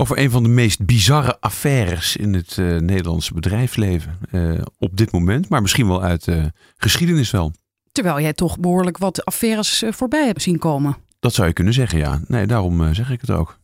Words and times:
Over 0.00 0.18
een 0.18 0.30
van 0.30 0.42
de 0.42 0.48
meest 0.48 0.86
bizarre 0.86 1.40
affaires 1.40 2.16
in 2.16 2.34
het 2.34 2.58
eh, 2.58 2.76
Nederlandse 2.76 3.34
bedrijfsleven. 3.34 4.18
eh, 4.30 4.52
op 4.78 4.96
dit 4.96 5.12
moment, 5.12 5.48
maar 5.48 5.62
misschien 5.62 5.88
wel 5.88 6.02
uit 6.02 6.24
de 6.24 6.52
geschiedenis 6.76 7.30
wel. 7.30 7.52
Terwijl 7.92 8.20
jij 8.20 8.32
toch 8.32 8.58
behoorlijk 8.58 8.98
wat 8.98 9.24
affaires 9.24 9.82
eh, 9.82 9.92
voorbij 9.92 10.26
hebt 10.26 10.42
zien 10.42 10.58
komen. 10.58 10.96
Dat 11.20 11.34
zou 11.34 11.48
je 11.48 11.52
kunnen 11.52 11.72
zeggen, 11.74 11.98
ja. 11.98 12.20
Nee, 12.26 12.46
daarom 12.46 12.94
zeg 12.94 13.10
ik 13.10 13.20
het 13.20 13.30
ook. 13.30 13.58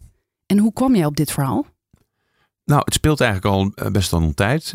En 0.46 0.58
hoe 0.58 0.72
kwam 0.72 0.94
jij 0.94 1.04
op 1.04 1.16
dit 1.16 1.30
verhaal? 1.32 1.66
Nou, 2.64 2.82
het 2.84 2.94
speelt 2.94 3.20
eigenlijk 3.20 3.54
al 3.54 3.90
best 3.90 4.10
wel 4.10 4.22
een 4.22 4.34
tijd. 4.34 4.72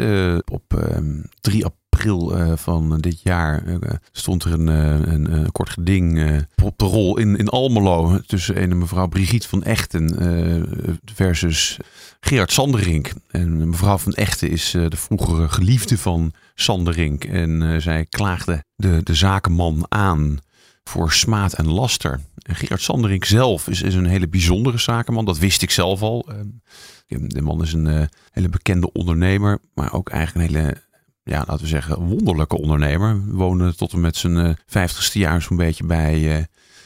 Op 0.51 0.63
ehm, 0.67 1.21
3 1.41 1.65
april 1.99 2.37
eh, 2.37 2.51
van 2.55 2.97
dit 2.99 3.21
jaar 3.21 3.65
eh, 3.65 3.91
stond 4.11 4.43
er 4.43 4.53
een, 4.53 4.69
eh, 4.69 5.13
een, 5.13 5.51
kort 5.51 5.69
geding 5.69 6.45
op 6.63 6.77
de 6.77 6.85
rol 6.85 7.17
in, 7.17 7.35
in 7.35 7.49
Almelo 7.49 8.19
tussen 8.25 8.61
een 8.61 8.77
mevrouw 8.77 9.07
Brigitte 9.07 9.47
van 9.47 9.63
Echten 9.63 10.99
versus 11.05 11.77
Gerard 12.19 12.51
Sanderink. 12.51 13.11
En 13.31 13.69
mevrouw 13.69 13.97
van 13.97 14.13
Echten 14.13 14.49
is 14.49 14.71
de 14.71 14.97
vroegere 14.97 15.49
geliefde 15.49 15.97
van 15.97 16.33
Sanderink. 16.55 17.23
En 17.23 17.81
zij 17.81 18.05
klaagde 18.05 18.63
de, 18.75 19.01
de 19.03 19.15
zakenman 19.15 19.85
aan 19.89 20.37
voor 20.83 21.11
smaad 21.11 21.53
en 21.53 21.67
laster. 21.67 22.19
En 22.41 22.55
Gerard 22.55 22.81
Sanderink 22.81 23.25
zelf 23.25 23.67
is, 23.67 23.81
is 23.81 23.95
een 23.95 24.05
hele 24.05 24.27
bijzondere 24.27 24.77
zakenman. 24.77 25.25
Dat 25.25 25.37
wist 25.37 25.61
ik 25.61 25.71
zelf 25.71 26.01
al. 26.01 26.25
Ehm, 26.27 27.27
de 27.27 27.41
man 27.41 27.61
is 27.61 27.73
een 27.73 28.09
hele 28.31 28.49
bekende 28.49 28.91
ondernemer, 28.91 29.59
maar 29.73 29.93
ook 29.93 30.09
eigenlijk 30.09 30.49
een 30.49 30.55
hele, 30.55 30.87
ja, 31.29 31.43
laten 31.47 31.61
we 31.61 31.67
zeggen, 31.67 32.07
wonderlijke 32.07 32.57
ondernemer. 32.57 33.21
Woonde 33.25 33.75
tot 33.75 33.93
en 33.93 33.99
met 33.99 34.15
zijn 34.15 34.37
eh, 34.37 34.53
vijftigste 34.65 35.19
jaar 35.19 35.41
zo'n 35.41 35.57
beetje 35.57 35.85
bij, 35.85 36.37
eh, 36.37 36.43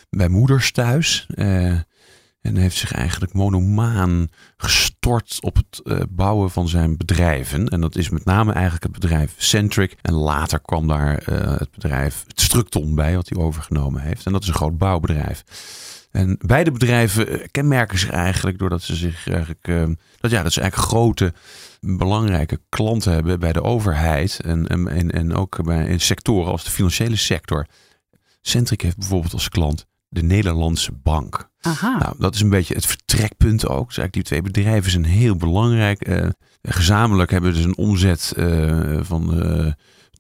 bij 0.10 0.28
moeders 0.28 0.72
thuis. 0.72 1.28
Eh, 1.36 1.78
en 2.42 2.56
heeft 2.56 2.78
zich 2.78 2.92
eigenlijk 2.92 3.34
monomaan 3.34 4.30
gestort 4.58 5.38
op 5.42 5.56
het 5.56 5.82
bouwen 6.10 6.52
van 6.52 6.68
zijn 6.68 6.98
bedrijven. 6.98 7.68
En 7.68 7.82
dat 7.82 7.96
is 7.96 8.10
met 8.10 8.26
name 8.26 8.52
eigenlijk 8.52 8.84
het 8.84 8.92
bedrijf 8.92 9.34
Centric. 9.38 9.96
En 10.02 10.14
later 10.14 10.60
kwam 10.60 10.88
daar 10.88 11.24
het 11.60 11.72
bedrijf 11.72 12.26
Structon 12.28 12.96
bij, 12.96 13.16
wat 13.16 13.30
hij 13.30 13.44
overgenomen 13.44 14.02
heeft. 14.02 14.26
En 14.26 14.32
dat 14.32 14.42
is 14.42 14.48
een 14.48 14.54
groot 14.54 14.78
bouwbedrijf. 14.78 15.44
En 16.14 16.38
beide 16.46 16.72
bedrijven 16.72 17.28
eh, 17.28 17.48
kenmerken 17.52 18.00
zich 18.00 18.10
eigenlijk 18.10 18.58
doordat 18.60 18.82
ze 18.82 18.96
zich 18.96 19.28
eigenlijk, 19.28 19.68
eh, 19.68 19.86
dat, 20.20 20.32
ja, 20.32 20.44
dat 20.44 20.54
ze 20.54 20.62
eigenlijk 20.62 20.90
grote, 20.90 21.34
belangrijke 21.80 22.60
klanten 22.70 23.14
hebben 23.14 23.40
bij 23.40 23.54
de 23.54 23.64
overheid. 23.64 24.40
En, 24.40 24.68
en, 24.68 25.12
en, 25.12 25.34
ook 25.36 25.64
bij 25.64 25.88
in 25.88 26.00
sectoren 26.00 26.52
als 26.52 26.64
de 26.64 26.72
financiële 26.72 27.16
sector. 27.16 27.68
Centric 28.42 28.82
heeft 28.82 28.98
bijvoorbeeld 28.98 29.34
als 29.34 29.50
klant 29.50 29.86
de 30.08 30.24
Nederlandse 30.24 30.92
Bank. 30.92 31.50
Aha. 31.62 31.98
Nou, 31.98 32.16
dat 32.18 32.36
is 32.36 32.42
een 32.42 32.50
beetje 32.50 32.76
het 32.76 32.86
vertrekpunt 32.86 33.68
ook. 33.68 33.88
Dus 33.88 33.98
eigenlijk 33.98 34.14
die 34.14 34.24
twee 34.24 34.42
bedrijven 34.42 34.92
zijn 34.92 35.06
heel 35.06 35.36
belangrijk. 35.36 36.02
Eh, 36.02 36.28
gezamenlijk 36.62 37.32
hebben 37.32 37.56
ze 37.56 37.64
een 37.64 37.78
omzet 37.78 38.34
van 39.02 39.30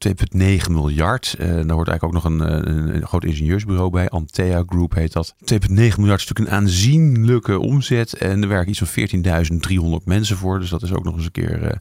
2,9 0.08 0.72
miljard. 0.72 1.36
Eh, 1.40 1.47
daar 1.47 1.72
hoort 1.72 1.88
eigenlijk 1.88 2.03
ook 2.03 2.14
nog 2.14 2.24
een, 2.24 2.41
eh, 2.41 2.74
een, 2.74 2.96
een 2.96 3.08
groot 3.08 3.24
ingenieursbureau 3.24 3.90
bij. 3.90 4.09
Antea 4.09 4.64
Group 4.66 4.94
heet 4.94 5.14
dat. 5.14 5.36
2,9 5.38 6.00
miljard 6.00 6.22
is 6.22 6.28
natuurlijk 6.28 6.40
een 6.40 6.50
aanzienlijke 6.50 7.59
omzet. 7.59 8.13
En 8.13 8.42
er 8.42 8.47
werken 8.47 8.69
iets 8.69 8.80
van 8.80 8.88
14.300 8.88 10.06
mensen 10.06 10.38
voor. 10.38 10.59
Dus 10.59 10.69
dat 10.69 10.84
is 10.84 10.94
ook 10.94 11.03
nog 11.03 11.16
eens 11.16 11.25
een 11.25 11.31
keer... 11.31 11.63
eh, 11.63 11.78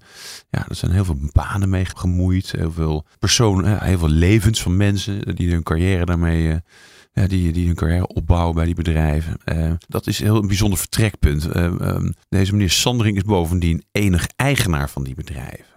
ja, 0.50 0.68
er 0.68 0.74
zijn 0.74 0.92
heel 0.92 1.04
veel 1.04 1.18
banen 1.32 1.68
mee 1.68 1.84
gemoeid. 1.84 2.52
Heel 2.56 2.72
veel 2.72 3.06
personen, 3.18 3.82
heel 3.82 3.98
veel 3.98 4.08
levens 4.08 4.62
van 4.62 4.76
mensen 4.76 5.34
die 5.36 5.50
hun 5.50 5.62
carrière 5.62 6.04
daarmee... 6.04 6.60
ja, 7.12 7.26
die, 7.26 7.52
die 7.52 7.66
hun 7.66 7.74
carrière 7.74 8.06
opbouwen 8.06 8.54
bij 8.54 8.64
die 8.64 8.74
bedrijven. 8.74 9.36
Dat 9.88 10.06
is 10.06 10.18
heel 10.18 10.36
een 10.36 10.46
bijzonder 10.46 10.78
vertrekpunt. 10.78 11.46
Eh, 11.46 11.64
ehm, 11.64 12.10
deze 12.28 12.52
meneer 12.52 12.70
Sandring 12.70 13.16
is 13.16 13.22
bovendien 13.22 13.84
enig 13.92 14.26
eigenaar 14.36 14.90
van 14.90 15.04
die 15.04 15.14
bedrijven. 15.14 15.71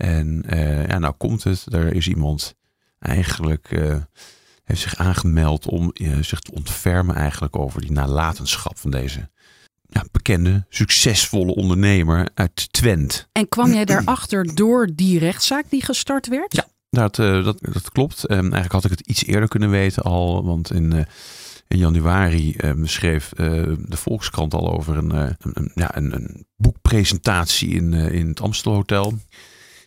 En 0.00 0.42
eh, 0.46 0.86
ja, 0.86 0.98
nou 0.98 1.14
komt 1.18 1.44
het, 1.44 1.66
er 1.72 1.94
is 1.94 2.08
iemand 2.08 2.54
eigenlijk 2.98 3.70
eh, 3.70 3.96
heeft 4.64 4.80
zich 4.80 4.96
aangemeld 4.96 5.66
om 5.66 5.90
eh, 5.92 6.18
zich 6.20 6.40
te 6.40 6.52
ontfermen 6.52 7.14
eigenlijk 7.14 7.56
over 7.56 7.80
die 7.80 7.92
nalatenschap 7.92 8.78
van 8.78 8.90
deze 8.90 9.30
ja, 9.86 10.04
bekende, 10.12 10.66
succesvolle 10.68 11.54
ondernemer 11.54 12.28
uit 12.34 12.72
Twent. 12.72 13.28
En 13.32 13.48
kwam 13.48 13.72
jij 13.72 13.84
daarachter 13.84 14.54
door 14.54 14.88
die 14.94 15.18
rechtszaak 15.18 15.64
die 15.68 15.84
gestart 15.84 16.28
werd? 16.28 16.54
Ja. 16.54 16.66
Dat, 16.90 17.14
dat, 17.16 17.58
dat 17.60 17.90
klopt. 17.92 18.24
Ehm, 18.26 18.40
eigenlijk 18.40 18.72
had 18.72 18.84
ik 18.84 18.90
het 18.90 19.00
iets 19.00 19.24
eerder 19.24 19.48
kunnen 19.48 19.70
weten 19.70 20.02
al. 20.02 20.44
Want 20.44 20.70
in, 20.72 21.06
in 21.68 21.78
januari 21.78 22.54
ehm, 22.54 22.84
schreef 22.84 23.28
de 23.28 23.76
Volkskrant 23.88 24.54
al 24.54 24.72
over 24.72 24.96
een, 24.96 25.10
een, 25.10 25.36
een- 25.40 25.70
ja, 25.74 25.96
een, 25.96 26.14
een 26.14 26.46
boekpresentatie 26.56 27.68
in, 27.70 27.92
in 27.92 28.28
het 28.28 28.40
Amstelhotel. 28.40 29.18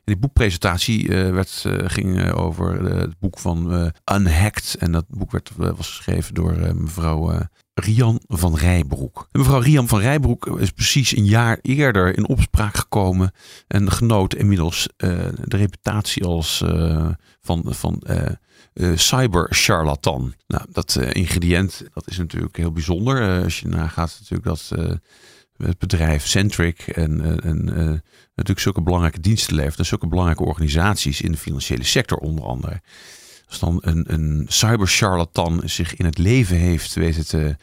Die 0.06 0.18
boekpresentatie 0.18 1.10
eh, 1.10 1.32
werd, 1.32 1.64
eh, 1.66 1.74
ging 1.86 2.22
eh, 2.22 2.38
over 2.40 2.84
het 2.84 3.20
boek 3.20 3.40
van 3.40 3.92
Unhacked. 4.14 4.76
En 4.80 4.92
dat 4.92 5.06
boek 5.08 5.32
werd, 5.32 5.52
was 5.56 5.88
geschreven 5.88 6.34
door 6.34 6.76
mevrouw 6.76 7.48
Rian 7.74 8.22
van 8.28 8.56
Rijbroek. 8.56 9.28
Mevrouw 9.32 9.60
Rian 9.60 9.88
van 9.88 10.00
Rijbroek 10.00 10.60
is 10.60 10.72
precies 10.72 11.16
een 11.16 11.26
jaar 11.26 11.60
eerder 11.62 12.18
in 12.18 12.28
opspraak 12.28 12.76
gekomen. 12.78 13.32
En 13.68 13.92
genoot 13.92 14.36
inmiddels 14.36 14.90
de 14.98 15.58
reputatie 15.58 16.26
als 16.26 16.64
van, 17.42 17.64
van 17.68 18.02
eh, 18.74 18.92
cyber-charlatan. 18.96 20.34
Nou, 20.48 20.66
dat 20.72 20.96
ingrediënt 20.96 21.84
dat 21.94 22.08
is 22.08 22.18
natuurlijk 22.18 22.58
heel 22.58 22.72
bijzonder. 22.72 23.44
Als 23.44 23.60
je 23.60 23.68
nagaat 23.68 24.18
natuurlijk 24.20 24.44
dat 24.44 24.72
het 25.66 25.78
bedrijf 25.78 26.28
Centric 26.28 26.80
en, 26.88 27.22
eh, 27.22 27.50
eh, 27.50 28.00
natuurlijk 28.36 28.60
zulke 28.60 28.82
belangrijke 28.82 29.20
diensten 29.20 29.56
levert. 29.56 29.78
En 29.78 29.86
zulke 29.86 30.08
belangrijke 30.08 30.44
organisaties 30.44 31.22
in 31.22 31.32
de 31.32 31.38
financiële 31.38 31.84
sector 31.84 32.18
onder 32.18 32.46
andere. 32.46 32.82
Als 33.48 33.60
dan 33.60 33.78
een, 33.82 34.14
een 34.14 34.46
cyber-charlatan 34.48 35.62
zich 35.66 35.96
in 35.96 36.06
het 36.06 36.18
leven 36.18 36.58
heeft 36.58 36.94
weten 36.94 37.28
te 37.28 37.56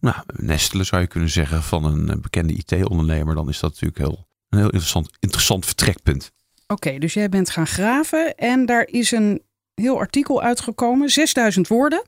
nou, 0.00 0.16
nestelen, 0.36 0.86
zou 0.86 1.00
je 1.00 1.08
kunnen 1.08 1.30
zeggen, 1.30 1.62
van 1.62 1.84
een 1.84 2.10
eh, 2.10 2.16
bekende 2.16 2.52
IT-ondernemer, 2.52 3.34
dan 3.34 3.48
is 3.48 3.60
dat 3.60 3.70
natuurlijk 3.70 3.98
heel, 3.98 4.26
een 4.48 4.58
heel 4.58 4.70
interessant, 4.70 5.10
interessant 5.18 5.66
vertrekpunt. 5.66 6.32
Oké, 6.66 6.98
dus 6.98 7.14
jij 7.14 7.28
bent 7.28 7.50
gaan 7.50 7.66
graven 7.66 8.34
en 8.34 8.66
daar 8.66 8.86
is 8.86 9.10
een 9.10 9.42
heel 9.74 9.98
artikel 9.98 10.42
uitgekomen, 10.42 11.08
6000 11.08 11.68
woorden. 11.68 12.04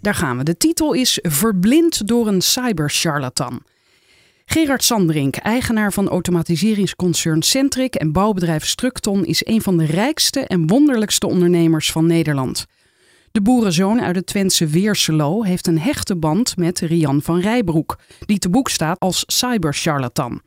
Daar 0.00 0.14
gaan 0.14 0.38
we. 0.38 0.44
De 0.44 0.56
titel 0.56 0.92
is 0.92 1.18
Verblind 1.22 2.08
door 2.08 2.26
een 2.26 2.40
cybercharlatan. 2.40 3.62
Gerard 4.48 4.84
Sandrink, 4.84 5.36
eigenaar 5.36 5.92
van 5.92 6.08
automatiseringsconcern 6.08 7.42
Centric 7.42 7.94
en 7.94 8.12
bouwbedrijf 8.12 8.66
Structon, 8.66 9.24
is 9.24 9.46
een 9.46 9.62
van 9.62 9.76
de 9.76 9.84
rijkste 9.84 10.40
en 10.40 10.66
wonderlijkste 10.66 11.26
ondernemers 11.26 11.92
van 11.92 12.06
Nederland. 12.06 12.66
De 13.32 13.42
boerenzoon 13.42 14.00
uit 14.00 14.16
het 14.16 14.26
Twentse 14.26 14.66
Weerselo 14.66 15.42
heeft 15.42 15.66
een 15.66 15.78
hechte 15.78 16.16
band 16.16 16.56
met 16.56 16.80
Rian 16.80 17.22
van 17.22 17.40
Rijbroek, 17.40 17.98
die 18.18 18.38
te 18.38 18.48
boek 18.48 18.68
staat 18.68 18.98
als 18.98 19.24
cybercharlatan. 19.26 20.40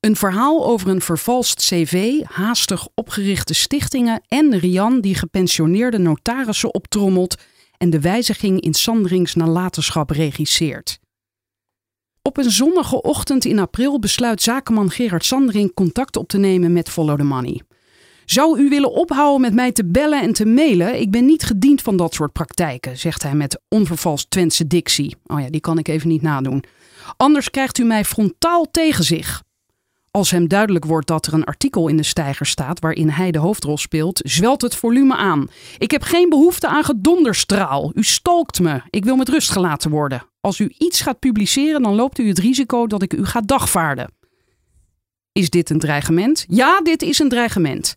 Een 0.00 0.16
verhaal 0.16 0.66
over 0.66 0.88
een 0.88 1.00
vervalst 1.00 1.56
cv, 1.60 2.22
haastig 2.24 2.88
opgerichte 2.94 3.54
stichtingen 3.54 4.22
en 4.28 4.58
Rian 4.58 5.00
die 5.00 5.14
gepensioneerde 5.14 5.98
notarissen 5.98 6.74
optrommelt 6.74 7.36
en 7.78 7.90
de 7.90 8.00
wijziging 8.00 8.60
in 8.60 8.74
Sandrings 8.74 9.34
nalatenschap 9.34 10.10
regisseert. 10.10 10.98
Op 12.26 12.36
een 12.36 12.50
zonnige 12.50 13.02
ochtend 13.02 13.44
in 13.44 13.58
april 13.58 13.98
besluit 13.98 14.42
zakenman 14.42 14.90
Gerard 14.90 15.24
Sandring 15.24 15.74
contact 15.74 16.16
op 16.16 16.28
te 16.28 16.38
nemen 16.38 16.72
met 16.72 16.88
Follow 16.88 17.18
the 17.18 17.24
Money. 17.24 17.62
Zou 18.24 18.58
u 18.60 18.68
willen 18.68 18.92
ophouden 18.92 19.40
met 19.40 19.54
mij 19.54 19.72
te 19.72 19.84
bellen 19.84 20.22
en 20.22 20.32
te 20.32 20.46
mailen? 20.46 21.00
Ik 21.00 21.10
ben 21.10 21.26
niet 21.26 21.42
gediend 21.42 21.82
van 21.82 21.96
dat 21.96 22.14
soort 22.14 22.32
praktijken, 22.32 22.98
zegt 22.98 23.22
hij 23.22 23.34
met 23.34 23.60
onvervalst 23.68 24.30
Twentse 24.30 24.66
dictie. 24.66 25.16
Oh 25.26 25.40
ja, 25.40 25.50
die 25.50 25.60
kan 25.60 25.78
ik 25.78 25.88
even 25.88 26.08
niet 26.08 26.22
nadoen. 26.22 26.64
Anders 27.16 27.50
krijgt 27.50 27.78
u 27.78 27.84
mij 27.84 28.04
frontaal 28.04 28.66
tegen 28.70 29.04
zich. 29.04 29.42
Als 30.10 30.30
hem 30.30 30.48
duidelijk 30.48 30.84
wordt 30.84 31.06
dat 31.06 31.26
er 31.26 31.34
een 31.34 31.44
artikel 31.44 31.88
in 31.88 31.96
de 31.96 32.02
steiger 32.02 32.46
staat 32.46 32.80
waarin 32.80 33.08
hij 33.08 33.30
de 33.30 33.38
hoofdrol 33.38 33.78
speelt, 33.78 34.20
zwelt 34.24 34.62
het 34.62 34.74
volume 34.74 35.16
aan. 35.16 35.48
Ik 35.78 35.90
heb 35.90 36.02
geen 36.02 36.28
behoefte 36.28 36.68
aan 36.68 36.84
gedonderstraal. 36.84 37.90
U 37.94 38.02
stalkt 38.02 38.60
me. 38.60 38.80
Ik 38.90 39.04
wil 39.04 39.16
met 39.16 39.28
rust 39.28 39.50
gelaten 39.50 39.90
worden. 39.90 40.22
Als 40.46 40.58
u 40.58 40.74
iets 40.78 41.00
gaat 41.00 41.18
publiceren, 41.18 41.82
dan 41.82 41.94
loopt 41.94 42.18
u 42.18 42.28
het 42.28 42.38
risico 42.38 42.86
dat 42.86 43.02
ik 43.02 43.12
u 43.12 43.24
ga 43.24 43.40
dagvaarden. 43.40 44.12
Is 45.32 45.50
dit 45.50 45.70
een 45.70 45.78
dreigement? 45.78 46.44
Ja, 46.48 46.80
dit 46.80 47.02
is 47.02 47.18
een 47.18 47.28
dreigement. 47.28 47.96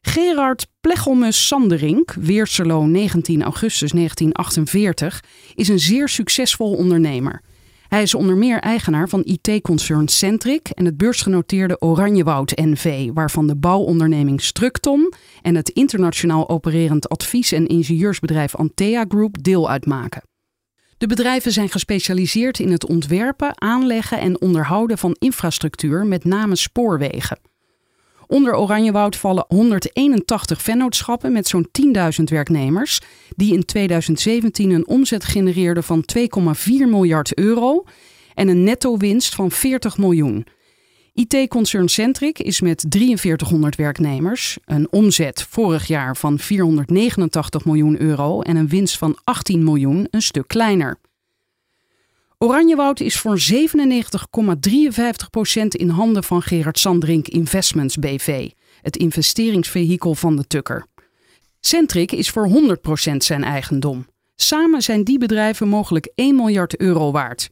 Gerard 0.00 0.66
Plechelmus 0.80 1.46
Sanderink, 1.46 2.12
Weerselo 2.12 2.86
19 2.86 3.42
augustus 3.42 3.90
1948, 3.90 5.24
is 5.54 5.68
een 5.68 5.78
zeer 5.78 6.08
succesvol 6.08 6.74
ondernemer. 6.74 7.42
Hij 7.88 8.02
is 8.02 8.14
onder 8.14 8.36
meer 8.36 8.58
eigenaar 8.60 9.08
van 9.08 9.24
IT-concern 9.24 10.08
Centric 10.08 10.68
en 10.68 10.84
het 10.84 10.96
beursgenoteerde 10.96 11.80
Oranjewoud 11.80 12.52
NV, 12.56 13.10
waarvan 13.14 13.46
de 13.46 13.56
bouwonderneming 13.56 14.42
Structon 14.42 15.12
en 15.42 15.54
het 15.54 15.68
internationaal 15.68 16.48
opererend 16.48 17.08
advies- 17.08 17.52
en 17.52 17.66
ingenieursbedrijf 17.66 18.56
Antea 18.56 19.04
Group 19.08 19.42
deel 19.42 19.70
uitmaken. 19.70 20.28
De 21.00 21.06
bedrijven 21.06 21.52
zijn 21.52 21.68
gespecialiseerd 21.68 22.58
in 22.58 22.70
het 22.70 22.86
ontwerpen, 22.86 23.60
aanleggen 23.60 24.20
en 24.20 24.40
onderhouden 24.40 24.98
van 24.98 25.16
infrastructuur, 25.18 26.06
met 26.06 26.24
name 26.24 26.56
spoorwegen. 26.56 27.38
Onder 28.26 28.54
Oranjewoud 28.54 29.16
vallen 29.16 29.44
181 29.48 30.62
vennootschappen 30.62 31.32
met 31.32 31.48
zo'n 31.48 31.68
10.000 32.18 32.24
werknemers, 32.24 33.00
die 33.36 33.52
in 33.52 33.64
2017 33.64 34.70
een 34.70 34.88
omzet 34.88 35.24
genereerden 35.24 35.84
van 35.84 36.04
2,4 36.18 36.26
miljard 36.66 37.38
euro 37.38 37.84
en 38.34 38.48
een 38.48 38.64
netto-winst 38.64 39.34
van 39.34 39.50
40 39.50 39.98
miljoen. 39.98 40.46
IT-concern 41.14 41.88
Centric 41.88 42.38
is 42.38 42.60
met 42.60 42.84
4300 42.88 43.76
werknemers, 43.76 44.58
een 44.64 44.92
omzet 44.92 45.46
vorig 45.50 45.86
jaar 45.86 46.16
van 46.16 46.38
489 46.38 47.64
miljoen 47.64 48.00
euro 48.00 48.40
en 48.40 48.56
een 48.56 48.68
winst 48.68 48.98
van 48.98 49.18
18 49.24 49.64
miljoen 49.64 50.06
een 50.10 50.22
stuk 50.22 50.48
kleiner. 50.48 50.98
Oranjewoud 52.38 53.00
is 53.00 53.18
voor 53.18 53.40
97,53% 53.52 53.56
in 55.68 55.88
handen 55.88 56.24
van 56.24 56.42
Gerard 56.42 56.78
Sandrink 56.78 57.28
Investments 57.28 57.96
BV, 57.96 58.50
het 58.82 58.96
investeringsvehikel 58.96 60.14
van 60.14 60.36
de 60.36 60.46
Tukker. 60.46 60.86
Centric 61.60 62.12
is 62.12 62.30
voor 62.30 62.48
100% 62.48 63.16
zijn 63.16 63.44
eigendom. 63.44 64.06
Samen 64.36 64.82
zijn 64.82 65.04
die 65.04 65.18
bedrijven 65.18 65.68
mogelijk 65.68 66.12
1 66.14 66.36
miljard 66.36 66.76
euro 66.76 67.10
waard. 67.10 67.50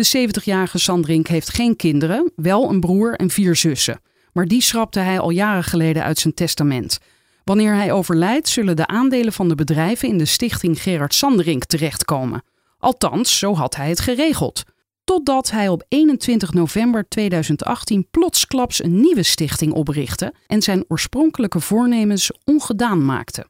De 0.00 0.28
70-jarige 0.28 0.78
Sandrink 0.78 1.26
heeft 1.26 1.54
geen 1.54 1.76
kinderen, 1.76 2.32
wel 2.36 2.70
een 2.70 2.80
broer 2.80 3.14
en 3.14 3.30
vier 3.30 3.56
zussen. 3.56 4.00
Maar 4.32 4.46
die 4.46 4.62
schrapte 4.62 5.00
hij 5.00 5.18
al 5.18 5.30
jaren 5.30 5.64
geleden 5.64 6.04
uit 6.04 6.18
zijn 6.18 6.34
testament. 6.34 6.98
Wanneer 7.44 7.74
hij 7.74 7.92
overlijdt, 7.92 8.48
zullen 8.48 8.76
de 8.76 8.86
aandelen 8.86 9.32
van 9.32 9.48
de 9.48 9.54
bedrijven 9.54 10.08
in 10.08 10.18
de 10.18 10.24
stichting 10.24 10.82
Gerard 10.82 11.14
Sanderink 11.14 11.64
terechtkomen. 11.64 12.42
Althans, 12.78 13.38
zo 13.38 13.54
had 13.54 13.76
hij 13.76 13.88
het 13.88 14.00
geregeld. 14.00 14.62
Totdat 15.04 15.50
hij 15.50 15.68
op 15.68 15.84
21 15.88 16.52
november 16.52 17.08
2018 17.08 18.06
plotsklaps 18.10 18.82
een 18.82 19.00
nieuwe 19.00 19.22
stichting 19.22 19.72
oprichtte 19.72 20.34
en 20.46 20.62
zijn 20.62 20.84
oorspronkelijke 20.88 21.60
voornemens 21.60 22.30
ongedaan 22.44 23.04
maakte. 23.04 23.46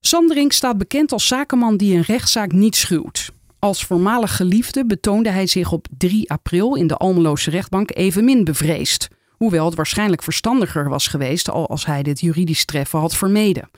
Sanderink 0.00 0.52
staat 0.52 0.78
bekend 0.78 1.12
als 1.12 1.26
zakenman 1.26 1.76
die 1.76 1.96
een 1.96 2.02
rechtszaak 2.02 2.52
niet 2.52 2.76
schuwt. 2.76 3.32
Als 3.64 3.84
voormalig 3.84 4.36
geliefde 4.36 4.86
betoonde 4.86 5.30
hij 5.30 5.46
zich 5.46 5.72
op 5.72 5.86
3 5.96 6.30
april 6.30 6.74
in 6.74 6.86
de 6.86 6.96
Almeloze 6.96 7.50
rechtbank 7.50 7.90
evenmin 7.94 8.44
bevreesd. 8.44 9.08
Hoewel 9.30 9.64
het 9.64 9.74
waarschijnlijk 9.74 10.22
verstandiger 10.22 10.88
was 10.88 11.06
geweest 11.06 11.50
al 11.50 11.68
als 11.68 11.86
hij 11.86 12.02
dit 12.02 12.20
juridisch 12.20 12.64
treffen 12.64 12.98
had 12.98 13.16
vermeden. 13.16 13.70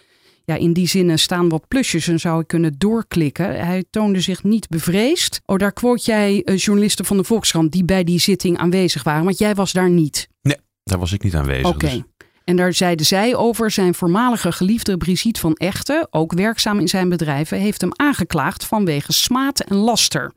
Ja, 0.45 0.55
in 0.55 0.73
die 0.73 0.89
zinnen 0.89 1.19
staan 1.19 1.49
wat 1.49 1.69
plusjes 1.69 2.09
en 2.09 2.21
zou 2.21 2.41
ik 2.41 2.47
kunnen 2.47 2.75
doorklikken. 2.79 3.67
Hij 3.67 3.85
toonde 3.91 4.21
zich 4.21 4.45
niet 4.45 4.69
bevreesd. 4.69 5.41
Oh, 5.45 5.57
daar 5.57 5.73
quote 5.73 6.05
jij 6.05 6.43
uh, 6.45 6.57
journalisten 6.57 7.05
van 7.05 7.17
de 7.17 7.25
Volkskrant 7.25 7.73
die 7.73 7.85
bij 7.85 8.05
die 8.05 8.19
zitting 8.19 8.59
aanwezig 8.59 9.03
waren, 9.03 9.25
want 9.25 9.39
jij 9.39 9.55
was 9.55 9.73
daar 9.73 9.91
niet. 9.91 10.29
Nee, 10.43 10.57
daar 10.85 10.99
was 10.99 11.13
ik 11.13 11.23
niet 11.23 11.35
aanwezig. 11.35 11.69
Oké. 11.69 11.89
dus- 11.89 12.03
En 12.47 12.57
daar 12.57 12.73
zeiden 12.73 13.07
zij 13.07 13.37
over 13.37 13.71
zijn 13.71 13.95
voormalige 13.95 14.53
geliefde 14.53 14.97
Brigitte 14.97 15.41
van 15.41 15.55
Echten, 15.55 16.07
ook 16.11 16.33
werkzaam 16.33 16.79
in 16.79 16.89
zijn 16.89 17.09
bedrijven, 17.09 17.59
heeft 17.59 17.81
hem 17.81 17.91
aangeklaagd 17.95 18.65
vanwege 18.65 19.13
smaad 19.13 19.61
en 19.61 19.77
laster. 19.77 20.33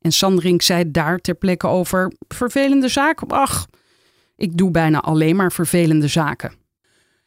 En 0.00 0.12
Sandrink 0.12 0.62
zei 0.62 0.90
daar 0.90 1.18
ter 1.18 1.34
plekke 1.34 1.66
over: 1.66 2.12
vervelende 2.28 2.88
zaak? 2.88 3.20
Ach, 3.22 3.66
ik 4.36 4.56
doe 4.56 4.70
bijna 4.70 5.00
alleen 5.00 5.36
maar 5.36 5.52
vervelende 5.52 6.08
zaken. 6.08 6.52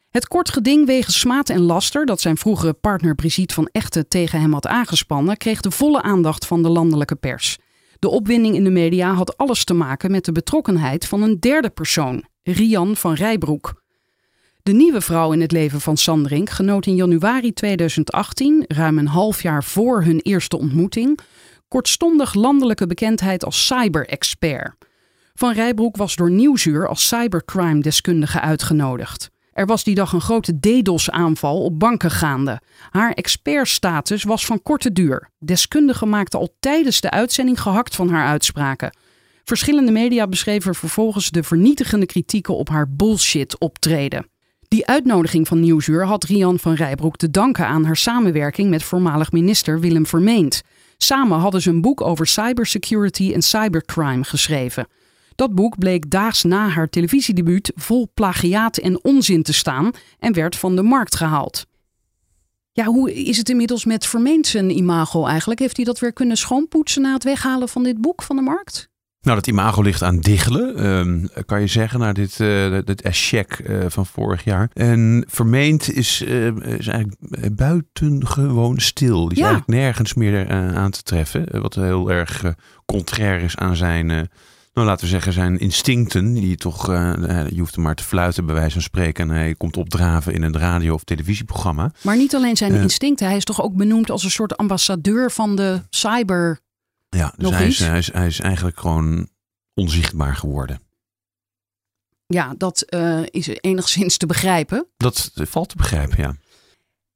Het 0.09 0.27
kort 0.27 0.49
geding 0.49 0.85
wegens 0.85 1.19
smaad 1.19 1.49
en 1.49 1.61
laster 1.61 2.05
dat 2.05 2.21
zijn 2.21 2.37
vroegere 2.37 2.73
partner 2.73 3.15
Brigitte 3.15 3.53
van 3.53 3.69
Echten 3.71 4.07
tegen 4.07 4.41
hem 4.41 4.53
had 4.53 4.67
aangespannen, 4.67 5.37
kreeg 5.37 5.61
de 5.61 5.71
volle 5.71 6.01
aandacht 6.01 6.45
van 6.45 6.63
de 6.63 6.69
landelijke 6.69 7.15
pers. 7.15 7.57
De 7.99 8.09
opwinding 8.09 8.55
in 8.55 8.63
de 8.63 8.69
media 8.69 9.13
had 9.13 9.37
alles 9.37 9.63
te 9.63 9.73
maken 9.73 10.11
met 10.11 10.25
de 10.25 10.31
betrokkenheid 10.31 11.07
van 11.07 11.21
een 11.21 11.39
derde 11.39 11.69
persoon, 11.69 12.23
Rian 12.43 12.95
van 12.95 13.13
Rijbroek. 13.13 13.83
De 14.65 14.73
nieuwe 14.73 15.01
vrouw 15.01 15.31
in 15.31 15.41
het 15.41 15.51
leven 15.51 15.81
van 15.81 15.97
Sandrink 15.97 16.49
genoot 16.49 16.85
in 16.85 16.95
januari 16.95 17.53
2018, 17.53 18.63
ruim 18.67 18.97
een 18.97 19.07
half 19.07 19.41
jaar 19.41 19.63
voor 19.63 20.03
hun 20.03 20.19
eerste 20.19 20.57
ontmoeting, 20.57 21.19
kortstondig 21.67 22.33
landelijke 22.33 22.87
bekendheid 22.87 23.45
als 23.45 23.65
cyber-expert. 23.65 24.75
Van 25.33 25.53
Rijbroek 25.53 25.97
was 25.97 26.15
door 26.15 26.31
Nieuwsuur 26.31 26.87
als 26.87 27.07
cybercrime-deskundige 27.07 28.41
uitgenodigd. 28.41 29.29
Er 29.53 29.65
was 29.65 29.83
die 29.83 29.95
dag 29.95 30.13
een 30.13 30.21
grote 30.21 30.59
DDoS-aanval 30.59 31.63
op 31.63 31.79
banken 31.79 32.11
gaande. 32.11 32.61
Haar 32.89 33.11
expertstatus 33.11 34.23
was 34.23 34.45
van 34.45 34.61
korte 34.63 34.91
duur. 34.91 35.29
Deskundigen 35.39 36.09
maakten 36.09 36.39
al 36.39 36.55
tijdens 36.59 37.01
de 37.01 37.11
uitzending 37.11 37.61
gehakt 37.61 37.95
van 37.95 38.09
haar 38.09 38.27
uitspraken. 38.27 38.97
Verschillende 39.43 39.91
media 39.91 40.27
beschreven 40.27 40.75
vervolgens 40.75 41.29
de 41.29 41.43
vernietigende 41.43 42.05
kritieken 42.05 42.55
op 42.55 42.69
haar 42.69 42.89
bullshit-optreden. 42.89 44.33
Die 44.67 44.85
uitnodiging 44.85 45.47
van 45.47 45.59
Nieuwsuur 45.59 46.05
had 46.05 46.23
Rian 46.23 46.59
van 46.59 46.73
Rijbroek 46.73 47.17
te 47.17 47.31
danken 47.31 47.67
aan 47.67 47.85
haar 47.85 47.97
samenwerking 47.97 48.69
met 48.69 48.83
voormalig 48.83 49.31
minister 49.31 49.79
Willem 49.79 50.05
Vermeend. 50.05 50.61
Samen 50.97 51.39
hadden 51.39 51.61
ze 51.61 51.69
een 51.69 51.81
boek 51.81 52.01
over 52.01 52.27
cybersecurity 52.27 53.31
en 53.33 53.41
cybercrime 53.41 54.23
geschreven. 54.23 54.87
Dat 55.35 55.55
boek 55.55 55.77
bleek 55.77 56.09
daags 56.09 56.43
na 56.43 56.67
haar 56.67 56.89
televisiedebuut 56.89 57.71
vol 57.75 58.09
plagiaat 58.13 58.77
en 58.77 59.03
onzin 59.03 59.43
te 59.43 59.53
staan 59.53 59.91
en 60.19 60.33
werd 60.33 60.55
van 60.55 60.75
de 60.75 60.83
markt 60.83 61.15
gehaald. 61.15 61.65
Ja, 62.71 62.85
hoe 62.85 63.13
is 63.13 63.37
het 63.37 63.49
inmiddels 63.49 63.85
met 63.85 64.05
Vermeend 64.05 64.47
zijn 64.47 64.77
imago 64.77 65.25
eigenlijk? 65.25 65.59
Heeft 65.59 65.75
hij 65.75 65.85
dat 65.85 65.99
weer 65.99 66.13
kunnen 66.13 66.37
schoonpoetsen 66.37 67.01
na 67.01 67.13
het 67.13 67.23
weghalen 67.23 67.69
van 67.69 67.83
dit 67.83 68.01
boek 68.01 68.21
van 68.21 68.35
de 68.35 68.41
markt? 68.41 68.89
Nou, 69.25 69.37
dat 69.37 69.47
imago 69.47 69.81
ligt 69.81 70.03
aan 70.03 70.19
diggelen, 70.19 70.75
ehm, 70.77 71.43
kan 71.45 71.61
je 71.61 71.67
zeggen, 71.67 71.99
naar 71.99 72.13
dit, 72.13 72.39
eh 72.39 72.77
dit 72.83 73.01
eschec 73.01 73.51
eh, 73.59 73.77
van 73.87 74.05
vorig 74.05 74.43
jaar. 74.43 74.69
En 74.73 75.25
vermeend 75.27 75.91
is, 75.93 76.23
eh, 76.23 76.47
is 76.77 76.87
eigenlijk 76.87 77.15
buitengewoon 77.55 78.79
stil. 78.79 79.21
Die 79.21 79.31
is 79.31 79.37
Ja. 79.37 79.43
eigenlijk 79.47 79.79
nergens 79.79 80.13
meer 80.13 80.49
aan 80.75 80.91
te 80.91 81.03
treffen. 81.03 81.61
wat 81.61 81.75
heel 81.75 82.11
erg 82.11 82.43
contrair 82.85 83.41
is 83.41 83.55
aan 83.57 83.75
zijn, 83.75 84.07
nou 84.73 84.87
laten 84.87 85.05
we 85.05 85.11
zeggen, 85.11 85.33
zijn 85.33 85.57
instincten. 85.59 86.33
Die 86.33 86.55
toch, 86.55 86.85
je 86.87 87.55
hoeft 87.57 87.75
hem 87.75 87.83
maar 87.83 87.95
te 87.95 88.03
fluiten 88.03 88.45
bij 88.45 88.55
wijze 88.55 88.71
van 88.73 88.81
spreken. 88.81 89.29
En 89.29 89.35
hij 89.35 89.55
komt 89.55 89.77
opdraven 89.77 90.33
in 90.33 90.41
een 90.43 90.57
radio- 90.57 90.93
of 90.93 91.03
televisieprogramma. 91.03 91.91
Maar 92.01 92.17
niet 92.17 92.35
alleen 92.35 92.57
zijn 92.57 92.73
instincten, 92.73 93.27
hij 93.27 93.37
is 93.37 93.43
toch 93.43 93.61
ook 93.63 93.75
benoemd 93.75 94.11
als 94.11 94.23
een 94.23 94.31
soort 94.31 94.57
ambassadeur 94.57 95.31
van 95.31 95.55
de 95.55 95.81
cyber. 95.89 96.59
Ja, 97.15 97.33
dus 97.37 97.59
is, 97.59 97.79
hij, 97.79 97.97
is, 97.97 98.13
hij 98.13 98.27
is 98.27 98.39
eigenlijk 98.39 98.79
gewoon 98.79 99.29
onzichtbaar 99.73 100.35
geworden. 100.35 100.79
Ja, 102.27 102.53
dat 102.57 102.81
eh, 102.81 103.21
is 103.25 103.47
enigszins 103.47 104.17
te 104.17 104.25
begrijpen. 104.25 104.87
Dat 104.97 105.31
valt 105.33 105.69
te 105.69 105.75
begrijpen, 105.75 106.17
ja. 106.21 106.35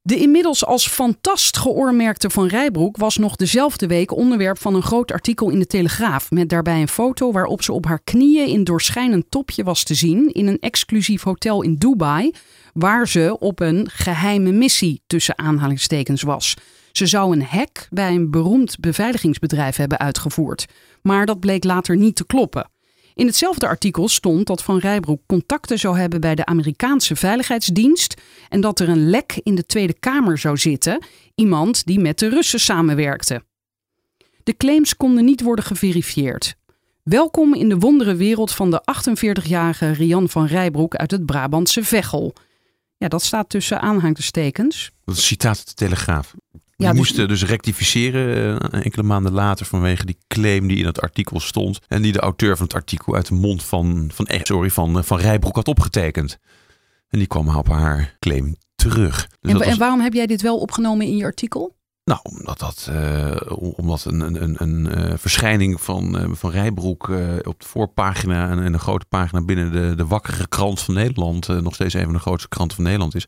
De 0.01 0.15
inmiddels 0.15 0.65
als 0.65 0.87
fantast 0.87 1.57
geoormerkte 1.57 2.29
Van 2.29 2.47
Rijbroek 2.47 2.97
was 2.97 3.17
nog 3.17 3.35
dezelfde 3.35 3.87
week 3.87 4.11
onderwerp 4.11 4.57
van 4.57 4.75
een 4.75 4.81
groot 4.81 5.11
artikel 5.11 5.49
in 5.49 5.59
de 5.59 5.67
Telegraaf. 5.67 6.31
Met 6.31 6.49
daarbij 6.49 6.81
een 6.81 6.87
foto 6.87 7.31
waarop 7.31 7.63
ze 7.63 7.73
op 7.73 7.85
haar 7.85 7.99
knieën 8.03 8.47
in 8.47 8.63
doorschijnend 8.63 9.25
topje 9.31 9.63
was 9.63 9.83
te 9.83 9.93
zien 9.93 10.31
in 10.31 10.47
een 10.47 10.59
exclusief 10.59 11.23
hotel 11.23 11.61
in 11.61 11.75
Dubai. 11.75 12.31
Waar 12.73 13.07
ze 13.07 13.35
op 13.39 13.59
een 13.59 13.89
geheime 13.91 14.51
missie 14.51 15.01
tussen 15.07 15.37
aanhalingstekens 15.37 16.21
was. 16.21 16.55
Ze 16.91 17.07
zou 17.07 17.33
een 17.33 17.43
hack 17.43 17.87
bij 17.89 18.13
een 18.13 18.31
beroemd 18.31 18.79
beveiligingsbedrijf 18.79 19.75
hebben 19.75 19.99
uitgevoerd. 19.99 20.65
Maar 21.01 21.25
dat 21.25 21.39
bleek 21.39 21.63
later 21.63 21.97
niet 21.97 22.15
te 22.15 22.25
kloppen. 22.25 22.69
In 23.19 23.25
hetzelfde 23.25 23.67
artikel 23.67 24.07
stond 24.07 24.47
dat 24.47 24.63
Van 24.63 24.77
Rijbroek 24.77 25.21
contacten 25.25 25.79
zou 25.79 25.97
hebben 25.99 26.21
bij 26.21 26.35
de 26.35 26.45
Amerikaanse 26.45 27.15
Veiligheidsdienst 27.15 28.21
en 28.49 28.61
dat 28.61 28.79
er 28.79 28.89
een 28.89 29.09
lek 29.09 29.39
in 29.43 29.55
de 29.55 29.65
Tweede 29.65 29.99
Kamer 29.99 30.37
zou 30.37 30.57
zitten, 30.57 31.03
iemand 31.35 31.85
die 31.85 31.99
met 31.99 32.19
de 32.19 32.29
Russen 32.29 32.59
samenwerkte. 32.59 33.43
De 34.43 34.57
claims 34.57 34.95
konden 34.95 35.25
niet 35.25 35.41
worden 35.41 35.65
geverifieerd. 35.65 36.55
Welkom 37.03 37.53
in 37.53 37.69
de 37.69 37.77
wondere 37.77 38.15
wereld 38.15 38.51
van 38.51 38.71
de 38.71 38.81
48-jarige 38.81 39.91
Rian 39.91 40.29
van 40.29 40.45
Rijbroek 40.45 40.95
uit 40.95 41.11
het 41.11 41.25
Brabantse 41.25 41.83
Veghel. 41.83 42.33
Ja, 42.97 43.07
dat 43.07 43.23
staat 43.23 43.49
tussen 43.49 43.83
een 45.05 45.15
citaat 45.15 45.67
de 45.67 45.73
Telegraaf. 45.73 46.35
Die 46.79 46.87
dus- 46.87 46.97
moesten 46.97 47.27
dus 47.27 47.45
rectificeren 47.45 48.59
eh, 48.59 48.83
enkele 48.83 49.03
maanden 49.03 49.31
later 49.31 49.65
vanwege 49.65 50.05
die 50.05 50.17
claim 50.27 50.67
die 50.67 50.77
in 50.77 50.85
het 50.85 51.01
artikel 51.01 51.39
stond. 51.39 51.79
En 51.87 52.01
die 52.01 52.11
de 52.11 52.19
auteur 52.19 52.57
van 52.57 52.65
het 52.65 52.75
artikel 52.75 53.15
uit 53.15 53.27
de 53.27 53.33
mond 53.33 53.63
van, 53.63 54.09
van, 54.13 54.27
sorry, 54.43 54.69
van, 54.69 54.97
eh, 54.97 55.03
van 55.03 55.19
Rijbroek 55.19 55.55
had 55.55 55.67
opgetekend. 55.67 56.37
En 57.09 57.17
die 57.17 57.27
kwam 57.27 57.55
op 57.55 57.67
haar 57.67 58.15
claim 58.19 58.55
terug. 58.75 59.27
Dus 59.39 59.51
en, 59.51 59.61
en 59.61 59.77
waarom 59.77 59.99
heb 59.99 60.13
jij 60.13 60.25
dit 60.25 60.41
wel 60.41 60.57
opgenomen 60.57 61.05
in 61.05 61.17
je 61.17 61.23
artikel? 61.23 61.77
nou, 62.03 62.19
omdat, 62.23 62.59
dat, 62.59 62.87
eh, 62.91 63.35
omdat 63.75 64.05
een, 64.05 64.19
een, 64.19 64.55
een, 64.61 64.97
een 64.99 65.19
verschijning 65.19 65.81
van, 65.81 66.35
van 66.37 66.51
Rijbroek 66.51 67.09
op 67.43 67.59
de 67.59 67.67
voorpagina 67.67 68.49
en, 68.49 68.59
en 68.59 68.73
een 68.73 68.79
grote 68.79 69.05
pagina 69.09 69.41
binnen 69.41 69.71
de, 69.71 69.93
de 69.95 70.05
wakkere 70.05 70.47
krant 70.47 70.79
van 70.81 70.93
Nederland, 70.93 71.47
nog 71.47 71.73
steeds 71.73 71.93
een 71.93 72.03
van 72.03 72.13
de 72.13 72.19
grootste 72.19 72.49
kranten 72.49 72.75
van 72.75 72.85
Nederland 72.85 73.15
is, 73.15 73.27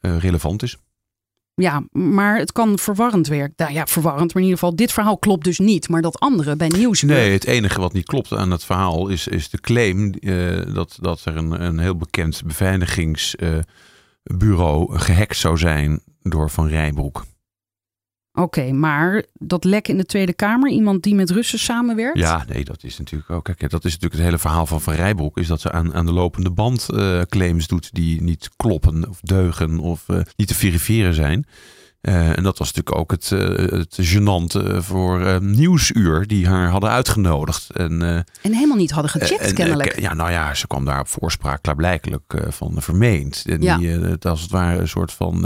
relevant 0.00 0.62
is. 0.62 0.76
Ja, 1.54 1.82
maar 1.90 2.38
het 2.38 2.52
kan 2.52 2.78
verwarrend 2.78 3.26
werken. 3.26 3.54
Nou 3.56 3.72
ja, 3.72 3.86
verwarrend, 3.86 4.34
maar 4.34 4.42
in 4.42 4.48
ieder 4.48 4.58
geval, 4.58 4.76
dit 4.76 4.92
verhaal 4.92 5.18
klopt 5.18 5.44
dus 5.44 5.58
niet. 5.58 5.88
Maar 5.88 6.02
dat 6.02 6.18
andere 6.18 6.56
bij 6.56 6.68
Nieuwsuur. 6.68 7.10
Nee, 7.10 7.32
het 7.32 7.44
enige 7.44 7.80
wat 7.80 7.92
niet 7.92 8.06
klopt 8.06 8.32
aan 8.32 8.50
het 8.50 8.64
verhaal 8.64 9.08
is, 9.08 9.28
is 9.28 9.50
de 9.50 9.60
claim 9.60 10.12
eh, 10.12 10.74
dat, 10.74 10.98
dat 11.00 11.24
er 11.24 11.36
een, 11.36 11.64
een 11.64 11.78
heel 11.78 11.96
bekend 11.96 12.42
beveiligingsbureau 12.44 14.98
gehackt 14.98 15.36
zou 15.36 15.58
zijn 15.58 16.00
door 16.22 16.50
Van 16.50 16.68
Rijbroek. 16.68 17.24
Oké, 18.34 18.72
maar 18.72 19.24
dat 19.38 19.64
lek 19.64 19.88
in 19.88 19.96
de 19.96 20.04
Tweede 20.04 20.32
Kamer, 20.32 20.70
iemand 20.70 21.02
die 21.02 21.14
met 21.14 21.30
Russen 21.30 21.58
samenwerkt? 21.58 22.18
Ja, 22.18 22.44
nee, 22.48 22.64
dat 22.64 22.84
is 22.84 22.98
natuurlijk 22.98 23.30
ook. 23.30 23.44
Kijk, 23.44 23.70
dat 23.70 23.84
is 23.84 23.92
natuurlijk 23.92 24.14
het 24.14 24.22
hele 24.22 24.38
verhaal 24.38 24.66
van 24.66 24.80
Van 24.80 24.94
Rijbroek. 24.94 25.38
Is 25.38 25.46
dat 25.46 25.60
ze 25.60 25.72
aan, 25.72 25.94
aan 25.94 26.06
de 26.06 26.12
lopende 26.12 26.50
band 26.50 26.88
eh, 26.88 27.20
claims 27.20 27.66
doet 27.66 27.94
die 27.94 28.22
niet 28.22 28.50
kloppen 28.56 29.08
of 29.08 29.20
deugen 29.20 29.78
of 29.78 30.08
eh, 30.08 30.20
niet 30.36 30.48
te 30.48 30.54
verifiëren 30.54 31.14
zijn. 31.14 31.46
Eh, 32.02 32.36
en 32.36 32.42
dat 32.42 32.58
was 32.58 32.72
natuurlijk 32.72 32.96
ook 32.96 33.10
het, 33.10 33.32
eh 33.32 33.78
het 33.78 33.98
gênante 34.02 34.76
voor 34.78 35.26
eh, 35.26 35.38
Nieuwsuur, 35.38 36.26
die 36.26 36.46
haar 36.48 36.68
hadden 36.68 36.90
uitgenodigd. 36.90 37.70
En, 37.70 38.02
En 38.42 38.52
helemaal 38.52 38.76
niet 38.76 38.90
hadden 38.90 39.10
gecheckt, 39.10 39.40
en, 39.40 39.54
kennelijk. 39.54 40.00
ja, 40.00 40.14
nou 40.14 40.30
ja, 40.30 40.54
ze 40.54 40.66
kwam 40.66 40.84
daar 40.84 41.00
op 41.00 41.08
voorspraak 41.08 41.62
klaarblijkelijk 41.62 42.44
van 42.48 42.74
vermeend. 42.78 43.42
En 43.46 43.62
Ja. 43.62 43.76
die, 43.76 43.88
het 43.88 44.26
als 44.26 44.40
het 44.42 44.50
ware 44.50 44.80
een 44.80 44.88
soort 44.88 45.12
van 45.12 45.44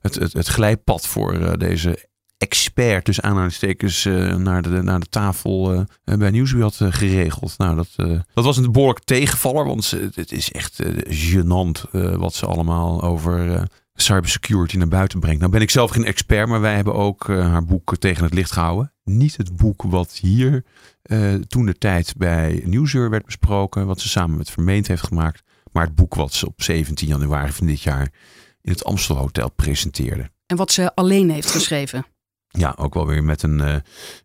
het, 0.00 0.14
het, 0.14 0.32
het 0.32 0.46
glijpad 0.46 1.06
voor 1.06 1.58
deze 1.58 2.08
expert, 2.38 3.06
dus 3.06 3.20
aanhalingstekens, 3.20 4.04
naar, 4.36 4.62
de, 4.62 4.68
naar 4.82 5.00
de 5.00 5.08
tafel 5.10 5.86
bij 6.04 6.30
Nieuwsuur 6.30 6.62
had 6.62 6.76
geregeld. 6.88 7.54
Nou, 7.58 7.76
dat, 7.76 7.88
dat 8.34 8.44
was 8.44 8.56
een 8.56 8.72
behoorlijk 8.72 9.04
tegenvaller, 9.04 9.64
want 9.66 9.84
ze, 9.84 10.08
het 10.14 10.32
is 10.32 10.52
echt 10.52 10.82
gênant 11.08 11.90
wat 12.16 12.34
ze 12.34 12.46
allemaal 12.46 13.02
over 13.02 13.62
cybersecurity 14.00 14.76
naar 14.76 14.88
buiten 14.88 15.20
brengt. 15.20 15.40
Nou 15.40 15.52
ben 15.52 15.60
ik 15.60 15.70
zelf 15.70 15.90
geen 15.90 16.04
expert, 16.04 16.48
maar 16.48 16.60
wij 16.60 16.74
hebben 16.74 16.94
ook 16.94 17.28
eh, 17.28 17.46
haar 17.50 17.64
boek 17.64 17.96
tegen 17.96 18.24
het 18.24 18.34
licht 18.34 18.52
gehouden. 18.52 18.92
Niet 19.04 19.36
het 19.36 19.56
boek 19.56 19.82
wat 19.82 20.12
hier 20.12 20.64
eh, 21.02 21.34
toen 21.34 21.66
de 21.66 21.74
tijd 21.78 22.14
bij 22.16 22.62
Nieuwsuur 22.64 23.10
werd 23.10 23.24
besproken, 23.24 23.86
wat 23.86 24.00
ze 24.00 24.08
samen 24.08 24.36
met 24.36 24.50
Vermeend 24.50 24.86
heeft 24.86 25.02
gemaakt, 25.02 25.42
maar 25.72 25.84
het 25.84 25.94
boek 25.94 26.14
wat 26.14 26.32
ze 26.32 26.46
op 26.46 26.62
17 26.62 27.08
januari 27.08 27.52
van 27.52 27.66
dit 27.66 27.82
jaar 27.82 28.12
in 28.60 28.72
het 28.72 28.84
Amstel 28.84 29.16
Hotel 29.16 29.50
presenteerde. 29.50 30.30
En 30.46 30.56
wat 30.56 30.72
ze 30.72 30.94
alleen 30.94 31.30
heeft 31.30 31.50
geschreven. 31.50 32.06
Ja, 32.48 32.74
ook 32.78 32.94
wel 32.94 33.06
weer 33.06 33.24
met 33.24 33.42
een, 33.42 33.60
eh, 33.60 33.76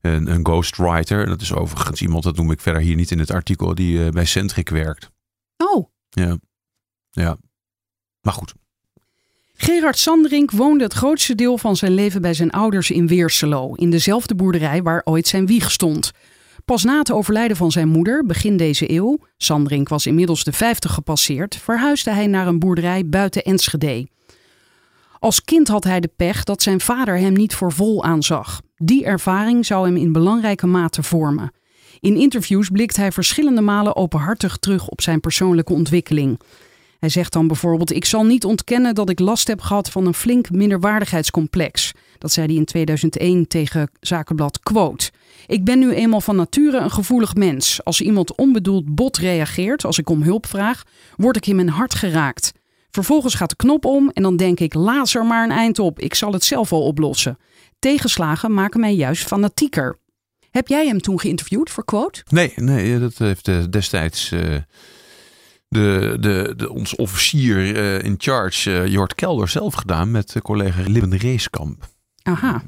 een, 0.02 0.32
een 0.32 0.46
ghostwriter. 0.46 1.26
Dat 1.26 1.42
is 1.42 1.54
overigens 1.54 2.02
iemand, 2.02 2.24
dat 2.24 2.36
noem 2.36 2.52
ik 2.52 2.62
verder 2.62 2.82
hier 2.82 2.96
niet 2.96 3.12
in 3.12 3.20
het 3.20 3.32
artikel, 3.32 3.76
die 3.76 4.12
bij 4.12 4.26
Centric 4.26 4.70
werkt. 4.70 5.12
Oh, 5.58 5.90
Ja. 6.10 6.38
ja. 7.12 7.38
Maar 8.22 8.34
goed. 8.34 8.54
Gerard 9.58 9.98
Sanderink 9.98 10.52
woonde 10.52 10.84
het 10.84 10.94
grootste 10.94 11.36
deel 11.36 11.58
van 11.58 11.76
zijn 11.76 11.94
leven 11.94 12.22
bij 12.22 12.34
zijn 12.34 12.52
ouders 12.52 12.92
in 12.92 13.08
Weerselo, 13.08 13.74
in 13.74 13.90
dezelfde 13.90 14.36
boerderij 14.36 14.84
waar 14.84 15.02
ooit 15.04 15.28
zijn 15.28 15.46
wieg 15.46 15.72
stond. 15.72 16.12
Pas 16.66 16.84
na 16.84 16.98
het 16.98 17.12
overlijden 17.12 17.58
van 17.58 17.72
zijn 17.72 17.88
moeder, 17.88 18.26
begin 18.26 18.58
deze 18.58 18.92
eeuw, 18.92 19.20
Sanderink 19.38 19.90
was 19.90 20.06
inmiddels 20.06 20.44
de 20.44 20.52
50 20.52 20.94
gepasseerd, 20.94 21.56
verhuisde 21.56 22.12
hij 22.12 22.28
naar 22.28 22.48
een 22.48 22.60
boerderij 22.60 23.06
buiten 23.06 23.44
Enschede. 23.44 24.08
Als 25.20 25.44
kind 25.44 25.68
had 25.68 25.84
hij 25.84 26.00
de 26.00 26.10
pech 26.16 26.44
dat 26.44 26.62
zijn 26.62 26.80
vader 26.80 27.18
hem 27.18 27.34
niet 27.34 27.56
voor 27.56 27.72
vol 27.72 28.04
aanzag. 28.04 28.62
Die 28.76 29.06
ervaring 29.06 29.66
zou 29.66 29.86
hem 29.86 29.98
in 29.98 30.12
belangrijke 30.12 30.68
mate 30.68 31.04
vormen. 31.04 31.52
In 32.00 32.16
interviews 32.16 32.70
blikt 32.70 32.96
hij 32.96 33.12
verschillende 33.12 33.62
malen 33.62 33.96
openhartig 33.96 34.58
terug 34.58 34.88
op 34.88 35.02
zijn 35.02 35.20
persoonlijke 35.20 35.74
ontwikkeling. 35.74 36.40
Hij 37.06 37.14
zegt 37.14 37.34
dan 37.34 37.48
bijvoorbeeld: 37.48 37.92
Ik 37.92 38.06
zal 38.06 38.24
niet 38.24 38.46
ontkennen 38.46 38.96
dat 38.96 39.10
ik 39.10 39.20
last 39.20 39.48
heb 39.48 39.62
gehad 39.62 39.90
van 39.90 40.06
een 40.06 40.14
flink 40.14 40.52
minderwaardigheidscomplex. 40.52 41.92
Dat 42.18 42.32
zei 42.32 42.48
hij 42.48 42.56
in 42.56 42.66
2001 42.66 43.48
tegen 43.48 43.90
Zakenblad 44.00 44.60
Quote. 44.60 45.12
Ik 45.48 45.64
ben 45.64 45.80
nu 45.80 45.94
eenmaal 45.94 46.22
van 46.22 46.36
nature 46.36 46.78
een 46.78 46.92
gevoelig 46.92 47.36
mens. 47.36 47.84
Als 47.84 48.02
iemand 48.02 48.36
onbedoeld 48.36 48.96
bot 48.96 49.18
reageert, 49.18 49.86
als 49.86 49.98
ik 49.98 50.10
om 50.10 50.22
hulp 50.22 50.46
vraag, 50.46 50.84
word 51.16 51.36
ik 51.36 51.48
in 51.48 51.56
mijn 51.56 51.70
hart 51.70 51.96
geraakt. 51.96 52.52
Vervolgens 52.92 53.36
gaat 53.36 53.50
de 53.50 53.56
knop 53.56 53.86
om 53.86 54.10
en 54.10 54.24
dan 54.24 54.38
denk 54.38 54.60
ik: 54.60 54.74
laat 54.74 55.14
er 55.14 55.26
maar 55.26 55.44
een 55.44 55.52
eind 55.52 55.80
op, 55.80 56.00
ik 56.00 56.16
zal 56.16 56.34
het 56.34 56.44
zelf 56.44 56.70
wel 56.70 56.84
oplossen. 56.84 57.38
Tegenslagen 57.80 58.54
maken 58.54 58.80
mij 58.80 58.94
juist 58.94 59.28
fanatieker. 59.28 59.98
Heb 60.52 60.68
jij 60.68 60.88
hem 60.88 61.02
toen 61.02 61.20
geïnterviewd 61.20 61.70
voor 61.70 61.86
Quote? 61.86 62.24
Nee, 62.30 62.54
nee 62.56 63.00
dat 63.00 63.18
heeft 63.18 63.48
eh, 63.48 63.64
destijds 63.70 64.32
eh, 64.32 64.56
de, 65.76 66.18
de, 66.20 66.54
de, 66.58 66.74
ons 66.74 66.96
officier 66.96 67.76
eh, 67.76 68.04
in 68.04 68.16
charge, 68.18 68.72
eh, 68.72 68.88
Jort 68.88 69.16
Kelder, 69.16 69.48
zelf 69.48 69.74
gedaan 69.74 70.12
met 70.12 70.36
eh, 70.36 70.42
collega 70.42 70.82
Libben 70.86 71.18
Reeskamp. 71.18 71.88
Aha. 72.24 72.64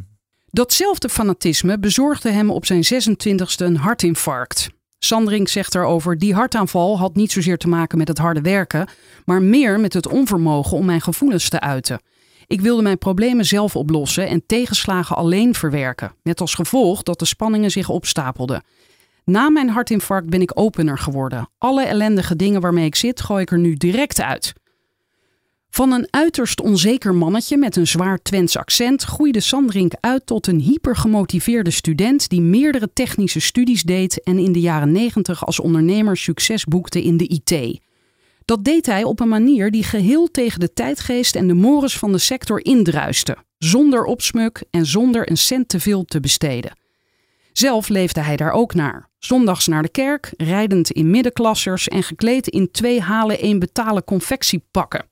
Datzelfde 0.46 1.10
fanatisme 1.10 1.80
bezorgde 1.80 2.32
hem 2.32 2.52
op 2.52 2.66
zijn 2.66 2.84
26e 2.84 3.66
een 3.66 3.78
hartinfarct. 3.78 4.70
Sandring 5.00 5.50
zegt 5.50 5.76
erover: 5.76 6.18
die 6.18 6.34
hartaanval 6.34 6.98
had 6.98 7.16
niet 7.16 7.32
zozeer 7.32 7.58
te 7.58 7.68
maken 7.68 7.98
met 7.98 8.08
het 8.08 8.18
harde 8.18 8.42
werken, 8.42 8.88
maar 9.26 9.42
meer 9.42 9.80
met 9.80 9.94
het 9.94 10.08
onvermogen 10.08 10.78
om 10.78 10.86
mijn 10.86 11.02
gevoelens 11.02 11.50
te 11.50 11.60
uiten. 11.60 12.02
Ik 12.48 12.62
wilde 12.62 12.82
mijn 12.82 12.98
problemen 12.98 13.46
zelf 13.46 13.76
oplossen 13.76 14.28
en 14.28 14.44
tegenslagen 14.46 15.16
alleen 15.16 15.56
verwerken, 15.56 16.12
met 16.24 16.42
als 16.42 16.56
gevolg 16.56 17.04
dat 17.04 17.20
de 17.20 17.26
spanningen 17.26 17.72
zich 17.72 17.90
opstapelden. 17.90 18.64
Na 19.30 19.50
mijn 19.50 19.70
hartinfarct 19.70 20.30
ben 20.30 20.42
ik 20.42 20.52
opener 20.54 20.98
geworden. 20.98 21.50
Alle 21.58 21.84
ellendige 21.84 22.36
dingen 22.36 22.62
waarmee 22.62 22.86
ik 22.86 22.96
zit, 22.96 23.22
gooi 23.22 23.42
ik 23.42 23.52
er 23.52 23.60
nu 23.60 23.74
direct 23.74 24.22
uit. 24.22 24.54
Van 25.70 25.92
een 25.92 26.08
uiterst 26.10 26.62
onzeker 26.62 27.16
mannetje 27.16 27.58
met 27.58 27.76
een 27.76 27.88
zwaar 27.88 28.22
Twents 28.22 28.58
accent 28.58 29.04
groeide 29.04 29.40
Sandrink 29.40 29.94
uit 30.00 30.26
tot 30.26 30.48
een 30.48 30.60
hypergemotiveerde 30.60 31.72
student 31.72 32.30
die 32.30 32.42
meerdere 32.42 32.90
technische 32.94 33.40
studies 33.40 33.84
deed 33.84 34.24
en 34.24 34.38
in 34.38 34.52
de 34.52 34.60
jaren 34.60 34.92
90 34.92 35.46
als 35.46 35.60
ondernemer 35.60 36.18
succes 36.18 36.64
boekte 36.66 37.04
in 37.04 37.18
de 37.18 37.28
IT. 37.28 37.80
Dat 38.46 38.64
deed 38.64 38.86
hij 38.86 39.04
op 39.04 39.20
een 39.20 39.28
manier 39.28 39.72
die 39.72 39.84
geheel 39.84 40.32
tegen 40.32 40.60
de 40.60 40.74
tijdgeest 40.74 41.36
en 41.36 41.48
de 41.48 41.54
mores 41.54 41.98
van 41.98 42.12
de 42.12 42.18
sector 42.18 42.66
indruiste, 42.66 43.38
zonder 43.58 44.04
opsmuk 44.04 44.64
en 44.70 44.86
zonder 44.86 45.30
een 45.30 45.38
cent 45.38 45.70
te 45.70 45.80
veel 45.80 46.06
te 46.06 46.20
besteden. 46.20 46.72
Zelf 47.58 47.90
leefde 47.90 48.22
hij 48.22 48.36
daar 48.36 48.52
ook 48.52 48.74
naar. 48.74 49.10
Zondags 49.20 49.68
naar 49.68 49.82
de 49.82 49.90
kerk, 49.90 50.34
rijdend 50.38 50.92
in 50.92 51.10
middenklassers 51.10 51.88
en 51.88 52.04
gekleed 52.04 52.48
in 52.48 52.72
twee 52.72 53.02
halen 53.02 53.40
één 53.40 53.60
betalen 53.60 54.04
confectiepakken. 54.04 55.06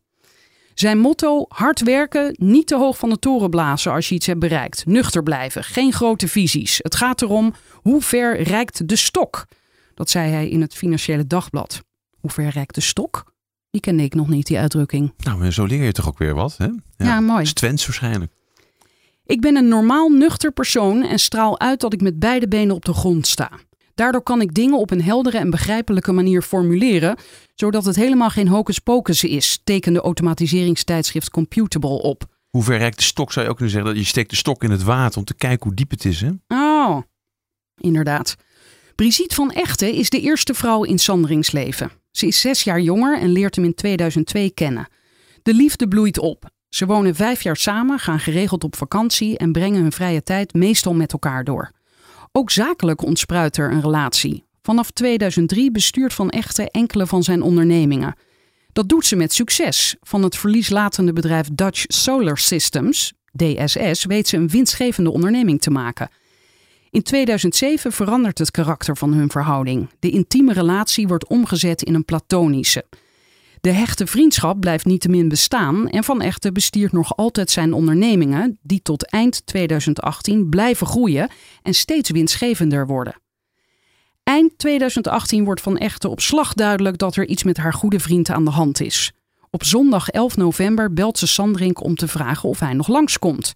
Zijn 0.74 1.00
motto: 1.00 1.45
hard 1.47 1.81
werken, 1.81 2.35
niet 2.39 2.67
te 2.67 2.75
hoog 2.75 2.97
van 2.97 3.09
de 3.09 3.19
toren 3.19 3.50
blazen 3.50 3.91
als 3.91 4.09
je 4.09 4.15
iets 4.15 4.25
hebt 4.25 4.39
bereikt. 4.39 4.85
Nuchter 4.85 5.24
blijven, 5.24 5.63
geen 5.63 5.93
grote 5.93 6.27
visies. 6.27 6.79
Het 6.81 6.95
gaat 6.95 7.21
erom 7.21 7.53
hoe 7.74 8.01
ver 8.01 8.41
reikt 8.41 8.88
de 8.88 8.95
stok. 8.95 9.45
Dat 9.93 10.09
zei 10.09 10.31
hij 10.31 10.50
in 10.50 10.62
het 10.62 10.75
Financiële 10.75 11.27
Dagblad. 11.27 11.83
Hoe 12.19 12.31
ver 12.31 12.50
reikt 12.50 12.75
de 12.75 12.81
stok? 12.81 13.33
Die 13.71 13.81
kende 13.81 14.03
ik 14.03 14.13
nog 14.13 14.27
niet, 14.27 14.47
die 14.47 14.59
uitdrukking. 14.59 15.13
Nou, 15.17 15.51
zo 15.51 15.65
leer 15.65 15.83
je 15.83 15.91
toch 15.91 16.07
ook 16.07 16.17
weer 16.17 16.33
wat, 16.33 16.57
hè? 16.57 16.67
Ja, 16.97 17.19
mooi. 17.19 17.38
Dat 17.38 17.45
is 17.45 17.53
Twents 17.53 17.85
waarschijnlijk. 17.85 18.31
Ik 19.25 19.41
ben 19.41 19.55
een 19.55 19.67
normaal 19.67 20.09
nuchter 20.09 20.51
persoon 20.51 21.03
en 21.03 21.19
straal 21.19 21.59
uit 21.59 21.79
dat 21.79 21.93
ik 21.93 22.01
met 22.01 22.19
beide 22.19 22.47
benen 22.47 22.75
op 22.75 22.85
de 22.85 22.93
grond 22.93 23.27
sta. 23.27 23.51
Daardoor 23.95 24.21
kan 24.21 24.41
ik 24.41 24.53
dingen 24.53 24.77
op 24.77 24.91
een 24.91 25.01
heldere 25.01 25.37
en 25.37 25.49
begrijpelijke 25.49 26.11
manier 26.11 26.41
formuleren, 26.41 27.17
zodat 27.53 27.85
het 27.85 27.95
helemaal 27.95 28.29
geen 28.29 28.47
hocus 28.47 28.79
pocus 28.79 29.23
is, 29.23 29.61
tekende 29.63 30.01
automatiseringstijdschrift 30.01 31.29
Computable 31.29 32.01
op. 32.01 32.23
Hoe 32.49 32.63
ver 32.63 32.77
reikt 32.77 32.97
de 32.97 33.03
stok, 33.03 33.31
zou 33.31 33.45
je 33.45 33.51
ook 33.51 33.57
kunnen 33.57 33.73
zeggen. 33.75 33.93
Dat 33.93 34.03
je 34.03 34.07
steekt 34.07 34.29
de 34.29 34.35
stok 34.35 34.63
in 34.63 34.71
het 34.71 34.83
water 34.83 35.17
om 35.17 35.25
te 35.25 35.35
kijken 35.35 35.67
hoe 35.67 35.75
diep 35.75 35.91
het 35.91 36.05
is, 36.05 36.21
hè? 36.21 36.29
Oh, 36.47 37.01
inderdaad. 37.77 38.35
Brigitte 38.95 39.35
van 39.35 39.51
Echten 39.51 39.93
is 39.93 40.09
de 40.09 40.21
eerste 40.21 40.53
vrouw 40.53 40.83
in 40.83 40.99
Sanderings 40.99 41.51
leven. 41.51 41.91
Ze 42.11 42.27
is 42.27 42.41
zes 42.41 42.63
jaar 42.63 42.81
jonger 42.81 43.19
en 43.19 43.31
leert 43.31 43.55
hem 43.55 43.65
in 43.65 43.73
2002 43.73 44.49
kennen. 44.49 44.87
De 45.43 45.53
liefde 45.53 45.87
bloeit 45.87 46.19
op. 46.19 46.49
Ze 46.69 46.85
wonen 46.85 47.15
vijf 47.15 47.41
jaar 47.41 47.57
samen, 47.57 47.99
gaan 47.99 48.19
geregeld 48.19 48.63
op 48.63 48.75
vakantie 48.75 49.37
en 49.37 49.51
brengen 49.51 49.81
hun 49.81 49.91
vrije 49.91 50.23
tijd 50.23 50.53
meestal 50.53 50.93
met 50.93 51.13
elkaar 51.13 51.43
door. 51.43 51.71
Ook 52.37 52.51
zakelijk 52.51 53.01
ontspruit 53.01 53.57
er 53.57 53.71
een 53.71 53.81
relatie. 53.81 54.43
Vanaf 54.61 54.91
2003 54.91 55.71
bestuurt 55.71 56.13
Van 56.13 56.29
Echten 56.29 56.67
enkele 56.67 57.07
van 57.07 57.23
zijn 57.23 57.41
ondernemingen. 57.41 58.15
Dat 58.73 58.89
doet 58.89 59.05
ze 59.05 59.15
met 59.15 59.33
succes. 59.33 59.95
Van 60.01 60.23
het 60.23 60.35
verlieslatende 60.37 61.13
bedrijf 61.13 61.47
Dutch 61.53 61.83
Solar 61.87 62.37
Systems, 62.37 63.13
DSS, 63.31 64.05
weet 64.05 64.27
ze 64.27 64.37
een 64.37 64.47
winstgevende 64.47 65.11
onderneming 65.11 65.61
te 65.61 65.69
maken. 65.69 66.09
In 66.91 67.03
2007 67.03 67.91
verandert 67.91 68.37
het 68.37 68.51
karakter 68.51 68.97
van 68.97 69.13
hun 69.13 69.29
verhouding. 69.29 69.89
De 69.99 70.09
intieme 70.09 70.53
relatie 70.53 71.07
wordt 71.07 71.27
omgezet 71.27 71.83
in 71.83 71.93
een 71.93 72.05
platonische. 72.05 72.85
De 73.65 73.72
hechte 73.72 74.07
vriendschap 74.07 74.60
blijft 74.60 74.86
niettemin 74.86 75.27
bestaan 75.27 75.89
en 75.89 76.03
Van 76.03 76.22
Echten 76.22 76.53
bestiert 76.53 76.91
nog 76.91 77.15
altijd 77.17 77.51
zijn 77.51 77.74
ondernemingen, 77.74 78.60
die 78.62 78.81
tot 78.81 79.10
eind 79.10 79.45
2018 79.45 80.50
blijven 80.50 80.88
groeien 80.88 81.29
en 81.62 81.74
steeds 81.74 82.10
winstgevender 82.10 82.88
worden. 82.88 83.22
Eind 84.24 84.57
2018 84.57 85.43
wordt 85.43 85.62
Van 85.62 85.77
Echten 85.77 86.10
op 86.10 86.22
slag 86.22 86.53
duidelijk 86.53 86.98
dat 86.98 87.15
er 87.15 87.27
iets 87.27 87.43
met 87.43 87.57
haar 87.57 87.74
goede 87.74 88.00
vriend 88.00 88.29
aan 88.29 88.45
de 88.45 88.51
hand 88.51 88.81
is. 88.81 89.12
Op 89.50 89.63
zondag 89.63 90.10
11 90.10 90.38
november 90.38 90.93
belt 90.93 91.17
ze 91.17 91.27
Sandrink 91.27 91.84
om 91.84 91.95
te 91.95 92.07
vragen 92.07 92.50
of 92.50 92.60
hij 92.60 92.74
nog 92.74 92.88
langskomt. 92.88 93.53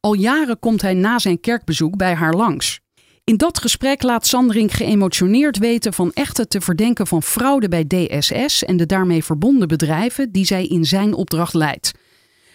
Al 0.00 0.14
jaren 0.14 0.58
komt 0.58 0.82
hij 0.82 0.94
na 0.94 1.18
zijn 1.18 1.40
kerkbezoek 1.40 1.96
bij 1.96 2.14
haar 2.14 2.34
langs. 2.34 2.80
In 3.24 3.36
dat 3.36 3.60
gesprek 3.60 4.02
laat 4.02 4.26
Sandring 4.26 4.76
geëmotioneerd 4.76 5.58
weten 5.58 5.92
van 5.92 6.12
echte 6.12 6.48
te 6.48 6.60
verdenken 6.60 7.06
van 7.06 7.22
fraude 7.22 7.68
bij 7.68 7.84
DSS 7.86 8.64
en 8.64 8.76
de 8.76 8.86
daarmee 8.86 9.24
verbonden 9.24 9.68
bedrijven 9.68 10.32
die 10.32 10.44
zij 10.44 10.66
in 10.66 10.84
zijn 10.84 11.14
opdracht 11.14 11.54
leidt. 11.54 11.92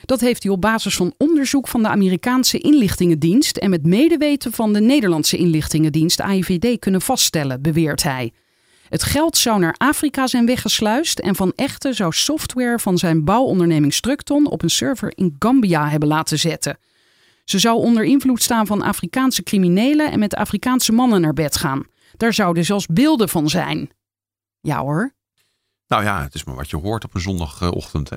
Dat 0.06 0.20
heeft 0.20 0.44
hij 0.44 0.52
op 0.52 0.62
basis 0.62 0.96
van 0.96 1.14
onderzoek 1.18 1.68
van 1.68 1.82
de 1.82 1.88
Amerikaanse 1.88 2.60
inlichtingendienst 2.60 3.58
en 3.58 3.70
met 3.70 3.86
medeweten 3.86 4.52
van 4.52 4.74
de 4.74 4.80
Nederlandse 4.80 5.38
inlichtingendienst 5.38 6.22
AIVD 6.22 6.80
kunnen 6.80 7.02
vaststellen, 7.02 7.62
beweert 7.62 8.04
hij. 8.04 8.32
Het 8.90 9.04
geld 9.04 9.38
zou 9.38 9.60
naar 9.60 9.76
Afrika 9.78 10.28
zijn 10.28 10.46
weggesluist 10.46 11.20
en 11.20 11.36
Van 11.36 11.54
Echte 11.56 11.94
zou 11.94 12.12
software 12.14 12.80
van 12.80 12.98
zijn 12.98 13.24
bouwonderneming 13.24 13.94
Structon 13.94 14.48
op 14.48 14.62
een 14.64 14.70
server 14.70 15.12
in 15.16 15.36
Gambia 15.40 15.90
hebben 15.90 16.10
laten 16.10 16.40
zetten. 16.40 16.78
Ze 17.50 17.60
zou 17.60 17.78
onder 17.78 18.04
invloed 18.04 18.44
staan 18.44 18.68
van 18.68 18.82
Afrikaanse 18.82 19.44
criminelen 19.44 20.12
en 20.12 20.20
met 20.20 20.36
Afrikaanse 20.36 20.92
mannen 20.92 21.22
naar 21.22 21.34
bed 21.34 21.58
gaan. 21.58 21.84
Daar 22.18 22.34
zouden 22.34 22.66
zelfs 22.66 22.86
beelden 22.86 23.30
van 23.30 23.50
zijn. 23.50 23.90
Ja 24.60 24.80
hoor. 24.80 25.14
Nou 25.88 26.04
ja, 26.04 26.24
het 26.24 26.34
is 26.34 26.44
maar 26.44 26.56
wat 26.56 26.70
je 26.70 26.78
hoort 26.78 27.04
op 27.04 27.16
een 27.16 27.22
zondagochtend. 27.22 28.10
Hè. 28.10 28.16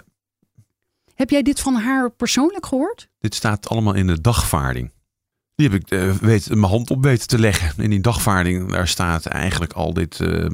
Heb 1.14 1.30
jij 1.30 1.42
dit 1.42 1.60
van 1.60 1.74
haar 1.74 2.10
persoonlijk 2.10 2.66
gehoord? 2.66 3.08
Dit 3.18 3.34
staat 3.34 3.68
allemaal 3.68 3.94
in 3.94 4.06
de 4.06 4.20
dagvaarding. 4.20 4.92
Die 5.54 5.68
heb 5.68 5.80
ik 5.80 5.90
uh, 5.90 6.14
weet, 6.14 6.48
mijn 6.48 6.72
hand 6.72 6.90
op 6.90 7.02
weten 7.02 7.28
te 7.28 7.38
leggen. 7.38 7.84
In 7.84 7.90
die 7.90 8.00
dagvaarding 8.00 8.70
daar 8.70 8.88
staat 8.88 9.26
eigenlijk 9.26 9.72
al 9.72 9.94
dit 9.94 10.18
uh, 10.18 10.46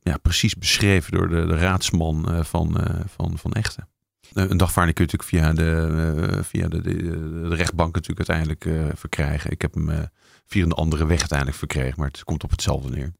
ja, 0.00 0.16
precies 0.16 0.54
beschreven 0.54 1.12
door 1.12 1.28
de, 1.28 1.46
de 1.46 1.56
raadsman 1.56 2.26
uh, 2.28 2.44
van, 2.44 2.76
van, 3.06 3.38
van 3.38 3.52
Echten. 3.52 3.91
Een 4.32 4.56
dagvaarding 4.56 4.96
kun 4.96 5.06
je 5.06 5.12
natuurlijk 5.12 5.22
via 5.22 5.52
de, 5.52 6.42
via 6.42 6.68
de, 6.68 6.80
de, 6.80 7.54
rechtbank 7.54 7.94
natuurlijk 7.94 8.28
uiteindelijk 8.28 8.96
verkrijgen. 8.98 9.50
Ik 9.50 9.62
heb 9.62 9.74
hem 9.74 10.08
via 10.46 10.64
een 10.64 10.72
andere 10.72 11.06
weg 11.06 11.18
uiteindelijk 11.18 11.58
verkregen, 11.58 11.94
maar 11.96 12.08
het 12.08 12.24
komt 12.24 12.44
op 12.44 12.50
hetzelfde 12.50 12.90
neer. 12.90 13.12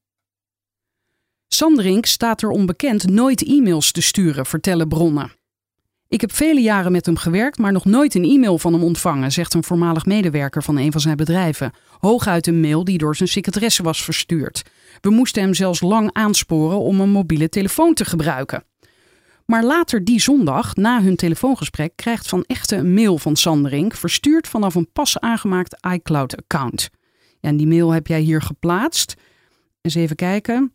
Sanderink 1.48 2.06
staat 2.06 2.42
er 2.42 2.48
onbekend 2.48 3.06
nooit 3.06 3.44
e-mails 3.44 3.92
te 3.92 4.02
sturen, 4.02 4.46
vertellen 4.46 4.88
bronnen. 4.88 5.32
Ik 6.08 6.20
heb 6.20 6.32
vele 6.32 6.60
jaren 6.60 6.92
met 6.92 7.06
hem 7.06 7.16
gewerkt, 7.16 7.58
maar 7.58 7.72
nog 7.72 7.84
nooit 7.84 8.14
een 8.14 8.24
e-mail 8.24 8.58
van 8.58 8.72
hem 8.72 8.82
ontvangen, 8.82 9.32
zegt 9.32 9.54
een 9.54 9.64
voormalig 9.64 10.06
medewerker 10.06 10.62
van 10.62 10.76
een 10.76 10.92
van 10.92 11.00
zijn 11.00 11.16
bedrijven. 11.16 11.72
Hooguit 11.98 12.46
een 12.46 12.60
mail 12.60 12.84
die 12.84 12.98
door 12.98 13.16
zijn 13.16 13.28
secretaresse 13.28 13.82
was 13.82 14.04
verstuurd. 14.04 14.62
We 15.00 15.10
moesten 15.10 15.42
hem 15.42 15.54
zelfs 15.54 15.80
lang 15.80 16.12
aansporen 16.12 16.78
om 16.78 17.00
een 17.00 17.10
mobiele 17.10 17.48
telefoon 17.48 17.94
te 17.94 18.04
gebruiken. 18.04 18.64
Maar 19.52 19.64
later 19.64 20.04
die 20.04 20.20
zondag, 20.20 20.76
na 20.76 21.02
hun 21.02 21.16
telefoongesprek, 21.16 21.92
krijgt 21.96 22.28
Van 22.28 22.44
Echte 22.46 22.76
een 22.76 22.94
mail 22.94 23.18
van 23.18 23.36
Sanderink, 23.36 23.94
verstuurd 23.94 24.48
vanaf 24.48 24.74
een 24.74 24.92
pas 24.92 25.18
aangemaakt 25.18 25.86
iCloud-account. 25.92 26.90
en 27.40 27.56
die 27.56 27.66
mail 27.66 27.90
heb 27.90 28.06
jij 28.06 28.20
hier 28.20 28.42
geplaatst. 28.42 29.14
Eens 29.80 29.94
even 29.94 30.16
kijken. 30.16 30.72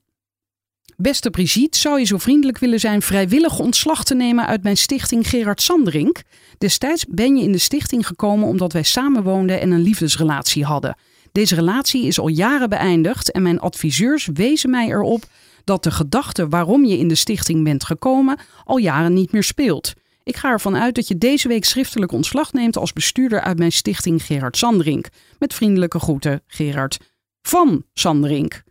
Beste 0.96 1.30
Brigitte, 1.30 1.80
zou 1.80 2.00
je 2.00 2.06
zo 2.06 2.18
vriendelijk 2.18 2.58
willen 2.58 2.80
zijn 2.80 3.02
vrijwillig 3.02 3.60
ontslag 3.60 4.04
te 4.04 4.16
nemen 4.16 4.46
uit 4.46 4.64
mijn 4.64 4.78
stichting 4.78 5.30
Gerard 5.30 5.62
Sanderink? 5.62 6.22
Destijds 6.58 7.06
ben 7.10 7.36
je 7.36 7.44
in 7.44 7.52
de 7.52 7.58
stichting 7.58 8.08
gekomen 8.08 8.48
omdat 8.48 8.74
wij 8.74 8.84
samenwoonden 8.84 9.62
en 9.62 9.72
een 9.72 9.82
liefdesrelatie 9.82 10.66
hadden. 10.66 10.98
Deze 11.32 11.56
relatie 11.56 12.06
is 12.06 12.20
al 12.20 12.28
jaren 12.28 12.70
beëindigd 12.70 13.32
en 13.32 13.42
mijn 13.42 13.60
adviseurs 13.60 14.30
wezen 14.34 14.70
mij 14.70 14.88
erop 14.88 15.26
dat 15.68 15.84
de 15.84 15.92
gedachte 15.92 16.48
waarom 16.48 16.86
je 16.86 16.98
in 16.98 17.08
de 17.08 17.16
stichting 17.16 17.64
bent 17.64 17.84
gekomen 17.84 18.40
al 18.64 18.78
jaren 18.78 19.14
niet 19.14 19.32
meer 19.32 19.44
speelt. 19.44 19.94
Ik 20.24 20.36
ga 20.36 20.50
ervan 20.50 20.76
uit 20.76 20.96
dat 20.96 21.08
je 21.08 21.18
deze 21.18 21.48
week 21.48 21.66
schriftelijk 21.66 22.12
ontslag 22.12 22.54
neemt 22.54 22.78
als 22.78 22.94
bestuurder 22.94 23.42
uit 23.42 23.58
mijn 23.58 23.72
stichting 23.72 24.24
Gerard 24.24 24.58
Sanderink. 24.58 25.08
Met 25.40 25.54
vriendelijke 25.54 26.00
groeten, 26.00 26.42
Gerard 26.48 26.98
van 27.42 27.84
Sanderink. 27.94 28.64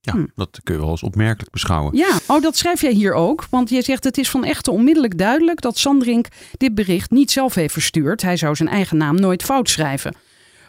Ja, 0.00 0.12
hm. 0.12 0.26
dat 0.34 0.60
kun 0.62 0.74
je 0.74 0.80
wel 0.80 0.90
eens 0.90 1.02
opmerkelijk 1.02 1.50
beschouwen. 1.50 1.96
Ja, 1.96 2.18
oh, 2.26 2.42
dat 2.42 2.56
schrijf 2.56 2.80
jij 2.80 2.92
hier 2.92 3.12
ook. 3.12 3.46
Want 3.50 3.70
je 3.70 3.82
zegt 3.82 4.04
het 4.04 4.18
is 4.18 4.30
van 4.30 4.44
echte 4.44 4.70
onmiddellijk 4.70 5.18
duidelijk 5.18 5.60
dat 5.60 5.78
Sandrink 5.78 6.26
dit 6.56 6.74
bericht 6.74 7.10
niet 7.10 7.30
zelf 7.30 7.54
heeft 7.54 7.72
verstuurd. 7.72 8.22
Hij 8.22 8.36
zou 8.36 8.54
zijn 8.54 8.68
eigen 8.68 8.96
naam 8.96 9.14
nooit 9.14 9.42
fout 9.42 9.68
schrijven. 9.68 10.14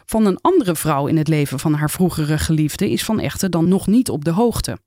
Van 0.04 0.26
een 0.26 0.38
andere 0.40 0.76
vrouw 0.76 1.06
in 1.06 1.16
het 1.16 1.28
leven 1.28 1.58
van 1.58 1.74
haar 1.74 1.90
vroegere 1.90 2.38
geliefde 2.38 2.90
is 2.90 3.04
Van 3.04 3.20
Echte 3.20 3.48
dan 3.48 3.68
nog 3.68 3.86
niet 3.86 4.10
op 4.10 4.24
de 4.24 4.30
hoogte. 4.30 4.78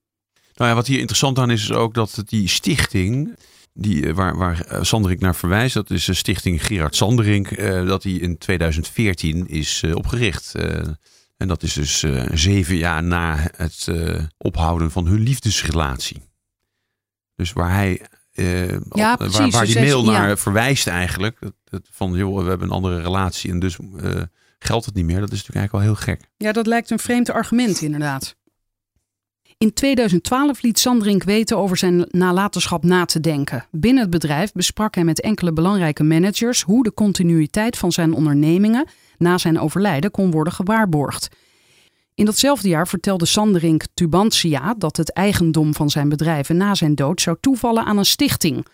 Nou 0.58 0.70
ja, 0.70 0.76
wat 0.76 0.88
hier 0.88 1.00
interessant 1.00 1.40
aan 1.40 1.52
is, 1.52 1.62
is 1.62 1.72
ook 1.72 1.94
dat 1.94 2.22
die 2.26 2.48
stichting, 2.48 3.38
die, 3.74 4.08
eh, 4.08 4.14
waar, 4.14 4.38
waar 4.38 4.62
eh, 4.62 4.84
Sanderink 4.84 5.20
naar 5.20 5.36
verwijst, 5.36 5.74
dat 5.74 5.90
is 5.90 6.06
de 6.06 6.14
stichting 6.14 6.66
Gerard 6.66 6.96
Sanderink, 6.96 7.52
eh, 7.52 7.86
dat 7.86 8.02
die 8.02 8.20
in 8.20 8.38
2014 8.38 9.48
is 9.48 9.84
opgericht. 9.94 10.56
En 11.38 11.48
dat 11.48 11.64
is 11.64 11.74
dus 11.74 12.06
zeven 12.34 12.76
jaar 12.76 13.04
na 13.04 13.52
het 13.56 13.88
ophouden 14.38 14.92
van 14.92 15.08
hun 15.08 15.20
liefdesrelatie. 15.20 16.22
Dus 17.36 17.54
waar 17.54 17.74
hij. 17.74 18.02
Ja, 18.90 19.16
precies, 19.16 19.38
waar, 19.38 19.50
waar 19.50 19.66
dus 19.66 19.74
die 19.74 19.82
mail 19.82 20.04
ja. 20.04 20.12
naar 20.12 20.38
verwijst 20.38 20.88
eigenlijk. 20.88 21.38
Dat, 21.40 21.54
dat 21.64 21.88
van 21.92 22.14
joh, 22.14 22.44
we 22.44 22.50
hebben 22.50 22.68
een 22.68 22.74
andere 22.74 23.02
relatie 23.02 23.52
en 23.52 23.60
dus 23.60 23.78
geldt 24.60 24.86
het 24.86 24.96
niet 24.96 25.06
meer. 25.06 25.20
Dat 25.20 25.32
is 25.32 25.38
natuurlijk 25.46 25.56
eigenlijk 25.56 25.72
wel 25.72 25.82
heel 25.82 26.16
gek. 26.16 26.30
Ja, 26.38 26.52
dat 26.52 26.68
lijkt 26.68 26.90
een 26.90 27.00
vreemd 27.00 27.30
argument 27.30 27.82
inderdaad. 27.82 28.36
In 29.60 29.74
2012 29.74 30.62
liet 30.62 30.80
Sandrink 30.80 31.24
weten 31.24 31.58
over 31.58 31.78
zijn 31.78 32.06
nalatenschap 32.10 32.84
na 32.84 33.06
te 33.06 33.20
denken. 33.20 33.66
Binnen 33.72 34.02
het 34.02 34.12
bedrijf 34.12 34.52
besprak 34.52 34.96
hij 34.96 35.04
met 35.04 35.22
enkele 35.22 35.54
belangrijke 35.54 36.04
managers 36.04 36.62
hoe 36.62 36.84
de 36.84 36.94
continuïteit 36.94 37.78
van 37.78 37.92
zijn 37.92 38.14
ondernemingen 38.14 38.88
na 39.18 39.38
zijn 39.38 39.60
overlijden 39.60 40.12
kon 40.12 40.32
worden 40.32 40.54
gewaarborgd. 40.54 41.30
In 42.16 42.26
datzelfde 42.26 42.68
jaar 42.68 42.88
vertelde 42.88 43.26
Sanderink 43.26 43.84
Tubantia 43.94 44.74
dat 44.78 44.98
het 44.98 45.14
eigendom 45.14 45.74
van 45.74 45.90
zijn 45.90 46.10
bedrijven 46.10 46.58
na 46.58 46.76
zijn 46.76 46.96
dood 46.96 47.22
zou 47.22 47.38
toevallen 47.40 47.86
aan 47.86 47.98
een 47.98 48.06
stichting. 48.06 48.66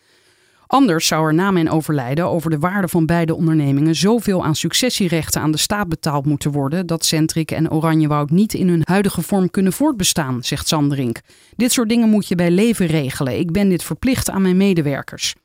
Anders 0.73 1.07
zou 1.07 1.27
er 1.27 1.33
na 1.33 1.51
mijn 1.51 1.69
overlijden 1.69 2.25
over 2.25 2.49
de 2.49 2.59
waarde 2.59 2.87
van 2.87 3.05
beide 3.05 3.35
ondernemingen 3.35 3.95
zoveel 3.95 4.43
aan 4.43 4.55
successierechten 4.55 5.41
aan 5.41 5.51
de 5.51 5.57
staat 5.57 5.87
betaald 5.87 6.25
moeten 6.25 6.51
worden 6.51 6.87
dat 6.87 7.05
Centric 7.05 7.51
en 7.51 7.71
Oranjewoud 7.71 8.29
niet 8.29 8.53
in 8.53 8.67
hun 8.67 8.81
huidige 8.83 9.21
vorm 9.21 9.51
kunnen 9.51 9.73
voortbestaan, 9.73 10.43
zegt 10.43 10.67
Sanderink. 10.67 11.21
Dit 11.55 11.71
soort 11.71 11.89
dingen 11.89 12.09
moet 12.09 12.27
je 12.27 12.35
bij 12.35 12.51
leven 12.51 12.85
regelen. 12.85 13.39
Ik 13.39 13.51
ben 13.51 13.69
dit 13.69 13.83
verplicht 13.83 14.29
aan 14.29 14.41
mijn 14.41 14.57
medewerkers. 14.57 15.35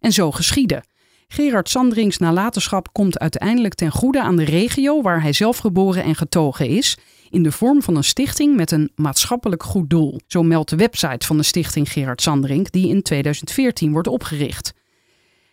En 0.00 0.12
zo 0.12 0.30
geschiedde. 0.30 0.82
Gerard 1.28 1.68
Sandrings 1.68 2.18
nalatenschap 2.18 2.92
komt 2.92 3.18
uiteindelijk 3.18 3.74
ten 3.74 3.90
goede 3.90 4.22
aan 4.22 4.36
de 4.36 4.44
regio 4.44 5.02
waar 5.02 5.22
hij 5.22 5.32
zelf 5.32 5.58
geboren 5.58 6.02
en 6.02 6.14
getogen 6.14 6.66
is, 6.66 6.98
in 7.30 7.42
de 7.42 7.52
vorm 7.52 7.82
van 7.82 7.96
een 7.96 8.04
stichting 8.04 8.56
met 8.56 8.70
een 8.70 8.90
maatschappelijk 8.94 9.62
goed 9.62 9.90
doel. 9.90 10.20
Zo 10.26 10.42
meldt 10.42 10.70
de 10.70 10.76
website 10.76 11.26
van 11.26 11.36
de 11.36 11.42
stichting 11.42 11.92
Gerard 11.92 12.22
Sandring, 12.22 12.70
die 12.70 12.88
in 12.88 13.02
2014 13.02 13.92
wordt 13.92 14.08
opgericht. 14.08 14.72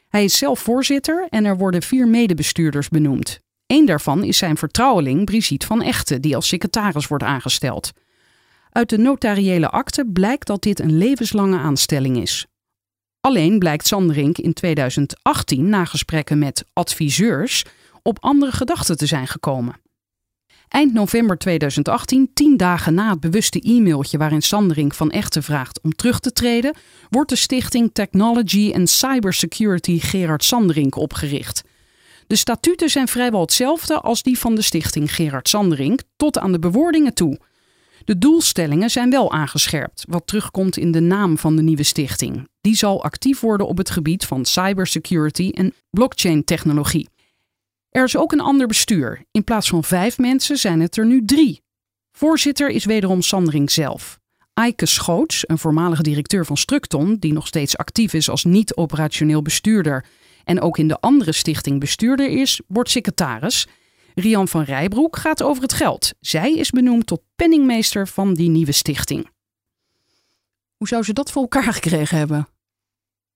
Hij 0.10 0.24
is 0.24 0.38
zelf 0.38 0.60
voorzitter 0.60 1.28
en 1.30 1.46
er 1.46 1.58
worden 1.58 1.82
vier 1.82 2.08
medebestuurders 2.08 2.90
benoemd. 2.90 3.40
Eén 3.68 3.86
daarvan 3.86 4.24
is 4.24 4.38
zijn 4.38 4.58
vertrouweling 4.58 5.26
Brigitte 5.26 5.66
van 5.66 5.82
Echten, 5.82 6.22
die 6.22 6.36
als 6.36 6.48
secretaris 6.48 7.08
wordt 7.08 7.24
aangesteld. 7.24 7.92
Uit 8.72 8.90
de 8.90 8.98
notariële 8.98 9.70
akte 9.70 10.06
blijkt 10.14 10.48
dat 10.48 10.62
dit 10.62 10.80
een 10.80 10.98
levenslange 10.98 11.58
aanstelling 11.58 12.18
is. 12.18 12.46
Alleen 13.22 13.60
blijkt 13.60 13.88
Sanderink 13.88 14.38
in 14.38 14.54
2018 14.54 15.70
na 15.70 15.86
gesprekken 15.86 16.40
met 16.40 16.66
adviseurs 16.74 17.66
op 18.02 18.18
andere 18.22 18.52
gedachten 18.52 18.98
te 18.98 19.06
zijn 19.06 19.28
gekomen. 19.28 19.76
Eind 20.68 20.94
november 20.94 21.38
2018, 21.38 22.30
tien 22.34 22.58
dagen 22.58 22.94
na 22.94 23.10
het 23.10 23.20
bewuste 23.20 23.60
e-mailtje 23.62 24.18
waarin 24.18 24.42
Sanderink 24.42 24.94
van 24.94 25.12
Echten 25.12 25.44
vraagt 25.44 25.82
om 25.82 25.92
terug 25.92 26.20
te 26.20 26.34
treden, 26.34 26.76
wordt 27.10 27.30
de 27.30 27.36
stichting 27.36 27.90
Technology 27.94 28.72
and 28.76 28.90
Cybersecurity 28.90 30.00
Gerard 30.00 30.44
Sanderink 30.44 30.96
opgericht. 30.96 31.64
De 32.28 32.36
statuten 32.36 32.90
zijn 32.90 33.08
vrijwel 33.08 33.42
hetzelfde 33.42 34.00
als 34.00 34.24
die 34.24 34.40
van 34.40 34.56
de 34.56 34.62
stichting 34.62 35.16
Gerard 35.16 35.50
Sanderink, 35.50 36.02
tot 36.18 36.38
aan 36.38 36.52
de 36.52 36.60
bewoordingen 36.60 37.14
toe. 37.14 37.40
De 38.06 38.18
doelstellingen 38.18 38.90
zijn 38.90 39.10
wel 39.10 39.32
aangescherpt, 39.32 40.06
wat 40.10 40.28
terugkomt 40.28 40.78
in 40.78 40.92
de 40.92 41.00
naam 41.00 41.38
van 41.38 41.56
de 41.56 41.62
nieuwe 41.62 41.84
stichting. 41.84 42.48
Die 42.62 42.76
zal 42.76 43.04
actief 43.04 43.40
worden 43.40 43.68
op 43.68 43.78
het 43.78 43.90
gebied 43.90 44.26
van 44.26 44.46
cybersecurity 44.46 45.50
en 45.54 45.74
blockchain-technologie. 45.90 47.08
Er 47.98 48.04
is 48.04 48.18
ook 48.18 48.32
een 48.32 48.40
ander 48.40 48.68
bestuur. 48.68 49.26
In 49.32 49.44
plaats 49.44 49.70
van 49.70 49.84
vijf 49.84 50.18
mensen 50.18 50.58
zijn 50.58 50.80
het 50.80 50.98
er 50.98 51.06
nu 51.06 51.26
drie. 51.26 51.62
Voorzitter 52.12 52.70
is 52.70 52.86
wederom 52.86 53.22
Sandring 53.22 53.72
zelf. 53.72 54.20
Eike 54.54 54.86
Schoots, 54.86 55.44
een 55.48 55.58
voormalige 55.58 56.04
directeur 56.04 56.46
van 56.46 56.58
Structon, 56.58 57.16
die 57.16 57.34
nog 57.34 57.48
steeds 57.48 57.78
actief 57.78 58.14
is 58.14 58.30
als 58.30 58.44
niet-operationeel 58.44 59.42
bestuurder 59.42 60.06
en 60.44 60.62
ook 60.62 60.78
in 60.78 60.88
de 60.88 61.00
andere 61.00 61.32
stichting 61.32 61.80
bestuurder 61.80 62.30
is, 62.30 62.62
wordt 62.68 62.90
secretaris. 62.90 63.68
Rian 64.16 64.48
van 64.48 64.64
Rijbroek 64.64 65.16
gaat 65.16 65.44
over 65.44 65.64
het 65.64 65.74
geld. 65.74 66.14
Zij 66.20 66.54
is 66.54 66.70
benoemd 66.70 67.08
tot 67.08 67.22
penningmeester 67.36 68.08
van 68.08 68.34
die 68.34 68.50
nieuwe 68.50 68.72
stichting. 68.72 69.30
Hoe 70.76 70.88
zou 70.88 71.04
ze 71.04 71.14
dat 71.14 71.32
voor 71.32 71.42
elkaar 71.42 71.74
gekregen 71.74 72.18
hebben? 72.18 72.48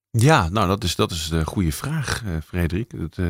Ja, 0.10 0.50
nou 0.50 0.68
dat 0.68 0.84
is, 0.84 0.96
dat 0.96 1.12
is 1.12 1.30
de 1.30 1.46
goede 1.46 1.72
vraag, 1.72 2.24
uh, 2.24 2.38
Frederik. 2.46 3.00
Dat, 3.00 3.18
uh, 3.18 3.30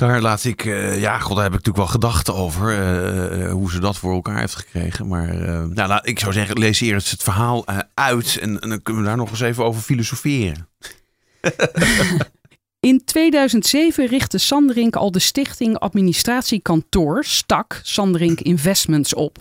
daar 0.00 0.20
laat 0.20 0.44
ik, 0.44 0.64
uh, 0.64 1.00
ja, 1.00 1.18
god, 1.18 1.34
daar 1.34 1.44
heb 1.44 1.54
ik 1.54 1.66
natuurlijk 1.66 1.76
wel 1.76 2.00
gedachten 2.00 2.34
over 2.34 3.50
hoe 3.50 3.70
ze 3.70 3.80
dat 3.80 3.96
voor 3.96 4.12
elkaar 4.12 4.38
heeft 4.38 4.54
gekregen. 4.54 5.08
Maar 5.08 5.34
nou, 5.68 6.00
ik 6.02 6.18
zou 6.18 6.32
zeggen, 6.32 6.58
lees 6.58 6.80
eerst 6.80 7.10
het 7.10 7.22
verhaal 7.22 7.64
uit 7.94 8.38
en, 8.40 8.60
en, 8.60 8.68
dan 8.68 8.82
kunnen 8.82 9.02
we 9.02 9.08
daar 9.08 9.16
nog 9.16 9.30
eens 9.30 9.40
even 9.40 9.64
over 9.64 9.82
filosoferen. 9.82 10.68
In 12.80 13.04
2007 13.04 14.06
richtte 14.06 14.38
Sanderink 14.38 14.96
al 14.96 15.10
de 15.10 15.18
stichting 15.18 15.78
Administratiekantoor 15.78 17.24
STAK 17.24 17.80
Sanderink 17.82 18.40
Investments 18.40 19.14
op. 19.14 19.38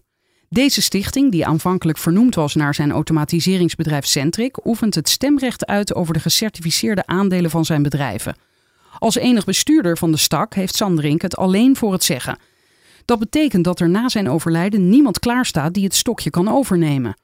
Deze 0.49 0.81
stichting, 0.81 1.31
die 1.31 1.45
aanvankelijk 1.45 1.97
vernoemd 1.97 2.35
was 2.35 2.55
naar 2.55 2.75
zijn 2.75 2.91
automatiseringsbedrijf 2.91 4.05
Centric, 4.05 4.65
oefent 4.65 4.95
het 4.95 5.09
stemrecht 5.09 5.65
uit 5.65 5.95
over 5.95 6.13
de 6.13 6.19
gecertificeerde 6.19 7.05
aandelen 7.05 7.49
van 7.49 7.65
zijn 7.65 7.81
bedrijven. 7.81 8.35
Als 8.97 9.15
enig 9.15 9.45
bestuurder 9.45 9.97
van 9.97 10.11
de 10.11 10.17
stak 10.17 10.53
heeft 10.53 10.75
Sanderink 10.75 11.21
het 11.21 11.37
alleen 11.37 11.75
voor 11.75 11.91
het 11.91 12.03
zeggen. 12.03 12.37
Dat 13.05 13.19
betekent 13.19 13.63
dat 13.63 13.79
er 13.79 13.89
na 13.89 14.09
zijn 14.09 14.29
overlijden 14.29 14.89
niemand 14.89 15.19
klaarstaat 15.19 15.73
die 15.73 15.83
het 15.83 15.95
stokje 15.95 16.29
kan 16.29 16.47
overnemen. 16.47 17.15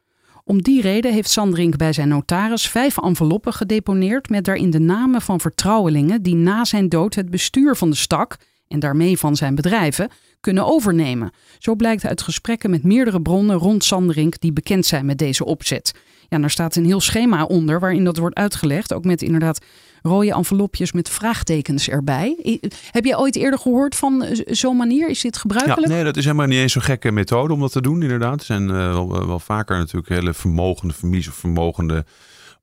Om 0.43 0.62
die 0.62 0.82
reden 0.82 1.13
heeft 1.13 1.30
Sanderink 1.30 1.78
bij 1.78 1.93
zijn 1.93 2.08
notaris 2.08 2.67
vijf 2.67 2.97
enveloppen 2.97 3.54
gedeponeerd 3.54 4.30
met 4.30 4.45
daarin 4.45 4.69
de 4.69 4.80
namen 4.80 5.21
van 5.21 5.39
vertrouwelingen 5.39 6.21
die 6.21 6.36
na 6.36 6.65
zijn 6.65 6.89
dood 6.89 7.15
het 7.15 7.30
bestuur 7.30 7.75
van 7.75 7.89
de 7.89 7.95
stak 7.95 8.38
en 8.67 8.80
daarmee 8.80 9.17
van 9.17 9.36
zijn 9.36 9.56
bedrijven 9.56 10.10
kunnen 10.39 10.65
overnemen. 10.65 11.32
Zo 11.60 11.75
blijkt 11.75 12.06
uit 12.06 12.21
gesprekken 12.21 12.69
met 12.69 12.84
meerdere 12.84 13.21
bronnen 13.21 13.58
rond 13.58 13.84
Sanderink 13.84 14.39
die 14.39 14.54
bekend 14.54 14.86
zijn 14.86 15.06
met 15.06 15.17
deze 15.17 15.45
opzet. 15.45 15.93
Ja, 16.30 16.39
daar 16.39 16.49
staat 16.49 16.75
een 16.75 16.86
heel 16.86 17.01
schema 17.01 17.43
onder 17.43 17.80
waarin 17.80 18.04
dat 18.04 18.17
wordt 18.17 18.36
uitgelegd, 18.36 18.93
ook 18.93 19.06
met 19.06 19.21
inderdaad 19.21 19.60
rode 20.05 20.33
envelopjes 20.33 20.91
met 20.91 21.09
vraagtekens 21.09 21.89
erbij. 21.89 22.59
Heb 22.91 23.05
jij 23.05 23.17
ooit 23.17 23.35
eerder 23.35 23.59
gehoord 23.59 23.95
van 23.95 24.23
eh, 24.23 24.39
zo'n 24.45 24.77
manier? 24.77 25.09
Is 25.09 25.21
dit 25.21 25.37
gebruikelijk? 25.37 25.87
Ja, 25.87 25.93
nee, 25.93 26.03
dat 26.03 26.17
is 26.17 26.23
helemaal 26.23 26.47
niet 26.47 26.59
eens 26.59 26.71
zo'n 26.71 26.81
gekke 26.81 27.11
methode 27.11 27.53
om 27.53 27.59
dat 27.59 27.71
te 27.71 27.81
doen, 27.81 28.01
inderdaad. 28.01 28.39
Er 28.39 28.45
zijn 28.45 28.63
uh, 28.63 28.93
wel, 28.93 29.27
wel, 29.27 29.39
vaker 29.39 29.77
natuurlijk 29.77 30.09
hele 30.09 30.33
vermogende 30.33 30.93
families 30.93 31.27
of 31.27 31.35
vermogende 31.35 32.05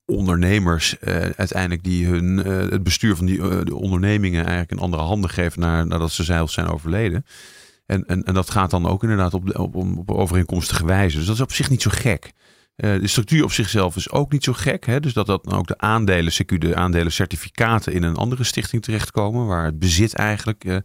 ondernemers 0.06 0.96
uh, 1.00 1.14
uiteindelijk 1.36 1.84
die 1.84 2.06
hun, 2.06 2.36
het 2.46 2.82
bestuur 2.82 3.16
van 3.16 3.26
die 3.26 3.64
de 3.64 3.74
ondernemingen 3.74 4.40
eigenlijk 4.40 4.70
in 4.70 4.78
andere 4.78 5.02
handen 5.02 5.30
geven 5.30 5.60
naar, 5.60 5.86
nadat 5.86 6.10
ze 6.10 6.24
zelf 6.24 6.50
zijn 6.50 6.66
overleden. 6.66 7.24
En, 7.86 8.06
en, 8.06 8.22
en 8.24 8.34
dat 8.34 8.50
gaat 8.50 8.70
dan 8.70 8.86
ook 8.86 9.02
inderdaad 9.02 9.34
op, 9.34 9.58
op, 9.58 9.74
op 9.76 10.10
overeenkomstige 10.10 10.86
wijze. 10.86 11.16
Dus 11.16 11.26
dat 11.26 11.34
is 11.34 11.40
op 11.40 11.52
zich 11.52 11.70
niet 11.70 11.82
zo 11.82 11.90
gek. 11.92 12.32
Uh, 12.76 13.00
de 13.00 13.06
structuur 13.06 13.44
op 13.44 13.52
zichzelf 13.52 13.96
is 13.96 14.10
ook 14.10 14.32
niet 14.32 14.44
zo 14.44 14.52
gek. 14.52 14.86
Hè? 14.86 15.00
Dus 15.00 15.12
dat, 15.12 15.26
dat 15.26 15.52
ook 15.52 15.66
de 15.66 15.78
aandelen, 15.78 16.32
CQ, 16.32 16.58
de 16.58 16.76
aandelen 16.76 17.12
certificaten 17.12 17.92
in 17.92 18.02
een 18.02 18.16
andere 18.16 18.44
stichting 18.44 18.82
terechtkomen. 18.82 19.46
Waar 19.46 19.64
het 19.64 19.78
bezit 19.78 20.14
eigenlijk 20.14 20.64
uh, 20.64 20.76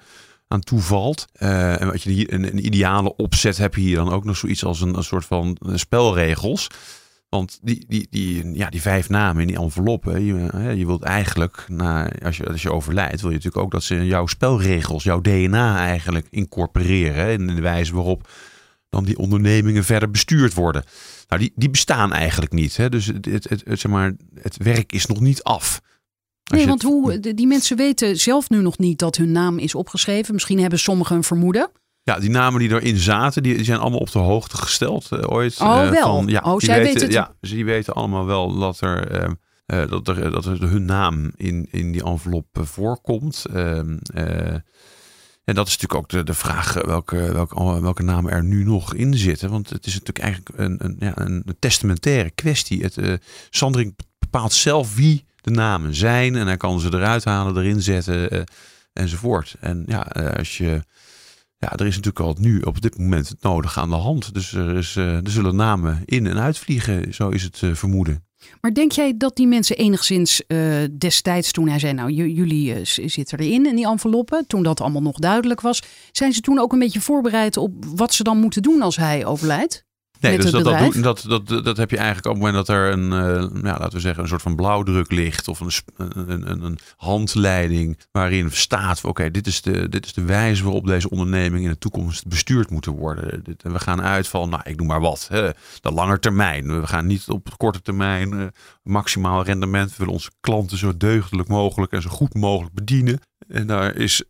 aan 0.47 0.61
toevalt. 0.61 1.25
Uh, 1.39 1.81
en 1.81 1.87
wat 1.87 2.01
je 2.01 2.09
hier, 2.09 2.33
een, 2.33 2.43
een, 2.43 2.65
ideale 2.65 3.15
opzet 3.15 3.57
heb 3.57 3.75
je 3.75 3.81
hier 3.81 3.95
dan 3.95 4.11
ook 4.11 4.23
nog 4.23 4.37
zoiets 4.37 4.63
als 4.63 4.81
een, 4.81 4.97
een 4.97 5.03
soort 5.03 5.25
van 5.25 5.57
spelregels. 5.73 6.67
Want 7.29 7.59
die, 7.61 7.85
die, 7.87 8.07
die, 8.09 8.53
ja, 8.53 8.69
die 8.69 8.81
vijf 8.81 9.09
namen 9.09 9.41
in 9.41 9.47
die 9.47 9.57
enveloppen, 9.57 10.25
je, 10.25 10.75
je 10.77 10.85
wilt 10.85 11.03
eigenlijk, 11.03 11.67
als, 12.23 12.37
je, 12.37 12.47
als 12.47 12.61
je 12.61 12.71
overlijdt, 12.71 13.21
wil 13.21 13.29
je 13.29 13.35
natuurlijk 13.35 13.63
ook 13.63 13.71
dat 13.71 13.83
ze 13.83 14.05
jouw 14.05 14.27
spelregels, 14.27 15.03
jouw 15.03 15.21
DNA 15.21 15.77
eigenlijk 15.77 16.27
incorporeren. 16.29 17.27
in 17.27 17.55
de 17.55 17.61
wijze 17.61 17.93
waarop 17.93 18.29
dan 18.89 19.03
die 19.03 19.17
ondernemingen 19.17 19.83
verder 19.83 20.11
bestuurd 20.11 20.53
worden. 20.53 20.83
Nou, 21.27 21.41
die, 21.41 21.51
die 21.55 21.69
bestaan 21.69 22.13
eigenlijk 22.13 22.51
niet. 22.51 22.77
Hè? 22.77 22.89
Dus 22.89 23.05
het, 23.05 23.25
het, 23.25 23.49
het, 23.49 23.79
zeg 23.79 23.91
maar, 23.91 24.13
het 24.41 24.57
werk 24.57 24.91
is 24.91 25.05
nog 25.05 25.19
niet 25.19 25.43
af. 25.43 25.81
nee, 26.51 26.67
want 26.67 26.81
hoe, 26.81 27.19
die 27.19 27.47
mensen 27.47 27.77
weten 27.77 28.17
zelf 28.17 28.49
nu 28.49 28.61
nog 28.61 28.77
niet 28.77 28.99
dat 28.99 29.15
hun 29.15 29.31
naam 29.31 29.57
is 29.57 29.75
opgeschreven. 29.75 30.33
Misschien 30.33 30.59
hebben 30.59 30.79
sommigen 30.79 31.15
een 31.15 31.23
vermoeden. 31.23 31.69
Ja, 32.03 32.19
die 32.19 32.29
namen 32.29 32.59
die 32.59 32.69
erin 32.69 32.97
zaten, 32.97 33.43
die 33.43 33.63
zijn 33.63 33.79
allemaal 33.79 33.99
op 33.99 34.11
de 34.11 34.19
hoogte 34.19 34.57
gesteld 34.57 35.09
uh, 35.13 35.19
ooit. 35.25 35.59
Oh, 35.61 35.81
uh, 35.83 35.89
wel. 35.89 36.15
Van, 36.15 36.27
ja, 36.27 36.41
oh, 36.43 36.59
zij 36.59 36.81
weten, 36.81 37.01
het. 37.01 37.11
Ja, 37.11 37.35
ze 37.41 37.63
weten 37.63 37.93
allemaal 37.93 38.25
wel 38.25 38.57
dat 38.57 38.81
er, 38.81 39.21
uh, 39.21 39.89
dat 39.89 40.07
er, 40.07 40.31
dat 40.31 40.45
er 40.45 40.69
hun 40.69 40.85
naam 40.85 41.31
in, 41.35 41.67
in 41.71 41.91
die 41.91 42.03
envelop 42.03 42.47
voorkomt. 42.51 43.45
En 45.47 45.55
dat 45.55 45.67
is 45.67 45.77
natuurlijk 45.77 45.99
ook 45.99 46.09
de, 46.09 46.23
de 46.23 46.33
vraag 46.33 46.73
welke, 46.73 47.15
welke, 47.33 47.81
welke 47.81 48.03
namen 48.03 48.31
er 48.31 48.43
nu 48.43 48.63
nog 48.63 48.93
in 48.93 49.13
zitten. 49.13 49.49
Want 49.49 49.69
het 49.69 49.85
is 49.85 49.93
natuurlijk 49.93 50.19
eigenlijk 50.19 50.59
een, 50.59 50.85
een, 50.85 50.95
ja, 50.99 51.11
een 51.15 51.45
testamentaire 51.59 52.29
kwestie. 52.29 52.81
Het, 52.81 52.97
uh, 52.97 53.13
Sandring 53.49 53.95
bepaalt 54.19 54.53
zelf 54.53 54.95
wie 54.95 55.25
de 55.41 55.51
namen 55.51 55.95
zijn. 55.95 56.35
En 56.35 56.47
hij 56.47 56.57
kan 56.57 56.79
ze 56.79 56.87
eruit 56.93 57.23
halen, 57.23 57.57
erin 57.57 57.81
zetten 57.81 58.33
uh, 58.33 58.41
enzovoort. 58.93 59.55
En 59.59 59.83
ja, 59.85 60.01
als 60.37 60.57
je... 60.57 60.81
Ja, 61.57 61.71
er 61.75 61.85
is 61.85 61.95
natuurlijk 61.95 62.25
al 62.25 62.35
nu 62.39 62.61
op 62.61 62.81
dit 62.81 62.97
moment 62.97 63.29
het 63.29 63.41
nodig 63.41 63.77
aan 63.77 63.89
de 63.89 63.95
hand. 63.95 64.33
Dus 64.33 64.53
er, 64.53 64.75
is, 64.75 64.95
er 64.95 65.21
zullen 65.23 65.55
namen 65.55 66.01
in- 66.05 66.27
en 66.27 66.39
uitvliegen, 66.39 67.13
zo 67.13 67.29
is 67.29 67.43
het 67.43 67.61
vermoeden. 67.73 68.26
Maar 68.61 68.73
denk 68.73 68.91
jij 68.91 69.13
dat 69.17 69.35
die 69.35 69.47
mensen 69.47 69.77
enigszins 69.77 70.41
uh, 70.47 70.83
destijds, 70.97 71.51
toen 71.51 71.67
hij 71.67 71.79
zei, 71.79 71.93
nou 71.93 72.11
jullie 72.11 72.75
uh, 72.75 72.79
zitten 72.83 73.39
erin 73.39 73.65
in 73.65 73.75
die 73.75 73.87
enveloppen, 73.87 74.47
toen 74.47 74.63
dat 74.63 74.81
allemaal 74.81 75.01
nog 75.01 75.17
duidelijk 75.17 75.61
was, 75.61 75.83
zijn 76.11 76.33
ze 76.33 76.41
toen 76.41 76.59
ook 76.59 76.73
een 76.73 76.79
beetje 76.79 77.01
voorbereid 77.01 77.57
op 77.57 77.85
wat 77.95 78.13
ze 78.13 78.23
dan 78.23 78.39
moeten 78.39 78.61
doen 78.61 78.81
als 78.81 78.95
hij 78.95 79.25
overlijdt? 79.25 79.86
Nee, 80.19 80.37
dus 80.37 80.51
dat, 80.51 80.63
dat, 80.63 80.93
dat, 80.93 81.47
dat, 81.47 81.63
dat, 81.65 81.77
heb 81.77 81.89
je 81.89 81.97
eigenlijk 81.97 82.27
op 82.27 82.33
het 82.33 82.41
moment 82.41 82.67
dat 82.67 82.75
er 82.75 82.91
een, 82.91 83.11
uh, 83.11 83.63
ja, 83.63 83.77
laten 83.77 83.91
we 83.91 83.99
zeggen, 83.99 84.23
een 84.23 84.29
soort 84.29 84.41
van 84.41 84.55
blauwdruk 84.55 85.11
ligt 85.11 85.47
of 85.47 85.59
een, 85.59 85.71
een, 85.97 86.51
een, 86.51 86.63
een 86.63 86.79
handleiding 86.97 87.97
waarin 88.11 88.51
staat: 88.51 89.03
oké, 89.03 89.31
dit, 89.31 89.47
is 89.47 89.61
de, 89.61 89.89
dit 89.89 90.05
is 90.05 90.13
de 90.13 90.23
wijze 90.25 90.63
waarop 90.63 90.85
deze 90.85 91.09
onderneming 91.09 91.63
in 91.63 91.69
de 91.69 91.77
toekomst 91.77 92.27
bestuurd 92.27 92.69
moet 92.69 92.85
worden. 92.85 93.43
En 93.61 93.73
we 93.73 93.79
gaan 93.79 94.01
uit 94.01 94.27
van, 94.27 94.49
nou, 94.49 94.61
ik 94.65 94.77
noem 94.77 94.87
maar 94.87 95.01
wat, 95.01 95.27
hè, 95.31 95.49
de 95.81 95.91
lange 95.91 96.19
termijn. 96.19 96.81
We 96.81 96.87
gaan 96.87 97.07
niet 97.07 97.27
op 97.27 97.57
korte 97.57 97.81
termijn 97.81 98.33
uh, 98.33 98.45
maximaal 98.83 99.43
rendement. 99.43 99.89
We 99.89 99.95
willen 99.97 100.13
onze 100.13 100.31
klanten 100.39 100.77
zo 100.77 100.97
deugdelijk 100.97 101.49
mogelijk 101.49 101.91
en 101.91 102.01
zo 102.01 102.09
goed 102.09 102.33
mogelijk 102.33 102.73
bedienen. 102.73 103.19
En 103.47 103.67
daar 103.67 103.95
is 103.95 104.23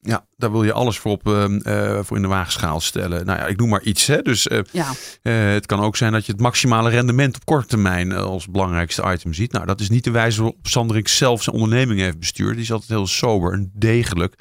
ja, 0.00 0.26
daar 0.36 0.50
wil 0.52 0.64
je 0.64 0.72
alles 0.72 0.98
voor, 0.98 1.12
op, 1.12 1.28
uh, 1.28 1.98
voor 2.02 2.16
in 2.16 2.22
de 2.22 2.28
waagschaal 2.28 2.80
stellen. 2.80 3.26
Nou 3.26 3.38
ja, 3.38 3.46
ik 3.46 3.56
noem 3.56 3.68
maar 3.68 3.82
iets. 3.82 4.06
Hè. 4.06 4.22
Dus 4.22 4.46
uh, 4.46 4.60
ja. 4.72 4.90
uh, 5.22 5.52
het 5.52 5.66
kan 5.66 5.80
ook 5.80 5.96
zijn 5.96 6.12
dat 6.12 6.26
je 6.26 6.32
het 6.32 6.40
maximale 6.40 6.90
rendement 6.90 7.36
op 7.36 7.44
korte 7.44 7.66
termijn 7.66 8.12
als 8.12 8.48
belangrijkste 8.48 9.12
item 9.12 9.32
ziet. 9.32 9.52
Nou, 9.52 9.66
dat 9.66 9.80
is 9.80 9.88
niet 9.88 10.04
de 10.04 10.10
wijze 10.10 10.42
waarop 10.42 10.58
Sanderik 10.62 11.08
zelf 11.08 11.42
zijn 11.42 11.56
onderneming 11.56 12.00
heeft 12.00 12.18
bestuurd. 12.18 12.54
Die 12.54 12.62
is 12.62 12.72
altijd 12.72 12.90
heel 12.90 13.06
sober 13.06 13.52
en 13.52 13.70
degelijk 13.74 14.34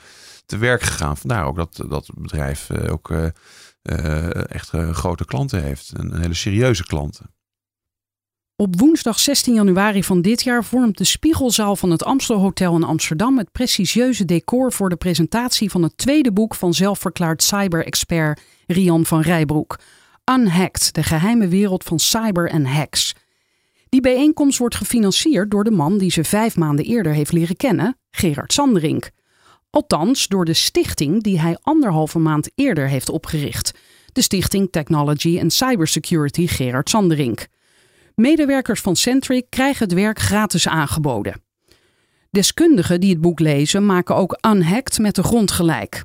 te 0.45 0.57
werk 0.57 0.81
gegaan. 0.81 1.17
Vandaar 1.17 1.45
ook 1.45 1.55
dat 1.55 1.83
dat 1.89 2.09
bedrijf 2.15 2.71
ook 2.71 3.13
echt 4.47 4.71
grote 4.91 5.25
klanten 5.25 5.63
heeft. 5.63 5.91
En 5.97 6.21
hele 6.21 6.33
serieuze 6.33 6.85
klanten. 6.85 7.34
Op 8.57 8.79
woensdag 8.79 9.19
16 9.19 9.53
januari 9.53 10.03
van 10.03 10.21
dit 10.21 10.43
jaar 10.43 10.63
vormt 10.63 10.97
de 10.97 11.03
Spiegelzaal 11.03 11.75
van 11.75 11.91
het 11.91 12.03
Amstel 12.03 12.37
Hotel 12.37 12.75
in 12.75 12.83
Amsterdam 12.83 13.37
het 13.37 13.51
prestigieuze 13.51 14.25
decor 14.25 14.71
voor 14.71 14.89
de 14.89 14.95
presentatie 14.95 15.71
van 15.71 15.83
het 15.83 15.97
tweede 15.97 16.31
boek 16.31 16.55
van 16.55 16.73
zelfverklaard 16.73 17.43
cyber-expert 17.43 18.41
Rian 18.67 19.05
van 19.05 19.21
Rijbroek. 19.21 19.79
Unhacked, 20.31 20.93
de 20.93 21.03
geheime 21.03 21.47
wereld 21.47 21.83
van 21.83 21.99
cyber 21.99 22.49
en 22.49 22.65
hacks. 22.65 23.13
Die 23.89 24.01
bijeenkomst 24.01 24.57
wordt 24.57 24.75
gefinancierd 24.75 25.51
door 25.51 25.63
de 25.63 25.71
man 25.71 25.97
die 25.97 26.11
ze 26.11 26.23
vijf 26.23 26.55
maanden 26.55 26.85
eerder 26.85 27.13
heeft 27.13 27.31
leren 27.31 27.55
kennen, 27.55 27.97
Gerard 28.11 28.53
Sanderink. 28.53 29.11
Althans, 29.69 30.27
door 30.27 30.45
de 30.45 30.53
stichting 30.53 31.23
die 31.23 31.39
hij 31.39 31.57
anderhalve 31.61 32.19
maand 32.19 32.51
eerder 32.55 32.87
heeft 32.87 33.09
opgericht. 33.09 33.71
De 34.11 34.21
Stichting 34.21 34.67
Technology 34.71 35.39
and 35.41 35.53
Cybersecurity 35.53 36.47
Gerard 36.47 36.89
Sanderink. 36.89 37.47
Medewerkers 38.15 38.81
van 38.81 38.95
Centric 38.95 39.45
krijgen 39.49 39.83
het 39.85 39.93
werk 39.93 40.19
gratis 40.19 40.67
aangeboden. 40.67 41.43
Deskundigen 42.29 42.99
die 42.99 43.09
het 43.09 43.21
boek 43.21 43.39
lezen 43.39 43.85
maken 43.85 44.15
ook 44.15 44.37
unhacked 44.47 44.99
met 44.99 45.15
de 45.15 45.23
grond 45.23 45.51
gelijk. 45.51 46.03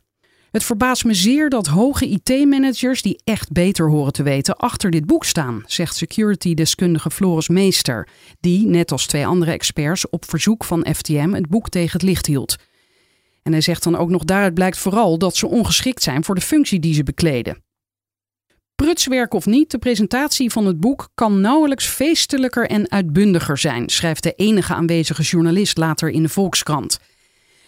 Het 0.50 0.64
verbaast 0.64 1.04
me 1.04 1.14
zeer 1.14 1.48
dat 1.48 1.66
hoge 1.66 2.06
IT-managers 2.06 3.02
die 3.02 3.20
echt 3.24 3.52
beter 3.52 3.90
horen 3.90 4.12
te 4.12 4.22
weten 4.22 4.56
achter 4.56 4.90
dit 4.90 5.06
boek 5.06 5.24
staan, 5.24 5.62
zegt 5.66 5.96
security-deskundige 5.96 7.10
Floris 7.10 7.48
Meester, 7.48 8.08
die, 8.40 8.66
net 8.66 8.92
als 8.92 9.06
twee 9.06 9.26
andere 9.26 9.50
experts, 9.50 10.08
op 10.08 10.24
verzoek 10.24 10.64
van 10.64 10.86
FTM 10.94 11.32
het 11.32 11.48
boek 11.48 11.68
tegen 11.68 11.92
het 11.92 12.02
licht 12.02 12.26
hield. 12.26 12.56
En 13.42 13.52
hij 13.52 13.60
zegt 13.60 13.82
dan 13.82 13.96
ook 13.96 14.10
nog: 14.10 14.24
daaruit 14.24 14.54
blijkt 14.54 14.78
vooral 14.78 15.18
dat 15.18 15.36
ze 15.36 15.46
ongeschikt 15.46 16.02
zijn 16.02 16.24
voor 16.24 16.34
de 16.34 16.40
functie 16.40 16.80
die 16.80 16.94
ze 16.94 17.02
bekleden. 17.02 17.62
Prutswerk 18.80 19.34
of 19.34 19.46
niet, 19.46 19.70
de 19.70 19.78
presentatie 19.78 20.50
van 20.50 20.66
het 20.66 20.80
boek 20.80 21.08
kan 21.14 21.40
nauwelijks 21.40 21.86
feestelijker 21.86 22.68
en 22.68 22.90
uitbundiger 22.90 23.58
zijn, 23.58 23.88
schrijft 23.88 24.22
de 24.22 24.32
enige 24.32 24.74
aanwezige 24.74 25.22
journalist 25.22 25.78
later 25.78 26.10
in 26.10 26.22
de 26.22 26.28
Volkskrant. 26.28 26.98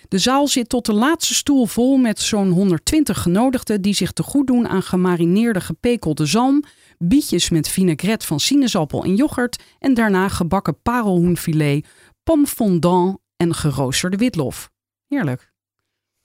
De 0.09 0.19
zaal 0.19 0.49
zit 0.49 0.69
tot 0.69 0.87
de 0.87 0.93
laatste 0.93 1.35
stoel 1.35 1.67
vol 1.67 1.97
met 1.97 2.21
zo'n 2.21 2.51
120 2.51 3.23
genodigden 3.23 3.83
die 3.83 3.95
zich 3.95 4.13
te 4.13 4.23
goed 4.23 4.47
doen 4.47 4.69
aan 4.69 4.83
gemarineerde 4.83 5.61
gepekelde 5.61 6.27
zalm, 6.27 6.65
bietjes 6.99 7.51
met 7.51 7.69
vinaigrette 7.69 8.27
van 8.27 8.41
sinaasappel 8.41 9.05
en 9.05 9.15
yoghurt 9.15 9.63
en 9.79 9.95
daarna 9.95 10.29
gebakken 10.29 10.81
parelhoenfilet, 10.83 11.87
pomme 12.23 12.47
fondant 12.47 13.19
en 13.37 13.55
geroosterde 13.55 14.17
witlof. 14.17 14.71
Heerlijk. 15.09 15.53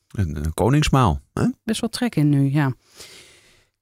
Een, 0.07 0.45
een 0.45 0.53
koningsmaal. 0.53 1.21
Hè? 1.33 1.47
Best 1.63 1.81
wel 1.81 1.89
trek 1.89 2.15
in 2.15 2.29
nu, 2.29 2.51
ja. 2.51 2.73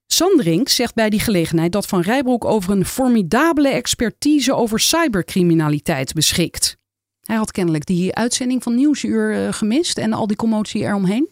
Sandring 0.08 0.70
zegt 0.70 0.94
bij 0.94 1.10
die 1.10 1.20
gelegenheid 1.20 1.72
dat 1.72 1.86
Van 1.86 2.02
Rijbroek 2.02 2.46
over 2.46 2.72
een 2.72 2.86
formidabele 2.86 3.70
expertise 3.70 4.54
over 4.54 4.80
cybercriminaliteit 4.80 6.14
beschikt. 6.14 6.78
Hij 7.22 7.36
had 7.36 7.52
kennelijk 7.52 7.86
die 7.86 8.16
uitzending 8.16 8.64
van 8.64 8.76
Nieuwsuur 8.76 9.34
eh, 9.34 9.54
gemist 9.54 9.98
en 9.98 10.14
al 10.14 10.28
die 10.28 10.38
commotie 10.38 10.82
eromheen. 10.82 11.30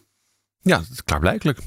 Ja, 0.60 0.82
klaarblijkelijk. 1.04 1.58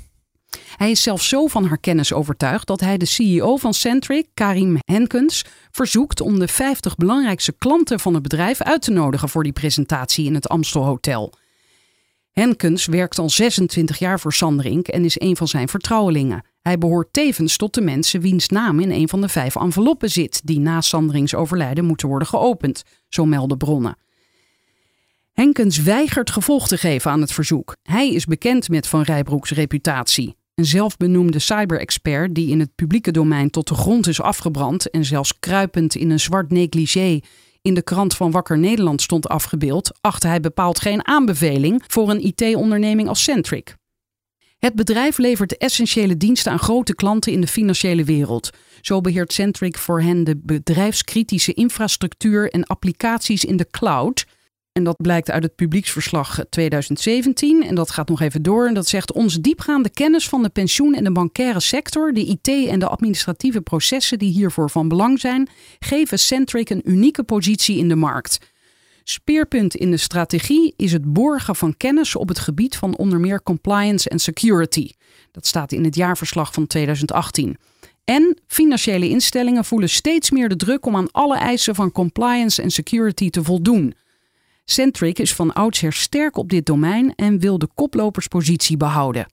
Hij 0.78 0.92
is 0.92 1.02
zelfs 1.02 1.28
zo 1.28 1.48
van 1.48 1.66
haar 1.66 1.78
kennis 1.78 2.14
overtuigd 2.14 2.68
dat 2.68 2.80
hij 2.80 2.98
de 2.98 3.06
CEO 3.06 3.58
van 3.58 3.74
Centric, 3.74 4.28
Karim 4.34 4.78
Henkens, 4.80 5.46
verzoekt 5.72 6.22
om 6.22 6.40
de 6.40 6.48
50 6.48 6.96
belangrijkste 6.96 7.54
klanten 7.58 8.00
van 8.00 8.14
het 8.14 8.24
bedrijf 8.24 8.62
uit 8.62 8.82
te 8.82 8.92
nodigen 8.92 9.30
voor 9.30 9.44
die 9.44 9.52
presentatie 9.52 10.26
in 10.26 10.34
het 10.34 10.50
Amstel 10.50 10.84
Hotel. 10.84 11.34
Henkens 12.32 12.86
werkt 12.86 13.20
al 13.20 13.30
26 13.30 14.00
jaar 14.00 14.20
voor 14.20 14.34
Sandrink 14.34 14.88
en 14.88 15.06
is 15.06 15.20
een 15.20 15.38
van 15.38 15.48
zijn 15.48 15.68
vertrouwelingen. 15.68 16.44
Hij 16.68 16.78
behoort 16.78 17.14
tevens 17.14 17.58
tot 17.58 17.74
de 17.74 17.82
mensen 17.82 18.22
wiens 18.22 18.48
naam 18.48 18.80
in 18.80 18.92
een 18.92 19.10
van 19.10 19.22
de 19.22 19.30
vijf 19.30 19.56
enveloppen 19.56 20.10
zit, 20.10 20.42
die 20.44 20.60
na 20.60 20.82
Sandrings 20.82 21.36
overlijden 21.36 21.86
moeten 21.86 22.08
worden 22.08 22.28
geopend, 22.28 22.84
zo 23.10 23.26
melden 23.26 23.58
bronnen. 23.58 23.98
Henkens 25.34 25.82
weigert 25.82 26.32
gevolg 26.32 26.68
te 26.68 26.78
geven 26.78 27.12
aan 27.12 27.22
het 27.22 27.32
verzoek. 27.32 27.76
Hij 27.82 28.14
is 28.14 28.26
bekend 28.26 28.70
met 28.70 28.88
Van 28.88 29.02
Rijbroeks 29.02 29.52
reputatie. 29.52 30.36
Een 30.56 30.66
zelfbenoemde 30.66 31.40
cyber-expert 31.40 32.36
die 32.36 32.50
in 32.50 32.60
het 32.60 32.76
publieke 32.76 33.12
domein 33.12 33.50
tot 33.50 33.68
de 33.68 33.76
grond 33.76 34.08
is 34.08 34.22
afgebrand 34.22 34.90
en 34.90 35.06
zelfs 35.06 35.40
kruipend 35.40 35.96
in 35.96 36.10
een 36.10 36.20
zwart 36.20 36.52
negligé 36.52 37.20
in 37.62 37.74
de 37.74 37.84
krant 37.84 38.16
van 38.16 38.32
Wakker 38.32 38.58
Nederland 38.58 39.02
stond 39.02 39.28
afgebeeld, 39.28 39.98
achtte 40.02 40.28
hij 40.28 40.40
bepaald 40.40 40.80
geen 40.80 41.08
aanbeveling 41.08 41.84
voor 41.88 42.10
een 42.10 42.26
IT-onderneming 42.26 43.08
als 43.08 43.24
Centric. 43.24 43.76
Het 44.58 44.76
bedrijf 44.76 45.18
levert 45.18 45.58
essentiële 45.58 46.18
diensten 46.18 46.52
aan 46.52 46.60
grote 46.60 46.96
klanten 46.96 47.32
in 47.32 47.42
de 47.42 47.48
financiële 47.48 48.04
wereld. 48.04 48.50
Zo 48.82 49.02
beheert 49.02 49.34
Centric 49.34 49.78
voor 49.78 50.02
hen 50.02 50.24
de 50.24 50.38
bedrijfskritische 50.38 51.54
infrastructuur 51.54 52.52
en 52.52 52.64
applicaties 52.64 53.46
in 53.46 53.58
de 53.58 53.68
cloud. 53.72 54.26
En 54.72 54.84
dat 54.84 54.96
blijkt 54.96 55.32
uit 55.32 55.44
het 55.44 55.56
publieksverslag 55.56 56.40
2017. 56.50 57.64
En 57.64 57.76
dat 57.76 57.92
gaat 57.92 58.10
nog 58.10 58.22
even 58.22 58.42
door. 58.42 58.68
En 58.68 58.74
dat 58.74 58.88
zegt 58.88 59.14
onze 59.14 59.42
diepgaande 59.42 59.90
kennis 59.90 60.30
van 60.30 60.44
de 60.44 60.50
pensioen- 60.50 60.96
en 60.96 61.04
de 61.04 61.12
bankaire 61.12 61.60
sector, 61.60 62.14
de 62.14 62.26
IT 62.26 62.48
en 62.48 62.80
de 62.80 62.88
administratieve 62.88 63.62
processen 63.62 64.20
die 64.20 64.32
hiervoor 64.32 64.70
van 64.70 64.88
belang 64.88 65.20
zijn, 65.20 65.50
geven 65.80 66.20
Centric 66.20 66.70
een 66.70 66.90
unieke 66.92 67.24
positie 67.24 67.78
in 67.78 67.88
de 67.88 67.96
markt. 67.96 68.38
Speerpunt 69.10 69.76
in 69.76 69.92
de 69.92 69.98
strategie 69.98 70.74
is 70.78 70.92
het 70.92 71.14
borgen 71.14 71.56
van 71.56 71.78
kennis 71.78 72.16
op 72.16 72.28
het 72.28 72.40
gebied 72.40 72.78
van 72.78 72.98
onder 72.98 73.20
meer 73.20 73.44
compliance 73.44 74.10
en 74.10 74.20
security. 74.20 74.92
Dat 75.32 75.46
staat 75.46 75.72
in 75.72 75.84
het 75.84 75.96
jaarverslag 75.96 76.54
van 76.54 76.68
2018. 76.68 77.58
En 78.04 78.42
financiële 78.48 79.10
instellingen 79.10 79.66
voelen 79.66 79.90
steeds 79.90 80.32
meer 80.32 80.50
de 80.50 80.56
druk 80.56 80.86
om 80.86 80.96
aan 80.96 81.12
alle 81.12 81.38
eisen 81.38 81.76
van 81.76 81.92
compliance 81.92 82.62
en 82.62 82.72
security 82.72 83.30
te 83.30 83.44
voldoen. 83.44 83.94
Centric 84.66 85.20
is 85.20 85.34
van 85.34 85.54
oudsher 85.54 85.94
sterk 85.94 86.38
op 86.38 86.50
dit 86.50 86.66
domein 86.66 87.16
en 87.16 87.40
wil 87.40 87.58
de 87.58 87.70
koploperspositie 87.76 88.78
behouden. 88.78 89.28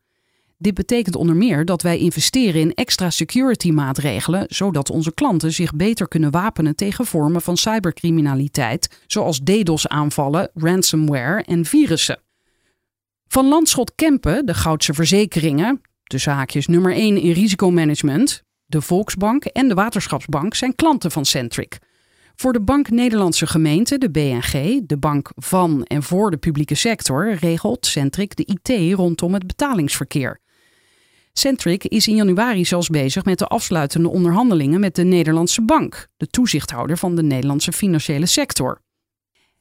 Dit 0.64 0.74
betekent 0.74 1.16
onder 1.16 1.36
meer 1.36 1.64
dat 1.64 1.82
wij 1.82 1.98
investeren 1.98 2.60
in 2.60 2.74
extra 2.74 3.10
security 3.10 3.70
maatregelen, 3.70 4.46
zodat 4.48 4.90
onze 4.90 5.14
klanten 5.14 5.52
zich 5.52 5.74
beter 5.74 6.08
kunnen 6.08 6.30
wapenen 6.30 6.76
tegen 6.76 7.06
vormen 7.06 7.42
van 7.42 7.56
cybercriminaliteit, 7.56 9.02
zoals 9.06 9.40
DDoS-aanvallen, 9.40 10.50
ransomware 10.54 11.42
en 11.42 11.64
virussen. 11.64 12.18
Van 13.28 13.48
Landschot 13.48 13.94
Kempen, 13.94 14.46
de 14.46 14.54
Goudse 14.54 14.94
Verzekeringen, 14.94 15.80
de 16.02 16.18
zaakjes 16.18 16.66
nummer 16.66 16.92
1 16.92 17.20
in 17.20 17.32
risicomanagement, 17.32 18.42
de 18.66 18.80
Volksbank 18.80 19.44
en 19.44 19.68
de 19.68 19.74
Waterschapsbank 19.74 20.54
zijn 20.54 20.74
klanten 20.74 21.10
van 21.10 21.24
Centric. 21.24 21.78
Voor 22.34 22.52
de 22.52 22.60
Bank 22.60 22.90
Nederlandse 22.90 23.46
Gemeente, 23.46 23.98
de 23.98 24.10
BNG, 24.10 24.80
de 24.86 24.98
bank 24.98 25.30
van 25.34 25.84
en 25.84 26.02
voor 26.02 26.30
de 26.30 26.36
publieke 26.36 26.74
sector, 26.74 27.34
regelt 27.34 27.86
Centric 27.86 28.36
de 28.36 28.44
IT 28.44 28.94
rondom 28.94 29.34
het 29.34 29.46
betalingsverkeer. 29.46 30.42
Centric 31.38 31.84
is 31.84 32.08
in 32.08 32.14
januari 32.14 32.64
zelfs 32.64 32.88
bezig 32.88 33.24
met 33.24 33.38
de 33.38 33.46
afsluitende 33.46 34.08
onderhandelingen 34.08 34.80
met 34.80 34.94
de 34.94 35.04
Nederlandse 35.04 35.62
Bank, 35.62 36.08
de 36.16 36.26
toezichthouder 36.26 36.98
van 36.98 37.16
de 37.16 37.22
Nederlandse 37.22 37.72
financiële 37.72 38.26
sector. 38.26 38.80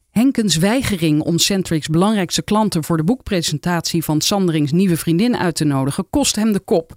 Henkens 0.09 0.55
weigering 0.55 1.21
om 1.21 1.37
Centric's 1.37 1.87
belangrijkste 1.87 2.43
klanten 2.43 2.83
voor 2.83 2.97
de 2.97 3.03
boekpresentatie 3.03 4.03
van 4.03 4.21
Sanderings 4.21 4.71
nieuwe 4.71 4.97
vriendin 4.97 5.37
uit 5.37 5.55
te 5.55 5.63
nodigen 5.63 6.09
kost 6.09 6.35
hem 6.35 6.51
de 6.51 6.59
kop. 6.59 6.95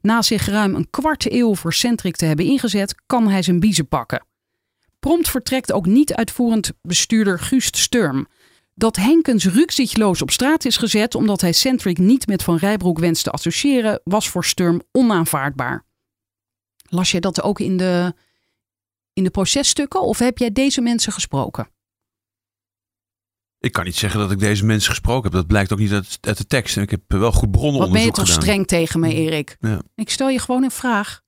Na 0.00 0.22
zich 0.22 0.46
ruim 0.46 0.74
een 0.74 0.90
kwart 0.90 1.32
eeuw 1.32 1.54
voor 1.54 1.72
Centric 1.72 2.16
te 2.16 2.24
hebben 2.24 2.46
ingezet, 2.46 2.94
kan 3.06 3.28
hij 3.28 3.42
zijn 3.42 3.60
biezen 3.60 3.88
pakken. 3.88 4.26
Prompt 4.98 5.30
vertrekt 5.30 5.72
ook 5.72 5.86
niet 5.86 6.14
uitvoerend 6.14 6.72
bestuurder 6.82 7.38
Guust 7.38 7.76
Sturm. 7.76 8.26
Dat 8.78 8.96
Henkens 8.96 9.44
rukzichtloos 9.44 10.22
op 10.22 10.30
straat 10.30 10.64
is 10.64 10.76
gezet 10.76 11.14
omdat 11.14 11.40
hij 11.40 11.52
Centric 11.52 11.98
niet 11.98 12.26
met 12.26 12.42
Van 12.42 12.56
Rijbroek 12.56 12.98
wenst 12.98 13.24
te 13.24 13.30
associëren, 13.30 14.00
was 14.04 14.28
voor 14.28 14.44
Sturm 14.44 14.82
onaanvaardbaar. 14.92 15.84
Las 16.88 17.10
je 17.10 17.20
dat 17.20 17.42
ook 17.42 17.60
in 17.60 17.76
de, 17.76 18.14
in 19.12 19.24
de 19.24 19.30
processtukken 19.30 20.02
of 20.02 20.18
heb 20.18 20.38
jij 20.38 20.52
deze 20.52 20.80
mensen 20.80 21.12
gesproken? 21.12 21.70
Ik 23.58 23.72
kan 23.72 23.84
niet 23.84 23.96
zeggen 23.96 24.20
dat 24.20 24.30
ik 24.30 24.38
deze 24.38 24.64
mensen 24.64 24.90
gesproken 24.90 25.22
heb. 25.22 25.32
Dat 25.32 25.46
blijkt 25.46 25.72
ook 25.72 25.78
niet 25.78 25.92
uit, 25.92 26.18
uit 26.20 26.38
de 26.38 26.46
tekst. 26.46 26.76
En 26.76 26.82
ik 26.82 26.90
heb 26.90 27.02
wel 27.06 27.32
goed 27.32 27.56
Wat 27.56 27.92
ben 27.92 28.00
je 28.00 28.10
toch 28.10 28.26
gedaan. 28.26 28.42
streng 28.42 28.66
tegen 28.66 29.00
me, 29.00 29.14
Erik? 29.14 29.56
Ja. 29.60 29.82
Ik 29.94 30.10
stel 30.10 30.28
je 30.28 30.38
gewoon 30.38 30.62
een 30.62 30.70
vraag. 30.70 31.20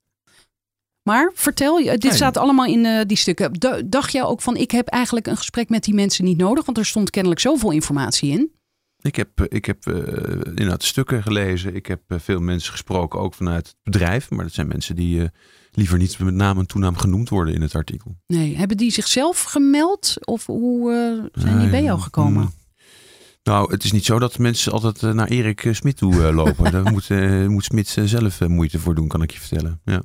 Maar 1.10 1.30
vertel 1.34 1.78
je, 1.78 1.90
dit 1.90 2.02
Nee. 2.02 2.12
staat 2.12 2.36
allemaal 2.36 2.66
in 2.66 2.84
eh, 2.84 3.00
die 3.06 3.16
stukken. 3.16 3.52
Dacht 3.86 4.12
jij 4.12 4.24
ook 4.24 4.40
van, 4.42 4.56
ik 4.56 4.70
heb 4.70 4.88
eigenlijk 4.88 5.26
een 5.26 5.36
gesprek 5.36 5.68
met 5.68 5.84
die 5.84 5.94
mensen 5.94 6.24
niet 6.24 6.36
nodig? 6.36 6.64
Want 6.64 6.78
er 6.78 6.86
stond 6.86 7.10
kennelijk 7.10 7.40
zoveel 7.40 7.70
informatie 7.70 8.30
in. 8.30 8.50
Ik 9.00 9.16
heb, 9.16 9.40
eh, 9.40 9.46
ik 9.48 9.64
heb 9.64 9.86
eh, 9.86 9.94
inderdaad 10.44 10.82
stukken 10.82 11.22
gelezen. 11.22 11.74
Ik 11.74 11.86
heb 11.86 12.00
veel 12.06 12.40
mensen 12.40 12.72
gesproken, 12.72 13.20
ook 13.20 13.34
vanuit 13.34 13.66
het 13.66 13.76
bedrijf. 13.82 14.30
Maar 14.30 14.44
dat 14.44 14.54
zijn 14.54 14.68
mensen 14.68 14.96
die 14.96 15.30
liever 15.70 15.98
niet 15.98 16.18
met 16.18 16.34
naam 16.34 16.58
en 16.58 16.66
toenaam 16.66 16.96
genoemd 16.96 17.28
worden 17.28 17.54
in 17.54 17.62
het 17.62 17.74
artikel. 17.74 18.16
Nee, 18.26 18.56
hebben 18.56 18.76
die 18.76 18.90
zichzelf 18.90 19.42
gemeld? 19.42 20.16
Of 20.20 20.46
hoe 20.46 21.30
zijn 21.32 21.58
die 21.58 21.70
bij 21.70 21.82
jou 21.82 22.00
gekomen? 22.00 22.42
mm. 22.42 22.52
Nou, 23.42 23.72
het 23.72 23.84
is 23.84 23.92
niet 23.92 24.04
zo 24.04 24.18
dat 24.18 24.38
mensen 24.38 24.72
altijd 24.72 25.14
naar 25.14 25.28
Erik 25.28 25.68
Smit 25.70 25.96
toe 25.96 26.32
lopen. 26.32 26.70
Daar 26.72 26.90
moet, 26.90 27.08
moet 27.48 27.64
Smit 27.64 27.96
zelf 28.04 28.48
moeite 28.48 28.78
voor 28.78 28.94
doen, 28.94 29.08
kan 29.08 29.22
ik 29.22 29.30
je 29.30 29.40
vertellen. 29.40 29.80
Ja. 29.84 30.02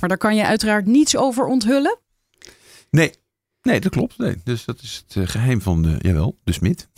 Maar 0.00 0.08
daar 0.08 0.18
kan 0.18 0.36
je 0.36 0.46
uiteraard 0.46 0.86
niets 0.86 1.16
over 1.16 1.46
onthullen. 1.46 1.98
Nee. 2.90 3.12
nee, 3.62 3.80
dat 3.80 3.92
klopt. 3.92 4.18
Nee. 4.18 4.36
Dus 4.44 4.64
dat 4.64 4.82
is 4.82 5.04
het 5.06 5.16
eh, 5.16 5.28
geheim 5.28 5.60
van 5.60 5.82
de, 5.82 5.96
jawel, 5.98 6.38
de 6.44 6.52
Smit. 6.52 6.88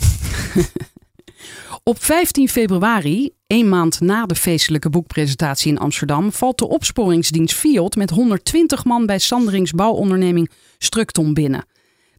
Op 1.82 2.02
15 2.02 2.48
februari, 2.48 3.30
een 3.46 3.68
maand 3.68 4.00
na 4.00 4.26
de 4.26 4.34
feestelijke 4.34 4.90
boekpresentatie 4.90 5.72
in 5.72 5.78
Amsterdam, 5.78 6.32
valt 6.32 6.58
de 6.58 6.68
opsporingsdienst 6.68 7.54
Fiat 7.54 7.96
met 7.96 8.10
120 8.10 8.84
man 8.84 9.06
bij 9.06 9.18
Sanderings 9.18 9.72
bouwonderneming 9.72 10.50
Structon 10.78 11.34
binnen. 11.34 11.64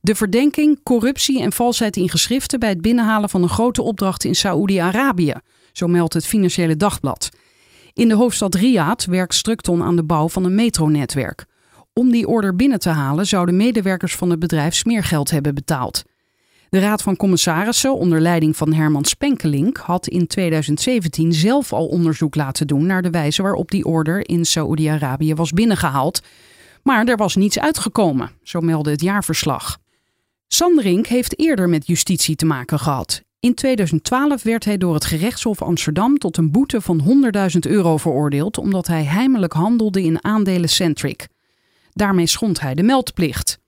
De 0.02 0.16
verdenking, 0.16 0.84
corruptie 0.84 1.42
en 1.42 1.52
valsheid 1.52 1.98
in 1.98 2.10
geschriften 2.10 2.60
bij 2.60 2.70
het 2.70 2.82
binnenhalen 2.82 3.30
van 3.30 3.44
een 3.44 3.50
grote 3.50 3.82
opdracht 3.82 4.24
in 4.24 4.36
Saoedi-Arabië, 4.36 5.34
zo 5.72 5.88
meldt 5.88 6.14
het 6.14 6.26
Financiële 6.26 6.78
Dagblad. 6.78 7.30
In 8.00 8.08
de 8.08 8.16
hoofdstad 8.16 8.56
Riyadh 8.56 9.06
werkt 9.06 9.34
Structon 9.34 9.84
aan 9.84 9.96
de 9.96 10.04
bouw 10.04 10.30
van 10.30 10.44
een 10.44 10.56
metronetwerk. 10.56 11.46
Om 11.94 12.12
die 12.12 12.28
order 12.28 12.56
binnen 12.56 12.80
te 12.80 12.90
halen 12.90 13.26
zouden 13.26 13.58
medewerkers 13.58 14.16
van 14.16 14.30
het 14.30 14.40
bedrijf 14.40 14.76
smeergeld 14.76 15.32
hebben 15.32 15.56
betaald. 15.56 16.04
De 16.70 16.80
Raad 16.80 17.02
van 17.02 17.16
Commissarissen 17.16 17.96
onder 17.96 18.22
leiding 18.22 18.58
van 18.58 18.74
Herman 18.74 19.06
Spenkelink 19.06 19.78
had 19.78 20.08
in 20.08 20.28
2017 20.28 21.34
zelf 21.34 21.74
al 21.74 21.88
onderzoek 21.88 22.36
laten 22.36 22.68
doen 22.68 22.86
naar 22.86 23.02
de 23.02 23.10
wijze 23.10 23.42
waarop 23.42 23.72
die 23.72 23.86
order 23.86 24.30
in 24.30 24.46
Saoedi-Arabië 24.46 25.34
was 25.36 25.52
binnengehaald. 25.52 26.22
Maar 26.84 27.08
er 27.08 27.18
was 27.18 27.36
niets 27.36 27.60
uitgekomen, 27.60 28.32
zo 28.44 28.60
meldde 28.60 28.92
het 28.92 29.02
jaarverslag. 29.02 29.78
Sanderink 30.48 31.08
heeft 31.08 31.40
eerder 31.40 31.70
met 31.70 31.88
justitie 31.88 32.36
te 32.36 32.46
maken 32.46 32.80
gehad. 32.80 33.24
In 33.40 33.54
2012 33.54 34.44
werd 34.44 34.66
hij 34.66 34.78
door 34.78 34.94
het 34.94 35.06
gerechtshof 35.06 35.62
Amsterdam 35.62 36.18
tot 36.18 36.38
een 36.38 36.52
boete 36.52 36.82
van 36.82 37.24
100.000 37.54 37.60
euro 37.60 37.98
veroordeeld 37.98 38.58
omdat 38.58 38.88
hij 38.88 39.04
heimelijk 39.04 39.54
handelde 39.54 40.04
in 40.04 40.24
aandelen 40.24 40.70
Centric. 40.70 41.28
Daarmee 41.94 42.28
schond 42.28 42.60
hij 42.60 42.76
de 42.76 42.84
meldplicht. 42.84 43.60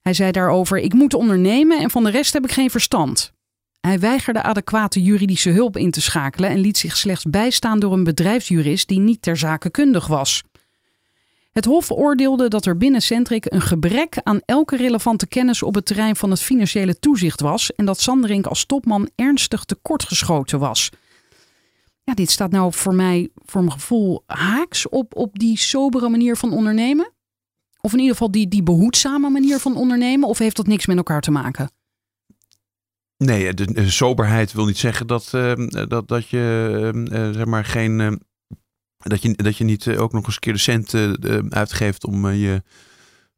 Hij 0.00 0.14
zei 0.14 0.30
daarover: 0.30 0.78
Ik 0.78 0.92
moet 0.92 1.14
ondernemen 1.14 1.78
en 1.80 1.90
van 1.90 2.04
de 2.04 2.10
rest 2.10 2.32
heb 2.32 2.44
ik 2.44 2.52
geen 2.52 2.70
verstand. 2.70 3.32
Hij 3.80 3.98
weigerde 3.98 4.42
adequate 4.42 5.02
juridische 5.02 5.50
hulp 5.50 5.76
in 5.76 5.90
te 5.90 6.00
schakelen 6.00 6.50
en 6.50 6.58
liet 6.58 6.78
zich 6.78 6.96
slechts 6.96 7.24
bijstaan 7.24 7.80
door 7.80 7.92
een 7.92 8.04
bedrijfsjurist 8.04 8.88
die 8.88 9.00
niet 9.00 9.22
ter 9.22 9.36
zake 9.36 9.70
kundig 9.70 10.06
was. 10.06 10.42
Het 11.50 11.64
Hof 11.64 11.90
oordeelde 11.90 12.48
dat 12.48 12.66
er 12.66 12.76
binnen 12.76 13.02
Centric 13.02 13.44
een 13.48 13.60
gebrek 13.60 14.18
aan 14.22 14.40
elke 14.44 14.76
relevante 14.76 15.26
kennis 15.26 15.62
op 15.62 15.74
het 15.74 15.86
terrein 15.86 16.16
van 16.16 16.30
het 16.30 16.42
financiële 16.42 16.98
toezicht 16.98 17.40
was 17.40 17.74
en 17.74 17.84
dat 17.84 18.00
Sanderink 18.00 18.46
als 18.46 18.64
topman 18.64 19.10
ernstig 19.14 19.64
tekortgeschoten 19.64 20.58
was. 20.58 20.90
Ja, 22.04 22.14
dit 22.14 22.30
staat 22.30 22.50
nou 22.50 22.72
voor 22.72 22.94
mij, 22.94 23.30
voor 23.34 23.60
mijn 23.60 23.72
gevoel, 23.72 24.22
haaks 24.26 24.88
op, 24.88 25.16
op 25.16 25.38
die 25.38 25.58
sobere 25.58 26.08
manier 26.08 26.36
van 26.36 26.52
ondernemen. 26.52 27.12
Of 27.80 27.92
in 27.92 27.98
ieder 27.98 28.12
geval 28.12 28.30
die, 28.30 28.48
die 28.48 28.62
behoedzame 28.62 29.30
manier 29.30 29.58
van 29.58 29.76
ondernemen. 29.76 30.28
Of 30.28 30.38
heeft 30.38 30.56
dat 30.56 30.66
niks 30.66 30.86
met 30.86 30.96
elkaar 30.96 31.20
te 31.20 31.30
maken? 31.30 31.70
Nee, 33.16 33.54
de, 33.54 33.90
soberheid 33.90 34.52
wil 34.52 34.66
niet 34.66 34.78
zeggen 34.78 35.06
dat, 35.06 35.32
uh, 35.34 35.52
dat, 35.88 36.08
dat 36.08 36.28
je 36.28 36.90
uh, 36.94 37.30
zeg 37.30 37.44
maar 37.44 37.64
geen. 37.64 38.22
Dat, 39.02 39.22
je, 39.22 39.32
dat 39.32 39.56
je 39.56 39.64
niet 39.64 39.88
ook 39.88 40.12
nog 40.12 40.26
eens 40.26 40.34
een 40.34 40.40
keer 40.40 40.52
de 40.52 40.58
cent 40.58 40.94
uitgeeft 41.54 42.04
om 42.04 42.30
je 42.30 42.62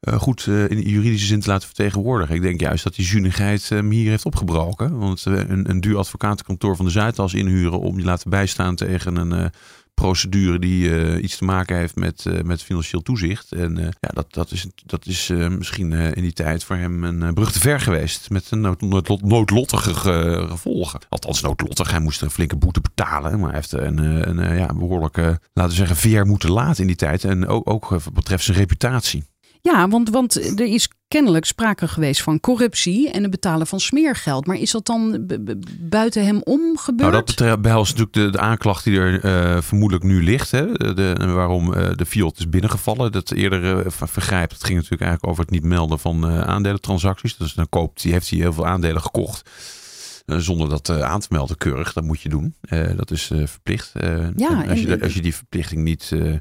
goed 0.00 0.46
in 0.46 0.80
juridische 0.80 1.26
zin 1.26 1.40
te 1.40 1.48
laten 1.48 1.66
vertegenwoordigen. 1.66 2.34
Ik 2.34 2.42
denk 2.42 2.60
juist 2.60 2.84
dat 2.84 2.94
die 2.94 3.04
zuinigheid 3.04 3.68
hem 3.68 3.90
hier 3.90 4.10
heeft 4.10 4.24
opgebroken. 4.24 4.98
Want 4.98 5.24
een, 5.24 5.70
een 5.70 5.80
duur 5.80 5.96
advocatenkantoor 5.96 6.76
van 6.76 6.84
de 6.84 6.90
Zuidas 6.90 7.34
inhuren 7.34 7.80
om 7.80 7.98
je 7.98 8.04
laten 8.04 8.30
bijstaan 8.30 8.74
tegen 8.74 9.16
een 9.16 9.50
procedure 10.02 10.58
die 10.58 10.88
uh, 10.88 11.22
iets 11.22 11.36
te 11.36 11.44
maken 11.44 11.76
heeft 11.76 11.96
met, 11.96 12.24
uh, 12.28 12.40
met 12.40 12.62
financieel 12.62 13.02
toezicht. 13.02 13.52
En 13.52 13.78
uh, 13.78 13.84
ja, 13.84 14.08
dat, 14.14 14.34
dat 14.34 14.50
is, 14.50 14.66
dat 14.86 15.06
is 15.06 15.28
misschien 15.28 15.92
in 15.92 16.22
die 16.22 16.32
tijd 16.32 16.64
voor 16.64 16.76
hem 16.76 17.04
een 17.04 17.34
brug 17.34 17.52
te 17.52 17.60
ver 17.60 17.80
geweest. 17.80 18.30
Met 18.30 18.50
een 18.50 18.60
nood, 18.60 18.80
nood, 18.80 19.22
noodlottige 19.22 19.94
gevolgen. 19.94 21.00
Althans, 21.08 21.40
noodlottig. 21.40 21.90
Hij 21.90 22.00
moest 22.00 22.22
een 22.22 22.30
flinke 22.30 22.56
boete 22.56 22.80
betalen. 22.80 23.40
Maar 23.40 23.48
hij 23.50 23.58
heeft 23.58 23.72
een, 23.72 23.98
een 24.28 24.56
ja, 24.56 24.74
behoorlijke, 24.74 25.40
laten 25.52 25.70
we 25.70 25.76
zeggen, 25.76 25.96
veer 25.96 26.26
moeten 26.26 26.50
laten 26.50 26.80
in 26.80 26.86
die 26.86 26.96
tijd. 26.96 27.24
En 27.24 27.46
ook, 27.46 27.70
ook 27.70 27.88
wat 27.88 28.12
betreft 28.12 28.44
zijn 28.44 28.56
reputatie. 28.56 29.24
Ja, 29.62 29.88
want, 29.88 30.08
want 30.10 30.58
er 30.60 30.66
is 30.66 30.88
kennelijk 31.08 31.44
sprake 31.44 31.88
geweest 31.88 32.22
van 32.22 32.40
corruptie 32.40 33.10
en 33.10 33.22
het 33.22 33.30
betalen 33.30 33.66
van 33.66 33.80
smeergeld. 33.80 34.46
Maar 34.46 34.56
is 34.56 34.70
dat 34.70 34.86
dan 34.86 35.26
buiten 35.80 36.24
hem 36.24 36.40
om 36.44 36.78
gebeurd? 36.78 37.12
Nou, 37.12 37.50
dat 37.50 37.62
behelst 37.62 37.96
natuurlijk 37.96 38.32
de, 38.32 38.38
de 38.38 38.44
aanklacht 38.44 38.84
die 38.84 38.98
er 38.98 39.24
uh, 39.24 39.62
vermoedelijk 39.62 40.06
nu 40.06 40.22
ligt. 40.22 40.50
Hè? 40.50 40.72
De, 40.94 41.14
waarom 41.34 41.72
uh, 41.72 41.90
de 41.94 42.06
Fiat 42.06 42.38
is 42.38 42.48
binnengevallen. 42.48 43.12
Dat 43.12 43.30
eerdere 43.30 43.84
uh, 43.84 43.90
vergrijp, 43.90 44.50
dat 44.50 44.64
ging 44.64 44.74
natuurlijk 44.74 45.02
eigenlijk 45.02 45.32
over 45.32 45.44
het 45.44 45.52
niet 45.52 45.64
melden 45.64 45.98
van 45.98 46.26
aandelentransacties. 46.26 47.36
Dus 47.36 47.54
dan 47.54 47.68
koopt, 47.68 48.02
die 48.02 48.12
heeft 48.12 48.30
hij 48.30 48.38
heel 48.38 48.52
veel 48.52 48.66
aandelen 48.66 49.02
gekocht. 49.02 49.50
Zonder 50.26 50.68
dat 50.68 50.90
aan 50.90 51.20
te 51.20 51.28
melden 51.30 51.56
keurig. 51.56 51.92
Dat 51.92 52.04
moet 52.04 52.20
je 52.20 52.28
doen. 52.28 52.54
dat 52.96 53.10
is 53.10 53.26
verplicht. 53.26 53.92
ja, 54.36 54.64
als, 54.68 54.80
je, 54.80 55.02
als 55.02 55.14
je 55.14 55.22
die 55.22 55.34
verplichting 55.34 55.82
niet 55.82 56.10
eh, 56.12 56.34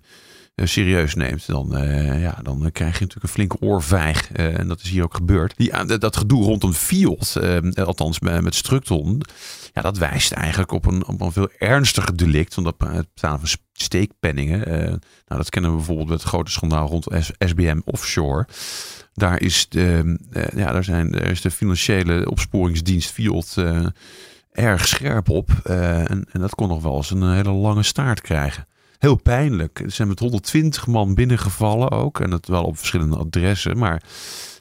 serieus 0.63 1.15
neemt, 1.15 1.47
dan, 1.47 1.77
uh, 1.77 2.21
ja, 2.21 2.39
dan 2.43 2.69
krijg 2.71 2.93
je 2.93 2.99
natuurlijk 2.99 3.23
een 3.23 3.29
flinke 3.29 3.59
oorvijg. 3.59 4.29
Uh, 4.35 4.59
en 4.59 4.67
dat 4.67 4.81
is 4.81 4.89
hier 4.89 5.03
ook 5.03 5.15
gebeurd. 5.15 5.53
Die, 5.57 5.97
dat 5.97 6.17
gedoe 6.17 6.43
rondom 6.43 6.73
Field, 6.73 7.37
althans 7.75 8.19
met 8.19 8.55
Structon, 8.55 9.21
ja, 9.73 9.81
dat 9.81 9.97
wijst 9.97 10.31
eigenlijk 10.31 10.71
op 10.71 10.85
een, 10.85 11.07
op 11.07 11.21
een 11.21 11.31
veel 11.31 11.49
ernstiger 11.57 12.17
delict. 12.17 12.55
Want 12.55 12.67
het 12.67 12.77
betalen 13.13 13.39
van 13.39 13.49
steekpenningen. 13.73 14.59
nou, 15.27 15.41
dat 15.41 15.49
kennen 15.49 15.71
we 15.71 15.77
bijvoorbeeld 15.77 16.09
met 16.09 16.19
het 16.19 16.27
grote 16.27 16.51
schandaal 16.51 16.87
rond 16.87 17.07
SBM 17.37 17.79
Offshore. 17.85 18.47
Daar 19.13 19.41
is 19.41 19.69
de, 19.69 20.19
ja, 20.55 20.71
daar 20.71 20.83
zijn, 20.83 21.11
daar 21.11 21.29
is 21.29 21.41
de 21.41 21.51
financiële 21.51 22.29
opsporingsdienst 22.29 23.11
Field 23.11 23.55
erg 24.51 24.87
scherp 24.87 25.29
op. 25.29 25.49
en, 25.63 26.25
en 26.31 26.39
dat 26.39 26.55
kon 26.55 26.67
nog 26.67 26.81
wel 26.81 26.95
eens 26.95 27.11
een 27.11 27.33
hele 27.33 27.51
lange 27.51 27.83
staart 27.83 28.21
krijgen 28.21 28.65
heel 29.01 29.15
pijnlijk. 29.15 29.79
Er 29.79 29.91
zijn 29.91 30.07
met 30.07 30.19
120 30.19 30.87
man 30.87 31.13
binnengevallen 31.13 31.91
ook. 31.91 32.19
En 32.19 32.29
dat 32.29 32.47
wel 32.47 32.63
op 32.63 32.77
verschillende 32.77 33.17
adressen. 33.17 33.77
Maar 33.77 34.03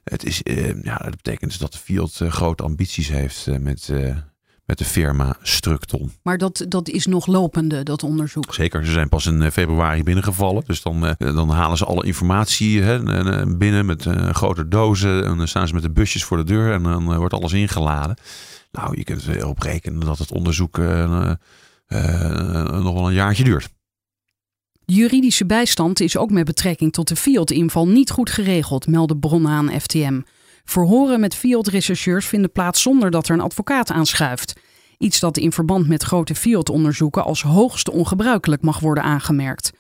het 0.04 0.24
is, 0.24 0.40
uh, 0.44 0.82
ja, 0.82 0.96
dat 0.96 1.16
betekent 1.16 1.50
dus 1.50 1.58
dat 1.58 1.72
de 1.72 1.78
Fiat 1.78 2.18
uh, 2.22 2.30
grote 2.30 2.62
ambities 2.62 3.08
heeft 3.08 3.46
uh, 3.46 3.58
met, 3.58 3.92
met 4.64 4.78
de 4.78 4.84
firma 4.84 5.36
Structon. 5.42 6.12
Maar 6.22 6.38
dat, 6.38 6.64
dat 6.68 6.88
is 6.88 7.06
nog 7.06 7.26
lopende, 7.26 7.82
dat 7.82 8.02
onderzoek? 8.02 8.54
Zeker, 8.54 8.84
ze 8.84 8.92
zijn 8.92 9.08
pas 9.08 9.26
in 9.26 9.52
februari 9.52 10.02
binnengevallen. 10.02 10.62
Dus 10.66 10.82
dan, 10.82 11.14
dan 11.18 11.50
halen 11.50 11.78
ze 11.78 11.84
alle 11.84 12.06
informatie 12.06 12.82
hè, 12.82 13.02
binnen 13.56 13.86
met 13.86 14.06
grote 14.32 14.68
dozen. 14.68 15.24
En 15.24 15.36
dan 15.36 15.48
staan 15.48 15.68
ze 15.68 15.74
met 15.74 15.82
de 15.82 15.90
busjes 15.90 16.24
voor 16.24 16.36
de 16.36 16.44
deur 16.44 16.72
en 16.72 16.82
dan 16.82 17.16
wordt 17.16 17.34
alles 17.34 17.52
ingeladen. 17.52 18.16
Nou, 18.72 18.96
je 18.96 19.04
kunt 19.04 19.26
erop 19.26 19.58
rekenen 19.58 20.00
dat 20.00 20.18
het 20.18 20.32
onderzoek 20.32 20.78
nog 20.78 21.36
wel 22.92 23.08
een 23.08 23.14
jaartje 23.14 23.44
duurt. 23.44 23.68
Juridische 24.92 25.46
bijstand 25.46 26.00
is 26.00 26.16
ook 26.16 26.30
met 26.30 26.44
betrekking 26.44 26.92
tot 26.92 27.08
de 27.08 27.16
Fiat-inval 27.16 27.88
niet 27.88 28.10
goed 28.10 28.30
geregeld, 28.30 28.86
melden 28.86 29.18
bronnen 29.18 29.50
aan 29.50 29.80
FTM. 29.80 30.20
Verhoren 30.64 31.20
met 31.20 31.34
Fiat-rechercheurs 31.34 32.26
vinden 32.26 32.52
plaats 32.52 32.82
zonder 32.82 33.10
dat 33.10 33.28
er 33.28 33.34
een 33.34 33.40
advocaat 33.40 33.90
aanschuift. 33.90 34.60
Iets 34.98 35.20
dat 35.20 35.36
in 35.36 35.52
verband 35.52 35.88
met 35.88 36.02
grote 36.02 36.34
Fiat-onderzoeken 36.34 37.24
als 37.24 37.42
hoogst 37.42 37.90
ongebruikelijk 37.90 38.62
mag 38.62 38.80
worden 38.80 39.04
aangemerkt. 39.04 39.70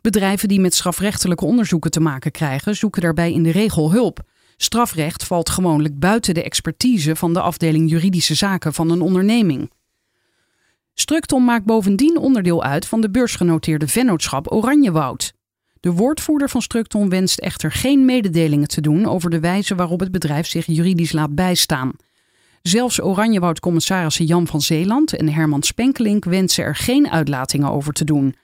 Bedrijven 0.00 0.48
die 0.48 0.60
met 0.60 0.74
strafrechtelijke 0.74 1.44
onderzoeken 1.44 1.90
te 1.90 2.00
maken 2.00 2.30
krijgen, 2.30 2.76
zoeken 2.76 3.02
daarbij 3.02 3.32
in 3.32 3.42
de 3.42 3.50
regel 3.50 3.90
hulp. 3.90 4.20
Strafrecht 4.56 5.24
valt 5.24 5.50
gewoonlijk 5.50 5.98
buiten 5.98 6.34
de 6.34 6.42
expertise 6.42 7.16
van 7.16 7.32
de 7.32 7.40
afdeling 7.40 7.90
juridische 7.90 8.34
zaken 8.34 8.74
van 8.74 8.90
een 8.90 9.00
onderneming. 9.00 9.70
Structon 10.98 11.44
maakt 11.44 11.64
bovendien 11.64 12.16
onderdeel 12.18 12.62
uit 12.62 12.86
van 12.86 13.00
de 13.00 13.10
beursgenoteerde 13.10 13.88
vennootschap 13.88 14.52
Oranjewoud. 14.52 15.32
De 15.80 15.92
woordvoerder 15.92 16.48
van 16.48 16.62
Structon 16.62 17.08
wenst 17.08 17.38
echter 17.38 17.72
geen 17.72 18.04
mededelingen 18.04 18.68
te 18.68 18.80
doen 18.80 19.06
over 19.06 19.30
de 19.30 19.40
wijze 19.40 19.74
waarop 19.74 20.00
het 20.00 20.12
bedrijf 20.12 20.46
zich 20.46 20.66
juridisch 20.66 21.12
laat 21.12 21.34
bijstaan. 21.34 21.92
Zelfs 22.62 23.02
Oranjewoud-commissarissen 23.02 24.24
Jan 24.24 24.46
van 24.46 24.60
Zeeland 24.60 25.16
en 25.16 25.32
Herman 25.32 25.62
Spenkelink 25.62 26.24
wensen 26.24 26.64
er 26.64 26.76
geen 26.76 27.10
uitlatingen 27.10 27.70
over 27.70 27.92
te 27.92 28.04
doen. 28.04 28.34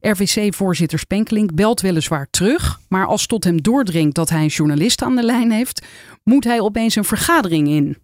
RVC-voorzitter 0.00 0.98
Spenkelink 0.98 1.54
belt 1.54 1.80
weliswaar 1.80 2.26
terug, 2.30 2.80
maar 2.88 3.06
als 3.06 3.26
tot 3.26 3.44
hem 3.44 3.62
doordringt 3.62 4.14
dat 4.14 4.28
hij 4.28 4.42
een 4.42 4.46
journalist 4.46 5.02
aan 5.02 5.16
de 5.16 5.22
lijn 5.22 5.50
heeft, 5.50 5.86
moet 6.24 6.44
hij 6.44 6.60
opeens 6.60 6.96
een 6.96 7.04
vergadering 7.04 7.68
in. 7.68 7.96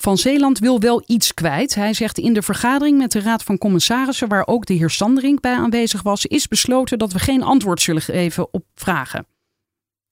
Van 0.00 0.18
Zeeland 0.18 0.58
wil 0.58 0.80
wel 0.80 1.02
iets 1.06 1.34
kwijt. 1.34 1.74
Hij 1.74 1.94
zegt 1.94 2.18
in 2.18 2.32
de 2.32 2.42
vergadering 2.42 2.98
met 2.98 3.12
de 3.12 3.20
Raad 3.20 3.42
van 3.42 3.58
Commissarissen, 3.58 4.28
waar 4.28 4.46
ook 4.46 4.66
de 4.66 4.74
heer 4.74 4.90
Sanderink 4.90 5.40
bij 5.40 5.56
aanwezig 5.56 6.02
was, 6.02 6.26
is 6.26 6.48
besloten 6.48 6.98
dat 6.98 7.12
we 7.12 7.18
geen 7.18 7.42
antwoord 7.42 7.80
zullen 7.80 8.02
geven 8.02 8.52
op 8.52 8.64
vragen. 8.74 9.26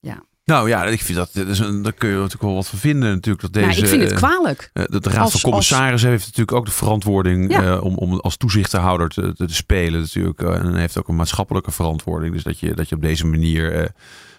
Ja. 0.01 0.22
Nou 0.44 0.68
ja, 0.68 0.85
ik 0.85 1.01
vind 1.01 1.18
dat, 1.18 1.31
dat 1.33 1.46
is 1.46 1.59
een, 1.59 1.83
daar 1.83 1.92
kun 1.92 2.09
je 2.09 2.14
natuurlijk 2.14 2.42
wel 2.42 2.55
wat 2.55 2.68
van 2.68 2.79
vinden. 2.79 3.11
Natuurlijk, 3.11 3.42
dat 3.42 3.53
deze, 3.53 3.66
nou, 3.66 3.79
ik 3.79 3.87
vind 3.87 4.03
het 4.03 4.12
kwalijk. 4.12 4.70
Uh, 4.72 4.85
de, 4.88 5.11
Raad 5.11 5.31
van 5.31 5.40
Commissarissen 5.40 6.11
heeft 6.11 6.25
natuurlijk 6.25 6.53
ook 6.53 6.66
de 6.66 6.72
verantwoording 6.72 7.51
ja. 7.51 7.62
uh, 7.62 7.85
om, 7.85 7.96
om 7.96 8.20
als 8.20 8.37
toezichthouder 8.37 9.09
te, 9.09 9.35
te, 9.35 9.46
te 9.46 9.55
spelen. 9.55 10.01
Natuurlijk. 10.01 10.42
Uh, 10.42 10.55
en 10.55 10.75
heeft 10.75 10.99
ook 10.99 11.09
een 11.09 11.16
maatschappelijke 11.16 11.70
verantwoording. 11.70 12.35
Dus 12.35 12.42
dat 12.42 12.59
je, 12.59 12.75
dat 12.75 12.88
je 12.88 12.94
op 12.94 13.03
deze 13.03 13.27
manier 13.27 13.92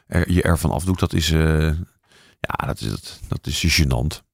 er, 0.08 0.32
je 0.32 0.42
ervan 0.42 0.72
afdoet, 0.72 1.00
dat 1.00 1.14
is, 1.14 1.28
ja, 1.30 2.66
dat 2.66 2.80
is, 2.80 2.90
dat, 2.90 3.20
dat 3.28 3.48
is 3.48 3.82
gênant. 3.82 4.27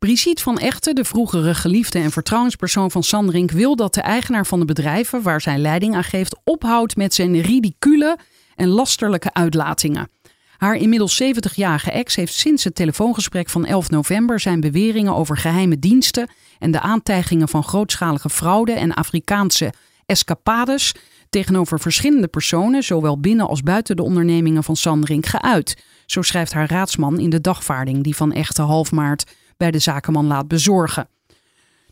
Brigitte 0.00 0.42
van 0.42 0.58
Echten, 0.58 0.94
de 0.94 1.04
vroegere 1.04 1.54
geliefde 1.54 1.98
en 1.98 2.10
vertrouwenspersoon 2.10 2.90
van 2.90 3.02
Sandrink, 3.02 3.50
wil 3.50 3.76
dat 3.76 3.94
de 3.94 4.00
eigenaar 4.00 4.46
van 4.46 4.58
de 4.58 4.64
bedrijven 4.64 5.22
waar 5.22 5.40
zij 5.40 5.58
leiding 5.58 5.94
aan 5.94 6.04
geeft 6.04 6.36
ophoudt 6.44 6.96
met 6.96 7.14
zijn 7.14 7.40
ridicule 7.40 8.18
en 8.56 8.68
lasterlijke 8.68 9.32
uitlatingen. 9.32 10.10
Haar 10.56 10.74
inmiddels 10.74 11.22
70-jarige 11.22 11.90
ex 11.90 12.16
heeft 12.16 12.34
sinds 12.34 12.64
het 12.64 12.74
telefoongesprek 12.74 13.48
van 13.48 13.66
11 13.66 13.90
november 13.90 14.40
zijn 14.40 14.60
beweringen 14.60 15.14
over 15.14 15.36
geheime 15.36 15.78
diensten 15.78 16.30
en 16.58 16.70
de 16.70 16.80
aantijgingen 16.80 17.48
van 17.48 17.64
grootschalige 17.64 18.30
fraude 18.30 18.72
en 18.72 18.94
Afrikaanse 18.94 19.72
escapades 20.06 20.94
tegenover 21.30 21.80
verschillende 21.80 22.28
personen, 22.28 22.82
zowel 22.82 23.20
binnen 23.20 23.48
als 23.48 23.62
buiten 23.62 23.96
de 23.96 24.02
ondernemingen 24.02 24.64
van 24.64 24.76
Sandrink, 24.76 25.26
geuit. 25.26 25.82
Zo 26.06 26.22
schrijft 26.22 26.52
haar 26.52 26.70
raadsman 26.70 27.18
in 27.18 27.30
de 27.30 27.40
dagvaarding 27.40 28.04
die 28.04 28.16
van 28.16 28.32
Echte 28.32 28.62
half 28.62 28.92
maart 28.92 29.24
bij 29.60 29.70
de 29.70 29.78
zakenman 29.78 30.26
laat 30.26 30.48
bezorgen. 30.48 31.08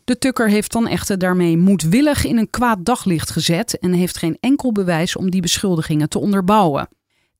De 0.03 0.17
tukker 0.17 0.49
heeft 0.49 0.71
dan 0.71 0.87
echter 0.87 1.17
daarmee 1.17 1.57
moedwillig 1.57 2.25
in 2.25 2.37
een 2.37 2.49
kwaad 2.49 2.85
daglicht 2.85 3.29
gezet 3.29 3.79
en 3.79 3.93
heeft 3.93 4.17
geen 4.17 4.37
enkel 4.39 4.71
bewijs 4.71 5.15
om 5.15 5.29
die 5.29 5.41
beschuldigingen 5.41 6.09
te 6.09 6.19
onderbouwen. 6.19 6.89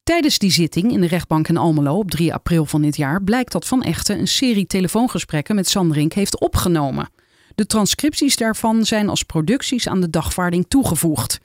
Tijdens 0.04 0.38
die 0.38 0.52
zitting 0.52 0.92
in 0.92 1.02
de 1.02 1.08
rechtbank 1.08 1.48
in 1.48 1.58
Almelo 1.58 1.98
op 1.98 2.12
3 2.12 2.34
april 2.34 2.66
van 2.66 2.82
dit 2.82 2.98
jaar 2.98 3.24
blijkt 3.24 3.52
dat 3.52 3.68
Van 3.68 3.84
Echten 3.84 4.20
een 4.20 4.28
serie 4.28 4.68
telefoongesprekken 4.68 5.56
met 5.56 5.70
Sanderink 5.70 6.14
heeft 6.14 6.40
opgenomen. 6.40 7.10
De 7.56 7.66
transcripties 7.66 8.36
daarvan 8.36 8.86
zijn 8.86 9.10
als 9.10 9.24
producties 9.24 9.88
aan 9.88 10.02
de 10.02 10.10
dagvaarding 10.10 10.66
toegevoegd. 10.68 11.40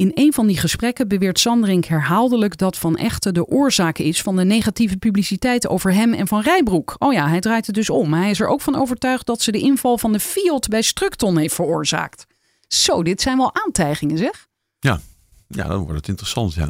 In 0.00 0.10
een 0.14 0.32
van 0.32 0.46
die 0.46 0.58
gesprekken 0.58 1.08
beweert 1.08 1.38
Sanderink 1.38 1.84
herhaaldelijk 1.84 2.58
dat 2.58 2.78
Van 2.78 2.96
Echten 2.96 3.34
de 3.34 3.46
oorzaak 3.46 3.98
is 3.98 4.22
van 4.22 4.36
de 4.36 4.44
negatieve 4.44 4.96
publiciteit 4.96 5.68
over 5.68 5.92
hem 5.92 6.14
en 6.14 6.28
Van 6.28 6.40
Rijbroek. 6.40 6.94
Oh 6.98 7.12
ja, 7.12 7.28
hij 7.28 7.40
draait 7.40 7.66
het 7.66 7.74
dus 7.74 7.90
om. 7.90 8.12
Hij 8.12 8.30
is 8.30 8.40
er 8.40 8.48
ook 8.48 8.60
van 8.60 8.74
overtuigd 8.74 9.26
dat 9.26 9.42
ze 9.42 9.52
de 9.52 9.58
inval 9.58 9.98
van 9.98 10.12
de 10.12 10.20
Fiat 10.20 10.68
bij 10.68 10.82
Structon 10.82 11.36
heeft 11.38 11.54
veroorzaakt. 11.54 12.26
Zo, 12.68 13.02
dit 13.02 13.20
zijn 13.20 13.36
wel 13.36 13.54
aantijgingen 13.54 14.18
zeg. 14.18 14.46
Ja, 14.78 15.00
ja 15.48 15.68
dan 15.68 15.78
wordt 15.78 15.96
het 15.96 16.08
interessant, 16.08 16.54
ja. 16.54 16.68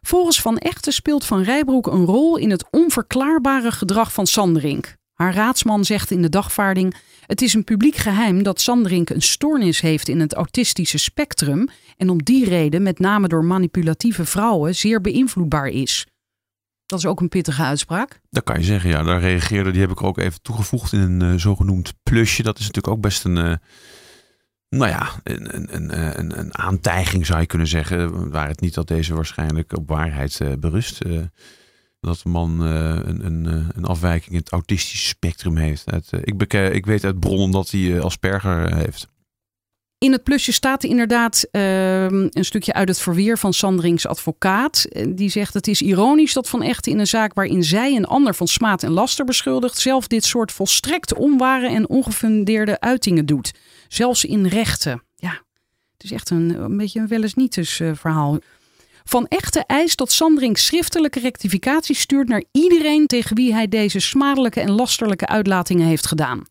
Volgens 0.00 0.40
Van 0.40 0.58
Echten 0.58 0.92
speelt 0.92 1.24
Van 1.24 1.42
Rijbroek 1.42 1.86
een 1.86 2.04
rol 2.04 2.36
in 2.36 2.50
het 2.50 2.64
onverklaarbare 2.70 3.72
gedrag 3.72 4.12
van 4.12 4.26
Sanderink. 4.26 4.96
Haar 5.12 5.34
raadsman 5.34 5.84
zegt 5.84 6.10
in 6.10 6.22
de 6.22 6.28
dagvaarding: 6.28 6.94
Het 7.28 7.42
is 7.42 7.54
een 7.54 7.64
publiek 7.64 7.96
geheim 7.96 8.42
dat 8.42 8.60
Sanderink 8.60 9.10
een 9.10 9.22
stoornis 9.22 9.80
heeft 9.80 10.08
in 10.08 10.20
het 10.20 10.34
autistische 10.34 10.98
spectrum 10.98 11.68
en 11.96 12.10
om 12.10 12.22
die 12.22 12.44
reden 12.44 12.82
met 12.82 12.98
name 12.98 13.28
door 13.28 13.44
manipulatieve 13.44 14.24
vrouwen 14.24 14.74
zeer 14.74 15.00
beïnvloedbaar 15.00 15.66
is. 15.66 16.06
Dat 16.86 16.98
is 16.98 17.06
ook 17.06 17.20
een 17.20 17.28
pittige 17.28 17.62
uitspraak. 17.62 18.20
Dat 18.30 18.44
kan 18.44 18.58
je 18.58 18.64
zeggen, 18.64 18.90
ja. 18.90 19.02
Daar 19.02 19.20
reageerde, 19.20 19.70
die 19.70 19.80
heb 19.80 19.90
ik 19.90 20.02
ook 20.02 20.18
even 20.18 20.42
toegevoegd 20.42 20.92
in 20.92 21.00
een 21.00 21.32
uh, 21.32 21.38
zogenoemd 21.38 21.94
plusje. 22.02 22.42
Dat 22.42 22.58
is 22.58 22.66
natuurlijk 22.66 22.94
ook 22.94 23.02
best 23.02 23.24
een, 23.24 23.36
uh, 23.36 23.54
nou 24.68 24.90
ja, 24.90 25.10
een, 25.22 25.54
een, 25.54 25.74
een, 25.74 26.18
een, 26.18 26.38
een 26.38 26.58
aantijging 26.58 27.26
zou 27.26 27.40
je 27.40 27.46
kunnen 27.46 27.68
zeggen. 27.68 28.30
Waar 28.30 28.48
het 28.48 28.60
niet 28.60 28.74
dat 28.74 28.88
deze 28.88 29.14
waarschijnlijk 29.14 29.76
op 29.76 29.88
waarheid 29.88 30.40
uh, 30.40 30.52
berust 30.58 31.00
dat 32.00 32.20
de 32.22 32.28
man 32.28 32.66
uh, 32.66 32.70
een, 33.04 33.26
een, 33.26 33.44
een 33.74 33.84
afwijking 33.84 34.32
in 34.32 34.38
het 34.38 34.52
autistische 34.52 35.06
spectrum 35.06 35.56
heeft. 35.56 35.84
Uh, 35.92 36.20
ik, 36.22 36.52
ik 36.52 36.86
weet 36.86 37.04
uit 37.04 37.20
bronnen 37.20 37.50
dat 37.50 37.70
hij 37.70 38.00
Asperger 38.00 38.74
heeft. 38.76 39.08
In 39.98 40.12
het 40.12 40.22
plusje 40.22 40.52
staat 40.52 40.84
inderdaad 40.84 41.48
ehm, 41.50 42.28
een 42.30 42.44
stukje 42.44 42.72
uit 42.72 42.88
het 42.88 43.00
verweer 43.00 43.38
van 43.38 43.52
Sanderings 43.52 44.06
advocaat. 44.06 44.86
Die 45.08 45.28
zegt 45.28 45.54
het 45.54 45.68
is 45.68 45.82
ironisch 45.82 46.32
dat 46.32 46.48
Van 46.48 46.62
Echten 46.62 46.92
in 46.92 46.98
een 46.98 47.06
zaak 47.06 47.34
waarin 47.34 47.64
zij 47.64 47.96
een 47.96 48.04
ander 48.04 48.34
van 48.34 48.46
smaad 48.46 48.82
en 48.82 48.90
laster 48.90 49.24
beschuldigt, 49.24 49.78
zelf 49.78 50.06
dit 50.06 50.24
soort 50.24 50.52
volstrekt 50.52 51.14
onware 51.14 51.68
en 51.68 51.88
ongefundeerde 51.88 52.80
uitingen 52.80 53.26
doet. 53.26 53.54
Zelfs 53.88 54.24
in 54.24 54.46
rechten. 54.46 55.02
Ja, 55.14 55.42
het 55.92 56.04
is 56.04 56.12
echt 56.12 56.30
een, 56.30 56.62
een 56.62 56.76
beetje 56.76 57.00
een 57.00 57.08
wel 57.08 57.24
niet 57.34 57.54
verhaal. 57.94 58.38
Van 59.08 59.26
Echte 59.26 59.64
eist 59.66 59.98
dat 59.98 60.12
Sanderink 60.12 60.56
schriftelijke 60.56 61.20
rectificatie 61.20 61.94
stuurt 61.94 62.28
naar 62.28 62.44
iedereen 62.52 63.06
tegen 63.06 63.36
wie 63.36 63.54
hij 63.54 63.68
deze 63.68 64.00
smadelijke 64.00 64.60
en 64.60 64.70
lasterlijke 64.70 65.26
uitlatingen 65.26 65.86
heeft 65.86 66.06
gedaan. 66.06 66.42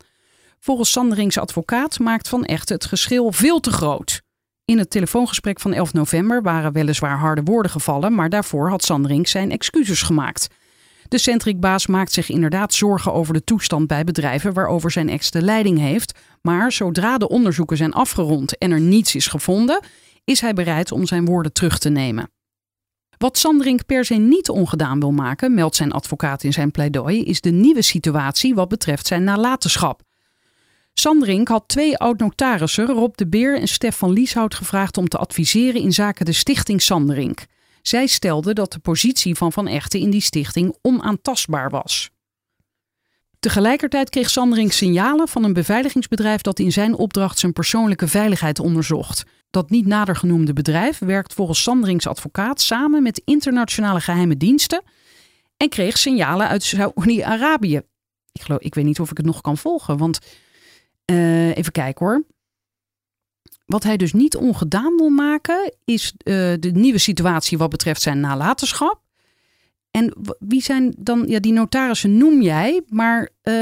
Volgens 0.60 0.92
Sandering's 0.92 1.38
advocaat 1.38 2.00
maakt 2.00 2.30
Van 2.30 2.44
Echte 2.44 2.74
het 2.74 2.86
geschil 2.86 3.32
veel 3.32 3.60
te 3.60 3.72
groot. 3.72 4.22
In 4.66 4.78
het 4.78 4.90
telefoongesprek 4.90 5.60
van 5.60 5.74
11 5.74 5.94
november 5.94 6.42
waren 6.42 6.74
weliswaar 6.74 7.18
harde 7.18 7.44
woorden 7.44 7.72
gevallen, 7.72 8.16
maar 8.16 8.30
daarvoor 8.30 8.70
had 8.70 8.84
Sanderink 8.84 9.28
zijn 9.28 9.52
excuses 9.52 10.02
gemaakt. 10.02 10.48
De 11.08 11.18
Centric-baas 11.18 11.88
maakt 11.88 12.12
zich 12.12 12.30
inderdaad 12.30 12.74
zorgen 12.74 13.14
over 13.14 13.34
de 13.34 13.44
toestand 13.44 13.88
bij 13.88 14.04
bedrijven 14.04 14.54
waarover 14.54 14.92
zijn 14.92 15.10
ex 15.10 15.32
de 15.32 15.42
leiding 15.42 15.80
heeft. 15.80 16.20
Maar 16.42 16.72
zodra 16.72 17.18
de 17.18 17.30
onderzoeken 17.30 17.78
zijn 17.78 17.94
afgerond 17.94 18.58
en 18.58 18.72
er 18.72 18.82
niets 18.82 19.16
is 19.16 19.28
gevonden, 19.28 19.80
is 20.24 20.42
hij 20.42 20.54
bereid 20.54 20.92
om 20.92 21.06
zijn 21.06 21.26
woorden 21.26 21.54
terug 21.54 21.78
te 21.78 21.90
nemen. 21.90 22.30
Wat 23.18 23.38
Sanderink 23.38 23.86
per 23.86 24.06
se 24.06 24.16
niet 24.16 24.50
ongedaan 24.50 25.00
wil 25.00 25.12
maken, 25.12 25.54
meldt 25.54 25.76
zijn 25.76 25.92
advocaat 25.92 26.44
in 26.44 26.54
zijn 26.54 26.72
pleidooi, 26.72 27.24
is 27.24 27.42
de 27.42 27.50
nieuwe 27.50 27.82
situatie 27.82 28.56
wat 28.56 28.68
betreft 28.68 29.08
zijn 29.08 29.24
nalatenschap. 29.24 30.02
Sanderink 30.94 31.48
had 31.48 31.64
twee 31.68 31.98
oud-notarissen, 31.98 32.86
Rob 32.86 33.16
de 33.16 33.28
Beer 33.28 33.60
en 33.60 33.68
Stefan 33.68 34.12
Lieshout, 34.12 34.56
gevraagd 34.56 34.98
om 34.98 35.08
te 35.08 35.18
adviseren 35.18 35.82
in 35.82 35.94
zaken 35.94 36.26
de 36.26 36.34
stichting 36.34 36.82
Sanderink. 36.82 37.46
Zij 37.82 38.08
stelden 38.08 38.56
dat 38.56 38.72
de 38.72 38.80
positie 38.80 39.36
van 39.36 39.52
Van 39.52 39.68
Echten 39.68 40.00
in 40.00 40.10
die 40.10 40.22
stichting 40.22 40.76
onaantastbaar 40.82 41.70
was. 41.70 42.10
Tegelijkertijd 43.40 44.10
kreeg 44.10 44.30
Sanderink 44.30 44.72
signalen 44.72 45.28
van 45.28 45.44
een 45.44 45.54
beveiligingsbedrijf 45.54 46.42
dat 46.42 46.60
in 46.60 46.72
zijn 46.72 46.96
opdracht 46.96 47.40
zijn 47.40 47.54
persoonlijke 47.54 48.08
veiligheid 48.08 48.60
onderzocht. 48.60 49.24
Dat 49.58 49.70
niet 49.70 49.86
nader 49.86 50.16
genoemde 50.16 50.54
bedrijf 50.54 51.00
werkt 51.00 51.34
volgens 51.34 51.64
Sanderings 51.64 52.08
advocaat 52.08 52.62
samen 52.62 53.04
met 53.04 53.22
internationale 53.26 54.00
geheime 54.00 54.38
diensten 54.38 54.84
en 55.58 55.70
kreeg 55.70 55.98
signalen 55.98 56.48
uit 56.48 56.64
Saoedi-Arabië. 56.64 57.82
Ik, 58.32 58.48
ik 58.58 58.76
weet 58.76 58.86
niet 58.86 59.00
of 59.00 59.12
ik 59.12 59.18
het 59.18 59.26
nog 59.26 59.42
kan 59.42 59.58
volgen, 59.58 59.98
want 59.98 60.20
uh, 61.12 61.58
even 61.58 61.72
kijken 61.72 62.06
hoor. 62.06 62.24
Wat 63.66 63.84
hij 63.84 63.98
dus 63.98 64.14
niet 64.14 64.36
ongedaan 64.36 64.96
wil 64.96 65.10
maken, 65.10 65.74
is 65.86 66.14
uh, 66.14 66.34
de 66.60 66.72
nieuwe 66.74 66.98
situatie 66.98 67.58
wat 67.58 67.70
betreft 67.70 68.02
zijn 68.02 68.20
nalatenschap. 68.20 69.02
En 69.92 70.14
wie 70.40 70.62
zijn 70.62 70.96
dan, 70.98 71.28
ja, 71.28 71.40
die 71.40 71.54
notarissen 71.54 72.18
noem 72.18 72.42
jij, 72.42 72.82
maar 72.88 73.22
uh, 73.22 73.54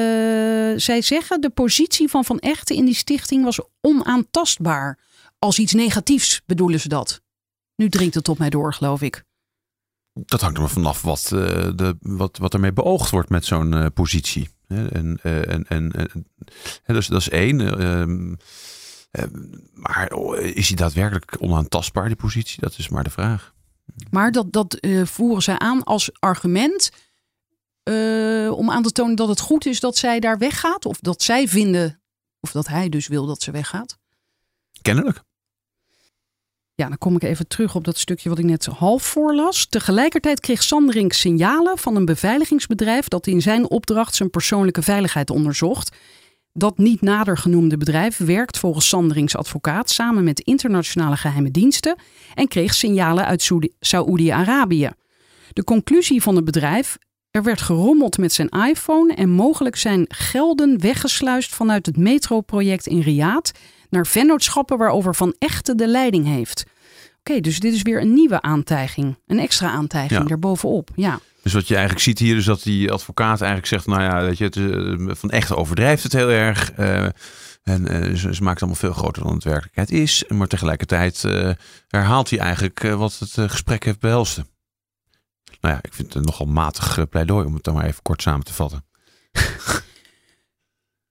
zij 0.76 1.02
zeggen 1.02 1.42
de 1.42 1.50
positie 1.50 2.08
van 2.08 2.26
Van 2.26 2.40
Echten 2.40 2.76
in 2.76 2.86
die 2.86 2.96
stichting 2.96 3.44
was 3.44 3.60
onaantastbaar 3.82 5.04
als 5.46 5.60
iets 5.60 5.74
negatiefs 5.74 6.42
bedoelen 6.46 6.80
ze 6.80 6.88
dat. 6.88 7.22
Nu 7.76 7.90
dringt 7.90 8.16
het 8.16 8.30
op 8.30 8.38
mij 8.38 8.50
door, 8.50 8.74
geloof 8.74 9.02
ik. 9.02 9.24
Dat 10.14 10.42
hangt 10.42 10.56
er 10.56 10.62
maar 10.62 10.72
vanaf 10.72 11.02
wat, 11.02 11.32
uh, 11.34 11.40
de, 11.76 11.98
wat, 12.00 12.38
wat 12.38 12.54
ermee 12.54 12.74
beoogd 12.74 13.10
wordt 13.10 13.30
met 13.30 13.46
zo'n 13.46 13.74
uh, 13.74 13.86
positie. 13.94 14.50
En, 14.68 15.20
uh, 15.24 15.52
en, 15.52 15.68
en, 15.68 15.92
en 16.84 16.94
dus, 16.94 17.08
dat 17.08 17.22
is 17.22 17.30
één. 17.30 17.80
Ehm, 17.80 18.36
maar 19.74 20.12
oh, 20.12 20.38
is 20.38 20.68
die 20.68 20.76
daadwerkelijk 20.76 21.36
onaantastbaar, 21.40 22.08
die 22.08 22.16
positie? 22.16 22.62
Dat 22.62 22.78
is 22.78 22.90
maar 22.90 23.04
de 23.04 23.10
vraag. 23.10 23.54
Maar 24.10 24.32
dat, 24.32 24.52
dat 24.52 24.78
voeren 25.04 25.44
zij 25.44 25.60
aan 25.60 25.84
als 25.84 26.12
argument 26.20 26.90
om 28.52 28.72
aan 28.72 28.84
te 28.84 28.92
tonen 28.92 29.16
dat 29.16 29.28
het 29.28 29.40
goed 29.40 29.66
is 29.66 29.80
dat 29.80 29.98
zij 29.98 30.20
daar 30.20 30.38
weggaat? 30.38 30.86
Of 30.86 31.00
dat 31.00 31.22
zij 31.22 31.48
vinden, 31.48 32.02
of 32.40 32.52
dat 32.52 32.68
hij 32.68 32.90
dus 32.90 33.08
wil 33.08 33.26
dat 33.26 33.42
ze 33.42 33.52
weggaat? 33.52 33.98
Kennelijk. 34.82 35.24
Ja, 36.78 36.88
dan 36.88 36.98
kom 36.98 37.16
ik 37.16 37.24
even 37.24 37.48
terug 37.48 37.76
op 37.76 37.84
dat 37.84 37.98
stukje 37.98 38.30
wat 38.30 38.40
ik 38.40 38.46
net 38.46 38.66
half 38.66 39.04
voorlas. 39.04 39.66
Tegelijkertijd 39.66 40.40
kreeg 40.40 40.64
Sanderink 40.64 41.14
signalen 41.14 41.78
van 41.78 41.96
een 41.96 42.06
beveiligingsbedrijf 42.06 43.08
dat 43.08 43.28
in 43.28 43.42
zijn 43.42 43.70
opdracht 43.70 44.16
zijn 44.16 44.30
persoonlijke 44.30 44.82
veiligheid 44.82 45.30
onderzocht. 45.30 45.96
Dat 46.54 46.78
niet 46.78 47.02
nader 47.02 47.38
genoemde 47.38 47.78
bedrijf 47.78 48.18
werkt 48.18 48.58
volgens 48.58 48.88
Sanderings 48.88 49.36
advocaat 49.36 49.90
samen 49.90 50.24
met 50.24 50.40
internationale 50.40 51.18
geheime 51.18 51.52
diensten 51.52 51.96
en 52.34 52.48
kreeg 52.48 52.74
signalen 52.74 53.26
uit 53.26 53.52
Saoedi-Arabië. 53.80 54.90
De 55.54 55.64
conclusie 55.64 56.22
van 56.22 56.36
het 56.36 56.46
bedrijf: 56.46 56.98
er 57.32 57.44
werd 57.44 57.62
gerommeld 57.62 58.18
met 58.18 58.34
zijn 58.34 58.50
iPhone 58.50 59.14
en 59.14 59.30
mogelijk 59.30 59.76
zijn 59.76 60.06
gelden 60.08 60.82
weggesluist 60.82 61.56
vanuit 61.56 61.86
het 61.86 61.98
metroproject 61.98 62.88
in 62.88 63.00
Riyadh 63.00 63.52
naar 63.96 64.08
vennootschappen 64.08 64.78
waarover 64.78 65.16
Van 65.16 65.36
Echte 65.40 65.76
de 65.76 65.88
leiding 65.88 66.26
heeft. 66.26 66.66
Oké, 67.20 67.40
dus 67.40 67.60
dit 67.60 67.74
is 67.74 67.82
weer 67.82 68.02
een 68.02 68.14
nieuwe 68.14 68.42
aantijging. 68.42 69.18
Een 69.28 69.40
extra 69.40 69.70
aantijging 69.70 70.22
ja. 70.22 70.28
daarbovenop. 70.28 70.90
Ja. 70.96 71.20
Dus 71.42 71.54
wat 71.54 71.68
je 71.68 71.74
eigenlijk 71.74 72.04
ziet 72.04 72.20
hier 72.20 72.38
is 72.38 72.46
dat 72.46 72.64
die 72.64 72.92
advocaat 72.92 73.42
eigenlijk 73.42 73.68
zegt... 73.68 73.86
nou 73.86 74.02
ja, 74.02 74.22
dat 74.22 74.38
je, 74.38 74.44
het, 74.44 74.56
eh, 74.56 75.16
Van 75.16 75.30
Echte 75.30 75.56
overdrijft 75.56 76.04
het 76.04 76.14
heel 76.14 76.30
erg... 76.30 76.78
Uh, 76.78 77.06
en 77.64 78.08
uh, 78.08 78.16
ze, 78.16 78.36
ze, 78.36 78.44
maakt 78.44 78.60
het 78.60 78.70
allemaal 78.70 78.76
veel 78.76 78.94
groter 78.94 79.24
dan 79.24 79.34
het 79.34 79.44
werkelijkheid 79.44 79.92
is. 79.92 80.24
Maar 80.28 80.48
tegelijkertijd 80.48 81.24
uh, 81.26 81.50
herhaalt 81.88 82.30
hij 82.30 82.40
eigenlijk 82.40 82.80
wat 82.80 83.20
het 83.20 83.52
gesprek 83.52 83.84
heeft 83.84 84.00
behelst. 84.00 84.38
Nou 85.62 85.74
ja, 85.74 85.80
ik 85.82 85.94
vind 85.94 86.08
het 86.08 86.16
een 86.16 86.24
nogal 86.24 86.46
matig 86.46 87.10
pleidooi 87.10 87.46
om 87.46 87.54
het 87.54 87.64
dan 87.64 87.74
maar 87.74 87.86
even 87.86 88.02
kort 88.02 88.22
samen 88.22 88.46
te 88.46 88.54
vatten. 88.54 88.86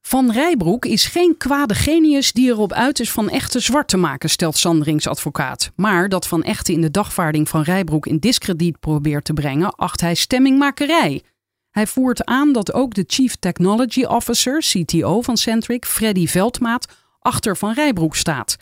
Van 0.06 0.32
Rijbroek 0.32 0.84
is 0.84 1.06
geen 1.06 1.36
kwade 1.36 1.74
genius 1.74 2.32
die 2.32 2.48
erop 2.48 2.72
uit 2.72 3.00
is 3.00 3.10
van 3.10 3.30
echte 3.30 3.60
zwart 3.60 3.88
te 3.88 3.96
maken, 3.96 4.30
stelt 4.30 4.56
Sanderings 4.56 5.06
advocaat. 5.06 5.70
Maar 5.76 6.08
dat 6.08 6.26
Van 6.26 6.42
Echte 6.42 6.72
in 6.72 6.80
de 6.80 6.90
dagvaarding 6.90 7.48
van 7.48 7.62
Rijbroek 7.62 8.06
in 8.06 8.18
discrediet 8.18 8.80
probeert 8.80 9.24
te 9.24 9.32
brengen, 9.32 9.74
acht 9.74 10.00
hij 10.00 10.14
stemmingmakerij. 10.14 11.22
Hij 11.70 11.86
voert 11.86 12.24
aan 12.24 12.52
dat 12.52 12.72
ook 12.72 12.94
de 12.94 13.04
Chief 13.06 13.36
Technology 13.36 14.04
Officer, 14.04 14.58
CTO 14.58 15.20
van 15.20 15.36
Centric, 15.36 15.84
Freddy 15.84 16.26
Veldmaat, 16.26 16.88
achter 17.18 17.56
Van 17.56 17.72
Rijbroek 17.72 18.16
staat. 18.16 18.56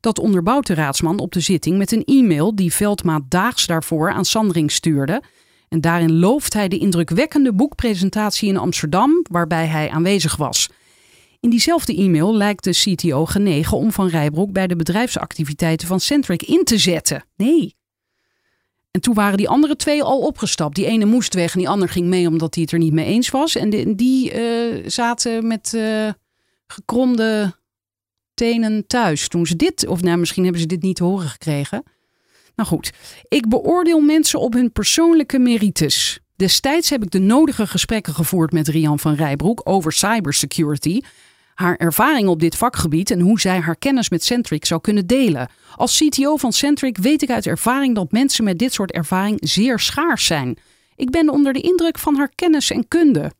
Dat 0.00 0.18
onderbouwt 0.18 0.66
de 0.66 0.74
raadsman 0.74 1.18
op 1.18 1.32
de 1.32 1.40
zitting 1.40 1.78
met 1.78 1.92
een 1.92 2.04
e-mail 2.04 2.54
die 2.54 2.72
Veldmaat 2.72 3.22
daags 3.28 3.66
daarvoor 3.66 4.12
aan 4.12 4.24
Sandring 4.24 4.72
stuurde. 4.72 5.22
En 5.70 5.80
daarin 5.80 6.18
looft 6.18 6.52
hij 6.52 6.68
de 6.68 6.78
indrukwekkende 6.78 7.52
boekpresentatie 7.52 8.48
in 8.48 8.56
Amsterdam, 8.56 9.24
waarbij 9.30 9.66
hij 9.66 9.90
aanwezig 9.90 10.36
was. 10.36 10.68
In 11.40 11.50
diezelfde 11.50 11.96
e-mail 11.96 12.36
lijkt 12.36 12.64
de 12.64 12.70
CTO 12.70 13.26
genegen 13.26 13.76
om 13.76 13.92
Van 13.92 14.08
Rijbroek 14.08 14.52
bij 14.52 14.66
de 14.66 14.76
bedrijfsactiviteiten 14.76 15.88
van 15.88 16.00
Centric 16.00 16.42
in 16.42 16.64
te 16.64 16.78
zetten. 16.78 17.24
Nee. 17.36 17.74
En 18.90 19.00
toen 19.00 19.14
waren 19.14 19.36
die 19.36 19.48
andere 19.48 19.76
twee 19.76 20.02
al 20.02 20.20
opgestapt. 20.20 20.74
Die 20.74 20.86
ene 20.86 21.04
moest 21.04 21.34
weg 21.34 21.52
en 21.52 21.58
die 21.58 21.68
ander 21.68 21.88
ging 21.88 22.06
mee 22.06 22.26
omdat 22.26 22.54
hij 22.54 22.62
het 22.62 22.72
er 22.72 22.78
niet 22.78 22.92
mee 22.92 23.06
eens 23.06 23.30
was. 23.30 23.56
En 23.56 23.96
die, 23.96 24.32
eh, 24.32 24.88
zaten 24.88 25.46
met 25.46 25.72
uh, 25.76 26.08
gekromde 26.66 27.54
tenen 28.34 28.86
thuis. 28.86 29.28
Toen 29.28 29.46
ze 29.46 29.56
dit, 29.56 29.86
of 29.86 30.02
nou 30.02 30.18
misschien 30.18 30.42
hebben 30.42 30.60
ze 30.60 30.66
dit 30.66 30.82
niet 30.82 30.96
te 30.96 31.04
horen 31.04 31.28
gekregen. 31.28 31.82
Nou 32.60 32.72
goed, 32.72 32.92
ik 33.28 33.48
beoordeel 33.48 34.00
mensen 34.00 34.40
op 34.40 34.52
hun 34.52 34.72
persoonlijke 34.72 35.38
merites. 35.38 36.18
Destijds 36.36 36.90
heb 36.90 37.02
ik 37.02 37.10
de 37.10 37.18
nodige 37.18 37.66
gesprekken 37.66 38.14
gevoerd 38.14 38.52
met 38.52 38.68
Rian 38.68 38.98
van 38.98 39.14
Rijbroek 39.14 39.60
over 39.64 39.92
cybersecurity 39.92 41.00
haar 41.54 41.76
ervaring 41.76 42.28
op 42.28 42.40
dit 42.40 42.56
vakgebied 42.56 43.10
en 43.10 43.20
hoe 43.20 43.40
zij 43.40 43.60
haar 43.60 43.76
kennis 43.76 44.08
met 44.08 44.24
Centric 44.24 44.64
zou 44.64 44.80
kunnen 44.80 45.06
delen. 45.06 45.48
Als 45.76 45.98
CTO 45.98 46.36
van 46.36 46.52
Centric 46.52 46.96
weet 46.98 47.22
ik 47.22 47.30
uit 47.30 47.46
ervaring 47.46 47.94
dat 47.94 48.12
mensen 48.12 48.44
met 48.44 48.58
dit 48.58 48.72
soort 48.72 48.92
ervaring 48.92 49.36
zeer 49.40 49.78
schaars 49.78 50.26
zijn. 50.26 50.58
Ik 50.96 51.10
ben 51.10 51.28
onder 51.28 51.52
de 51.52 51.60
indruk 51.60 51.98
van 51.98 52.16
haar 52.16 52.30
kennis 52.34 52.70
en 52.70 52.88
kunde. 52.88 53.30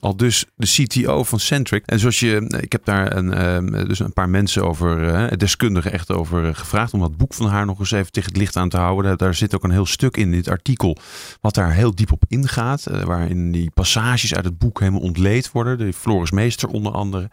Al 0.00 0.16
dus 0.16 0.44
de 0.56 0.66
CTO 0.66 1.22
van 1.22 1.40
Centric. 1.40 1.86
En 1.86 1.98
zoals 1.98 2.20
je, 2.20 2.58
ik 2.60 2.72
heb 2.72 2.84
daar 2.84 3.16
een, 3.16 3.32
ehm, 3.32 3.86
dus 3.86 3.98
een 3.98 4.12
paar 4.12 4.28
mensen 4.28 4.64
over, 4.64 5.02
uh, 5.02 5.38
deskundigen 5.38 5.92
echt 5.92 6.10
over 6.10 6.48
eh, 6.48 6.54
gevraagd. 6.54 6.94
Om 6.94 7.00
dat 7.00 7.16
boek 7.16 7.34
van 7.34 7.46
haar 7.46 7.66
nog 7.66 7.78
eens 7.78 7.90
even 7.90 8.12
tegen 8.12 8.28
het 8.28 8.38
licht 8.38 8.56
aan 8.56 8.68
te 8.68 8.76
houden. 8.76 9.18
Daar, 9.18 9.34
zit 9.34 9.54
ook 9.54 9.64
een 9.64 9.70
heel 9.70 9.86
stuk 9.86 10.16
in 10.16 10.30
dit 10.30 10.48
artikel. 10.48 10.96
Wat 11.40 11.54
daar 11.54 11.72
heel 11.72 11.94
diep 11.94 12.12
op 12.12 12.24
ingaat. 12.28 12.86
Uh, 12.90 13.02
waarin 13.02 13.52
die 13.52 13.70
passages 13.70 14.34
uit 14.34 14.44
het 14.44 14.58
boek 14.58 14.80
helemaal 14.80 15.00
ontleed 15.00 15.50
worden. 15.52 15.78
De 15.78 15.92
Floris 15.92 16.30
Meester 16.30 16.68
onder 16.68 16.92
andere. 16.92 17.30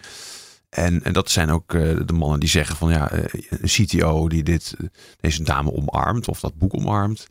En, 0.70 1.04
en 1.04 1.14
dat 1.14 1.30
zijn 1.30 1.50
ook 1.50 1.72
de 2.06 2.14
mannen 2.14 2.40
die 2.40 2.50
zeggen 2.50 2.76
van 2.76 2.90
ja, 2.90 3.12
een 3.12 3.68
CTO 3.68 4.28
die 4.28 4.44
dit, 4.44 4.76
deze 5.20 5.44
dame 5.44 5.74
omarmt. 5.74 6.28
Of 6.28 6.40
dat 6.40 6.58
boek 6.58 6.74
omarmt 6.74 7.28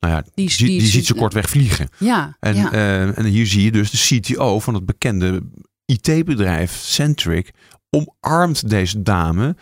nou 0.00 0.14
ja, 0.14 0.24
die, 0.34 0.56
die, 0.56 0.80
ziet 0.80 1.06
ze 1.06 1.14
kortweg 1.14 1.48
vliegen. 1.48 1.88
Ja, 1.98 2.36
en, 2.40 2.56
ja. 2.56 2.72
Uh, 2.72 3.18
en 3.18 3.24
hier 3.24 3.46
zie 3.46 3.62
je 3.62 3.72
dus 3.72 3.90
de 3.90 4.20
CTO 4.20 4.58
van 4.58 4.74
het 4.74 4.86
bekende 4.86 5.42
IT-bedrijf 5.84 6.72
Centric 6.72 7.50
omarmt 7.90 8.68
deze 8.68 9.02
dame 9.02 9.56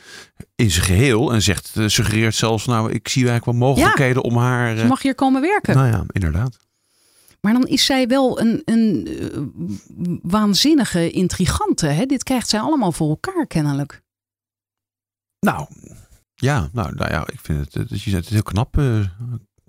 in 0.54 0.70
zijn 0.70 0.84
geheel 0.84 1.32
en 1.32 1.42
zegt, 1.42 1.72
uh, 1.76 1.88
suggereert 1.88 2.34
zelfs, 2.34 2.66
nou, 2.66 2.92
ik 2.92 3.08
zie 3.08 3.28
eigenlijk 3.28 3.58
wel 3.58 3.68
mogelijkheden 3.68 4.22
ja, 4.22 4.28
om 4.28 4.36
haar. 4.36 4.76
Uh, 4.76 4.88
mag 4.88 5.02
hier 5.02 5.14
komen 5.14 5.40
werken. 5.40 5.76
Nou 5.76 5.88
ja, 5.88 6.04
inderdaad. 6.12 6.56
Maar 7.40 7.52
dan 7.52 7.66
is 7.66 7.84
zij 7.84 8.06
wel 8.06 8.40
een, 8.40 8.62
een 8.64 9.08
uh, 9.08 10.16
waanzinnige 10.22 11.10
intrigante. 11.10 11.86
Hè? 11.86 12.06
Dit 12.06 12.22
krijgt 12.22 12.48
zij 12.48 12.60
allemaal 12.60 12.92
voor 12.92 13.08
elkaar 13.08 13.46
kennelijk. 13.46 14.02
Nou, 15.40 15.66
ja, 16.34 16.68
nou, 16.72 16.94
nou 16.94 17.10
ja, 17.10 17.26
ik 17.32 17.40
vind 17.42 17.58
het, 17.58 17.90
het, 17.90 18.02
je 18.02 18.14
het 18.14 18.28
heel 18.28 18.42
knap 18.42 18.76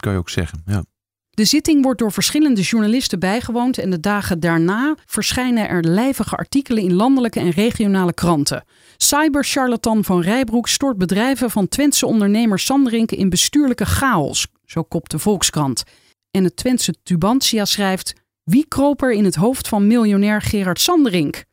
kan 0.01 0.11
je 0.11 0.17
ook 0.17 0.29
zeggen. 0.29 0.61
Ja. 0.65 0.83
De 1.29 1.45
zitting 1.45 1.83
wordt 1.83 1.99
door 1.99 2.11
verschillende 2.11 2.61
journalisten 2.61 3.19
bijgewoond 3.19 3.77
en 3.77 3.89
de 3.89 3.99
dagen 3.99 4.39
daarna 4.39 4.95
verschijnen 5.05 5.69
er 5.69 5.83
lijvige 5.83 6.35
artikelen 6.35 6.83
in 6.83 6.93
landelijke 6.93 7.39
en 7.39 7.49
regionale 7.49 8.13
kranten. 8.13 8.63
Cybercharlatan 8.97 10.03
van 10.03 10.21
Rijbroek 10.21 10.67
stort 10.67 10.97
bedrijven 10.97 11.49
van 11.49 11.67
Twentse 11.67 12.05
ondernemer 12.05 12.59
Sanderink 12.59 13.11
in 13.11 13.29
bestuurlijke 13.29 13.85
chaos, 13.85 14.47
zo 14.65 14.83
kopt 14.83 15.11
de 15.11 15.19
Volkskrant. 15.19 15.83
En 16.31 16.43
het 16.43 16.55
Twentse 16.55 16.95
Tubantia 17.03 17.65
schrijft: 17.65 18.13
Wie 18.43 18.65
kroop 18.67 19.01
er 19.01 19.11
in 19.11 19.25
het 19.25 19.35
hoofd 19.35 19.67
van 19.67 19.87
miljonair 19.87 20.41
Gerard 20.41 20.79
Sanderink? 20.79 21.43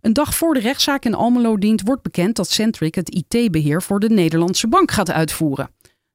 Een 0.00 0.12
dag 0.12 0.34
voor 0.34 0.54
de 0.54 0.60
rechtszaak 0.60 1.04
in 1.04 1.14
Almelo 1.14 1.56
dient 1.58 1.82
wordt 1.82 2.02
bekend 2.02 2.36
dat 2.36 2.50
Centric 2.50 2.94
het 2.94 3.10
IT-beheer 3.10 3.82
voor 3.82 4.00
de 4.00 4.08
Nederlandse 4.08 4.68
bank 4.68 4.90
gaat 4.90 5.10
uitvoeren. 5.10 5.70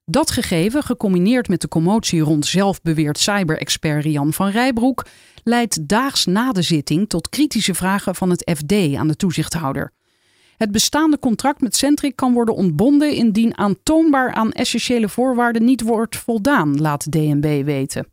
Dat 0.09 0.31
gegeven, 0.31 0.83
gecombineerd 0.83 1.47
met 1.47 1.61
de 1.61 1.67
commotie 1.67 2.21
rond 2.21 2.45
zelfbeweerd 2.45 3.17
cyber-expert 3.17 4.03
Rian 4.03 4.33
van 4.33 4.49
Rijbroek, 4.49 5.05
leidt 5.43 5.87
daags 5.87 6.25
na 6.25 6.51
de 6.51 6.61
zitting 6.61 7.09
tot 7.09 7.29
kritische 7.29 7.73
vragen 7.73 8.15
van 8.15 8.29
het 8.29 8.51
FD 8.55 8.95
aan 8.95 9.07
de 9.07 9.15
toezichthouder. 9.15 9.93
Het 10.57 10.71
bestaande 10.71 11.19
contract 11.19 11.61
met 11.61 11.75
Centric 11.75 12.15
kan 12.15 12.33
worden 12.33 12.55
ontbonden 12.55 13.13
indien 13.13 13.57
aantoonbaar 13.57 14.33
aan 14.33 14.51
essentiële 14.51 15.09
voorwaarden 15.09 15.65
niet 15.65 15.81
wordt 15.81 16.17
voldaan, 16.17 16.81
laat 16.81 17.11
DNB 17.11 17.65
weten. 17.65 18.07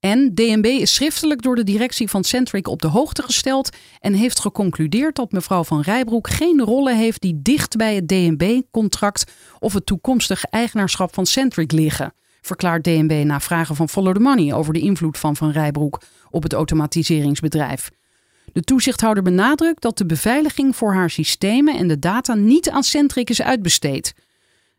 En 0.00 0.34
DNB 0.34 0.64
is 0.64 0.94
schriftelijk 0.94 1.42
door 1.42 1.56
de 1.56 1.64
directie 1.64 2.08
van 2.08 2.24
Centric 2.24 2.68
op 2.68 2.82
de 2.82 2.88
hoogte 2.88 3.22
gesteld 3.22 3.76
en 4.00 4.14
heeft 4.14 4.40
geconcludeerd 4.40 5.16
dat 5.16 5.32
mevrouw 5.32 5.64
van 5.64 5.80
Rijbroek 5.80 6.28
geen 6.28 6.60
rollen 6.60 6.96
heeft 6.96 7.20
die 7.20 7.42
dicht 7.42 7.76
bij 7.76 7.94
het 7.94 8.08
DNB-contract 8.08 9.32
of 9.58 9.72
het 9.72 9.86
toekomstige 9.86 10.46
eigenaarschap 10.50 11.14
van 11.14 11.26
Centric 11.26 11.72
liggen, 11.72 12.14
verklaart 12.40 12.84
DNB 12.84 13.22
na 13.24 13.40
vragen 13.40 13.76
van 13.76 13.88
Follow 13.88 14.14
the 14.14 14.20
Money 14.20 14.54
over 14.54 14.72
de 14.72 14.80
invloed 14.80 15.18
van 15.18 15.36
Van 15.36 15.50
Rijbroek 15.50 16.02
op 16.30 16.42
het 16.42 16.52
automatiseringsbedrijf. 16.52 17.90
De 18.52 18.62
toezichthouder 18.62 19.22
benadrukt 19.22 19.82
dat 19.82 19.98
de 19.98 20.06
beveiliging 20.06 20.76
voor 20.76 20.94
haar 20.94 21.10
systemen 21.10 21.76
en 21.76 21.88
de 21.88 21.98
data 21.98 22.34
niet 22.34 22.70
aan 22.70 22.82
Centric 22.82 23.30
is 23.30 23.42
uitbesteed. 23.42 24.14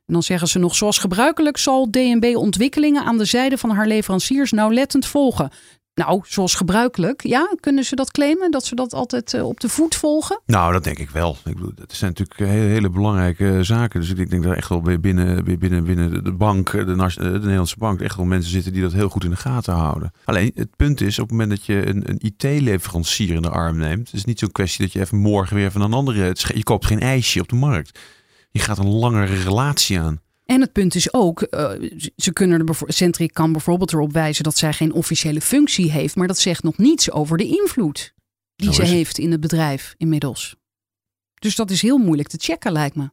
En 0.10 0.16
dan 0.16 0.24
zeggen 0.24 0.48
ze 0.48 0.60
nog, 0.60 0.76
zoals 0.76 0.98
gebruikelijk 0.98 1.58
zal 1.58 1.90
DNB 1.90 2.36
ontwikkelingen 2.36 3.04
aan 3.04 3.18
de 3.18 3.26
zijde 3.26 3.58
van 3.58 3.70
haar 3.70 3.88
leveranciers 3.88 4.52
nauwlettend 4.52 5.06
volgen. 5.06 5.52
Nou, 5.94 6.22
zoals 6.24 6.56
gebruikelijk, 6.56 7.24
ja, 7.24 7.56
kunnen 7.60 7.84
ze 7.84 7.96
dat 7.96 8.12
claimen? 8.12 8.52
Dat 8.52 8.66
ze 8.66 8.76
dat 8.76 8.94
altijd 8.94 9.34
uh, 9.34 9.46
op 9.46 9.60
de 9.60 9.70
voet 9.70 9.96
volgen? 9.96 10.42
Nou, 10.46 10.74
dat 10.74 10.84
denk 10.84 10.98
ik 10.98 11.10
wel. 11.10 11.38
Ik 11.46 11.54
bedoel, 11.54 11.72
dat 11.76 11.94
zijn 11.94 12.14
natuurlijk 12.18 12.52
hele, 12.52 12.68
hele 12.68 12.90
belangrijke 12.90 13.64
zaken. 13.64 14.00
Dus 14.00 14.10
ik 14.14 14.30
denk 14.30 14.44
dat 14.44 14.56
echt 14.56 14.70
wel 14.70 14.82
binnen, 14.82 15.44
binnen, 15.60 15.84
binnen 15.84 16.24
de 16.24 16.34
bank, 16.34 16.72
de, 16.72 16.86
de 16.86 17.22
Nederlandse 17.22 17.78
bank, 17.78 18.02
echt 18.02 18.16
wel 18.16 18.26
mensen 18.26 18.52
zitten 18.52 18.74
die 18.74 18.82
dat 18.82 18.94
heel 18.94 19.10
goed 19.10 19.24
in 19.24 19.30
de 19.30 19.36
gaten 19.36 19.74
houden. 19.74 20.12
Alleen 20.26 20.52
het 20.56 20.76
punt 20.76 21.02
is, 21.02 21.20
op 21.20 21.30
het 21.30 21.38
moment 21.38 21.50
dat 21.50 21.66
je 21.66 21.88
een, 21.88 22.10
een 22.10 22.20
IT-leverancier 22.20 23.36
in 23.36 23.42
de 23.42 23.50
arm 23.50 23.78
neemt, 23.78 24.06
het 24.06 24.16
is 24.16 24.26
niet 24.26 24.40
zo'n 24.40 24.52
kwestie 24.52 24.86
dat 24.86 24.94
je 24.94 25.00
even 25.00 25.18
morgen 25.18 25.56
weer 25.56 25.72
van 25.72 25.82
een 25.82 25.94
andere. 25.94 26.36
Je 26.54 26.64
koopt 26.64 26.86
geen 26.86 27.00
ijsje 27.00 27.42
op 27.42 27.50
de 27.50 27.56
markt. 27.56 28.00
Je 28.52 28.60
gaat 28.60 28.78
een 28.78 28.94
langere 28.94 29.44
relatie 29.44 30.00
aan. 30.00 30.22
En 30.46 30.62
het 30.62 30.72
punt 30.72 30.96
is 30.96 31.14
ook, 31.14 31.48
uh, 31.52 31.72
ze 32.16 32.34
kunnen 32.34 32.68
er 32.68 32.76
Centric 32.86 33.34
kan 33.34 33.52
bijvoorbeeld 33.52 33.94
erop 33.94 34.14
wijzen 34.14 34.44
dat 34.44 34.58
zij 34.58 34.74
geen 34.74 34.94
officiële 34.94 35.42
functie 35.42 35.92
heeft, 35.92 36.16
maar 36.16 36.28
dat 36.28 36.40
zegt 36.40 36.64
nog 36.64 36.78
niets 36.78 37.12
over 37.12 37.38
de 37.38 37.48
invloed 37.48 38.14
die 38.56 38.74
ze 38.74 38.84
heeft 38.84 39.18
in 39.18 39.32
het 39.32 39.40
bedrijf 39.40 39.94
inmiddels. 39.98 40.56
Dus 41.34 41.56
dat 41.56 41.72
is 41.72 41.82
heel 41.82 41.98
moeilijk 41.98 42.28
te 42.28 42.38
checken, 42.40 42.72
lijkt 42.72 42.96
me. 42.96 43.10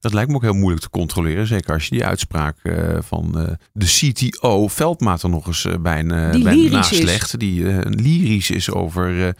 Dat 0.00 0.12
lijkt 0.12 0.30
me 0.30 0.36
ook 0.36 0.42
heel 0.42 0.54
moeilijk 0.54 0.82
te 0.82 0.90
controleren. 0.90 1.46
Zeker 1.46 1.72
als 1.72 1.84
je 1.84 1.90
die 1.90 2.04
uitspraak 2.04 2.58
uh, 2.62 2.98
van 3.00 3.32
uh, 3.36 3.48
de 3.72 3.86
CTO 3.86 4.68
Veldmaat 4.68 5.22
er 5.22 5.28
nog 5.28 5.46
eens 5.46 5.66
bij 5.80 5.98
een, 5.98 6.42
bij 6.42 6.52
een 6.52 6.70
naslecht. 6.70 7.38
Die 7.38 7.64
lyrisch 7.88 8.50
is 8.50 8.70
over, 8.70 9.36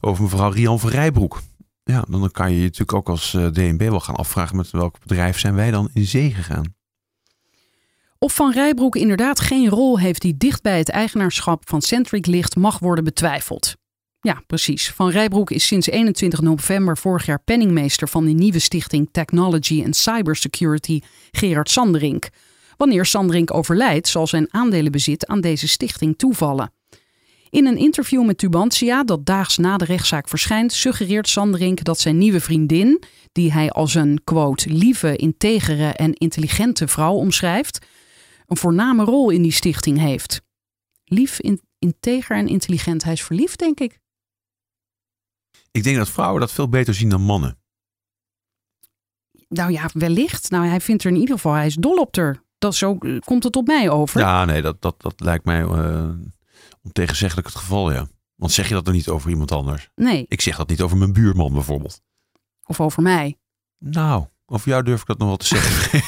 over 0.00 0.22
mevrouw 0.22 0.50
Rian 0.50 0.80
van 0.80 0.90
Rijbroek. 0.90 1.42
Ja, 1.90 2.04
dan 2.08 2.30
kan 2.30 2.50
je 2.50 2.56
je 2.56 2.62
natuurlijk 2.62 2.92
ook 2.92 3.08
als 3.08 3.34
eh, 3.34 3.46
DNB 3.46 3.88
wel 3.88 4.00
gaan 4.00 4.14
afvragen 4.14 4.56
met 4.56 4.70
welk 4.70 4.98
bedrijf 5.00 5.38
zijn 5.38 5.54
wij 5.54 5.70
dan 5.70 5.88
in 5.92 6.06
zee 6.06 6.30
gegaan. 6.30 6.74
Of 8.18 8.34
Van 8.34 8.52
Rijbroek 8.52 8.96
inderdaad 8.96 9.40
geen 9.40 9.68
rol 9.68 9.98
heeft 9.98 10.20
die 10.20 10.36
dicht 10.36 10.62
bij 10.62 10.78
het 10.78 10.88
eigenaarschap 10.88 11.68
van 11.68 11.82
Centric 11.82 12.26
ligt, 12.26 12.56
mag 12.56 12.78
worden 12.78 13.04
betwijfeld. 13.04 13.76
Ja, 14.20 14.42
precies. 14.46 14.90
Van 14.90 15.10
Rijbroek 15.10 15.50
is 15.50 15.66
sinds 15.66 15.86
21 15.86 16.40
november 16.40 16.96
vorig 16.96 17.26
jaar 17.26 17.42
penningmeester 17.44 18.08
van 18.08 18.24
de 18.24 18.32
nieuwe 18.32 18.58
stichting 18.58 19.08
Technology 19.12 19.82
and 19.84 19.96
Cybersecurity 19.96 21.00
Gerard 21.30 21.70
Sanderink. 21.70 22.28
Wanneer 22.76 23.04
Sanderink 23.04 23.54
overlijdt, 23.54 24.08
zal 24.08 24.26
zijn 24.26 24.54
aandelenbezit 24.54 25.26
aan 25.26 25.40
deze 25.40 25.68
stichting 25.68 26.18
toevallen. 26.18 26.70
In 27.56 27.66
een 27.66 27.76
interview 27.76 28.24
met 28.24 28.38
Tubantia, 28.38 29.04
dat 29.04 29.26
daags 29.26 29.56
na 29.56 29.76
de 29.76 29.84
rechtszaak 29.84 30.28
verschijnt, 30.28 30.72
suggereert 30.72 31.28
Sanderink 31.28 31.84
dat 31.84 32.00
zijn 32.00 32.18
nieuwe 32.18 32.40
vriendin, 32.40 33.02
die 33.32 33.52
hij 33.52 33.70
als 33.70 33.94
een 33.94 34.20
quote 34.24 34.70
lieve, 34.70 35.16
integere 35.16 35.92
en 35.92 36.12
intelligente 36.12 36.88
vrouw 36.88 37.14
omschrijft, 37.14 37.86
een 38.46 38.56
voorname 38.56 39.04
rol 39.04 39.30
in 39.30 39.42
die 39.42 39.52
stichting 39.52 39.98
heeft. 39.98 40.42
Lief, 41.04 41.40
in, 41.40 41.60
integer 41.78 42.36
en 42.36 42.48
intelligent. 42.48 43.04
Hij 43.04 43.12
is 43.12 43.22
verliefd, 43.22 43.58
denk 43.58 43.80
ik. 43.80 43.98
Ik 45.70 45.82
denk 45.82 45.96
dat 45.96 46.10
vrouwen 46.10 46.40
dat 46.40 46.52
veel 46.52 46.68
beter 46.68 46.94
zien 46.94 47.08
dan 47.08 47.22
mannen. 47.22 47.58
Nou 49.48 49.72
ja, 49.72 49.90
wellicht. 49.92 50.50
Nou, 50.50 50.66
hij 50.66 50.80
vindt 50.80 51.04
er 51.04 51.10
in 51.10 51.16
ieder 51.16 51.34
geval, 51.34 51.52
hij 51.52 51.66
is 51.66 51.74
dol 51.74 51.96
op 51.96 52.16
haar. 52.16 52.42
Dat 52.58 52.74
zo 52.74 52.96
eh, 52.98 53.18
komt 53.18 53.44
het 53.44 53.56
op 53.56 53.66
mij 53.66 53.90
over. 53.90 54.20
Ja, 54.20 54.44
nee, 54.44 54.62
dat, 54.62 54.82
dat, 54.82 55.02
dat 55.02 55.20
lijkt 55.20 55.44
mij 55.44 55.62
uh, 55.62 56.08
ontegenzeggelijk 56.86 57.46
het 57.46 57.56
geval, 57.56 57.92
ja. 57.92 58.06
Want 58.34 58.52
zeg 58.52 58.68
je 58.68 58.74
dat 58.74 58.84
dan 58.84 58.94
niet 58.94 59.08
over 59.08 59.30
iemand 59.30 59.52
anders? 59.52 59.88
Nee. 59.94 60.24
Ik 60.28 60.40
zeg 60.40 60.56
dat 60.56 60.68
niet 60.68 60.80
over 60.80 60.96
mijn 60.96 61.12
buurman 61.12 61.52
bijvoorbeeld. 61.52 62.00
Of 62.66 62.80
over 62.80 63.02
mij. 63.02 63.36
Nou, 63.78 64.24
over 64.46 64.68
jou 64.68 64.82
durf 64.82 65.00
ik 65.00 65.06
dat 65.06 65.18
nog 65.18 65.28
wel 65.28 65.36
te 65.36 65.46
zeggen. 65.46 66.00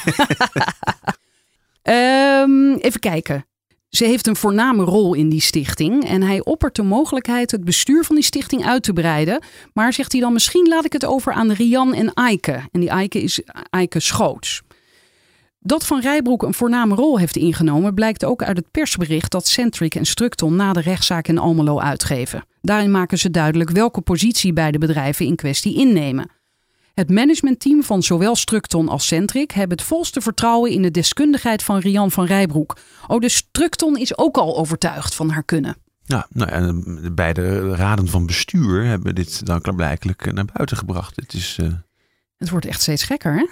um, 1.83 2.75
even 2.87 2.99
kijken. 2.99 3.43
Ze 3.89 4.05
heeft 4.05 4.27
een 4.27 4.35
voorname 4.35 4.83
rol 4.83 5.13
in 5.13 5.29
die 5.29 5.41
stichting 5.41 6.05
en 6.05 6.21
hij 6.21 6.43
oppert 6.43 6.75
de 6.75 6.83
mogelijkheid 6.83 7.51
het 7.51 7.63
bestuur 7.63 8.03
van 8.03 8.15
die 8.15 8.23
stichting 8.23 8.65
uit 8.65 8.83
te 8.83 8.93
breiden. 8.93 9.43
Maar 9.73 9.93
zegt 9.93 10.11
hij 10.11 10.21
dan 10.21 10.33
misschien 10.33 10.67
laat 10.67 10.85
ik 10.85 10.93
het 10.93 11.05
over 11.05 11.33
aan 11.33 11.51
Rian 11.51 11.93
en 11.93 12.13
Eike. 12.13 12.67
En 12.71 12.79
die 12.79 12.89
Eike 12.89 13.21
is 13.21 13.41
Eike 13.69 13.99
Schoots. 13.99 14.61
Dat 15.61 15.85
Van 15.85 16.01
Rijbroek 16.01 16.43
een 16.43 16.53
voorname 16.53 16.95
rol 16.95 17.19
heeft 17.19 17.35
ingenomen 17.35 17.93
blijkt 17.93 18.25
ook 18.25 18.43
uit 18.43 18.57
het 18.57 18.71
persbericht 18.71 19.31
dat 19.31 19.47
Centric 19.47 19.95
en 19.95 20.05
Structon 20.05 20.55
na 20.55 20.73
de 20.73 20.81
rechtszaak 20.81 21.27
in 21.27 21.37
Almelo 21.37 21.79
uitgeven. 21.79 22.43
Daarin 22.61 22.91
maken 22.91 23.17
ze 23.17 23.31
duidelijk 23.31 23.69
welke 23.69 24.01
positie 24.01 24.53
beide 24.53 24.77
bedrijven 24.77 25.25
in 25.25 25.35
kwestie 25.35 25.77
innemen. 25.77 26.31
Het 26.93 27.09
managementteam 27.09 27.83
van 27.83 28.03
zowel 28.03 28.35
Structon 28.35 28.89
als 28.89 29.07
Centric 29.07 29.51
hebben 29.51 29.77
het 29.77 29.87
volste 29.87 30.21
vertrouwen 30.21 30.71
in 30.71 30.81
de 30.81 30.91
deskundigheid 30.91 31.63
van 31.63 31.79
Rian 31.79 32.11
van 32.11 32.25
Rijbroek. 32.25 32.77
Oh, 33.07 33.19
dus 33.19 33.35
Structon 33.35 33.97
is 33.97 34.17
ook 34.17 34.37
al 34.37 34.57
overtuigd 34.57 35.15
van 35.15 35.29
haar 35.29 35.43
kunnen. 35.43 35.75
Ja, 36.03 36.27
nou, 36.29 36.49
en 36.49 36.99
de 37.01 37.11
beide 37.11 37.75
raden 37.75 38.07
van 38.07 38.25
bestuur 38.25 38.85
hebben 38.85 39.15
dit 39.15 39.45
dan 39.45 39.61
klaarblijkelijk 39.61 40.33
naar 40.33 40.45
buiten 40.53 40.77
gebracht. 40.77 41.15
Het, 41.15 41.33
is, 41.33 41.57
uh... 41.61 41.67
het 42.37 42.49
wordt 42.49 42.65
echt 42.65 42.81
steeds 42.81 43.03
gekker, 43.03 43.33
hè? 43.33 43.45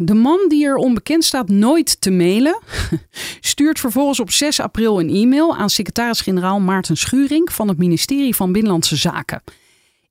De 0.00 0.14
man 0.14 0.44
die 0.48 0.64
er 0.64 0.76
onbekend 0.76 1.24
staat 1.24 1.48
nooit 1.48 2.00
te 2.00 2.10
mailen, 2.10 2.58
stuurt 3.40 3.80
vervolgens 3.80 4.20
op 4.20 4.30
6 4.30 4.60
april 4.60 5.00
een 5.00 5.10
e-mail 5.10 5.56
aan 5.56 5.70
secretaris-generaal 5.70 6.60
Maarten 6.60 6.96
Schuring 6.96 7.52
van 7.52 7.68
het 7.68 7.78
ministerie 7.78 8.34
van 8.34 8.52
Binnenlandse 8.52 8.96
Zaken. 8.96 9.42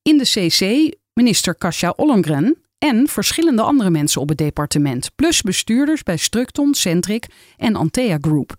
In 0.01 0.17
de 0.17 0.23
CC 0.23 0.93
minister 1.13 1.55
Kasia 1.55 1.93
Ollongren 1.95 2.57
en 2.77 3.07
verschillende 3.07 3.61
andere 3.61 3.89
mensen 3.89 4.21
op 4.21 4.29
het 4.29 4.37
departement, 4.37 5.11
plus 5.15 5.41
bestuurders 5.41 6.03
bij 6.03 6.17
Structon, 6.17 6.73
Centric 6.73 7.25
en 7.57 7.75
Antea 7.75 8.17
Group. 8.21 8.55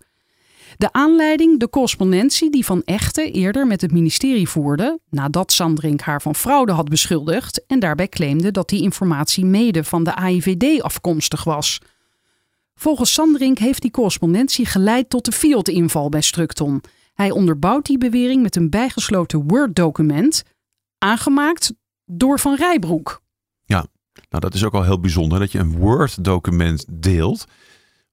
De 0.79 0.91
aanleiding, 0.91 1.59
de 1.59 1.69
correspondentie 1.69 2.51
die 2.51 2.65
Van 2.65 2.81
Echten 2.85 3.31
eerder 3.33 3.67
met 3.67 3.81
het 3.81 3.91
ministerie 3.91 4.49
voerde, 4.49 4.99
nadat 5.09 5.51
Sandrink 5.51 6.01
haar 6.01 6.21
van 6.21 6.35
fraude 6.35 6.71
had 6.71 6.89
beschuldigd 6.89 7.65
en 7.65 7.79
daarbij 7.79 8.07
claimde 8.07 8.51
dat 8.51 8.69
die 8.69 8.81
informatie 8.81 9.45
mede 9.45 9.83
van 9.83 10.03
de 10.03 10.15
AIVD 10.15 10.81
afkomstig 10.81 11.43
was. 11.43 11.79
Volgens 12.75 13.13
Sandrink 13.13 13.57
heeft 13.57 13.81
die 13.81 13.91
correspondentie 13.91 14.65
geleid 14.65 15.09
tot 15.09 15.25
de 15.25 15.31
Fiat-inval 15.31 16.09
bij 16.09 16.21
Structon. 16.21 16.81
Hij 17.13 17.31
onderbouwt 17.31 17.85
die 17.85 17.97
bewering 17.97 18.41
met 18.41 18.55
een 18.55 18.69
bijgesloten 18.69 19.47
Word-document, 19.47 20.43
aangemaakt 20.97 21.73
door 22.05 22.39
Van 22.39 22.55
Rijbroek. 22.55 23.21
Ja, 23.65 23.85
nou 24.29 24.41
dat 24.41 24.53
is 24.53 24.63
ook 24.63 24.73
al 24.73 24.83
heel 24.83 24.99
bijzonder 24.99 25.39
dat 25.39 25.51
je 25.51 25.59
een 25.59 25.77
Word-document 25.77 26.85
deelt 26.89 27.45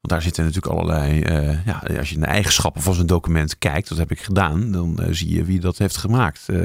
daar 0.06 0.22
zitten 0.22 0.44
natuurlijk 0.44 0.74
allerlei, 0.74 1.20
uh, 1.20 1.66
ja, 1.66 1.82
als 1.98 2.10
je 2.10 2.18
naar 2.18 2.28
de 2.28 2.34
eigenschappen 2.34 2.82
van 2.82 2.94
zo'n 2.94 3.06
document 3.06 3.58
kijkt, 3.58 3.88
dat 3.88 3.98
heb 3.98 4.10
ik 4.10 4.20
gedaan, 4.20 4.72
dan 4.72 4.98
uh, 5.00 5.06
zie 5.10 5.34
je 5.34 5.44
wie 5.44 5.60
dat 5.60 5.78
heeft 5.78 5.96
gemaakt. 5.96 6.44
Uh, 6.46 6.64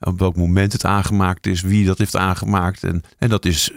op 0.00 0.18
welk 0.18 0.36
moment 0.36 0.72
het 0.72 0.84
aangemaakt 0.84 1.46
is, 1.46 1.60
wie 1.60 1.86
dat 1.86 1.98
heeft 1.98 2.16
aangemaakt. 2.16 2.84
En, 2.84 3.02
en 3.18 3.28
dat 3.28 3.44
is 3.44 3.70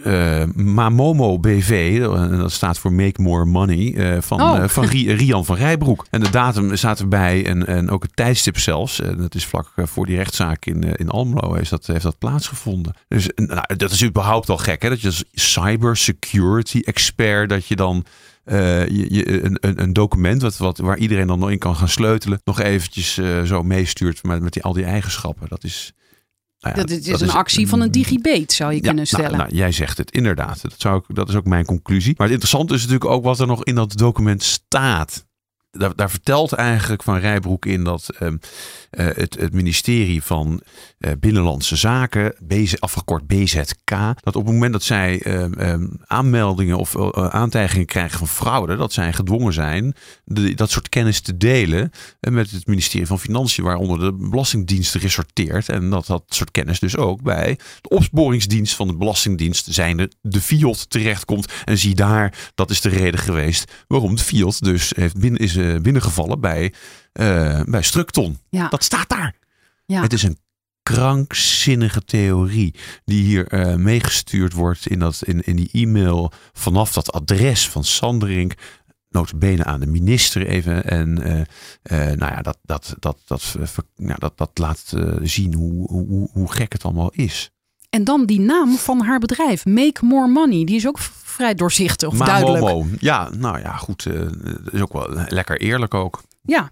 Mamomo 0.54 1.38
BV, 1.38 2.00
en 2.14 2.38
dat 2.38 2.52
staat 2.52 2.78
voor 2.78 2.92
Make 2.92 3.22
More 3.22 3.44
Money, 3.44 4.22
van, 4.22 4.40
oh. 4.40 4.68
van 4.68 4.84
Rian 4.84 5.44
van 5.44 5.56
Rijbroek. 5.56 6.06
En 6.10 6.20
de 6.20 6.30
datum 6.30 6.76
staat 6.76 7.00
erbij 7.00 7.46
en, 7.46 7.66
en 7.66 7.90
ook 7.90 8.02
het 8.02 8.16
tijdstip 8.16 8.58
zelfs. 8.58 9.00
En 9.00 9.16
dat 9.16 9.34
is 9.34 9.46
vlak 9.46 9.72
voor 9.76 10.06
die 10.06 10.16
rechtszaak 10.16 10.66
in, 10.66 10.82
in 10.82 11.08
Almelo 11.08 11.54
heeft 11.54 11.70
dat, 11.70 11.86
heeft 11.86 12.02
dat 12.02 12.18
plaatsgevonden. 12.18 12.94
Dus 13.08 13.28
nou, 13.34 13.76
dat 13.76 13.90
is 13.90 14.04
überhaupt 14.04 14.48
al 14.48 14.58
gek, 14.58 14.82
hè? 14.82 14.88
dat 14.88 15.00
je 15.00 15.06
als 15.06 15.24
cyber 15.32 15.96
security 15.96 16.80
expert, 16.84 17.48
dat 17.48 17.66
je 17.66 17.76
dan 17.76 18.04
uh, 18.44 18.88
je, 18.88 19.44
een, 19.44 19.58
een, 19.80 19.92
document 19.92 20.42
wat, 20.42 20.56
wat, 20.56 20.78
waar 20.78 20.98
iedereen 20.98 21.26
dan 21.26 21.38
nog 21.38 21.50
in 21.50 21.58
kan 21.58 21.76
gaan 21.76 21.88
sleutelen, 21.88 22.40
nog 22.44 22.60
eventjes 22.60 23.18
uh, 23.18 23.42
zo 23.42 23.62
meestuurt 23.62 24.22
met, 24.22 24.42
met 24.42 24.52
die, 24.52 24.62
al 24.62 24.72
die 24.72 24.84
eigenschappen. 24.84 25.48
Dat 25.48 25.64
is. 25.64 25.92
Nou 26.60 26.76
ja, 26.76 26.82
dat, 26.82 26.90
is 26.90 27.04
dat 27.04 27.20
een 27.20 27.26
is, 27.26 27.34
actie 27.34 27.68
van 27.68 27.80
een 27.80 27.90
digibate, 27.90 28.54
zou 28.54 28.72
je 28.72 28.80
kunnen 28.80 28.94
nou, 28.94 29.06
stellen. 29.06 29.38
Nou, 29.38 29.54
jij 29.54 29.72
zegt 29.72 29.98
het, 29.98 30.10
inderdaad. 30.10 30.62
Dat, 30.62 30.74
zou 30.76 30.96
ik, 30.96 31.16
dat 31.16 31.28
is 31.28 31.34
ook 31.34 31.44
mijn 31.44 31.64
conclusie. 31.64 32.14
Maar 32.16 32.26
het 32.26 32.34
interessante 32.34 32.74
is 32.74 32.80
natuurlijk 32.80 33.10
ook 33.10 33.24
wat 33.24 33.40
er 33.40 33.46
nog 33.46 33.64
in 33.64 33.74
dat 33.74 33.96
document 33.96 34.42
staat 34.42 35.24
daar, 35.70 35.96
daar, 35.96 36.10
vertelt 36.10 36.52
eigenlijk 36.52 37.02
Van 37.02 37.18
Rijbroek 37.18 37.66
in 37.66 37.84
dat 37.84 38.08
ehm, 38.18 38.36
eh, 38.90 39.06
het, 39.06 39.38
het, 39.38 39.52
ministerie 39.52 40.22
van 40.22 40.60
Binnenlandse 41.20 41.76
Zaken, 41.76 42.34
BZ, 42.40 42.74
afgekort 42.74 43.26
BZK, 43.26 43.90
dat 44.20 44.36
op 44.36 44.44
het 44.44 44.52
moment 44.52 44.72
dat 44.72 44.82
zij 44.82 45.22
ehm, 45.22 45.52
ehm, 45.52 45.86
aanmeldingen 46.04 46.78
of 46.78 46.94
uh, 46.94 47.08
aantijgingen 47.12 47.86
krijgen 47.86 48.18
van 48.18 48.28
fraude, 48.28 48.76
dat 48.76 48.92
zij 48.92 49.12
gedwongen 49.12 49.52
zijn 49.52 49.94
de, 50.24 50.54
dat 50.54 50.70
soort 50.70 50.88
kennis 50.88 51.20
te 51.20 51.36
delen 51.36 51.90
met 52.20 52.50
het 52.50 52.66
ministerie 52.66 53.06
van 53.06 53.18
Financiën, 53.18 53.64
waaronder 53.64 53.98
de 53.98 54.28
Belastingdienst 54.28 54.94
resorteert. 54.94 55.68
En 55.68 55.90
dat 55.90 56.06
dat 56.06 56.22
soort 56.28 56.50
kennis 56.50 56.78
dus 56.78 56.96
ook 56.96 57.22
bij 57.22 57.58
de 57.80 57.88
opsporingsdienst 57.88 58.74
van 58.74 58.86
de 58.86 58.96
Belastingdienst, 58.96 59.66
zijnde 59.70 60.10
de 60.20 60.40
FIOT, 60.40 60.90
terechtkomt. 60.90 61.52
En 61.64 61.78
zie 61.78 61.94
daar, 61.94 62.50
dat 62.54 62.70
is 62.70 62.80
de 62.80 62.88
reden 62.88 63.20
geweest 63.20 63.72
waarom 63.86 64.16
de 64.16 64.22
FIOT 64.22 64.64
dus 64.64 64.92
heeft 64.96 65.18
binnen, 65.18 65.40
is 65.40 65.56
eh, 65.56 65.76
binnengevallen 65.76 66.40
bij, 66.40 66.72
uh, 67.12 67.60
bij 67.64 67.82
Structon. 67.82 68.38
Ja. 68.50 68.68
Dat 68.68 68.84
staat 68.84 69.08
daar. 69.08 69.34
Ja. 69.86 70.02
Het 70.02 70.12
is 70.12 70.22
een 70.22 70.38
krankzinnige 70.92 72.04
theorie 72.04 72.74
die 73.04 73.24
hier 73.24 73.52
uh, 73.52 73.74
meegestuurd 73.74 74.52
wordt 74.52 74.86
in, 74.86 74.98
dat, 74.98 75.20
in, 75.24 75.40
in 75.40 75.56
die 75.56 75.68
e-mail 75.72 76.32
vanaf 76.52 76.92
dat 76.92 77.12
adres 77.12 77.68
van 77.68 77.84
Sanderink. 77.84 78.54
Notabene 79.08 79.64
aan 79.64 79.80
de 79.80 79.86
minister 79.86 80.46
even. 80.46 80.84
En 80.84 81.08
uh, 81.18 81.34
uh, 81.36 82.16
nou 82.16 82.32
ja, 82.32 82.42
dat, 82.42 82.58
dat, 82.62 82.94
dat, 82.98 83.18
dat, 83.26 83.56
dat, 84.18 84.32
dat 84.36 84.50
laat 84.54 84.94
zien 85.22 85.54
hoe, 85.54 85.88
hoe, 85.88 86.28
hoe 86.32 86.52
gek 86.52 86.72
het 86.72 86.84
allemaal 86.84 87.10
is. 87.12 87.50
En 87.88 88.04
dan 88.04 88.26
die 88.26 88.40
naam 88.40 88.76
van 88.76 89.00
haar 89.00 89.18
bedrijf, 89.18 89.64
Make 89.64 90.04
More 90.04 90.28
Money. 90.28 90.64
Die 90.64 90.76
is 90.76 90.86
ook 90.86 90.98
vrij 90.98 91.54
doorzichtig 91.54 92.08
of 92.08 92.18
duidelijk. 92.18 92.64
Momo. 92.64 92.86
Ja, 92.98 93.30
nou 93.36 93.58
ja, 93.58 93.76
goed. 93.76 94.06
Is 94.70 94.80
ook 94.80 94.92
wel 94.92 95.08
lekker 95.28 95.60
eerlijk 95.60 95.94
ook. 95.94 96.22
Ja. 96.42 96.70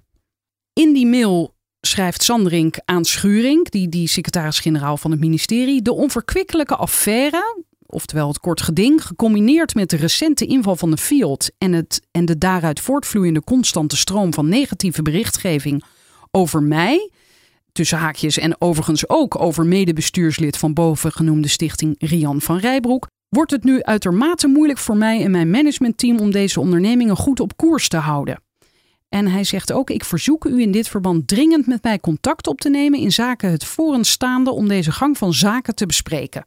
In 0.72 0.92
die 0.92 1.06
mail 1.06 1.54
schrijft 1.80 2.22
Sanderink 2.22 2.76
aan 2.84 3.04
Schuring, 3.04 3.68
die, 3.68 3.88
die 3.88 4.08
secretaris-generaal 4.08 4.96
van 4.96 5.10
het 5.10 5.20
ministerie, 5.20 5.82
de 5.82 5.92
onverkwikkelijke 5.92 6.76
affaire, 6.76 7.64
oftewel 7.86 8.28
het 8.28 8.38
kort 8.38 8.62
geding, 8.62 9.06
gecombineerd 9.06 9.74
met 9.74 9.90
de 9.90 9.96
recente 9.96 10.46
inval 10.46 10.76
van 10.76 10.90
de 10.90 10.96
Fiat 10.96 11.50
en, 11.58 11.72
het, 11.72 12.00
en 12.10 12.24
de 12.24 12.38
daaruit 12.38 12.80
voortvloeiende 12.80 13.44
constante 13.44 13.96
stroom 13.96 14.34
van 14.34 14.48
negatieve 14.48 15.02
berichtgeving 15.02 15.84
over 16.30 16.62
mij, 16.62 17.10
tussen 17.72 17.98
haakjes 17.98 18.38
en 18.38 18.60
overigens 18.60 19.08
ook 19.08 19.40
over 19.40 19.66
medebestuurslid 19.66 20.56
van 20.56 20.72
bovengenoemde 20.72 21.48
stichting 21.48 21.94
Rian 21.98 22.40
van 22.40 22.58
Rijbroek, 22.58 23.06
wordt 23.28 23.50
het 23.50 23.64
nu 23.64 23.82
uitermate 23.82 24.48
moeilijk 24.48 24.78
voor 24.78 24.96
mij 24.96 25.24
en 25.24 25.30
mijn 25.30 25.50
managementteam 25.50 26.18
om 26.18 26.30
deze 26.30 26.60
ondernemingen 26.60 27.16
goed 27.16 27.40
op 27.40 27.56
koers 27.56 27.88
te 27.88 27.96
houden. 27.96 28.42
En 29.08 29.26
hij 29.26 29.44
zegt 29.44 29.72
ook: 29.72 29.90
Ik 29.90 30.04
verzoek 30.04 30.44
u 30.44 30.60
in 30.60 30.70
dit 30.70 30.88
verband 30.88 31.28
dringend 31.28 31.66
met 31.66 31.82
mij 31.82 32.00
contact 32.00 32.46
op 32.46 32.60
te 32.60 32.68
nemen 32.68 32.98
in 32.98 33.12
zaken 33.12 33.50
het 33.50 33.64
voorenstaande 33.64 34.50
om 34.50 34.68
deze 34.68 34.92
gang 34.92 35.18
van 35.18 35.34
zaken 35.34 35.74
te 35.74 35.86
bespreken. 35.86 36.46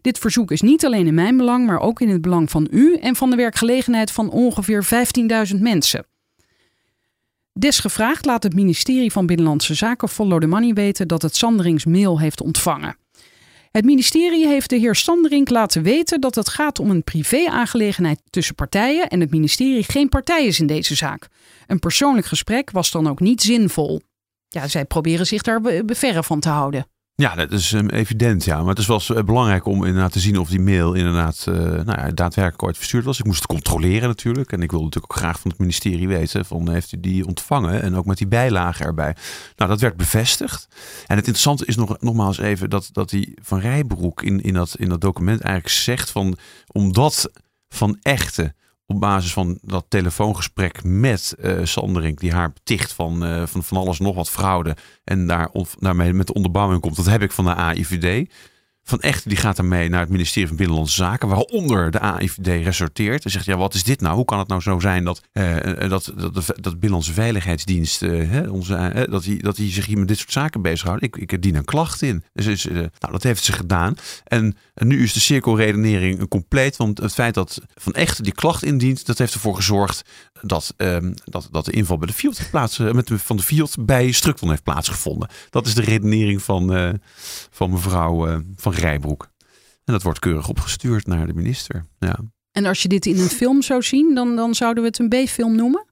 Dit 0.00 0.18
verzoek 0.18 0.50
is 0.50 0.60
niet 0.60 0.84
alleen 0.84 1.06
in 1.06 1.14
mijn 1.14 1.36
belang, 1.36 1.66
maar 1.66 1.80
ook 1.80 2.00
in 2.00 2.08
het 2.08 2.20
belang 2.20 2.50
van 2.50 2.68
u 2.70 2.96
en 2.96 3.16
van 3.16 3.30
de 3.30 3.36
werkgelegenheid 3.36 4.10
van 4.10 4.30
ongeveer 4.30 4.84
15.000 5.54 5.60
mensen. 5.60 6.06
Desgevraagd 7.52 8.24
laat 8.24 8.42
het 8.42 8.54
ministerie 8.54 9.12
van 9.12 9.26
Binnenlandse 9.26 9.74
Zaken 9.74 10.08
Follow 10.08 10.40
the 10.40 10.46
Money 10.46 10.72
weten 10.72 11.08
dat 11.08 11.22
het 11.22 11.36
Sanderings 11.36 11.84
mail 11.84 12.20
heeft 12.20 12.42
ontvangen. 12.42 12.96
Het 13.70 13.84
ministerie 13.84 14.46
heeft 14.46 14.70
de 14.70 14.76
heer 14.76 14.94
Sanderink 14.94 15.48
laten 15.48 15.82
weten 15.82 16.20
dat 16.20 16.34
het 16.34 16.48
gaat 16.48 16.78
om 16.78 16.90
een 16.90 17.04
privé-aangelegenheid 17.04 18.20
tussen 18.30 18.54
partijen 18.54 19.08
en 19.08 19.20
het 19.20 19.30
ministerie 19.30 19.82
geen 19.82 20.08
partij 20.08 20.46
is 20.46 20.60
in 20.60 20.66
deze 20.66 20.94
zaak. 20.94 21.28
Een 21.66 21.78
persoonlijk 21.78 22.26
gesprek 22.26 22.70
was 22.70 22.90
dan 22.90 23.08
ook 23.08 23.20
niet 23.20 23.42
zinvol. 23.42 24.00
Ja, 24.48 24.68
zij 24.68 24.84
proberen 24.84 25.26
zich 25.26 25.42
daar 25.42 25.60
verre 25.86 26.22
van 26.22 26.40
te 26.40 26.48
houden. 26.48 26.86
Ja, 27.20 27.34
dat 27.34 27.52
is 27.52 27.72
um, 27.72 27.88
evident, 27.88 28.44
ja. 28.44 28.58
Maar 28.58 28.68
het 28.68 28.78
is 28.78 28.86
wel 28.86 29.00
uh, 29.10 29.22
belangrijk 29.22 29.66
om 29.66 29.84
inderdaad 29.84 30.12
te 30.12 30.20
zien 30.20 30.38
of 30.38 30.48
die 30.48 30.60
mail 30.60 30.92
inderdaad 30.92 31.46
uh, 31.48 31.54
nou 31.54 31.84
ja, 31.84 32.10
daadwerkelijk 32.10 32.62
ooit 32.62 32.76
verstuurd 32.76 33.04
was. 33.04 33.18
Ik 33.18 33.24
moest 33.24 33.38
het 33.38 33.46
controleren 33.46 34.08
natuurlijk. 34.08 34.52
En 34.52 34.62
ik 34.62 34.70
wilde 34.70 34.84
natuurlijk 34.84 35.12
ook 35.12 35.18
graag 35.18 35.40
van 35.40 35.50
het 35.50 35.60
ministerie 35.60 36.08
weten 36.08 36.44
van 36.44 36.70
heeft 36.70 36.92
u 36.92 37.00
die 37.00 37.26
ontvangen 37.26 37.82
en 37.82 37.96
ook 37.96 38.04
met 38.04 38.18
die 38.18 38.26
bijlage 38.26 38.84
erbij. 38.84 39.16
Nou, 39.56 39.70
dat 39.70 39.80
werd 39.80 39.96
bevestigd. 39.96 40.68
En 41.06 41.16
het 41.16 41.26
interessante 41.26 41.66
is 41.66 41.76
nog, 41.76 42.00
nogmaals 42.00 42.38
even 42.38 42.70
dat, 42.70 42.88
dat 42.92 43.10
die 43.10 43.34
Van 43.42 43.58
Rijbroek 43.58 44.22
in, 44.22 44.40
in, 44.40 44.54
dat, 44.54 44.74
in 44.78 44.88
dat 44.88 45.00
document 45.00 45.40
eigenlijk 45.40 45.74
zegt 45.74 46.10
van 46.10 46.36
omdat 46.72 47.30
Van 47.68 47.98
Echte 48.02 48.54
op 48.90 49.00
basis 49.00 49.32
van 49.32 49.58
dat 49.62 49.84
telefoongesprek 49.88 50.84
met 50.84 51.34
uh, 51.38 51.64
Sanderink, 51.64 52.20
die 52.20 52.32
haar 52.32 52.52
beticht 52.52 52.92
van, 52.92 53.26
uh, 53.26 53.46
van 53.46 53.64
van 53.64 53.76
alles 53.76 53.98
nog 53.98 54.14
wat 54.14 54.30
fraude 54.30 54.76
en 55.04 55.26
daar, 55.26 55.50
daarmee 55.78 56.12
met 56.12 56.26
de 56.26 56.32
onderbouwing 56.32 56.80
komt. 56.80 56.96
Dat 56.96 57.06
heb 57.06 57.22
ik 57.22 57.32
van 57.32 57.44
de 57.44 57.54
AIVD. 57.54 58.30
Van 58.82 59.00
Echt 59.00 59.28
die 59.28 59.36
gaat 59.36 59.56
daarmee 59.56 59.88
naar 59.88 60.00
het 60.00 60.08
ministerie 60.08 60.48
van 60.48 60.56
Binnenlandse 60.56 60.94
Zaken, 60.94 61.28
waaronder 61.28 61.90
de 61.90 62.00
AIVD 62.00 62.46
resorteert. 62.46 63.24
En 63.24 63.30
zegt, 63.30 63.44
ja, 63.44 63.56
wat 63.56 63.74
is 63.74 63.84
dit 63.84 64.00
nou? 64.00 64.14
Hoe 64.14 64.24
kan 64.24 64.38
het 64.38 64.48
nou 64.48 64.60
zo 64.60 64.78
zijn 64.78 65.04
dat, 65.04 65.20
uh, 65.32 65.56
dat, 65.88 66.12
dat, 66.16 66.34
dat, 66.34 66.46
dat 66.46 66.72
Binnenlandse 66.72 67.12
Veiligheidsdienst, 67.12 68.02
uh, 68.02 68.52
onze, 68.52 69.06
dat, 69.10 69.22
die, 69.22 69.42
dat 69.42 69.56
die 69.56 69.72
zich 69.72 69.86
hier 69.86 69.98
met 69.98 70.08
dit 70.08 70.18
soort 70.18 70.32
zaken 70.32 70.62
bezighoudt? 70.62 71.02
Ik, 71.02 71.16
ik 71.16 71.42
dien 71.42 71.54
een 71.54 71.64
klacht 71.64 72.02
in. 72.02 72.24
Dus 72.32 72.64
nou, 72.64 73.12
dat 73.12 73.22
heeft 73.22 73.44
ze 73.44 73.52
gedaan. 73.52 73.94
En, 74.24 74.56
en, 74.74 74.86
nu 74.86 75.02
is 75.02 75.12
de 75.12 75.20
cirkelredenering 75.20 76.28
compleet, 76.28 76.76
want 76.76 76.98
het 76.98 77.12
feit 77.12 77.34
dat 77.34 77.60
Van 77.74 77.92
Echt 77.92 78.24
die 78.24 78.32
klacht 78.32 78.62
indient, 78.62 79.06
dat 79.06 79.18
heeft 79.18 79.34
ervoor 79.34 79.54
gezorgd 79.54 80.02
dat, 80.42 80.74
ehm, 80.76 81.12
dat, 81.24 81.48
dat 81.50 81.64
de 81.64 81.72
inval 81.72 81.98
bij 81.98 82.06
de 82.06 82.12
Fiat 82.12 82.48
plaats, 82.50 82.78
met, 82.78 83.10
van 83.14 83.36
de 83.36 83.42
Fiat 83.42 83.76
bij 83.80 84.12
Structon 84.12 84.48
heeft 84.48 84.62
plaatsgevonden. 84.62 85.28
Dat 85.50 85.66
is 85.66 85.74
de 85.74 85.82
redenering 85.82 86.42
van, 86.42 86.98
van 87.50 87.70
mevrouw 87.70 88.42
Van 88.56 88.72
Rijbroek. 88.72 89.30
En 89.84 89.92
dat 89.92 90.02
wordt 90.02 90.18
keurig 90.18 90.48
opgestuurd 90.48 91.06
naar 91.06 91.26
de 91.26 91.34
minister. 91.34 91.86
Ja. 91.98 92.18
En 92.52 92.66
als 92.66 92.82
je 92.82 92.88
dit 92.88 93.06
in 93.06 93.18
een 93.18 93.28
film 93.28 93.62
zou 93.62 93.82
zien, 93.82 94.14
dan, 94.14 94.36
dan 94.36 94.54
zouden 94.54 94.82
we 94.82 94.88
het 94.88 94.98
een 94.98 95.24
B-film 95.24 95.56
noemen? 95.56 95.84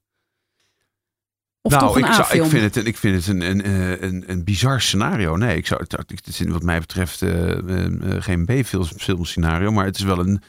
Of 1.63 1.73
nou, 1.73 1.87
toch 1.87 1.97
een 1.97 2.05
ik, 2.05 2.13
zou, 2.13 2.43
ik 2.43 2.51
vind 2.51 2.75
het, 2.75 2.87
ik 2.87 2.97
vind 2.97 3.17
het 3.17 3.27
een, 3.27 3.41
een, 3.41 4.05
een, 4.05 4.25
een, 4.27 4.45
bizar 4.45 4.81
scenario. 4.81 5.37
Nee, 5.37 5.57
ik 5.57 5.67
zou, 5.67 5.81
het 5.89 6.27
is 6.27 6.41
wat 6.41 6.63
mij 6.63 6.79
betreft 6.79 7.23
uh, 7.23 8.23
geen 8.23 8.45
B-film 8.45 9.25
scenario, 9.25 9.71
maar 9.71 9.85
het 9.85 9.97
is 9.97 10.03
wel 10.03 10.19
een. 10.19 10.43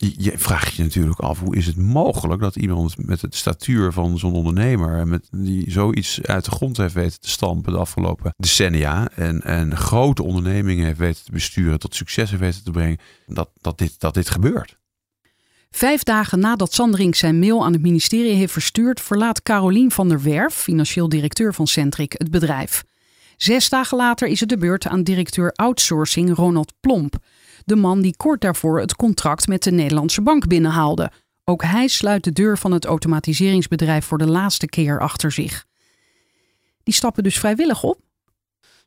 Je, 0.00 0.38
vraagt 0.38 0.74
je 0.74 0.82
natuurlijk 0.82 1.20
af, 1.20 1.38
hoe 1.40 1.56
is 1.56 1.66
het 1.66 1.76
mogelijk 1.76 2.40
dat 2.40 2.56
iemand 2.56 3.06
met 3.06 3.20
het 3.20 3.34
statuur 3.34 3.92
van 3.92 4.18
zo'n 4.18 4.32
ondernemer, 4.32 5.08
met, 5.08 5.28
die 5.30 5.70
zoiets 5.70 6.22
uit 6.22 6.44
de 6.44 6.50
grond 6.50 6.76
heeft 6.76 6.94
weten 6.94 7.20
te 7.20 7.28
stampen 7.28 7.72
de 7.72 7.78
afgelopen 7.78 8.34
decennia 8.36 9.10
en, 9.14 9.42
en 9.42 9.76
grote 9.76 10.22
ondernemingen 10.22 10.84
heeft 10.84 10.98
weten 10.98 11.24
te 11.24 11.32
besturen, 11.32 11.78
tot 11.78 11.94
succes 11.94 12.30
heeft 12.30 12.42
weten 12.42 12.64
te 12.64 12.70
brengen, 12.70 12.98
dat, 13.26 13.50
dat, 13.60 13.78
dit, 13.78 14.00
dat 14.00 14.14
dit 14.14 14.30
gebeurt. 14.30 14.78
Vijf 15.70 16.02
dagen 16.02 16.40
nadat 16.40 16.72
Sandring 16.72 17.16
zijn 17.16 17.38
mail 17.38 17.64
aan 17.64 17.72
het 17.72 17.82
ministerie 17.82 18.34
heeft 18.34 18.52
verstuurd, 18.52 19.00
verlaat 19.00 19.42
Carolien 19.42 19.90
van 19.90 20.08
der 20.08 20.22
Werf, 20.22 20.54
financieel 20.54 21.08
directeur 21.08 21.54
van 21.54 21.66
Centric, 21.66 22.12
het 22.12 22.30
bedrijf. 22.30 22.84
Zes 23.36 23.68
dagen 23.68 23.96
later 23.96 24.28
is 24.28 24.40
het 24.40 24.48
de 24.48 24.58
beurt 24.58 24.86
aan 24.86 25.02
directeur 25.02 25.52
outsourcing 25.52 26.34
Ronald 26.34 26.72
Plomp, 26.80 27.16
de 27.64 27.76
man 27.76 28.00
die 28.00 28.16
kort 28.16 28.40
daarvoor 28.40 28.80
het 28.80 28.96
contract 28.96 29.46
met 29.48 29.62
de 29.62 29.70
Nederlandse 29.70 30.22
bank 30.22 30.46
binnenhaalde. 30.46 31.10
Ook 31.44 31.62
hij 31.62 31.88
sluit 31.88 32.24
de 32.24 32.32
deur 32.32 32.58
van 32.58 32.72
het 32.72 32.84
automatiseringsbedrijf 32.84 34.04
voor 34.04 34.18
de 34.18 34.26
laatste 34.26 34.66
keer 34.66 35.00
achter 35.00 35.32
zich. 35.32 35.66
Die 36.82 36.94
stappen 36.94 37.22
dus 37.22 37.38
vrijwillig 37.38 37.82
op? 37.82 38.00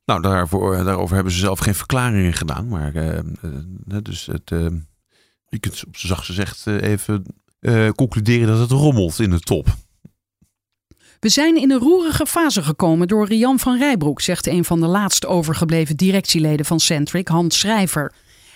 Nou, 0.06 0.22
daarvoor, 0.22 0.84
daarover 0.84 1.16
hebben 1.16 1.34
ze 1.34 1.40
zelf 1.40 1.60
geen 1.60 1.76
verklaringen 1.76 2.34
gedaan. 2.34 2.68
Maar 2.68 2.96
uh, 2.96 3.14
uh, 3.14 3.98
dus 4.02 4.26
het, 4.26 4.52
uh, 4.52 4.68
je 5.50 5.60
kunt 5.60 5.84
op 5.88 5.98
zacht 5.98 6.26
gezegd 6.26 6.68
even 6.68 7.26
concluderen 7.96 8.48
dat 8.48 8.60
het 8.60 8.72
rommelt 8.72 9.20
in 9.20 9.30
de 9.30 9.40
top. 9.40 9.68
We 11.24 11.30
zijn 11.30 11.56
in 11.56 11.72
een 11.72 11.80
roerige 11.80 12.26
fase 12.26 12.64
gekomen 12.64 13.08
door 13.08 13.28
Rian 13.28 13.60
van 13.60 13.78
Rijbroek, 13.78 14.22
zegt 14.22 14.48
een 14.48 14.66
van 14.66 14.80
de 14.80 14.88
laatst 14.88 15.26
overgebleven 15.26 15.98
directieleden 15.98 16.66
van 16.66 16.80
Centric, 16.80 17.28
Hans 17.28 17.60
Schrijver. 17.60 18.14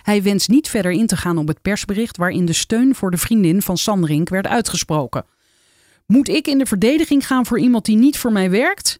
Hij 0.08 0.24
wenst 0.24 0.49
niet 0.49 0.70
verder 0.70 0.91
in 0.91 1.08
te 1.08 1.18
gaan 1.18 1.38
op 1.38 1.47
het 1.47 1.62
persbericht 1.62 2.18
waarin 2.18 2.45
de 2.45 2.53
steun 2.53 2.95
voor 2.95 3.12
de 3.12 3.18
vriendin 3.18 3.62
van 3.62 3.78
Sanderink 3.78 4.30
werd 4.30 4.47
uitgesproken. 4.47 5.26
Moet 6.05 6.30
ik 6.30 6.47
in 6.47 6.58
de 6.58 6.66
verdediging 6.66 7.28
gaan 7.28 7.45
voor 7.45 7.60
iemand 7.60 7.86
die 7.86 7.97
niet 7.97 8.18
voor 8.18 8.32
mij 8.32 8.49
werkt? 8.49 8.97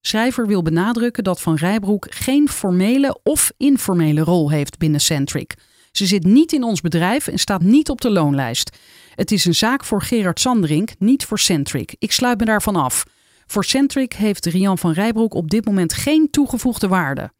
Schrijver 0.00 0.46
wil 0.46 0.62
benadrukken 0.62 1.24
dat 1.24 1.40
Van 1.40 1.54
Rijbroek 1.54 2.06
geen 2.10 2.48
formele 2.48 3.20
of 3.22 3.52
informele 3.56 4.20
rol 4.20 4.50
heeft 4.50 4.78
binnen 4.78 5.00
Centric. 5.00 5.54
Ze 5.92 6.06
zit 6.06 6.24
niet 6.24 6.52
in 6.52 6.62
ons 6.62 6.80
bedrijf 6.80 7.26
en 7.26 7.38
staat 7.38 7.62
niet 7.62 7.90
op 7.90 8.00
de 8.00 8.10
loonlijst. 8.10 8.76
Het 9.14 9.30
is 9.30 9.44
een 9.44 9.54
zaak 9.54 9.84
voor 9.84 10.02
Gerard 10.02 10.40
Sanderink, 10.40 10.90
niet 10.98 11.24
voor 11.24 11.38
Centric. 11.38 11.94
Ik 11.98 12.12
sluit 12.12 12.38
me 12.38 12.44
daarvan 12.44 12.76
af. 12.76 13.04
Voor 13.46 13.64
Centric 13.64 14.12
heeft 14.12 14.46
Rian 14.46 14.78
van 14.78 14.92
Rijbroek 14.92 15.34
op 15.34 15.50
dit 15.50 15.64
moment 15.64 15.92
geen 15.92 16.30
toegevoegde 16.30 16.88
waarde. 16.88 17.32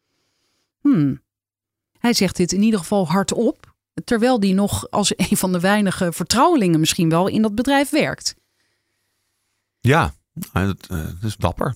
Hmm. 0.81 1.21
Hij 2.03 2.13
zegt 2.13 2.37
dit 2.37 2.53
in 2.53 2.63
ieder 2.63 2.79
geval 2.79 3.07
hardop, 3.09 3.75
terwijl 4.05 4.41
hij 4.41 4.53
nog 4.53 4.91
als 4.91 5.13
een 5.31 5.37
van 5.37 5.53
de 5.53 5.61
weinige 5.61 6.13
vertrouwelingen 6.13 6.81
misschien 6.81 7.09
wel 7.09 7.29
in 7.29 7.43
dat 7.43 7.55
bedrijf 7.55 7.91
werkt. 7.91 8.35
Ja, 9.81 10.15
dat, 10.53 10.89
is 11.23 11.37
dapper. 11.37 11.75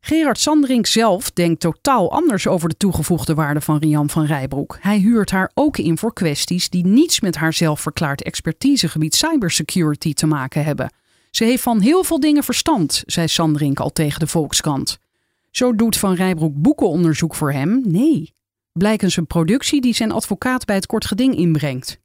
Gerard 0.00 0.38
Sanderink 0.38 0.86
zelf 0.86 1.30
denkt 1.30 1.60
totaal 1.60 2.12
anders 2.12 2.46
over 2.46 2.68
de 2.68 2.76
toegevoegde 2.76 3.34
waarde 3.34 3.60
van 3.60 3.78
Rian 3.78 4.10
van 4.10 4.24
Rijbroek. 4.24 4.78
Hij 4.80 4.98
huurt 4.98 5.30
haar 5.30 5.50
ook 5.54 5.78
in 5.78 5.98
voor 5.98 6.12
kwesties 6.12 6.68
die 6.68 6.86
niets 6.86 7.20
met 7.20 7.36
haar 7.36 7.52
zelfverklaard 7.52 8.22
expertisegebied 8.22 9.14
cybersecurity 9.14 10.12
te 10.12 10.26
maken 10.26 10.64
hebben. 10.64 10.92
Ze 11.30 11.44
heeft 11.44 11.62
van 11.62 11.80
heel 11.80 12.04
veel 12.04 12.20
dingen 12.20 12.44
verstand, 12.44 13.02
zei 13.06 13.28
Sanderink 13.28 13.80
al 13.80 13.92
tegen 13.92 14.20
de 14.20 14.26
Volkskrant. 14.26 14.98
Zo 15.50 15.74
doet 15.74 15.96
Van 15.96 16.14
Rijbroek 16.14 16.54
boekenonderzoek 16.54 17.34
voor 17.34 17.52
hem? 17.52 17.82
Nee. 17.84 18.34
Blijkens 18.76 19.16
een 19.16 19.26
productie 19.26 19.80
die 19.80 19.94
zijn 19.94 20.12
advocaat 20.12 20.64
bij 20.64 20.76
het 20.76 20.86
kort 20.86 21.06
geding 21.06 21.36
inbrengt. 21.36 22.00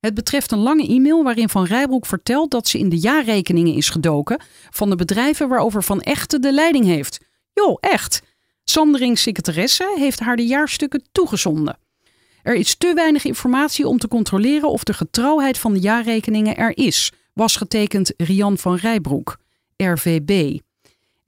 Het 0.00 0.14
betreft 0.14 0.52
een 0.52 0.58
lange 0.58 0.86
e-mail 0.86 1.22
waarin 1.22 1.48
Van 1.48 1.64
Rijbroek 1.64 2.06
vertelt 2.06 2.50
dat 2.50 2.68
ze 2.68 2.78
in 2.78 2.88
de 2.88 2.98
jaarrekeningen 2.98 3.74
is 3.74 3.90
gedoken 3.90 4.40
van 4.70 4.90
de 4.90 4.96
bedrijven 4.96 5.48
waarover 5.48 5.84
Van 5.84 6.00
Echte 6.00 6.38
de 6.38 6.52
leiding 6.52 6.84
heeft. 6.84 7.20
Jo, 7.52 7.74
echt. 7.80 8.22
Sanderings 8.64 9.22
secretaresse 9.22 9.94
heeft 9.96 10.20
haar 10.20 10.36
de 10.36 10.46
jaarstukken 10.46 11.02
toegezonden. 11.12 11.78
Er 12.42 12.54
is 12.54 12.76
te 12.76 12.94
weinig 12.94 13.24
informatie 13.24 13.86
om 13.86 13.98
te 13.98 14.08
controleren 14.08 14.70
of 14.70 14.84
de 14.84 14.92
getrouwheid 14.92 15.58
van 15.58 15.72
de 15.72 15.80
jaarrekeningen 15.80 16.56
er 16.56 16.76
is, 16.76 17.12
was 17.32 17.56
getekend 17.56 18.12
Rian 18.16 18.58
van 18.58 18.76
Rijbroek, 18.76 19.36
RVB. 19.76 20.58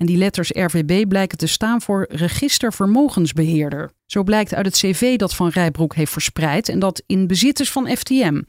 En 0.01 0.07
die 0.07 0.17
letters 0.17 0.51
RVB 0.51 1.09
blijken 1.09 1.39
te 1.39 1.47
staan 1.47 1.83
voor 1.83 2.07
Register 2.11 2.73
Vermogensbeheerder. 2.73 3.91
Zo 4.07 4.23
blijkt 4.23 4.55
uit 4.55 4.67
het 4.67 4.75
cv 4.75 5.17
dat 5.17 5.35
Van 5.35 5.49
Rijbroek 5.49 5.95
heeft 5.95 6.13
verspreid 6.13 6.69
en 6.69 6.79
dat 6.79 7.03
in 7.07 7.27
bezit 7.27 7.61
is 7.61 7.71
van 7.71 7.97
FTM. 7.97 8.43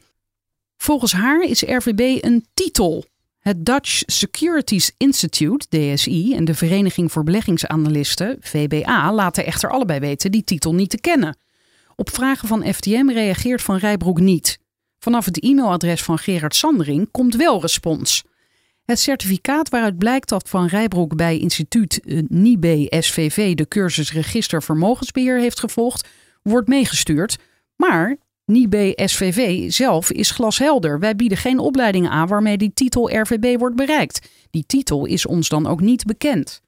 Volgens 0.76 1.12
haar 1.12 1.42
is 1.42 1.62
RVB 1.62 2.24
een 2.24 2.46
titel. 2.54 3.04
Het 3.38 3.64
Dutch 3.64 4.02
Securities 4.06 4.92
Institute, 4.96 5.66
DSI, 5.68 6.34
en 6.34 6.44
de 6.44 6.54
Vereniging 6.54 7.12
voor 7.12 7.24
Beleggingsanalisten, 7.24 8.36
VBA, 8.40 9.12
laten 9.12 9.46
echter 9.46 9.70
allebei 9.70 10.00
weten 10.00 10.30
die 10.30 10.44
titel 10.44 10.74
niet 10.74 10.90
te 10.90 11.00
kennen. 11.00 11.36
Op 11.96 12.10
vragen 12.10 12.48
van 12.48 12.72
FTM 12.74 13.10
reageert 13.10 13.62
Van 13.62 13.76
Rijbroek 13.76 14.20
niet. 14.20 14.58
Vanaf 14.98 15.24
het 15.24 15.42
e-mailadres 15.42 16.02
van 16.02 16.18
Gerard 16.18 16.54
Sandering 16.54 17.08
komt 17.10 17.36
wel 17.36 17.60
respons. 17.60 18.24
Het 18.84 19.00
certificaat 19.00 19.68
waaruit 19.68 19.98
blijkt 19.98 20.28
dat 20.28 20.48
Van 20.48 20.66
Rijbroek 20.66 21.16
bij 21.16 21.38
instituut 21.38 22.00
NIBE 22.28 22.86
SVV 23.00 23.54
de 23.54 23.68
cursus 23.68 24.12
Register 24.12 24.62
Vermogensbeheer 24.62 25.38
heeft 25.38 25.60
gevolgd, 25.60 26.08
wordt 26.42 26.68
meegestuurd. 26.68 27.38
Maar 27.76 28.16
NIBE 28.44 28.92
SVV 29.04 29.70
zelf 29.72 30.10
is 30.10 30.30
glashelder. 30.30 30.98
Wij 30.98 31.16
bieden 31.16 31.38
geen 31.38 31.58
opleidingen 31.58 32.10
aan 32.10 32.28
waarmee 32.28 32.56
die 32.56 32.72
titel 32.74 33.20
RVB 33.20 33.58
wordt 33.58 33.76
bereikt. 33.76 34.28
Die 34.50 34.64
titel 34.66 35.04
is 35.04 35.26
ons 35.26 35.48
dan 35.48 35.66
ook 35.66 35.80
niet 35.80 36.04
bekend. 36.04 36.62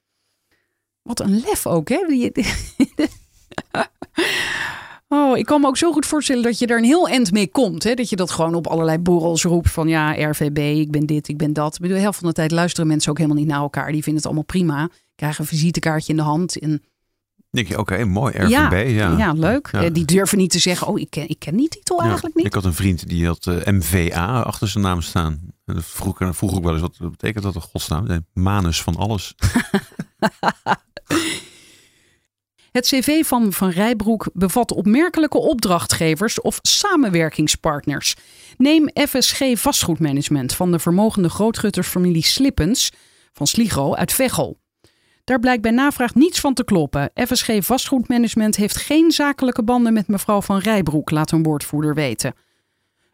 Wat 1.03 1.21
een 1.21 1.41
lef 1.41 1.67
ook, 1.67 1.89
hè? 1.89 1.99
Oh, 5.09 5.39
ik 5.39 5.45
kan 5.45 5.61
me 5.61 5.67
ook 5.67 5.77
zo 5.77 5.93
goed 5.93 6.07
voorstellen 6.07 6.43
dat 6.43 6.59
je 6.59 6.67
er 6.67 6.79
een 6.79 6.85
heel 6.85 7.09
eind 7.09 7.33
mee 7.33 7.49
komt. 7.49 7.83
Hè? 7.83 7.95
Dat 7.95 8.09
je 8.09 8.17
dat 8.17 8.31
gewoon 8.31 8.55
op 8.55 8.67
allerlei 8.67 8.99
borrels 8.99 9.43
roept 9.45 9.71
van 9.71 9.89
ja, 9.89 10.29
RVB, 10.31 10.59
ik 10.59 10.91
ben 10.91 11.07
dit, 11.07 11.29
ik 11.29 11.37
ben 11.37 11.53
dat. 11.53 11.75
Ik 11.75 11.81
bedoel, 11.81 11.97
de 11.97 12.03
helft 12.03 12.19
van 12.19 12.29
de 12.29 12.35
tijd 12.35 12.51
luisteren 12.51 12.87
mensen 12.87 13.11
ook 13.11 13.17
helemaal 13.19 13.39
niet 13.39 13.47
naar 13.49 13.61
elkaar. 13.61 13.85
Die 13.93 14.03
vinden 14.03 14.15
het 14.15 14.25
allemaal 14.25 14.45
prima. 14.45 14.89
Krijgen 15.15 15.41
een 15.41 15.47
visitekaartje 15.47 16.11
in 16.13 16.17
de 16.19 16.25
hand 16.25 16.59
en 16.59 16.83
Denk 17.51 17.69
je, 17.69 17.79
oké, 17.79 18.05
mooi, 18.05 18.35
RVB. 18.37 18.49
Ja, 18.51 18.71
Ja, 18.79 19.19
ja, 19.19 19.33
leuk. 19.33 19.69
Ja. 19.73 19.83
Eh, 19.83 19.93
Die 19.93 20.05
durven 20.05 20.39
niet 20.39 20.51
te 20.51 20.59
zeggen, 20.59 20.87
oh, 20.87 21.01
ik 21.01 21.11
ken, 21.11 21.29
ik 21.29 21.39
ken 21.39 21.57
die 21.57 21.69
titel 21.69 22.03
eigenlijk 22.03 22.35
niet. 22.35 22.47
Ik 22.47 22.55
had 22.55 22.65
een 22.65 22.75
vriend 22.75 23.09
die 23.09 23.27
had 23.27 23.47
eh, 23.47 23.57
MVA 23.73 24.41
achter 24.43 24.69
zijn 24.69 24.85
naam 24.85 25.01
staan. 25.01 25.41
En 25.65 25.83
vroeg, 25.83 26.21
ik- 26.21 26.35
vroeg 26.35 26.57
ik 26.57 26.63
wel 26.63 26.73
eens, 26.73 26.81
wat 26.81 26.99
betekent 27.11 27.45
dat 27.45 27.55
in 27.55 27.61
godsnaam? 27.61 28.07
Manus 28.33 28.83
van 28.83 28.97
alles. 28.97 29.35
Het 32.75 32.87
cv 32.87 33.25
van 33.27 33.53
Van 33.53 33.71
Rijbroek 33.71 34.29
bevat 34.33 34.73
opmerkelijke 34.73 35.39
opdrachtgevers 35.39 36.41
of 36.41 36.59
samenwerkingspartners. 36.63 38.17
Neem 38.57 38.89
FSG 39.09 39.43
Vastgoedmanagement 39.55 40.55
van 40.55 40.71
de 40.71 40.79
vermogende 40.79 41.29
grootguttersfamilie 41.29 42.25
Slippens 42.25 42.93
van 43.33 43.47
Sligro 43.47 43.95
uit 43.95 44.13
Veghel. 44.13 44.59
Daar 45.25 45.39
blijkt 45.39 45.63
bij 45.63 45.71
navraag 45.71 46.15
niets 46.15 46.41
van 46.41 46.55
te 46.55 46.65
kloppen. 46.65 47.11
FSG 47.15 47.49
Vastgoedmanagement 47.59 48.57
heeft 48.57 48.77
geen 48.77 49.11
zakelijke 49.11 49.63
banden 49.63 49.93
met 49.93 50.09
mevrouw 50.09 50.41
Van 50.41 50.59
Rijbroek, 50.59 51.11
laat 51.11 51.33
een 51.33 51.43
woordvoerder 51.43 51.95
weten. 51.95 52.35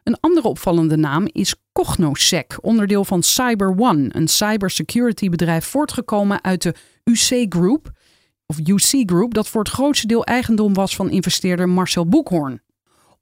Een 0.03 0.21
andere 0.21 0.49
opvallende 0.49 0.97
naam 0.97 1.29
is 1.33 1.55
Cognosec, 1.73 2.59
onderdeel 2.61 3.05
van 3.05 3.23
CyberOne, 3.23 4.09
een 4.13 4.29
cybersecurity 4.29 5.29
bedrijf 5.29 5.65
voortgekomen 5.65 6.45
uit 6.45 6.63
de 6.63 6.75
UC 7.05 7.47
Group, 7.49 7.91
of 8.51 8.59
UC 8.59 9.11
Group, 9.11 9.35
dat 9.35 9.49
voor 9.49 9.63
het 9.63 9.73
grootste 9.73 10.07
deel 10.07 10.25
eigendom 10.25 10.75
was 10.75 10.97
van 10.97 11.11
investeerder 11.11 11.69
Marcel 11.69 12.07
Boekhoorn. 12.07 12.63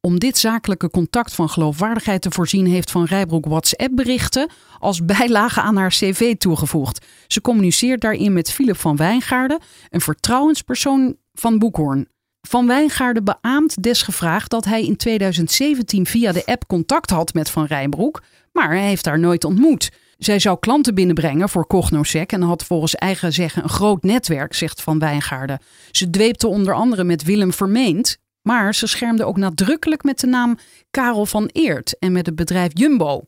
Om 0.00 0.18
dit 0.18 0.38
zakelijke 0.38 0.90
contact 0.90 1.34
van 1.34 1.48
geloofwaardigheid 1.48 2.22
te 2.22 2.30
voorzien, 2.30 2.66
heeft 2.66 2.90
Van 2.90 3.04
Rijbroek 3.04 3.46
WhatsApp-berichten 3.46 4.50
als 4.78 5.04
bijlage 5.04 5.60
aan 5.60 5.76
haar 5.76 5.90
cv 5.90 6.36
toegevoegd. 6.36 7.06
Ze 7.26 7.40
communiceert 7.40 8.00
daarin 8.00 8.32
met 8.32 8.52
Philip 8.52 8.76
van 8.76 8.96
Wijngaarden, 8.96 9.58
een 9.88 10.00
vertrouwenspersoon 10.00 11.16
van 11.34 11.58
Boekhoorn. 11.58 12.08
Van 12.40 12.66
Wijngaarden 12.66 13.24
beaamt 13.24 13.82
desgevraagd 13.82 14.50
dat 14.50 14.64
hij 14.64 14.84
in 14.84 14.96
2017 14.96 16.06
via 16.06 16.32
de 16.32 16.46
app 16.46 16.66
contact 16.66 17.10
had 17.10 17.34
met 17.34 17.50
Van 17.50 17.64
Rijbroek, 17.64 18.22
maar 18.52 18.68
hij 18.68 18.86
heeft 18.86 19.04
haar 19.04 19.18
nooit 19.18 19.44
ontmoet. 19.44 19.90
Zij 20.18 20.38
zou 20.38 20.58
klanten 20.58 20.94
binnenbrengen 20.94 21.48
voor 21.48 21.66
Cognosec 21.66 22.32
en 22.32 22.42
had 22.42 22.64
volgens 22.64 22.94
eigen 22.94 23.32
zeggen 23.32 23.62
een 23.62 23.68
groot 23.68 24.02
netwerk, 24.02 24.54
zegt 24.54 24.82
Van 24.82 24.98
Wijngaarden. 24.98 25.58
Ze 25.90 26.10
dweepte 26.10 26.46
onder 26.46 26.74
andere 26.74 27.04
met 27.04 27.22
Willem 27.22 27.52
Vermeend, 27.52 28.18
maar 28.42 28.74
ze 28.74 28.86
schermde 28.86 29.24
ook 29.24 29.36
nadrukkelijk 29.36 30.02
met 30.02 30.20
de 30.20 30.26
naam 30.26 30.58
Karel 30.90 31.26
van 31.26 31.48
Eert 31.52 31.98
en 31.98 32.12
met 32.12 32.26
het 32.26 32.34
bedrijf 32.34 32.70
Jumbo. 32.74 33.22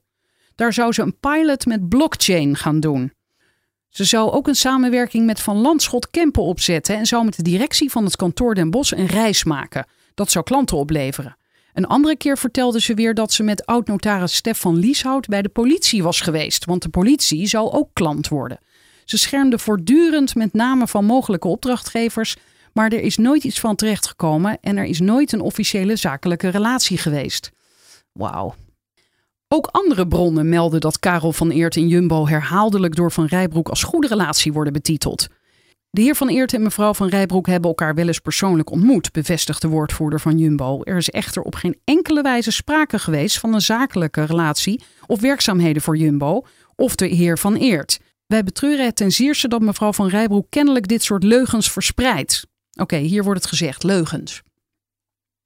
Daar 0.54 0.72
zou 0.72 0.92
ze 0.92 1.02
een 1.02 1.18
pilot 1.18 1.66
met 1.66 1.88
blockchain 1.88 2.56
gaan 2.56 2.80
doen. 2.80 3.12
Ze 3.88 4.04
zou 4.04 4.30
ook 4.30 4.48
een 4.48 4.54
samenwerking 4.54 5.26
met 5.26 5.40
Van 5.40 5.56
Landschot 5.56 6.10
Kempen 6.10 6.42
opzetten 6.42 6.96
en 6.96 7.06
zou 7.06 7.24
met 7.24 7.36
de 7.36 7.42
directie 7.42 7.90
van 7.90 8.04
het 8.04 8.16
kantoor 8.16 8.54
Den 8.54 8.70
Bosch 8.70 8.92
een 8.92 9.06
reis 9.06 9.44
maken. 9.44 9.86
Dat 10.14 10.30
zou 10.30 10.44
klanten 10.44 10.76
opleveren. 10.76 11.36
Een 11.74 11.86
andere 11.86 12.16
keer 12.16 12.38
vertelde 12.38 12.80
ze 12.80 12.94
weer 12.94 13.14
dat 13.14 13.32
ze 13.32 13.42
met 13.42 13.66
oud-notaris 13.66 14.34
Stefan 14.34 14.76
Lieshout 14.76 15.26
bij 15.26 15.42
de 15.42 15.48
politie 15.48 16.02
was 16.02 16.20
geweest, 16.20 16.64
want 16.64 16.82
de 16.82 16.88
politie 16.88 17.46
zou 17.46 17.70
ook 17.70 17.88
klant 17.92 18.28
worden. 18.28 18.58
Ze 19.04 19.18
schermde 19.18 19.58
voortdurend 19.58 20.34
met 20.34 20.52
namen 20.52 20.88
van 20.88 21.04
mogelijke 21.04 21.48
opdrachtgevers, 21.48 22.36
maar 22.72 22.92
er 22.92 23.00
is 23.00 23.16
nooit 23.16 23.44
iets 23.44 23.60
van 23.60 23.76
terechtgekomen 23.76 24.58
en 24.60 24.76
er 24.76 24.84
is 24.84 25.00
nooit 25.00 25.32
een 25.32 25.40
officiële 25.40 25.96
zakelijke 25.96 26.48
relatie 26.48 26.98
geweest. 26.98 27.50
Wauw. 28.12 28.54
Ook 29.48 29.66
andere 29.66 30.08
bronnen 30.08 30.48
melden 30.48 30.80
dat 30.80 30.98
Karel 30.98 31.32
van 31.32 31.50
Eert 31.50 31.76
en 31.76 31.88
Jumbo 31.88 32.26
herhaaldelijk 32.26 32.94
door 32.94 33.12
Van 33.12 33.24
Rijbroek 33.24 33.68
als 33.68 33.82
goede 33.82 34.08
relatie 34.08 34.52
worden 34.52 34.72
betiteld. 34.72 35.28
De 35.92 36.00
heer 36.00 36.14
Van 36.14 36.28
Eert 36.28 36.54
en 36.54 36.62
mevrouw 36.62 36.94
Van 36.94 37.08
Rijbroek 37.08 37.46
hebben 37.46 37.68
elkaar 37.68 37.94
wel 37.94 38.06
eens 38.06 38.18
persoonlijk 38.18 38.70
ontmoet, 38.70 39.12
bevestigt 39.12 39.62
de 39.62 39.68
woordvoerder 39.68 40.20
van 40.20 40.38
Jumbo. 40.38 40.82
Er 40.82 40.96
is 40.96 41.10
echter 41.10 41.42
op 41.42 41.54
geen 41.54 41.80
enkele 41.84 42.22
wijze 42.22 42.52
sprake 42.52 42.98
geweest 42.98 43.38
van 43.38 43.54
een 43.54 43.60
zakelijke 43.60 44.24
relatie 44.24 44.82
of 45.06 45.20
werkzaamheden 45.20 45.82
voor 45.82 45.96
Jumbo 45.96 46.46
of 46.76 46.94
de 46.94 47.06
heer 47.06 47.38
Van 47.38 47.54
Eert. 47.54 48.00
Wij 48.26 48.42
betreuren 48.42 48.84
het 48.84 48.96
ten 48.96 49.10
zeerste 49.10 49.48
dat 49.48 49.60
mevrouw 49.60 49.92
Van 49.92 50.08
Rijbroek 50.08 50.46
kennelijk 50.50 50.88
dit 50.88 51.02
soort 51.02 51.22
leugens 51.22 51.70
verspreidt. 51.70 52.46
Oké, 52.80 52.96
hier 52.96 53.24
wordt 53.24 53.40
het 53.40 53.48
gezegd, 53.48 53.82
leugens. 53.82 54.42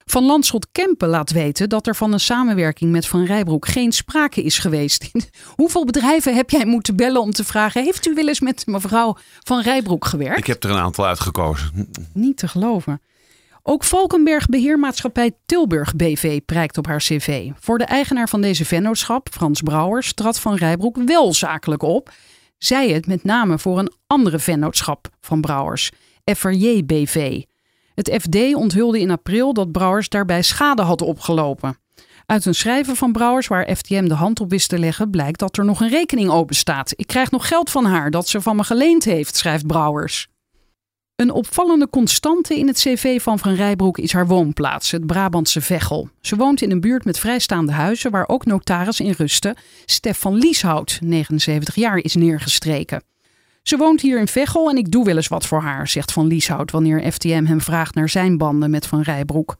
Van 0.05 0.23
Landschot 0.23 0.67
Kempen 0.71 1.07
laat 1.07 1.31
weten 1.31 1.69
dat 1.69 1.87
er 1.87 1.95
van 1.95 2.13
een 2.13 2.19
samenwerking 2.19 2.91
met 2.91 3.07
Van 3.07 3.25
Rijbroek 3.25 3.67
geen 3.67 3.91
sprake 3.91 4.43
is 4.43 4.59
geweest. 4.59 5.11
Hoeveel 5.55 5.85
bedrijven 5.85 6.35
heb 6.35 6.49
jij 6.49 6.65
moeten 6.65 6.95
bellen 6.95 7.21
om 7.21 7.31
te 7.31 7.43
vragen: 7.43 7.83
heeft 7.83 8.07
u 8.07 8.13
wel 8.13 8.27
eens 8.27 8.39
met 8.39 8.65
mevrouw 8.65 9.17
Van 9.43 9.61
Rijbroek 9.61 10.05
gewerkt? 10.05 10.37
Ik 10.37 10.47
heb 10.47 10.63
er 10.63 10.69
een 10.69 10.77
aantal 10.77 11.05
uitgekozen. 11.05 11.89
Niet 12.13 12.37
te 12.37 12.47
geloven. 12.47 13.01
Ook 13.63 13.83
Valkenberg 13.83 14.45
Beheermaatschappij 14.45 15.31
Tilburg 15.45 15.95
BV 15.95 16.39
prijkt 16.45 16.77
op 16.77 16.87
haar 16.87 16.99
cv. 16.99 17.51
Voor 17.59 17.77
de 17.77 17.83
eigenaar 17.83 18.29
van 18.29 18.41
deze 18.41 18.65
vennootschap, 18.65 19.27
Frans 19.31 19.61
Brouwers, 19.61 20.13
trad 20.13 20.39
Van 20.39 20.55
Rijbroek 20.55 20.97
wel 21.05 21.33
zakelijk 21.33 21.83
op. 21.83 22.13
Zij 22.57 22.89
het 22.89 23.07
met 23.07 23.23
name 23.23 23.59
voor 23.59 23.79
een 23.79 23.91
andere 24.07 24.39
vennootschap 24.39 25.07
van 25.21 25.41
Brouwers, 25.41 25.91
FRJ 26.35 26.85
BV. 26.85 27.41
Het 27.95 28.17
FD 28.21 28.55
onthulde 28.55 28.99
in 28.99 29.11
april 29.11 29.53
dat 29.53 29.71
Brouwers 29.71 30.09
daarbij 30.09 30.41
schade 30.41 30.81
had 30.81 31.01
opgelopen. 31.01 31.77
Uit 32.25 32.45
een 32.45 32.55
schrijven 32.55 32.95
van 32.95 33.11
Brouwers 33.11 33.47
waar 33.47 33.75
FTM 33.75 34.07
de 34.07 34.13
hand 34.13 34.39
op 34.39 34.49
wist 34.49 34.69
te 34.69 34.79
leggen 34.79 35.09
blijkt 35.09 35.39
dat 35.39 35.57
er 35.57 35.65
nog 35.65 35.81
een 35.81 35.89
rekening 35.89 36.29
open 36.29 36.55
staat. 36.55 36.93
Ik 36.95 37.07
krijg 37.07 37.31
nog 37.31 37.47
geld 37.47 37.69
van 37.69 37.85
haar 37.85 38.11
dat 38.11 38.27
ze 38.27 38.41
van 38.41 38.55
me 38.55 38.63
geleend 38.63 39.03
heeft, 39.03 39.35
schrijft 39.35 39.67
Brouwers. 39.67 40.27
Een 41.15 41.31
opvallende 41.31 41.89
constante 41.89 42.57
in 42.57 42.67
het 42.67 42.77
cv 42.77 43.21
van 43.21 43.39
Van 43.39 43.53
Rijbroek 43.53 43.97
is 43.97 44.13
haar 44.13 44.27
woonplaats, 44.27 44.91
het 44.91 45.05
Brabantse 45.05 45.61
Veghel. 45.61 46.09
Ze 46.21 46.35
woont 46.35 46.61
in 46.61 46.71
een 46.71 46.81
buurt 46.81 47.05
met 47.05 47.19
vrijstaande 47.19 47.71
huizen 47.71 48.11
waar 48.11 48.27
ook 48.27 48.45
notaris 48.45 48.99
in 48.99 49.13
rusten, 49.17 49.55
Stefan 49.85 50.35
Lieshout, 50.35 50.99
79 51.01 51.75
jaar, 51.75 51.97
is 51.97 52.15
neergestreken. 52.15 53.01
Ze 53.67 53.77
woont 53.77 54.01
hier 54.01 54.19
in 54.19 54.27
Veghel 54.27 54.69
en 54.69 54.77
ik 54.77 54.91
doe 54.91 55.05
wel 55.05 55.15
eens 55.15 55.27
wat 55.27 55.45
voor 55.45 55.61
haar, 55.61 55.87
zegt 55.87 56.11
Van 56.11 56.27
Lieshout 56.27 56.71
wanneer 56.71 57.11
FTM 57.11 57.45
hem 57.45 57.61
vraagt 57.61 57.95
naar 57.95 58.09
zijn 58.09 58.37
banden 58.37 58.69
met 58.69 58.87
Van 58.87 59.01
Rijbroek. 59.01 59.55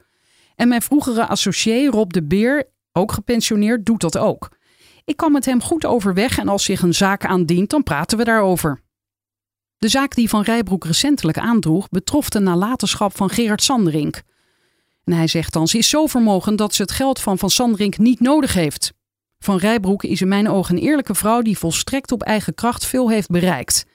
En 0.56 0.68
mijn 0.68 0.82
vroegere 0.82 1.28
associé 1.28 1.90
Rob 1.90 2.12
de 2.12 2.24
Beer, 2.24 2.70
ook 2.92 3.12
gepensioneerd, 3.12 3.86
doet 3.86 4.02
dat 4.02 4.18
ook. 4.18 4.58
Ik 5.06 5.18
kan 5.18 5.32
met 5.32 5.46
hem 5.46 5.62
goed 5.62 5.86
overweg 5.86 6.38
en 6.38 6.48
als 6.48 6.64
zich 6.64 6.82
een 6.82 6.94
zaak 6.94 7.26
aandient, 7.26 7.70
dan 7.70 7.84
praten 7.84 8.18
we 8.18 8.24
daarover. 8.24 8.82
De 9.78 9.88
zaak 9.88 10.16
die 10.16 10.30
Van 10.30 10.42
Rijbroek 10.42 10.86
recentelijk 10.86 11.38
aandroeg, 11.38 11.90
betrof 11.90 12.30
de 12.30 12.40
nalatenschap 12.40 13.16
van 13.16 13.30
Gerard 13.30 13.64
Sanderink. 13.64 14.22
En 15.04 15.14
hij 15.14 15.28
zegt 15.28 15.54
dan, 15.54 15.68
ze 15.68 15.78
is 15.78 15.90
zo 15.90 16.06
vermogend 16.06 16.58
dat 16.58 16.74
ze 16.74 16.82
het 16.82 16.92
geld 16.92 17.20
van 17.22 17.38
Van 17.38 17.50
Sanderink 17.50 17.98
niet 17.98 18.20
nodig 18.20 18.54
heeft. 18.54 18.94
Van 19.40 19.58
Rijbroek 19.58 20.04
is 20.04 20.22
in 20.22 20.28
mijn 20.28 20.50
ogen 20.50 20.76
een 20.76 20.82
eerlijke 20.82 21.16
vrouw 21.16 21.42
die 21.42 21.58
volstrekt 21.58 22.12
op 22.12 22.24
eigen 22.24 22.54
kracht 22.54 22.86
veel 22.86 23.10
heeft 23.10 23.30
bereikt. 23.30 23.86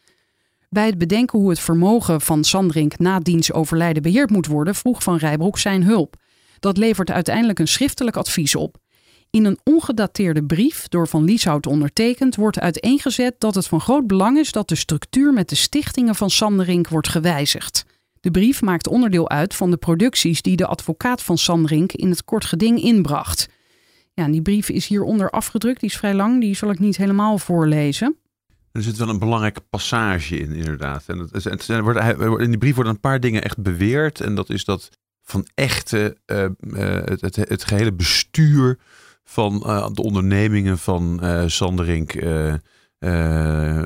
Bij 0.74 0.86
het 0.86 0.98
bedenken 0.98 1.38
hoe 1.38 1.50
het 1.50 1.60
vermogen 1.60 2.20
van 2.20 2.44
Sandrink 2.44 2.98
na 2.98 3.18
diens 3.18 3.52
overlijden 3.52 4.02
beheerd 4.02 4.30
moet 4.30 4.46
worden, 4.46 4.74
vroeg 4.74 5.02
Van 5.02 5.16
Rijbroek 5.16 5.58
zijn 5.58 5.82
hulp. 5.82 6.16
Dat 6.58 6.76
levert 6.76 7.10
uiteindelijk 7.10 7.58
een 7.58 7.68
schriftelijk 7.68 8.16
advies 8.16 8.54
op. 8.54 8.76
In 9.30 9.44
een 9.44 9.58
ongedateerde 9.64 10.44
brief, 10.44 10.88
door 10.88 11.08
Van 11.08 11.24
Lieshout 11.24 11.66
ondertekend, 11.66 12.36
wordt 12.36 12.60
uiteengezet 12.60 13.34
dat 13.38 13.54
het 13.54 13.66
van 13.66 13.80
groot 13.80 14.06
belang 14.06 14.38
is 14.38 14.52
dat 14.52 14.68
de 14.68 14.74
structuur 14.74 15.32
met 15.32 15.48
de 15.48 15.54
stichtingen 15.54 16.14
van 16.14 16.30
Sanderink 16.30 16.88
wordt 16.88 17.08
gewijzigd. 17.08 17.84
De 18.20 18.30
brief 18.30 18.62
maakt 18.62 18.86
onderdeel 18.86 19.28
uit 19.28 19.54
van 19.54 19.70
de 19.70 19.76
producties 19.76 20.42
die 20.42 20.56
de 20.56 20.66
advocaat 20.66 21.22
van 21.22 21.38
Sanderink 21.38 21.92
in 21.92 22.10
het 22.10 22.24
kort 22.24 22.44
geding 22.44 22.82
inbracht. 22.82 23.48
Ja, 24.12 24.28
die 24.28 24.42
brief 24.42 24.68
is 24.68 24.86
hieronder 24.86 25.30
afgedrukt, 25.30 25.80
die 25.80 25.88
is 25.88 25.96
vrij 25.96 26.14
lang, 26.14 26.40
die 26.40 26.54
zal 26.54 26.70
ik 26.70 26.78
niet 26.78 26.96
helemaal 26.96 27.38
voorlezen. 27.38 28.16
Er 28.72 28.82
zit 28.82 28.96
wel 28.96 29.08
een 29.08 29.18
belangrijke 29.18 29.60
passage 29.60 30.38
in, 30.38 30.52
inderdaad. 30.52 31.04
En 31.06 31.18
het, 31.18 31.44
het, 31.44 31.80
wordt, 31.80 32.42
in 32.42 32.48
die 32.48 32.58
brief 32.58 32.74
worden 32.74 32.92
een 32.92 33.00
paar 33.00 33.20
dingen 33.20 33.42
echt 33.42 33.62
beweerd. 33.62 34.20
En 34.20 34.34
dat 34.34 34.50
is 34.50 34.64
dat 34.64 34.90
van 35.22 35.46
echte, 35.54 36.16
uh, 36.26 36.46
het, 37.04 37.20
het, 37.20 37.36
het, 37.36 37.64
gehele 37.64 37.92
bestuur 37.92 38.78
van 39.24 39.62
uh, 39.66 39.88
de 39.92 40.02
ondernemingen 40.02 40.78
van 40.78 41.20
Sanderink 41.46 42.12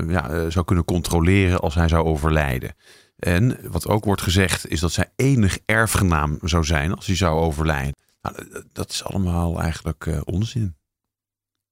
ja, 0.09 0.51
zou 0.51 0.65
kunnen 0.65 0.85
controleren 0.85 1.61
als 1.61 1.75
hij 1.75 1.89
zou 1.89 2.05
overlijden. 2.05 2.75
En 3.17 3.59
wat 3.71 3.89
ook 3.89 4.05
wordt 4.05 4.23
gezegd 4.23 4.69
is 4.69 4.81
dat 4.81 4.93
zij 4.93 5.11
enig 5.17 5.59
erfgenaam 5.65 6.39
zou 6.43 6.65
zijn 6.65 6.95
als 6.95 7.07
hij 7.07 7.17
zou 7.17 7.41
overlijden. 7.41 7.95
Nou, 8.23 8.65
dat 8.73 8.91
is 8.91 9.05
allemaal 9.05 9.61
eigenlijk 9.61 10.21
onzin. 10.25 10.77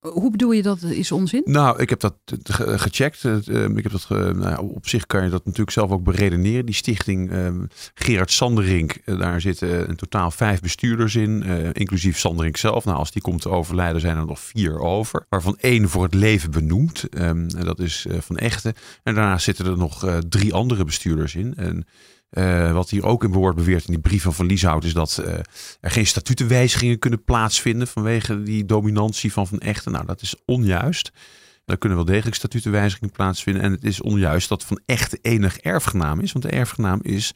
Hoe 0.02 0.30
bedoel 0.30 0.52
je 0.52 0.62
dat 0.62 0.82
is 0.82 1.12
onzin? 1.12 1.42
Nou, 1.44 1.80
ik 1.80 1.90
heb 1.90 2.00
dat 2.00 2.14
gecheckt. 2.42 3.24
Ehm, 3.24 3.76
ik 3.76 3.82
heb 3.82 3.92
dat 3.92 4.08
nou 4.36 4.74
op 4.74 4.88
zich 4.88 5.06
kan 5.06 5.24
je 5.24 5.30
dat 5.30 5.44
natuurlijk 5.44 5.70
zelf 5.70 5.90
ook 5.90 6.04
beredeneren. 6.04 6.66
Die 6.66 6.74
stichting 6.74 7.30
ehm, 7.30 7.64
Gerard 7.94 8.30
Sanderink, 8.30 8.98
eh, 9.04 9.18
daar 9.18 9.40
zitten 9.40 9.88
in 9.88 9.96
totaal 9.96 10.30
vijf 10.30 10.60
bestuurders 10.60 11.14
in, 11.14 11.42
uh, 11.46 11.68
inclusief 11.72 12.18
Sanderink 12.18 12.56
zelf. 12.56 12.84
Nou, 12.84 12.98
als 12.98 13.10
die 13.10 13.22
komt 13.22 13.40
te 13.40 13.48
overlijden, 13.48 14.00
zijn 14.00 14.16
er 14.16 14.26
nog 14.26 14.40
vier 14.40 14.78
over. 14.78 15.26
Waarvan 15.28 15.56
één 15.60 15.88
voor 15.88 16.02
het 16.02 16.14
leven 16.14 16.50
benoemd. 16.50 17.04
Um, 17.18 17.48
dat 17.48 17.78
is 17.78 18.06
van 18.18 18.36
Echte. 18.36 18.74
En 19.02 19.14
daarnaast 19.14 19.44
zitten 19.44 19.66
er 19.66 19.76
nog 19.76 20.20
drie 20.28 20.54
andere 20.54 20.84
bestuurders 20.84 21.34
in. 21.34 21.54
En 21.54 21.86
uh, 22.38 22.72
wat 22.72 22.90
hier 22.90 23.04
ook 23.04 23.24
in 23.24 23.32
wordt 23.32 23.56
beweerd 23.56 23.84
in 23.84 23.92
die 23.92 24.02
brief 24.02 24.22
van 24.22 24.34
Van 24.34 24.46
Lieshout 24.46 24.84
is 24.84 24.92
dat 24.92 25.18
uh, 25.20 25.34
er 25.80 25.90
geen 25.90 26.06
statutenwijzigingen 26.06 26.98
kunnen 26.98 27.24
plaatsvinden 27.24 27.86
vanwege 27.86 28.42
die 28.42 28.64
dominantie 28.64 29.32
van 29.32 29.46
Van 29.46 29.58
Echten. 29.58 29.92
Nou, 29.92 30.06
dat 30.06 30.22
is 30.22 30.34
onjuist. 30.44 31.10
Er 31.64 31.78
kunnen 31.78 31.98
wel 31.98 32.06
degelijk 32.06 32.36
statutenwijzigingen 32.36 33.12
plaatsvinden. 33.12 33.62
En 33.62 33.72
het 33.72 33.84
is 33.84 34.00
onjuist 34.00 34.48
dat 34.48 34.64
Van 34.64 34.80
Echten 34.86 35.18
enig 35.22 35.58
erfgenaam 35.58 36.20
is. 36.20 36.32
Want 36.32 36.44
de 36.44 36.50
erfgenaam 36.50 36.98
is, 37.02 37.32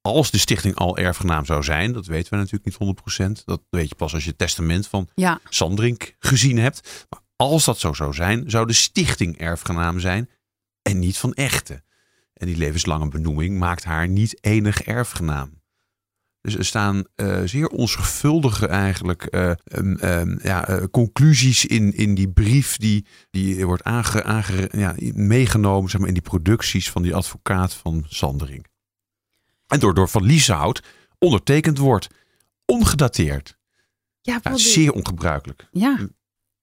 als 0.00 0.30
de 0.30 0.38
stichting 0.38 0.74
al 0.74 0.96
erfgenaam 0.96 1.44
zou 1.44 1.62
zijn, 1.62 1.92
dat 1.92 2.06
weten 2.06 2.30
we 2.30 2.36
natuurlijk 2.36 2.78
niet 2.78 3.40
100%. 3.40 3.44
Dat 3.44 3.62
weet 3.70 3.88
je 3.88 3.94
pas 3.94 4.14
als 4.14 4.22
je 4.22 4.28
het 4.28 4.38
testament 4.38 4.86
van 4.86 5.08
ja. 5.14 5.40
Sandrink 5.48 6.14
gezien 6.18 6.58
hebt. 6.58 7.06
Maar 7.08 7.20
als 7.36 7.64
dat 7.64 7.78
zo 7.78 7.92
zou 7.92 8.14
zijn, 8.14 8.50
zou 8.50 8.66
de 8.66 8.72
stichting 8.72 9.38
erfgenaam 9.38 10.00
zijn 10.00 10.30
en 10.82 10.98
niet 10.98 11.16
Van 11.16 11.32
Echten. 11.32 11.84
En 12.36 12.46
die 12.46 12.56
levenslange 12.56 13.08
benoeming 13.08 13.58
maakt 13.58 13.84
haar 13.84 14.08
niet 14.08 14.44
enig 14.44 14.82
erfgenaam. 14.82 15.62
Dus 16.40 16.56
er 16.56 16.64
staan 16.64 17.04
uh, 17.16 17.42
zeer 17.44 17.68
onzorgvuldige 17.68 18.66
eigenlijk 18.66 19.34
uh, 19.34 19.50
um, 19.64 19.98
um, 20.02 20.38
ja, 20.42 20.70
uh, 20.70 20.84
conclusies 20.90 21.64
in, 21.64 21.94
in 21.94 22.14
die 22.14 22.28
brief 22.28 22.76
die, 22.76 23.06
die 23.30 23.66
wordt 23.66 23.82
aange, 23.82 24.24
aange, 24.24 24.68
ja, 24.72 24.94
meegenomen 25.14 25.90
zeg 25.90 25.98
maar, 26.00 26.08
in 26.08 26.14
die 26.14 26.22
producties 26.22 26.90
van 26.90 27.02
die 27.02 27.14
advocaat 27.14 27.74
van 27.74 28.04
Sandering. 28.08 28.66
En 29.66 29.78
door, 29.78 29.94
door 29.94 30.08
Van 30.08 30.24
Lieshout 30.24 30.82
ondertekend 31.18 31.78
wordt. 31.78 32.08
Ongedateerd. 32.64 33.56
Ja, 34.20 34.40
Ja, 34.42 34.56
zeer 34.56 34.92
ongebruikelijk. 34.92 35.68
Ja. 35.70 36.08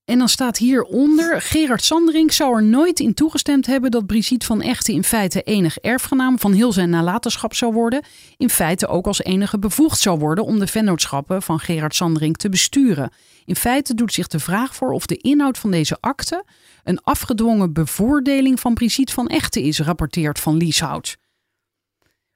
En 0.04 0.18
dan 0.18 0.28
staat 0.28 0.58
hieronder: 0.58 1.40
Gerard 1.40 1.84
Sanderink 1.84 2.30
zou 2.30 2.56
er 2.56 2.62
nooit 2.62 3.00
in 3.00 3.14
toegestemd 3.14 3.66
hebben 3.66 3.90
dat 3.90 4.06
Brigitte 4.06 4.46
van 4.46 4.62
Echten 4.62 4.94
in 4.94 5.04
feite 5.04 5.42
enig 5.42 5.78
erfgenaam 5.78 6.38
van 6.38 6.52
heel 6.52 6.72
zijn 6.72 6.90
nalatenschap 6.90 7.54
zou 7.54 7.72
worden. 7.72 8.02
In 8.36 8.50
feite 8.50 8.86
ook 8.86 9.06
als 9.06 9.22
enige 9.22 9.58
bevoegd 9.58 10.00
zou 10.00 10.18
worden 10.18 10.44
om 10.44 10.58
de 10.58 10.66
vennootschappen 10.66 11.42
van 11.42 11.60
Gerard 11.60 11.94
Sanderink 11.94 12.36
te 12.36 12.48
besturen. 12.48 13.10
In 13.44 13.56
feite 13.56 13.94
doet 13.94 14.12
zich 14.12 14.26
de 14.26 14.38
vraag 14.38 14.74
voor 14.74 14.92
of 14.92 15.06
de 15.06 15.16
inhoud 15.16 15.58
van 15.58 15.70
deze 15.70 15.96
akte 16.00 16.44
een 16.84 17.00
afgedwongen 17.02 17.72
bevoordeling 17.72 18.60
van 18.60 18.74
Brigitte 18.74 19.12
van 19.12 19.26
Echten 19.26 19.62
is, 19.62 19.80
rapporteert 19.80 20.40
Van 20.40 20.56
Lieshout. 20.56 21.16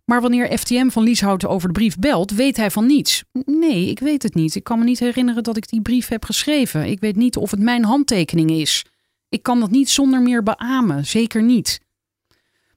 Maar 0.08 0.20
wanneer 0.20 0.58
FTM 0.58 0.88
van 0.88 1.02
Lieshout 1.02 1.46
over 1.46 1.68
de 1.68 1.74
brief 1.74 1.98
belt, 1.98 2.30
weet 2.30 2.56
hij 2.56 2.70
van 2.70 2.86
niets. 2.86 3.24
Nee, 3.44 3.88
ik 3.90 3.98
weet 3.98 4.22
het 4.22 4.34
niet. 4.34 4.54
Ik 4.54 4.64
kan 4.64 4.78
me 4.78 4.84
niet 4.84 4.98
herinneren 4.98 5.42
dat 5.42 5.56
ik 5.56 5.68
die 5.68 5.82
brief 5.82 6.08
heb 6.08 6.24
geschreven. 6.24 6.84
Ik 6.84 7.00
weet 7.00 7.16
niet 7.16 7.36
of 7.36 7.50
het 7.50 7.60
mijn 7.60 7.84
handtekening 7.84 8.50
is. 8.50 8.84
Ik 9.28 9.42
kan 9.42 9.60
dat 9.60 9.70
niet 9.70 9.90
zonder 9.90 10.22
meer 10.22 10.42
beamen, 10.42 11.06
zeker 11.06 11.42
niet. 11.42 11.80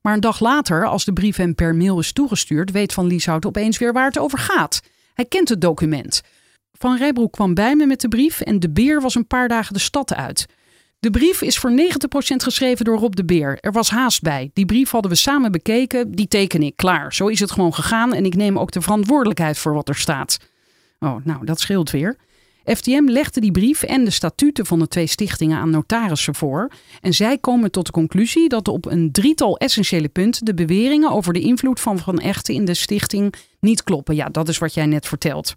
Maar 0.02 0.14
een 0.14 0.20
dag 0.20 0.40
later, 0.40 0.86
als 0.88 1.06
de 1.06 1.14
brief 1.14 1.36
hem 1.36 1.56
per 1.56 1.76
mail 1.76 2.00
is 2.00 2.14
toegestuurd, 2.14 2.72
weet 2.72 2.94
Van 2.94 3.08
Lieshout 3.08 3.46
opeens 3.46 3.78
weer 3.78 3.94
waar 3.94 4.08
het 4.08 4.20
over 4.20 4.38
gaat. 4.38 4.82
Hij 5.14 5.26
kent 5.26 5.50
het 5.50 5.62
document. 5.62 6.22
Van 6.72 6.98
Rijbroek 6.98 7.32
kwam 7.32 7.54
bij 7.54 7.76
me 7.76 7.86
met 7.86 8.02
de 8.02 8.08
brief 8.08 8.42
en 8.42 8.60
de 8.60 8.70
beer 8.70 9.02
was 9.02 9.16
een 9.16 9.28
paar 9.28 9.48
dagen 9.48 9.74
de 9.74 9.80
stad 9.80 10.14
uit. 10.14 10.46
De 11.02 11.10
brief 11.10 11.42
is 11.42 11.58
voor 11.58 11.72
90% 11.72 11.74
geschreven 12.36 12.86
door 12.86 12.98
Rob 12.98 13.14
de 13.14 13.26
Beer. 13.26 13.58
Er 13.62 13.72
was 13.72 13.90
haast 13.90 14.22
bij. 14.22 14.52
Die 14.54 14.66
brief 14.66 14.92
hadden 14.92 15.12
we 15.12 15.18
samen 15.18 15.52
bekeken. 15.52 16.12
Die 16.12 16.28
teken 16.28 16.64
ik. 16.64 16.76
Klaar. 16.76 17.14
Zo 17.14 17.28
is 17.28 17.40
het 17.40 17.52
gewoon 17.52 17.74
gegaan. 17.74 18.14
En 18.14 18.26
ik 18.26 18.36
neem 18.36 18.60
ook 18.60 18.72
de 18.72 18.82
verantwoordelijkheid 18.82 19.58
voor 19.58 19.74
wat 19.74 19.90
er 19.90 19.96
staat. 19.96 20.38
Oh, 21.00 21.16
nou, 21.24 21.46
dat 21.46 21.60
scheelt 21.60 21.92
weer. 21.92 22.18
FTM 22.66 23.04
legde 23.06 23.40
die 23.40 23.52
brief 23.52 23.84
en 23.84 24.04
de 24.04 24.10
statuten 24.10 24.66
van 24.66 24.80
de 24.80 24.88
twee 24.88 25.08
stichtingen 25.08 25.58
aan 25.58 25.70
notarissen 25.70 26.36
voor. 26.36 26.72
En 27.00 27.14
zij 27.14 27.38
komen 27.38 27.72
tot 27.72 27.86
de 27.86 27.92
conclusie 27.92 28.50
dat 28.50 28.68
op 28.68 28.86
een 28.86 29.12
drietal 29.12 29.58
essentiële 29.58 30.10
punten 30.10 30.46
de 30.46 30.54
beweringen 30.54 31.12
over 31.12 31.34
de 31.34 31.42
invloed 31.42 31.80
van 31.80 32.00
Van 32.00 32.20
Echten 32.20 32.54
in 32.54 32.66
de 32.66 32.74
stichting 32.74 33.34
niet 33.60 33.84
kloppen. 33.84 34.16
Ja, 34.16 34.30
dat 34.30 34.48
is 34.48 34.58
wat 34.58 34.74
jij 34.74 34.86
net 34.86 35.08
vertelt. 35.08 35.56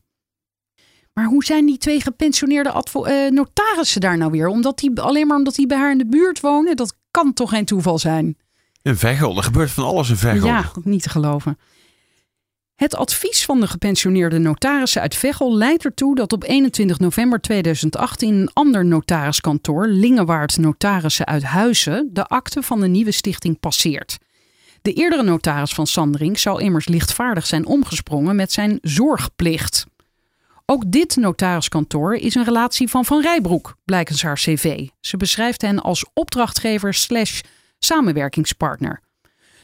Maar 1.15 1.25
hoe 1.25 1.45
zijn 1.45 1.67
die 1.67 1.79
twee 1.79 2.01
gepensioneerde 2.01 2.71
eh, 2.71 3.31
notarissen 3.31 4.01
daar 4.01 4.17
nou 4.17 4.31
weer? 4.31 4.47
Omdat 4.47 4.79
die, 4.79 5.01
alleen 5.01 5.27
maar 5.27 5.37
omdat 5.37 5.55
die 5.55 5.67
bij 5.67 5.79
haar 5.79 5.91
in 5.91 5.99
de 5.99 6.07
buurt 6.07 6.41
wonen? 6.41 6.77
Dat 6.77 6.97
kan 7.11 7.33
toch 7.33 7.51
geen 7.51 7.65
toeval 7.65 7.99
zijn? 7.99 8.37
In 8.83 8.97
Veghel, 8.97 9.37
er 9.37 9.43
gebeurt 9.43 9.71
van 9.71 9.85
alles 9.85 10.11
in 10.11 10.17
Veghel. 10.17 10.47
Ja, 10.47 10.71
niet 10.83 11.03
te 11.03 11.09
geloven. 11.09 11.59
Het 12.75 12.97
advies 12.97 13.45
van 13.45 13.61
de 13.61 13.67
gepensioneerde 13.67 14.39
notarissen 14.39 15.03
uit 15.03 15.15
Veghel 15.15 15.57
leidt 15.57 15.85
ertoe 15.85 16.15
dat 16.15 16.33
op 16.33 16.45
21 16.45 16.99
november 16.99 17.41
2018 17.41 18.35
een 18.35 18.51
ander 18.53 18.85
notariskantoor, 18.85 19.87
Lingewaard 19.87 20.59
Notarissen 20.59 21.27
uit 21.27 21.43
Huizen, 21.43 22.11
de 22.12 22.25
akte 22.25 22.62
van 22.62 22.81
de 22.81 22.87
nieuwe 22.87 23.12
stichting 23.12 23.61
passeert. 23.61 24.19
De 24.83 24.93
eerdere 24.93 25.23
notaris 25.23 25.75
van 25.75 25.87
Sandring 25.87 26.39
zou 26.39 26.62
immers 26.62 26.89
lichtvaardig 26.89 27.47
zijn 27.47 27.67
omgesprongen 27.67 28.37
met 28.37 28.53
zijn 28.53 28.79
zorgplicht. 28.83 29.87
Ook 30.67 30.91
dit 30.91 31.17
notariskantoor 31.17 32.15
is 32.15 32.35
een 32.35 32.45
relatie 32.45 32.89
van 32.89 33.05
Van 33.05 33.21
Rijbroek, 33.23 33.77
blijkens 33.85 34.23
haar 34.23 34.35
cv. 34.35 34.89
Ze 35.01 35.17
beschrijft 35.17 35.62
hen 35.62 35.83
als 35.83 36.05
opdrachtgever 36.15 36.95
slash 36.95 37.41
samenwerkingspartner. 37.79 39.01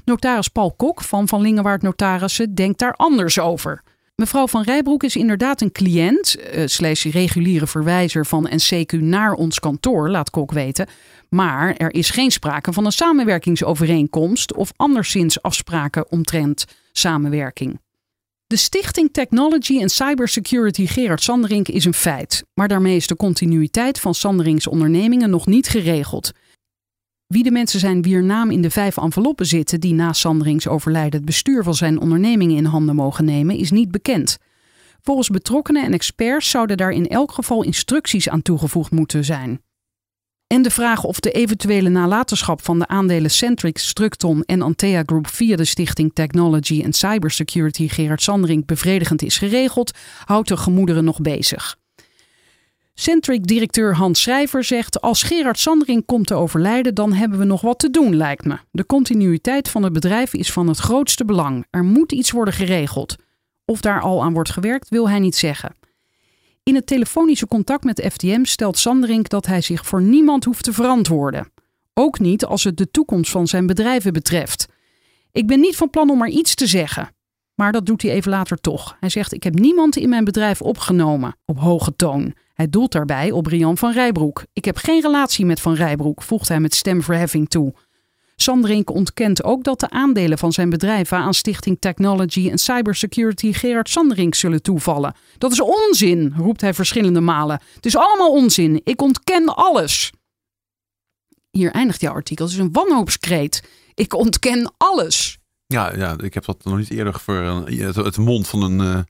Notaris 0.05 0.49
Paul 0.49 0.73
Kok 0.73 1.03
van 1.03 1.29
Van 1.29 1.41
Lingewaard 1.41 1.83
Notarissen 1.83 2.55
denkt 2.55 2.79
daar 2.79 2.95
anders 2.95 3.39
over. 3.39 3.83
Mevrouw 4.15 4.47
Van 4.47 4.63
Rijbroek 4.63 5.03
is 5.03 5.17
inderdaad 5.17 5.61
een 5.61 5.73
cliënt, 5.73 6.37
eh, 6.37 6.67
slash 6.67 7.05
reguliere 7.05 7.67
verwijzer 7.67 8.27
van 8.27 8.49
NCQ 8.51 8.93
naar 8.93 9.33
ons 9.33 9.61
kantoor, 9.61 10.11
laat 10.11 10.31
Kok 10.31 10.53
weten. 10.53 10.89
Maar 11.29 11.75
er 11.75 11.95
is 11.95 12.11
geen 12.11 12.31
sprake 12.31 12.73
van 12.73 12.85
een 12.85 12.93
samenwerkingsovereenkomst 12.93 14.55
of 14.55 14.73
anderszins 14.77 15.43
afspraken 15.43 16.11
omtrent 16.11 16.65
samenwerking. 16.93 17.81
De 18.51 18.57
Stichting 18.57 19.13
Technology 19.13 19.81
and 19.81 19.91
Cybersecurity 19.91 20.87
Gerard 20.87 21.23
Sanderink 21.23 21.69
is 21.69 21.85
een 21.85 21.95
feit, 21.95 22.45
maar 22.55 22.69
daarmee 22.69 22.97
is 22.97 23.07
de 23.07 23.17
continuïteit 23.17 24.01
van 24.01 24.15
Sandering's 24.15 24.67
ondernemingen 24.67 25.31
nog 25.31 25.47
niet 25.47 25.69
geregeld. 25.69 26.33
Wie 27.27 27.43
de 27.43 27.51
mensen 27.51 27.81
zijn 27.81 28.03
wier 28.03 28.23
naam 28.23 28.51
in 28.51 28.63
de 28.63 28.71
vijf 28.71 28.97
enveloppen 28.97 29.47
zitten 29.47 29.81
die 29.81 29.95
na 29.95 30.13
Sanderings 30.13 30.69
overlijden 30.69 31.13
het 31.13 31.25
bestuur 31.25 31.63
van 31.63 31.75
zijn 31.75 32.01
ondernemingen 32.01 32.57
in 32.57 32.65
handen 32.65 32.95
mogen 32.95 33.25
nemen, 33.25 33.57
is 33.57 33.71
niet 33.71 33.91
bekend. 33.91 34.39
Volgens 35.01 35.29
betrokkenen 35.29 35.85
en 35.85 35.93
experts 35.93 36.51
zouden 36.51 36.77
daar 36.77 36.93
in 36.93 37.09
elk 37.09 37.33
geval 37.33 37.63
instructies 37.63 38.29
aan 38.29 38.43
toegevoegd 38.43 38.91
moeten 38.91 39.25
zijn. 39.25 39.61
En 40.53 40.63
de 40.63 40.71
vraag 40.71 41.05
of 41.05 41.21
de 41.21 41.31
eventuele 41.31 41.89
nalatenschap 41.89 42.63
van 42.63 42.79
de 42.79 42.87
aandelen 42.87 43.31
Centric, 43.31 43.79
Structon 43.79 44.43
en 44.47 44.63
Antea 44.63 45.03
Group 45.07 45.27
via 45.27 45.57
de 45.57 45.65
stichting 45.65 46.11
Technology 46.15 46.83
and 46.85 46.97
Cybersecurity 46.97 47.89
Gerard 47.89 48.23
Sandring 48.23 48.67
bevredigend 48.67 49.23
is 49.23 49.39
geregeld, 49.39 49.99
houdt 50.25 50.49
de 50.49 50.57
gemoederen 50.57 51.05
nog 51.05 51.21
bezig. 51.21 51.77
Centric-directeur 52.95 53.97
Hans 53.97 54.21
Schrijver 54.21 54.65
zegt: 54.65 55.01
Als 55.01 55.23
Gerard 55.23 55.59
Sandring 55.59 56.05
komt 56.07 56.27
te 56.27 56.35
overlijden, 56.35 56.95
dan 56.95 57.13
hebben 57.13 57.39
we 57.39 57.45
nog 57.45 57.61
wat 57.61 57.79
te 57.79 57.91
doen, 57.91 58.17
lijkt 58.17 58.45
me. 58.45 58.59
De 58.71 58.87
continuïteit 58.87 59.69
van 59.69 59.83
het 59.83 59.93
bedrijf 59.93 60.35
is 60.35 60.53
van 60.53 60.69
het 60.69 60.79
grootste 60.79 61.25
belang. 61.25 61.67
Er 61.71 61.85
moet 61.85 62.13
iets 62.13 62.31
worden 62.31 62.55
geregeld. 62.55 63.17
Of 63.65 63.81
daar 63.81 64.01
al 64.01 64.23
aan 64.23 64.33
wordt 64.33 64.51
gewerkt, 64.51 64.89
wil 64.89 65.09
hij 65.09 65.19
niet 65.19 65.37
zeggen. 65.37 65.75
In 66.71 66.77
het 66.77 66.87
telefonische 66.87 67.47
contact 67.47 67.85
met 67.85 68.07
FTM 68.13 68.45
stelt 68.45 68.79
Sanderink 68.79 69.29
dat 69.29 69.47
hij 69.47 69.61
zich 69.61 69.87
voor 69.87 70.03
niemand 70.03 70.45
hoeft 70.45 70.65
te 70.65 70.73
verantwoorden. 70.73 71.53
Ook 71.95 72.19
niet 72.19 72.45
als 72.45 72.65
het 72.65 72.77
de 72.77 72.91
toekomst 72.91 73.31
van 73.31 73.47
zijn 73.47 73.67
bedrijven 73.67 74.13
betreft. 74.13 74.67
Ik 75.33 75.47
ben 75.47 75.61
niet 75.61 75.77
van 75.77 75.91
plan 75.91 76.11
om 76.11 76.19
maar 76.19 76.29
iets 76.29 76.55
te 76.55 76.67
zeggen. 76.67 77.15
Maar 77.55 77.73
dat 77.73 77.87
doet 77.87 78.03
hij 78.03 78.11
even 78.11 78.31
later 78.31 78.57
toch. 78.57 78.97
Hij 79.01 79.09
zegt: 79.09 79.33
Ik 79.33 79.43
heb 79.43 79.55
niemand 79.55 79.97
in 79.97 80.09
mijn 80.09 80.25
bedrijf 80.25 80.63
opgenomen 80.63 81.37
op 81.45 81.59
hoge 81.59 81.97
toon. 81.97 82.35
Hij 82.55 82.69
doelt 82.69 82.93
daarbij 82.93 83.31
op 83.31 83.47
Rian 83.47 83.79
van 83.79 83.93
Rijbroek. 83.93 84.45
Ik 84.53 84.65
heb 84.65 84.77
geen 84.77 85.01
relatie 85.01 85.47
met 85.47 85.61
Van 85.61 85.75
Rijbroek, 85.75 86.23
voegt 86.23 86.49
hij 86.49 86.61
met 86.61 86.75
stemverheffing 86.75 87.49
toe. 87.49 87.75
Sanderink 88.43 88.91
ontkent 88.91 89.45
ook 89.45 89.65
dat 89.65 89.81
de 89.81 89.91
aandelen 89.91 90.39
van 90.39 90.53
zijn 90.53 90.71
bedrijven 90.71 91.19
aan 91.19 91.35
Stichting 91.35 91.77
Technology 91.81 92.51
en 92.51 92.59
Cybersecurity 92.59 93.53
Gerard 93.53 93.89
Sanderink 93.89 94.35
zullen 94.35 94.63
toevallen. 94.63 95.15
Dat 95.39 95.53
is 95.53 95.61
onzin, 95.61 96.35
roept 96.37 96.61
hij 96.61 96.75
verschillende 96.75 97.21
malen. 97.21 97.61
Het 97.75 97.87
is 97.87 97.97
allemaal 97.97 98.31
onzin. 98.31 98.81
Ik 98.85 99.03
ontken 99.03 99.55
alles. 99.55 100.13
Hier 101.51 101.71
eindigt 101.71 102.01
jouw 102.01 102.13
artikel. 102.13 102.45
Het 102.45 102.55
is 102.55 102.61
een 102.61 102.73
wanhoopskreet. 102.73 103.63
Ik 103.95 104.15
ontken 104.15 104.73
alles. 104.77 105.39
Ja, 105.67 105.97
ja, 105.97 106.17
ik 106.19 106.35
heb 106.35 106.45
dat 106.45 106.65
nog 106.65 106.79
niet 106.79 106.91
eerder 106.91 107.21
voor 107.21 107.35
het, 107.35 107.97
het 107.97 108.17
mond 108.17 108.49
van 108.49 108.63
een 108.63 108.81
eh, 108.81 109.03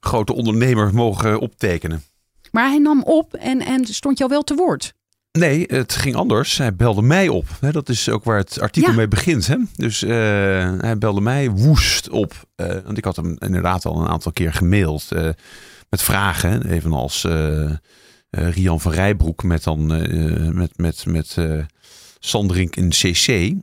grote 0.00 0.34
ondernemer 0.34 0.94
mogen 0.94 1.40
optekenen. 1.40 2.02
Maar 2.50 2.68
hij 2.68 2.78
nam 2.78 3.02
op 3.02 3.34
en, 3.34 3.60
en 3.60 3.84
stond 3.84 4.18
jou 4.18 4.30
wel 4.30 4.42
te 4.42 4.54
woord. 4.54 4.94
Nee, 5.36 5.64
het 5.66 5.92
ging 5.94 6.14
anders. 6.14 6.58
Hij 6.58 6.74
belde 6.76 7.02
mij 7.02 7.28
op. 7.28 7.46
Dat 7.60 7.88
is 7.88 8.08
ook 8.08 8.24
waar 8.24 8.38
het 8.38 8.60
artikel 8.60 8.90
Ja. 8.90 8.96
mee 8.96 9.08
begint. 9.08 9.46
Hè? 9.46 9.56
Dus 9.76 10.02
eh, 10.02 10.10
hij 10.78 10.98
belde 10.98 11.20
mij 11.20 11.50
woest 11.50 12.08
op. 12.08 12.34
Eh, 12.54 12.66
want 12.84 12.98
ik 12.98 13.04
had 13.04 13.16
hem 13.16 13.36
inderdaad 13.38 13.84
al 13.84 14.00
een 14.00 14.08
aantal 14.08 14.32
keer 14.32 14.52
gemaild. 14.52 15.12
eh, 15.12 15.28
met 15.90 16.02
vragen. 16.02 16.66
Evenals 16.70 17.26
Rian 18.30 18.80
van 18.80 18.92
Rijbroek 18.92 19.42
met, 19.42 19.62
dan, 19.64 19.86
met, 20.56 20.78
met, 20.78 21.06
met 21.06 21.36
Sandrink 22.18 22.76
in 22.76 22.88
CC. 22.88 23.54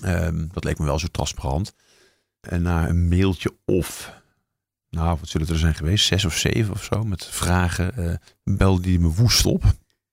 Ehm, 0.00 0.46
dat 0.52 0.64
leek 0.64 0.78
me 0.78 0.84
wel 0.84 0.98
zo 0.98 1.06
transparant. 1.10 1.74
En 2.40 2.62
na 2.62 2.88
een 2.88 3.08
mailtje 3.08 3.56
of... 3.64 4.12
Nou, 4.90 5.16
wat 5.20 5.28
zullen 5.28 5.46
het 5.46 5.54
er 5.56 5.62
zijn 5.62 5.74
geweest? 5.74 6.06
Zes 6.06 6.24
of 6.24 6.36
zeven 6.36 6.72
of 6.74 6.84
zo. 6.84 7.04
Met 7.04 7.24
vragen. 7.26 8.20
belde 8.44 8.88
hij 8.88 8.98
me 8.98 9.08
woest 9.08 9.46
op. 9.46 9.64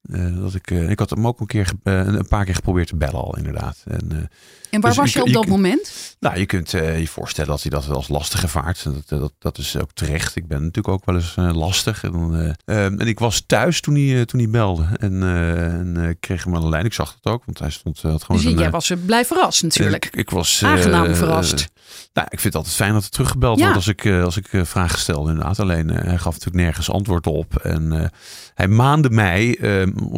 Eh, 0.02 0.38
dat 0.42 0.56
ik, 0.56 0.72
eh, 0.72 0.90
ik 0.90 1.00
had 1.00 1.10
hem 1.10 1.28
ook 1.28 1.40
een, 1.40 1.46
keer, 1.46 1.72
eh, 1.84 1.94
een 1.94 2.28
paar 2.28 2.46
keer 2.46 2.56
geprobeerd 2.56 2.88
te 2.88 2.96
bellen 2.96 3.22
al, 3.22 3.38
inderdaad. 3.38 3.84
En, 3.88 4.30
En 4.70 4.82
waar 4.82 4.92
Dus 4.92 5.00
was 5.00 5.14
je 5.14 5.22
op 5.22 5.34
dat 5.34 5.48
moment? 5.48 6.16
nou, 6.20 6.40
je 6.40 6.46
kunt 6.46 6.72
je 6.72 7.08
voorstellen 7.08 7.50
dat 7.50 7.62
hij 7.62 7.72
dat 7.72 7.90
als 7.90 8.08
lastig 8.08 8.44
ervaart. 8.44 8.84
Dat, 8.84 9.10
dat, 9.20 9.34
dat 9.40 9.58
is 9.58 9.78
ook 9.78 9.92
terecht. 9.94 10.36
Ik 10.36 10.48
ben 10.48 10.58
natuurlijk 10.58 10.88
ook 10.88 11.06
wel 11.06 11.16
eens 11.16 11.36
lastig. 11.36 12.04
En, 12.04 12.56
eh, 12.66 12.86
ehm, 12.86 13.00
en 13.00 13.08
ik 13.08 13.20
was 13.20 13.44
thuis 13.46 13.82
toen 13.82 13.96
hij, 13.96 14.26
toen 14.26 14.40
hij 14.40 14.50
belde. 14.50 14.88
En, 14.98 15.24
en 15.24 16.18
kreeg 16.20 16.44
hem 16.44 16.56
aan 16.56 16.62
de 16.62 16.70
lijn. 16.70 16.86
Ik 16.86 16.94
zag 16.94 17.14
het 17.22 17.34
ook, 17.34 17.46
want 17.46 17.60
hij 17.60 17.70
stond 17.70 18.02
had 18.02 18.24
gewoon 18.24 18.42
Dus 18.42 18.54
jij 18.54 18.70
was 18.70 18.90
er 18.90 18.98
blij 18.98 19.26
verrast 19.26 19.64
natuurlijk. 19.64 20.06
ik, 20.06 20.16
ik 20.16 20.30
was 20.30 20.64
Aangenaam 20.64 21.16
verrast. 21.16 21.68
nou, 22.14 22.28
ik 22.30 22.40
vind 22.40 22.44
het 22.44 22.56
altijd 22.56 22.76
fijn 22.76 22.94
dat 22.94 23.04
er 23.04 23.10
teruggebeld 23.10 23.58
Ja. 23.58 23.64
wordt 23.64 23.78
als 23.78 23.88
ik, 23.88 24.06
als 24.06 24.38
ik 24.38 24.48
vragen 24.66 25.00
stel. 25.00 25.28
Inderdaad. 25.30 25.60
Alleen 25.60 25.88
hij 25.88 26.18
gaf 26.18 26.34
natuurlijk 26.34 26.64
nergens 26.64 26.92
antwoord 26.92 27.28
op. 27.28 27.56
En 27.56 28.12
hij 28.54 28.68
maande 28.68 29.10
mij 29.10 29.58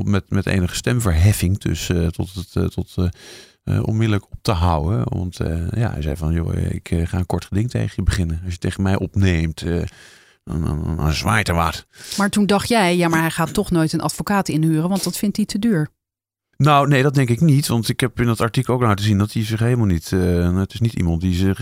met, 0.03 0.29
met 0.29 0.45
enige 0.45 0.75
stemverheffing. 0.75 1.57
Dus 1.57 1.89
eh, 1.89 2.07
tot, 2.07 2.33
het, 2.33 2.55
eh, 2.55 2.63
tot 2.63 2.95
eh, 3.63 3.83
onmiddellijk 3.83 4.25
op 4.31 4.39
te 4.41 4.51
houden. 4.51 5.03
Want 5.09 5.37
ja, 5.75 5.91
hij 5.91 6.01
zei 6.01 6.15
van, 6.15 6.33
joh, 6.33 6.55
ik 6.55 6.95
ga 7.03 7.17
een 7.17 7.25
kort 7.25 7.45
geding 7.45 7.69
tegen 7.69 7.93
je 7.95 8.03
beginnen. 8.03 8.41
Als 8.43 8.53
je 8.53 8.59
tegen 8.59 8.83
mij 8.83 8.97
opneemt, 8.97 9.63
dan, 10.43 10.63
dan, 10.63 10.95
dan 10.97 11.13
zwaait 11.13 11.47
er 11.47 11.55
wat. 11.55 11.85
Maar 12.17 12.29
toen 12.29 12.45
dacht 12.45 12.67
jij, 12.67 12.97
ja, 12.97 13.07
maar 13.07 13.19
hij 13.19 13.31
gaat 13.31 13.53
toch 13.53 13.71
nooit 13.71 13.93
een 13.93 14.01
advocaat 14.01 14.49
inhuren, 14.49 14.89
want 14.89 15.03
dat 15.03 15.17
vindt 15.17 15.37
hij 15.37 15.45
te 15.45 15.59
duur. 15.59 15.89
Nou, 16.57 16.87
nee, 16.87 17.03
dat 17.03 17.13
denk 17.13 17.29
ik 17.29 17.41
niet. 17.41 17.67
Want 17.67 17.89
ik 17.89 17.99
heb 17.99 18.19
in 18.19 18.25
dat 18.25 18.41
artikel 18.41 18.73
ook 18.73 18.81
laten 18.81 19.05
zien 19.05 19.17
dat 19.17 19.33
hij 19.33 19.45
zich 19.45 19.59
helemaal 19.59 19.85
niet. 19.85 20.11
eh, 20.11 20.57
het 20.57 20.73
is 20.73 20.79
niet 20.79 20.93
iemand 20.93 21.21
die 21.21 21.33
zich 21.33 21.57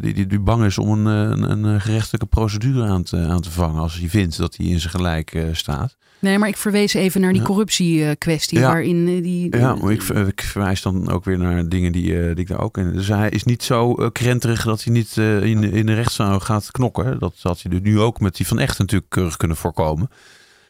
die, 0.00 0.14
die, 0.14 0.26
die 0.26 0.40
bang 0.40 0.64
is 0.64 0.78
om 0.78 1.06
een, 1.06 1.06
een, 1.50 1.64
een 1.64 1.80
gerechtelijke 1.80 2.26
procedure 2.26 2.86
aan 2.86 3.02
te, 3.02 3.16
aan 3.16 3.40
te 3.40 3.50
vangen. 3.50 3.80
Als 3.80 3.98
hij 3.98 4.08
vindt 4.08 4.36
dat 4.36 4.56
hij 4.56 4.66
in 4.66 4.80
zijn 4.80 4.92
gelijk 4.92 5.46
staat. 5.52 5.96
Nee, 6.22 6.38
maar 6.38 6.48
ik 6.48 6.56
verwees 6.56 6.94
even 6.94 7.20
naar 7.20 7.32
die 7.32 7.42
corruptiekwestie, 7.42 8.58
Ja. 8.58 8.66
waarin 8.66 9.08
eh, 9.08 9.22
die... 9.22 9.56
Ja, 9.56 9.74
maar 9.74 9.92
ik, 9.92 10.02
ver- 10.02 10.26
ik 10.28 10.40
verwijs 10.42 10.82
dan 10.82 11.10
ook 11.10 11.24
weer 11.24 11.38
naar 11.38 11.68
dingen 11.68 11.92
die, 11.92 12.18
eh, 12.18 12.26
die 12.26 12.36
ik 12.36 12.48
daar 12.48 12.60
ook 12.60 12.78
in. 12.78 12.92
Dus 12.92 13.08
hij 13.08 13.28
is 13.30 13.44
niet 13.44 13.62
zo 13.62 13.94
eh, 13.94 14.08
krenterig 14.12 14.64
dat 14.64 14.84
hij 14.84 14.92
niet 14.92 15.16
eh, 15.18 15.42
in, 15.42 15.64
in 15.72 15.86
de 15.86 15.94
rechtszaal 15.94 16.40
gaat 16.40 16.70
knokken. 16.70 17.18
Dat 17.18 17.34
had 17.42 17.62
hij 17.62 17.70
dus 17.70 17.80
nu 17.82 18.00
ook 18.00 18.20
met 18.20 18.36
die 18.36 18.46
van 18.46 18.58
Echt 18.58 18.78
natuurlijk 18.78 19.10
keurig 19.10 19.36
kunnen 19.36 19.56
voorkomen. 19.56 20.10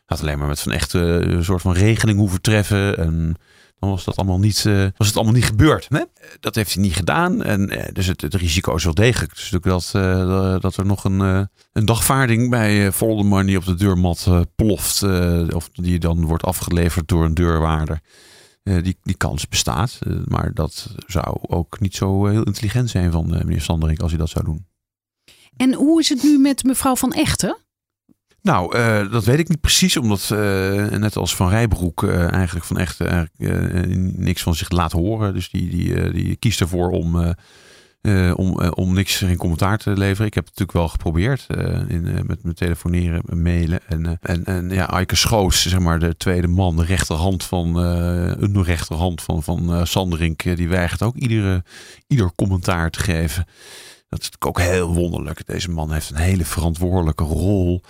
Had 0.06 0.20
alleen 0.20 0.38
maar 0.38 0.48
met 0.48 0.60
van 0.60 0.72
Echt 0.72 0.94
eh, 0.94 1.02
een 1.20 1.44
soort 1.44 1.62
van 1.62 1.72
regeling 1.74 2.18
hoeven 2.18 2.40
treffen. 2.40 2.98
En 2.98 3.36
dan 3.82 3.90
was 3.90 4.04
dat 4.04 4.16
allemaal 4.16 4.38
niet, 4.38 4.66
eh, 4.66 4.86
was 4.96 5.06
het 5.06 5.16
allemaal 5.16 5.34
niet 5.34 5.44
gebeurd. 5.44 5.86
Hè? 5.88 6.02
Dat 6.40 6.54
heeft 6.54 6.74
hij 6.74 6.82
niet 6.82 6.94
gedaan. 6.94 7.42
En 7.42 7.68
eh, 7.70 7.92
dus 7.92 8.06
het, 8.06 8.20
het 8.20 8.34
risico 8.34 8.74
is 8.74 8.84
wel 8.84 8.94
degelijk. 8.94 9.34
Dus 9.34 9.50
natuurlijk 9.50 9.82
dat, 9.92 10.02
eh, 10.02 10.60
dat 10.60 10.76
er 10.76 10.86
nog 10.86 11.04
een, 11.04 11.20
eh, 11.20 11.42
een 11.72 11.84
dagvaarding 11.84 12.50
bij 12.50 12.92
Voldemar 12.92 13.46
die 13.46 13.56
op 13.56 13.64
de 13.64 13.74
deurmat 13.74 14.24
eh, 14.28 14.40
ploft. 14.54 15.02
eh, 15.02 15.44
of 15.50 15.68
die 15.72 15.98
dan 15.98 16.24
wordt 16.26 16.44
afgeleverd 16.44 17.08
door 17.08 17.24
een 17.24 17.34
deurwaarder. 17.34 18.00
Eh, 18.62 18.82
die, 18.82 18.98
die 19.02 19.16
kans 19.16 19.48
bestaat. 19.48 19.98
Eh, 20.00 20.12
maar 20.24 20.50
dat 20.54 20.94
zou 21.06 21.36
ook 21.40 21.80
niet 21.80 21.94
zo 21.94 22.26
heel 22.26 22.42
intelligent 22.42 22.90
zijn 22.90 23.12
van 23.12 23.34
eh, 23.34 23.44
meneer 23.44 23.60
Sanderink 23.60 24.00
als 24.00 24.10
hij 24.10 24.20
dat 24.20 24.28
zou 24.28 24.44
doen. 24.44 24.66
En 25.56 25.74
hoe 25.74 26.00
is 26.00 26.08
het 26.08 26.22
nu 26.22 26.38
met 26.38 26.64
mevrouw 26.64 26.96
Van 26.96 27.12
Echten? 27.12 27.56
Nou, 28.42 28.76
eh, 28.76 29.10
dat 29.10 29.24
weet 29.24 29.38
ik 29.38 29.48
niet 29.48 29.60
precies, 29.60 29.96
omdat 29.96 30.30
eh, 30.30 30.38
net 30.98 31.16
als 31.16 31.36
Van 31.36 31.48
Rijbroek 31.48 32.02
eh, 32.02 32.32
eigenlijk 32.32 32.66
van 32.66 32.78
echt 32.78 32.98
niks 34.16 34.42
van 34.42 34.54
zich 34.54 34.70
laat 34.70 34.92
horen. 34.92 35.34
Dus 35.34 35.50
die, 35.50 35.68
die, 35.68 36.10
die 36.10 36.36
kiest 36.36 36.60
ervoor 36.60 36.90
om, 36.90 37.34
om, 38.34 38.60
om 38.60 38.94
niks 38.94 39.16
geen 39.16 39.36
commentaar 39.36 39.78
te 39.78 39.90
leveren. 39.90 40.26
Ik 40.26 40.34
heb 40.34 40.44
het 40.44 40.58
natuurlijk 40.58 40.78
wel 40.78 40.88
geprobeerd 40.88 41.46
in, 41.88 42.02
met, 42.26 42.42
met 42.44 42.56
telefoneren, 42.56 43.22
en 43.28 43.42
mailen. 43.42 43.80
En, 43.88 44.18
en, 44.20 44.44
en 44.44 44.70
ja, 44.70 44.90
Eike 44.90 45.16
Schoos, 45.16 45.62
zeg 45.62 45.78
maar 45.78 45.98
de 45.98 46.16
tweede 46.16 46.48
man, 46.48 46.76
de 46.76 46.84
rechterhand 46.84 47.44
van 47.44 47.76
een 47.76 48.64
rechterhand 48.64 49.22
van, 49.22 49.42
van 49.42 49.86
Sanderink, 49.86 50.56
die 50.56 50.68
weigert 50.68 51.02
ook 51.02 51.16
iedere, 51.16 51.64
ieder 52.06 52.34
commentaar 52.34 52.90
te 52.90 53.00
geven. 53.00 53.44
Dat 54.08 54.20
is 54.20 54.30
natuurlijk 54.30 54.46
ook 54.46 54.60
heel 54.60 54.94
wonderlijk. 54.94 55.46
Deze 55.46 55.70
man 55.70 55.92
heeft 55.92 56.10
een 56.10 56.16
hele 56.16 56.44
verantwoordelijke 56.44 57.24
rol. 57.24 57.82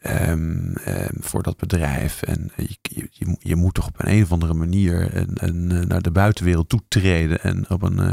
Ehm, 0.00 0.72
ehm, 0.74 1.14
voor 1.20 1.42
dat 1.42 1.56
bedrijf. 1.56 2.22
En 2.22 2.50
je, 2.56 2.76
je, 2.82 3.36
je, 3.38 3.56
moet- 3.56 3.74
toch 3.74 3.86
op 3.86 3.94
een, 3.98 4.12
een 4.12 4.22
of 4.22 4.32
andere 4.32 4.54
manier 4.54 5.12
en, 5.14 5.34
en, 5.34 5.72
eh, 5.80 5.86
naar 5.86 6.02
de 6.02 6.10
buitenwereld 6.10 6.68
toetreden. 6.68 7.42
En 7.42 7.70
op 7.70 7.82
een, 7.82 7.98
eh, 7.98 8.12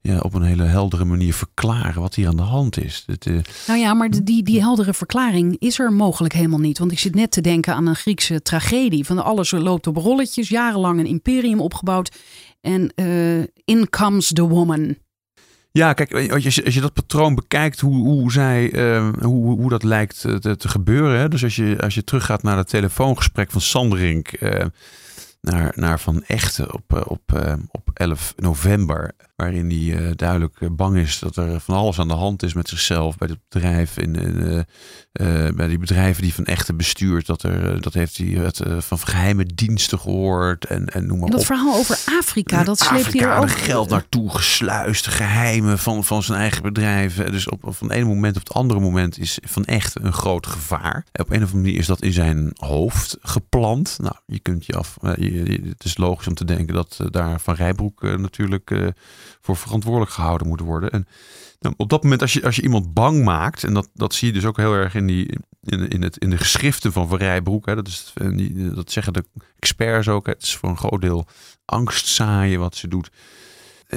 ja, 0.00 0.18
op 0.18 0.34
een 0.34 0.42
hele 0.42 0.62
heldere 0.64 1.04
manier 1.04 1.34
verklaren 1.34 2.00
wat 2.00 2.14
hier 2.14 2.28
aan 2.28 2.36
de 2.36 2.42
hand 2.42 2.78
is. 2.84 3.04
Eh, 3.18 3.38
Nou 3.66 3.78
ja, 3.80 3.94
maar 3.94 4.10
die, 4.24 4.42
die 4.42 4.60
heldere 4.60 4.94
verklaring 4.94 5.56
is 5.58 5.78
er 5.78 5.92
mogelijk 5.92 6.34
helemaal 6.34 6.58
niet. 6.58 6.78
Want 6.78 6.92
ik 6.92 6.98
zit 6.98 7.14
net 7.14 7.30
te 7.30 7.40
denken 7.40 7.74
aan 7.74 7.86
een 7.86 7.94
Griekse 7.96 8.42
tragedie. 8.42 9.04
Van 9.06 9.24
alles 9.24 9.50
loopt 9.50 9.86
op 9.86 9.96
rolletjes, 9.96 10.48
jarenlang 10.48 10.98
een 10.98 11.06
imperium 11.06 11.60
opgebouwd. 11.60 12.16
En 12.60 12.92
in 13.64 13.88
comes 13.90 14.32
the 14.32 14.48
woman. 14.48 14.96
Ja, 15.72 15.92
kijk, 15.92 16.30
als 16.32 16.54
je, 16.54 16.64
als 16.64 16.74
je 16.74 16.80
dat 16.80 16.92
patroon 16.92 17.34
bekijkt, 17.34 17.80
hoe, 17.80 17.94
hoe, 17.94 18.32
zij, 18.32 18.72
eh, 18.72 19.08
hoe, 19.20 19.60
hoe 19.60 19.70
dat 19.70 19.82
lijkt 19.82 20.24
eh, 20.24 20.34
te, 20.34 20.68
gebeuren. 20.68 21.18
Hè? 21.18 21.28
Dus 21.28 21.44
als 21.44 21.56
je, 21.56 21.76
als 21.80 21.94
je 21.94 22.04
teruggaat 22.04 22.42
naar 22.42 22.56
het 22.56 22.68
telefoongesprek 22.68 23.50
van 23.50 23.60
Sanderink 23.60 24.28
eh, 24.28 24.66
naar, 25.40 25.72
naar 25.74 26.00
Van 26.00 26.24
Echten 26.24 26.74
op, 26.74 26.92
eh, 26.92 27.00
op, 27.06 27.22
eh, 27.34 27.54
op 27.90 27.98
11 27.98 28.34
november. 28.36 29.12
Waarin 29.36 29.70
hij 29.70 29.96
eh, 30.06 30.10
duidelijk 30.16 30.56
eh, 30.60 30.68
bang 30.72 30.96
is 30.96 31.18
dat 31.18 31.36
er 31.36 31.60
van 31.60 31.74
alles 31.74 31.98
aan 31.98 32.08
de 32.08 32.14
hand 32.14 32.42
is 32.42 32.54
met 32.54 32.68
zichzelf 32.68 33.16
bij 33.18 33.28
het 33.28 33.38
bedrijf. 33.48 33.96
In, 33.98 34.14
in, 34.14 34.64
eh, 35.12 35.48
bij 35.54 35.68
die 35.68 35.78
bedrijven 35.78 36.22
die 36.22 36.34
Van 36.34 36.44
Echten 36.44 36.76
bestuurt. 36.76 37.26
Dat, 37.26 37.42
er, 37.42 37.80
dat 37.80 37.94
heeft 37.94 38.16
hij 38.16 38.26
het, 38.26 38.60
van 38.78 38.98
geheime 38.98 39.44
diensten 39.54 39.98
gehoord. 39.98 40.64
En, 40.64 40.86
en 40.86 41.06
noem 41.06 41.16
maar 41.18 41.24
En 41.26 41.30
dat 41.32 41.40
op. 41.40 41.46
verhaal 41.46 41.74
over 41.74 41.98
Afrika, 42.18 42.64
dat 42.64 42.78
sleept 42.78 43.06
Afrika, 43.06 43.26
hier 43.26 43.36
er 43.36 43.42
ook. 43.42 43.50
geld 43.50 43.88
naartoe 43.90 44.30
gesluist, 44.30 45.06
geheimen 45.06 45.78
van, 45.78 46.04
van 46.04 46.22
zijn 46.22 46.38
eigen 46.40 46.62
bedrijven. 46.62 47.32
Dus 47.32 47.48
op, 47.48 47.60
van 47.66 47.86
het 47.88 47.96
ene 47.96 48.04
moment 48.06 48.36
op 48.36 48.42
het 48.42 48.52
andere 48.52 48.80
moment 48.80 49.18
is 49.18 49.38
van 49.42 49.64
echt 49.64 50.00
een 50.02 50.12
groot 50.12 50.46
gevaar. 50.46 51.04
Op 51.12 51.30
een 51.30 51.42
of 51.42 51.48
andere 51.52 51.56
manier 51.56 51.78
is 51.78 51.86
dat 51.86 52.02
in 52.02 52.12
zijn 52.12 52.50
hoofd 52.54 53.16
geplant. 53.20 53.96
Nou, 54.00 54.14
je 54.26 54.38
kunt 54.40 54.66
je 54.66 54.74
af. 54.76 54.96
je- 55.16 55.32
je- 55.32 55.68
het 55.68 55.84
is 55.84 55.96
logisch 55.96 56.26
om 56.26 56.34
te 56.34 56.44
denken 56.44 56.74
dat 56.74 56.98
daar 57.10 57.40
Van 57.40 57.54
Rijbroek 57.54 57.79
eh, 57.80 58.14
natuurlijk 58.14 58.70
eh, 58.70 58.86
voor 59.40 59.56
verantwoordelijk 59.56 60.10
gehouden 60.10 60.48
moet 60.48 60.60
worden. 60.60 60.90
En 60.90 61.06
nou, 61.60 61.74
op 61.76 61.88
dat 61.88 62.02
moment, 62.02 62.20
als 62.20 62.32
je, 62.32 62.44
als 62.44 62.56
je 62.56 62.62
iemand 62.62 62.94
bang 62.94 63.24
maakt, 63.24 63.64
en 63.64 63.74
dat, 63.74 63.88
dat 63.94 64.14
zie 64.14 64.28
je 64.28 64.34
dus 64.34 64.44
ook 64.44 64.56
heel 64.56 64.72
erg 64.72 64.94
in, 64.94 65.06
die, 65.06 65.38
in, 65.62 65.88
in, 65.88 66.02
het, 66.02 66.16
in 66.16 66.30
de 66.30 66.38
geschriften 66.38 66.92
van 66.92 67.08
Van 67.08 67.18
Rijbroek. 67.18 67.66
Hè, 67.66 67.74
dat, 67.74 67.88
is, 67.88 68.12
eh, 68.14 68.74
dat 68.74 68.90
zeggen 68.90 69.12
de 69.12 69.24
experts 69.58 70.08
ook. 70.08 70.26
Het 70.26 70.42
is 70.42 70.56
voor 70.56 70.68
een 70.68 70.76
groot 70.76 71.00
deel 71.00 71.26
angst 71.64 72.06
zaaien 72.06 72.60
wat 72.60 72.76
ze 72.76 72.88
doet. 72.88 73.10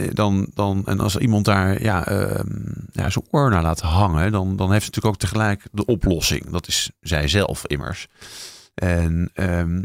Dan, 0.09 0.47
dan, 0.53 0.85
en 0.85 0.99
als 0.99 1.17
iemand 1.17 1.45
daar 1.45 1.81
ja, 1.81 2.05
ehm, 2.05 2.47
ja, 2.91 3.09
zijn 3.09 3.25
oor 3.31 3.49
naar 3.49 3.61
laat 3.61 3.79
hangen, 3.79 4.31
dan, 4.31 4.55
dan 4.55 4.71
heeft 4.71 4.83
ze 4.83 4.89
natuurlijk 4.89 5.15
ook 5.15 5.29
tegelijk 5.29 5.67
de 5.71 5.85
oplossing. 5.85 6.49
Dat 6.49 6.67
is 6.67 6.91
zij 7.01 7.27
zelf 7.27 7.67
immers. 7.67 8.07
En 8.73 9.29
ehm, 9.33 9.81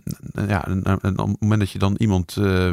ja, 0.48 0.66
op 0.86 1.02
het 1.02 1.40
moment 1.40 1.60
dat 1.60 1.70
je 1.70 1.78
dan 1.78 1.94
iemand 1.98 2.36
eh, 2.36 2.72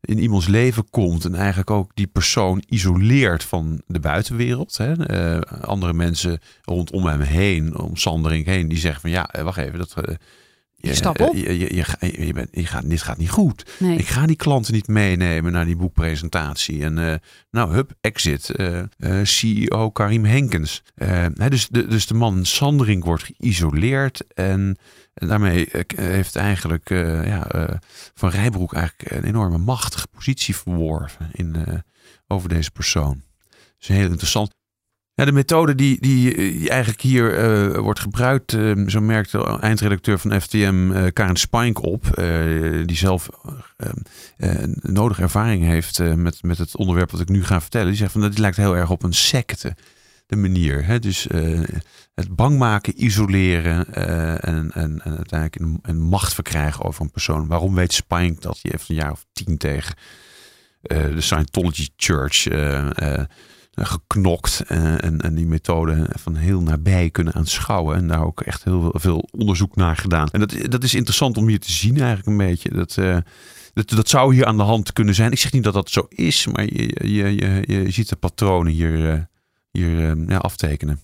in 0.00 0.18
iemands 0.18 0.46
leven 0.46 0.90
komt 0.90 1.24
en 1.24 1.34
eigenlijk 1.34 1.70
ook 1.70 1.90
die 1.94 2.06
persoon 2.06 2.62
isoleert 2.68 3.44
van 3.44 3.82
de 3.86 4.00
buitenwereld. 4.00 4.76
Hè, 4.76 5.06
eh, 5.06 5.60
andere 5.62 5.92
mensen 5.92 6.38
rondom 6.62 7.06
hem 7.06 7.20
heen, 7.20 7.78
om 7.78 7.96
Sandering 7.96 8.46
heen, 8.46 8.68
die 8.68 8.78
zeggen 8.78 9.00
van 9.00 9.10
ja, 9.10 9.30
eh, 9.30 9.42
wacht 9.42 9.58
even, 9.58 9.78
dat, 9.78 9.94
je, 10.86 10.94
Stap 10.94 11.20
op. 11.20 11.34
eh, 11.34 11.42
Je, 11.46 11.58
je, 11.58 11.74
je, 11.74 11.84
ga- 11.84 12.06
je, 12.06 12.32
bent, 12.32 12.48
je 12.52 12.66
gaat, 12.66 12.88
dit 12.90 13.02
gaat 13.02 13.16
niet 13.18 13.30
goed. 13.30 13.70
Nee. 13.78 13.98
Ik 13.98 14.06
ga 14.06 14.26
die 14.26 14.36
klanten 14.36 14.72
niet 14.74 14.86
meenemen 14.88 15.52
naar 15.52 15.64
die 15.64 15.76
boekpresentatie. 15.76 16.82
En 16.84 16.98
eh, 16.98 17.14
nou, 17.50 17.72
hup, 17.74 17.92
exit. 18.00 18.50
eh, 18.50 18.82
CEO 19.22 19.90
Karim 19.90 20.24
Henkens. 20.24 20.82
Hè, 20.94 21.48
dus, 21.48 21.68
de, 21.68 21.86
dus 21.86 22.06
de 22.06 22.14
man 22.14 22.44
Sandring 22.44 23.04
wordt 23.04 23.30
geïsoleerd. 23.36 24.24
En, 24.34 24.76
daarmee 25.14 25.68
heeft 25.96 26.36
eigenlijk 26.36 26.88
ja, 27.24 27.46
Van 28.14 28.28
Rijbroek 28.30 28.74
eigenlijk 28.74 29.10
een 29.10 29.24
enorme 29.24 29.58
machtige 29.58 30.06
positie 30.08 30.56
verworven 30.56 31.28
in, 31.32 31.56
over 32.26 32.48
deze 32.48 32.70
persoon. 32.70 33.22
Dat 33.48 33.58
is 33.78 33.88
heel 33.88 34.10
interessant. 34.10 34.54
Ja, 35.16 35.24
de 35.24 35.32
methode 35.32 35.74
die, 35.74 36.00
die, 36.00 36.68
eigenlijk 36.68 37.00
hier 37.00 37.38
eh, 37.38 37.78
wordt 37.78 38.00
gebruikt, 38.00 38.52
eh, 38.52 38.72
zo 38.86 39.00
merkt 39.00 39.32
de 39.32 39.58
eindredacteur 39.60 40.18
van 40.18 40.40
FTM, 40.40 40.90
eh, 40.92 41.12
Karen 41.12 41.36
Spink 41.36 41.82
op, 41.82 42.04
die 42.86 42.96
zelf 42.96 43.28
nodige 44.80 45.22
ervaring 45.22 45.64
heeft 45.64 45.98
met, 45.98 46.42
met 46.42 46.58
het 46.58 46.76
onderwerp 46.76 47.10
wat 47.10 47.20
ik 47.20 47.28
nu 47.28 47.44
ga 47.44 47.60
vertellen. 47.60 47.86
Die 47.86 47.96
zegt 47.96 48.12
van 48.12 48.20
dat 48.20 48.38
lijkt 48.38 48.56
heel 48.56 48.76
erg 48.76 48.90
op 48.90 49.02
een 49.02 49.12
secte, 49.12 49.76
de 50.26 50.36
manier. 50.36 50.84
Hè? 50.84 50.98
Dus 50.98 51.26
het 52.14 52.36
bang 52.36 52.58
maken, 52.58 53.04
isoleren 53.04 53.94
en, 54.42 54.70
en, 54.72 55.00
en 55.04 55.16
uiteindelijk 55.16 55.80
een, 55.82 56.00
macht 56.00 56.34
verkrijgen 56.34 56.84
over 56.84 57.02
een 57.02 57.10
persoon. 57.10 57.46
Waarom 57.46 57.74
weet 57.74 57.92
Spink 57.92 58.42
dat? 58.42 58.58
Die 58.62 58.70
heeft 58.70 58.88
een 58.88 58.94
jaar 58.94 59.10
of 59.10 59.26
tien 59.32 59.58
tegen 59.58 59.94
de 60.82 61.20
Scientology 61.20 61.88
Church 61.96 62.46
geknokt 63.76 64.62
eh, 64.66 65.04
en, 65.04 65.20
en 65.20 65.34
die 65.34 65.46
methode 65.46 66.06
van 66.18 66.34
heel 66.36 66.60
nabij 66.60 67.10
kunnen 67.10 67.34
aanschouwen. 67.34 67.96
En 67.96 68.08
daar 68.08 68.24
ook 68.24 68.40
echt 68.40 68.64
heel 68.64 68.90
veel- 68.96 69.28
onderzoek 69.38 69.76
naar 69.76 69.96
gedaan. 69.96 70.28
En 70.28 70.40
dat, 70.40 70.54
dat 70.62 70.82
is 70.84 70.94
interessant 70.94 71.36
om 71.36 71.48
hier 71.48 71.60
te 71.60 71.72
zien 71.72 71.96
eigenlijk 71.96 72.26
een 72.26 72.36
beetje. 72.36 72.70
Dat, 72.70 72.96
eh, 72.96 73.16
dat, 73.72 73.88
dat 73.90 74.08
zou 74.08 74.34
hier 74.34 74.46
aan 74.46 74.56
de 74.56 74.62
hand 74.62 74.92
kunnen 74.92 75.14
zijn. 75.14 75.32
Ik 75.32 75.38
zeg 75.38 75.52
niet 75.52 75.64
dat 75.64 75.74
dat 75.74 75.90
zo 75.90 76.06
is, 76.08 76.46
maar 76.46 76.64
je, 76.64 76.96
je, 77.12 77.34
je, 77.34 77.62
je 77.66 77.90
ziet 77.90 78.08
de 78.08 78.16
patronen 78.16 78.72
hier, 78.72 79.10
eh, 79.12 79.20
hier 79.70 80.10
eh, 80.10 80.26
ja, 80.28 80.36
aftekenen. 80.36 81.00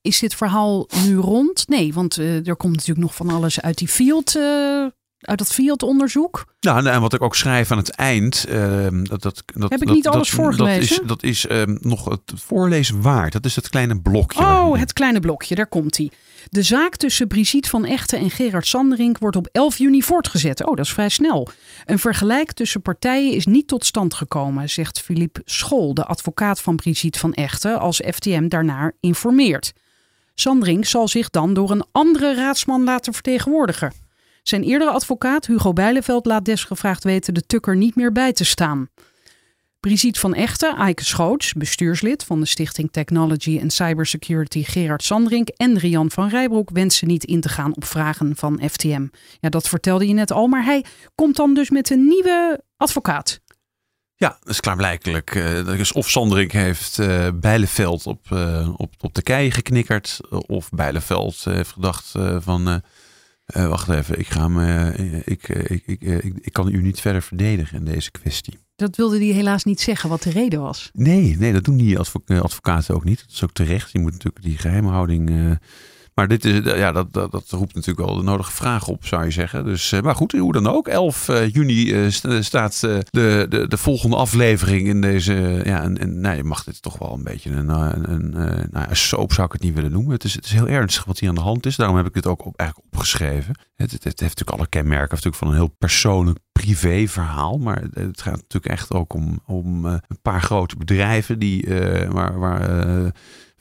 Is 0.00 0.18
dit 0.18 0.34
verhaal 0.34 0.88
nu 1.04 1.16
rond? 1.16 1.68
Nee, 1.68 1.92
want 1.94 2.18
eh, 2.18 2.46
er 2.46 2.56
komt 2.56 2.72
natuurlijk 2.72 3.06
nog 3.06 3.14
van 3.14 3.30
alles 3.30 3.60
uit 3.60 3.78
die 3.78 3.88
field, 3.88 4.36
eh, 4.36 4.86
uit 5.22 5.38
dat 5.38 5.52
field-onderzoek. 5.52 6.44
Nou, 6.60 6.86
en 6.86 7.00
wat 7.00 7.12
ik 7.12 7.22
ook 7.22 7.34
schrijf 7.36 7.70
aan 7.70 7.76
het 7.78 7.90
eind. 7.90 8.44
ehm, 8.44 9.04
dat, 9.04 9.22
dat, 9.22 9.42
dat, 9.46 9.70
Heb 9.70 9.80
ik 9.80 9.86
dat- 9.86 9.96
niet 9.96 10.08
alles 10.08 10.30
dat, 10.30 10.40
voorgelezen? 10.40 11.06
Dat 11.06 11.22
is, 11.22 11.40
dat 11.42 11.52
is 11.52 11.66
ehm, 11.66 11.76
nog 11.80 12.04
het 12.04 12.32
voorlezen 12.34 13.02
waard. 13.02 13.32
Dat 13.32 13.44
is 13.44 13.56
het 13.56 13.68
kleine 13.68 14.00
blokje. 14.00 14.40
Oh, 14.42 14.78
het 14.78 14.92
kleine 14.92 15.20
blokje, 15.20 15.54
daar 15.54 15.66
komt 15.66 15.96
hij. 15.96 16.10
De 16.48 16.62
zaak 16.62 16.96
tussen 16.96 17.26
Brigitte 17.26 17.68
van 17.68 17.84
Echten 17.84 18.18
en 18.18 18.30
Gerard 18.30 18.66
Sanderink 18.66 19.18
wordt 19.18 19.36
op 19.36 19.48
11 19.52 19.78
juni 19.78 20.02
voortgezet. 20.02 20.64
Oh, 20.66 20.76
dat 20.76 20.84
is 20.84 20.92
vrij 20.92 21.08
snel. 21.08 21.48
Een 21.84 21.98
vergelijk 21.98 22.52
tussen 22.52 22.82
partijen 22.82 23.32
is 23.32 23.46
niet 23.46 23.68
tot 23.68 23.84
stand 23.84 24.14
gekomen, 24.14 24.70
zegt 24.70 25.00
Philippe 25.00 25.40
School, 25.44 25.94
de 25.94 26.04
advocaat 26.04 26.60
van 26.60 26.76
Brigitte 26.76 27.18
van 27.18 27.32
Echten, 27.34 27.78
als 27.78 28.02
FTM 28.14 28.48
daarnaar 28.48 28.92
informeert. 29.00 29.72
Sanderink 30.34 30.84
zal 30.84 31.08
zich 31.08 31.30
dan 31.30 31.54
door 31.54 31.70
een 31.70 31.84
andere 31.92 32.34
raadsman 32.34 32.84
laten 32.84 33.12
vertegenwoordigen. 33.12 33.92
Zijn 34.42 34.62
eerdere 34.62 34.90
advocaat 34.90 35.46
Hugo 35.46 35.72
Bijleveld 35.72 36.26
laat 36.26 36.44
desgevraagd 36.44 37.04
weten 37.04 37.34
de 37.34 37.46
tukker 37.46 37.76
niet 37.76 37.94
meer 37.94 38.12
bij 38.12 38.32
te 38.32 38.44
staan. 38.44 38.88
Brigitte 39.80 40.20
van 40.20 40.34
Echten, 40.34 40.76
Eike 40.76 41.04
Schoots, 41.04 41.52
bestuurslid 41.52 42.24
van 42.24 42.40
de 42.40 42.46
Stichting 42.46 42.92
Technology 42.92 43.58
and 43.62 43.72
Cybersecurity 43.72 44.62
Gerard 44.62 45.02
Sandrink 45.02 45.48
en 45.48 45.78
Rian 45.78 46.10
van 46.10 46.28
Rijbroek 46.28 46.70
wensen 46.70 47.08
niet 47.08 47.24
in 47.24 47.40
te 47.40 47.48
gaan 47.48 47.76
op 47.76 47.84
vragen 47.84 48.36
van 48.36 48.62
FTM. 48.70 49.06
Ja, 49.40 49.48
dat 49.48 49.68
vertelde 49.68 50.08
je 50.08 50.14
net 50.14 50.30
al, 50.30 50.46
maar 50.46 50.64
hij 50.64 50.84
komt 51.14 51.36
dan 51.36 51.54
dus 51.54 51.70
met 51.70 51.90
een 51.90 52.06
nieuwe 52.06 52.64
advocaat. 52.76 53.40
Ja, 54.14 54.36
dat 54.40 54.48
is 54.48 54.60
klaarblijkelijk. 54.60 55.34
Uh, 55.34 55.66
dus 55.66 55.92
of 55.92 56.10
Sandrink 56.10 56.52
heeft 56.52 56.98
uh, 56.98 57.28
Bijleveld 57.34 58.06
op, 58.06 58.26
uh, 58.32 58.68
op, 58.76 58.94
op 59.00 59.14
de 59.14 59.22
kei 59.22 59.50
geknikkerd. 59.50 60.20
Of 60.30 60.70
Bijleveld 60.70 61.44
heeft 61.44 61.70
gedacht 61.70 62.12
van... 62.38 62.82
wacht 63.52 63.88
even, 63.88 64.18
ik, 64.18 64.26
ga 64.26 64.48
me, 64.48 64.92
ik, 65.24 65.48
ik, 65.48 65.82
ik, 65.86 66.00
ik, 66.00 66.34
ik 66.40 66.52
kan 66.52 66.74
u 66.74 66.82
niet 66.82 67.00
verder 67.00 67.22
verdedigen 67.22 67.78
in 67.78 67.84
deze 67.84 68.10
kwestie. 68.10 68.58
Dat 68.76 68.96
wilde 68.96 69.16
hij 69.16 69.26
helaas 69.26 69.64
niet 69.64 69.80
zeggen 69.80 70.08
wat 70.08 70.22
de 70.22 70.30
reden 70.30 70.60
was. 70.60 70.90
Nee, 70.92 71.36
nee 71.38 71.52
dat 71.52 71.64
doen 71.64 71.76
die 71.76 71.98
advocaten 72.26 72.94
ook 72.94 73.04
niet. 73.04 73.20
Dat 73.20 73.30
is 73.30 73.44
ook 73.44 73.52
terecht. 73.52 73.92
Je 73.92 73.98
moet 73.98 74.12
natuurlijk 74.12 74.44
die 74.44 74.58
geheimhouding 74.58 75.58
maar 76.14 76.28
dit 76.28 76.44
is, 76.44 76.60
ja, 76.64 76.92
dat, 76.92 77.12
dat, 77.12 77.44
roept 77.50 77.74
natuurlijk 77.74 78.06
wel 78.06 78.16
de 78.16 78.22
nodige 78.22 78.52
vragen 78.52 78.92
op, 78.92 79.06
zou 79.06 79.24
je 79.24 79.30
zeggen. 79.30 79.64
Dus, 79.64 80.00
maar 80.02 80.14
goed, 80.14 80.32
hoe 80.32 80.52
dan 80.52 80.66
ook. 80.66 80.88
11 80.88 81.26
juni 81.52 82.10
staat 82.40 82.80
de, 82.80 83.04
de, 83.10 83.66
de 83.68 83.76
volgende 83.76 84.16
aflevering 84.16 84.86
in 84.88 85.00
deze. 85.00 85.60
Ja, 85.64 85.82
en, 85.82 85.98
en 85.98 86.20
nou, 86.20 86.36
je 86.36 86.44
mag 86.44 86.64
dit 86.64 86.82
toch 86.82 86.98
wel 86.98 87.12
een 87.12 87.22
beetje 87.22 87.50
een, 87.50 87.68
een, 88.10 88.30
nou, 88.70 88.88
een 88.88 88.96
soap 88.96 89.32
zou 89.32 89.46
ik 89.46 89.52
het 89.52 89.62
niet 89.62 89.74
willen 89.74 89.92
noemen. 89.92 90.12
Het 90.12 90.24
is, 90.24 90.34
het 90.34 90.44
is 90.44 90.52
heel 90.52 90.68
ernstig 90.68 91.04
wat 91.04 91.18
hier 91.18 91.28
aan 91.28 91.34
de 91.34 91.40
hand 91.40 91.66
is. 91.66 91.76
Daarom 91.76 91.96
heb 91.96 92.06
ik 92.06 92.14
dit 92.14 92.26
ook 92.26 92.44
op, 92.44 92.56
eigenlijk 92.56 92.88
opgeschreven. 92.92 93.54
Het, 93.74 93.90
het, 93.92 94.04
het, 94.04 94.20
heeft 94.20 94.38
natuurlijk 94.38 94.58
alle 94.58 94.68
kenmerken 94.68 95.08
natuurlijk 95.08 95.36
van 95.36 95.48
een 95.48 95.54
heel 95.54 95.74
persoonlijk 95.78 96.38
privé 96.52 97.06
verhaal. 97.08 97.58
Maar 97.58 97.82
het 97.92 98.22
gaat 98.22 98.36
natuurlijk 98.36 98.72
echt 98.72 98.92
ook 98.92 99.14
om, 99.14 99.40
om 99.46 99.84
een 99.84 100.20
paar 100.22 100.42
grote 100.42 100.76
bedrijven 100.76 101.38
die, 101.38 101.66
waar, 102.08 102.38
waar 102.38 103.12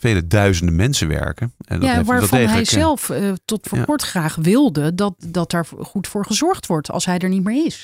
vele 0.02 0.28
duizenden 0.28 0.76
mensen 0.76 1.08
werken. 1.08 1.54
En 1.66 1.80
dat 1.80 1.90
ja, 1.90 1.96
heeft, 1.96 2.08
waarvan 2.08 2.40
dat 2.40 2.50
hij 2.50 2.66
zelf 2.66 3.10
uh, 3.10 3.34
tot 3.46 3.68
voor 3.68 3.78
ja. 3.78 3.84
kort 3.84 4.02
graag 4.02 4.36
wilde 4.36 4.96
dat, 4.96 5.14
dat 5.18 5.52
daar 5.52 5.66
goed 5.80 6.08
voor 6.08 6.26
gezorgd 6.26 6.68
wordt 6.68 6.92
als 6.92 7.06
hij 7.06 7.18
er 7.18 7.30
niet 7.30 7.44
meer 7.44 7.66
is. 7.66 7.84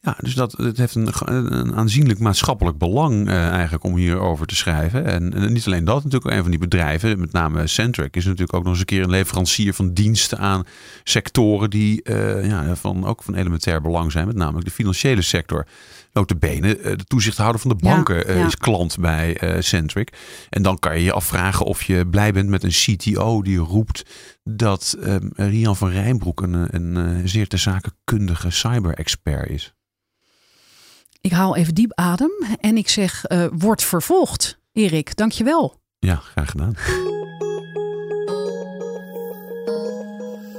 Ja, 0.00 0.16
dus 0.20 0.34
dat, 0.34 0.52
het 0.52 0.76
heeft 0.76 0.94
een, 0.94 1.08
een 1.54 1.74
aanzienlijk 1.74 2.18
maatschappelijk 2.18 2.78
belang 2.78 3.28
uh, 3.28 3.48
eigenlijk 3.48 3.84
om 3.84 3.96
hierover 3.96 4.46
te 4.46 4.56
schrijven. 4.56 5.04
En, 5.04 5.34
en, 5.34 5.52
niet 5.52 5.66
alleen 5.66 5.84
dat, 5.84 6.04
natuurlijk 6.04 6.34
een 6.34 6.42
van 6.42 6.50
die 6.50 6.60
bedrijven, 6.60 7.20
met 7.20 7.32
name 7.32 7.66
Centric, 7.66 8.16
is 8.16 8.24
natuurlijk 8.24 8.54
ook 8.54 8.62
nog 8.62 8.70
eens 8.70 8.80
een 8.80 8.86
keer 8.86 9.02
een 9.02 9.10
leverancier 9.10 9.74
van 9.74 9.92
diensten 9.92 10.38
aan 10.38 10.66
sectoren 11.04 11.70
die 11.70 12.00
uh, 12.04 12.48
ja, 12.48 12.76
van, 12.76 13.06
ook 13.06 13.22
van 13.22 13.34
elementair 13.34 13.80
belang 13.80 14.12
zijn, 14.12 14.26
met 14.26 14.36
name 14.36 14.64
de 14.64 14.70
financiële 14.70 15.22
sector. 15.22 15.66
Notabene, 16.18 16.78
de 16.96 17.04
toezichthouder 17.04 17.60
van 17.60 17.70
de 17.70 17.76
banken 17.76 18.16
ja, 18.26 18.32
ja. 18.32 18.46
is 18.46 18.56
klant 18.56 18.98
bij 18.98 19.42
uh, 19.42 19.60
Centric. 19.60 20.16
En 20.50 20.62
dan 20.62 20.78
kan 20.78 20.94
je 20.94 21.04
je 21.04 21.12
afvragen 21.12 21.66
of 21.66 21.82
je 21.82 22.06
blij 22.06 22.32
bent 22.32 22.48
met 22.48 22.62
een 22.62 22.70
CTO 22.70 23.42
die 23.42 23.58
roept 23.58 24.02
dat 24.44 24.96
um, 25.00 25.30
Rian 25.34 25.76
van 25.76 25.90
Rijnbroek 25.90 26.42
een, 26.42 26.74
een, 26.74 26.94
een 26.94 27.28
zeer 27.28 27.48
ter 27.48 27.58
zake 27.58 27.90
kundige 28.04 28.50
cyber-expert 28.50 29.50
is. 29.50 29.74
Ik 31.20 31.32
haal 31.32 31.56
even 31.56 31.74
diep 31.74 31.92
adem 31.94 32.30
en 32.60 32.76
ik 32.76 32.88
zeg, 32.88 33.30
uh, 33.30 33.46
word 33.52 33.82
vervolgd. 33.82 34.60
Erik, 34.72 35.16
dankjewel. 35.16 35.80
Ja, 35.98 36.16
graag 36.16 36.50
gedaan. 36.50 36.74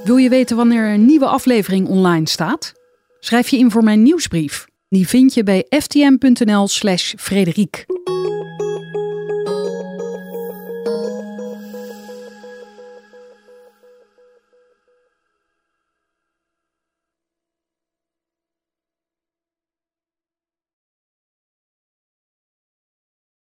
Wil 0.04 0.18
je 0.18 0.30
weten 0.30 0.58
wanneer 0.58 0.94
een 0.94 1.06
nieuwe 1.06 1.26
aflevering 1.26 1.88
online 1.88 2.28
staat? 2.28 2.74
Schrijf 3.20 3.50
je 3.50 3.58
in 3.58 3.72
voor 3.72 3.84
mijn 3.84 4.04
nieuwsbrief. 4.04 4.69
Die 4.90 5.08
vind 5.08 5.34
je 5.34 5.44
bij 5.44 5.66
ftm.nl 5.70 6.68
slash 6.68 7.14
Frederiek. 7.18 7.86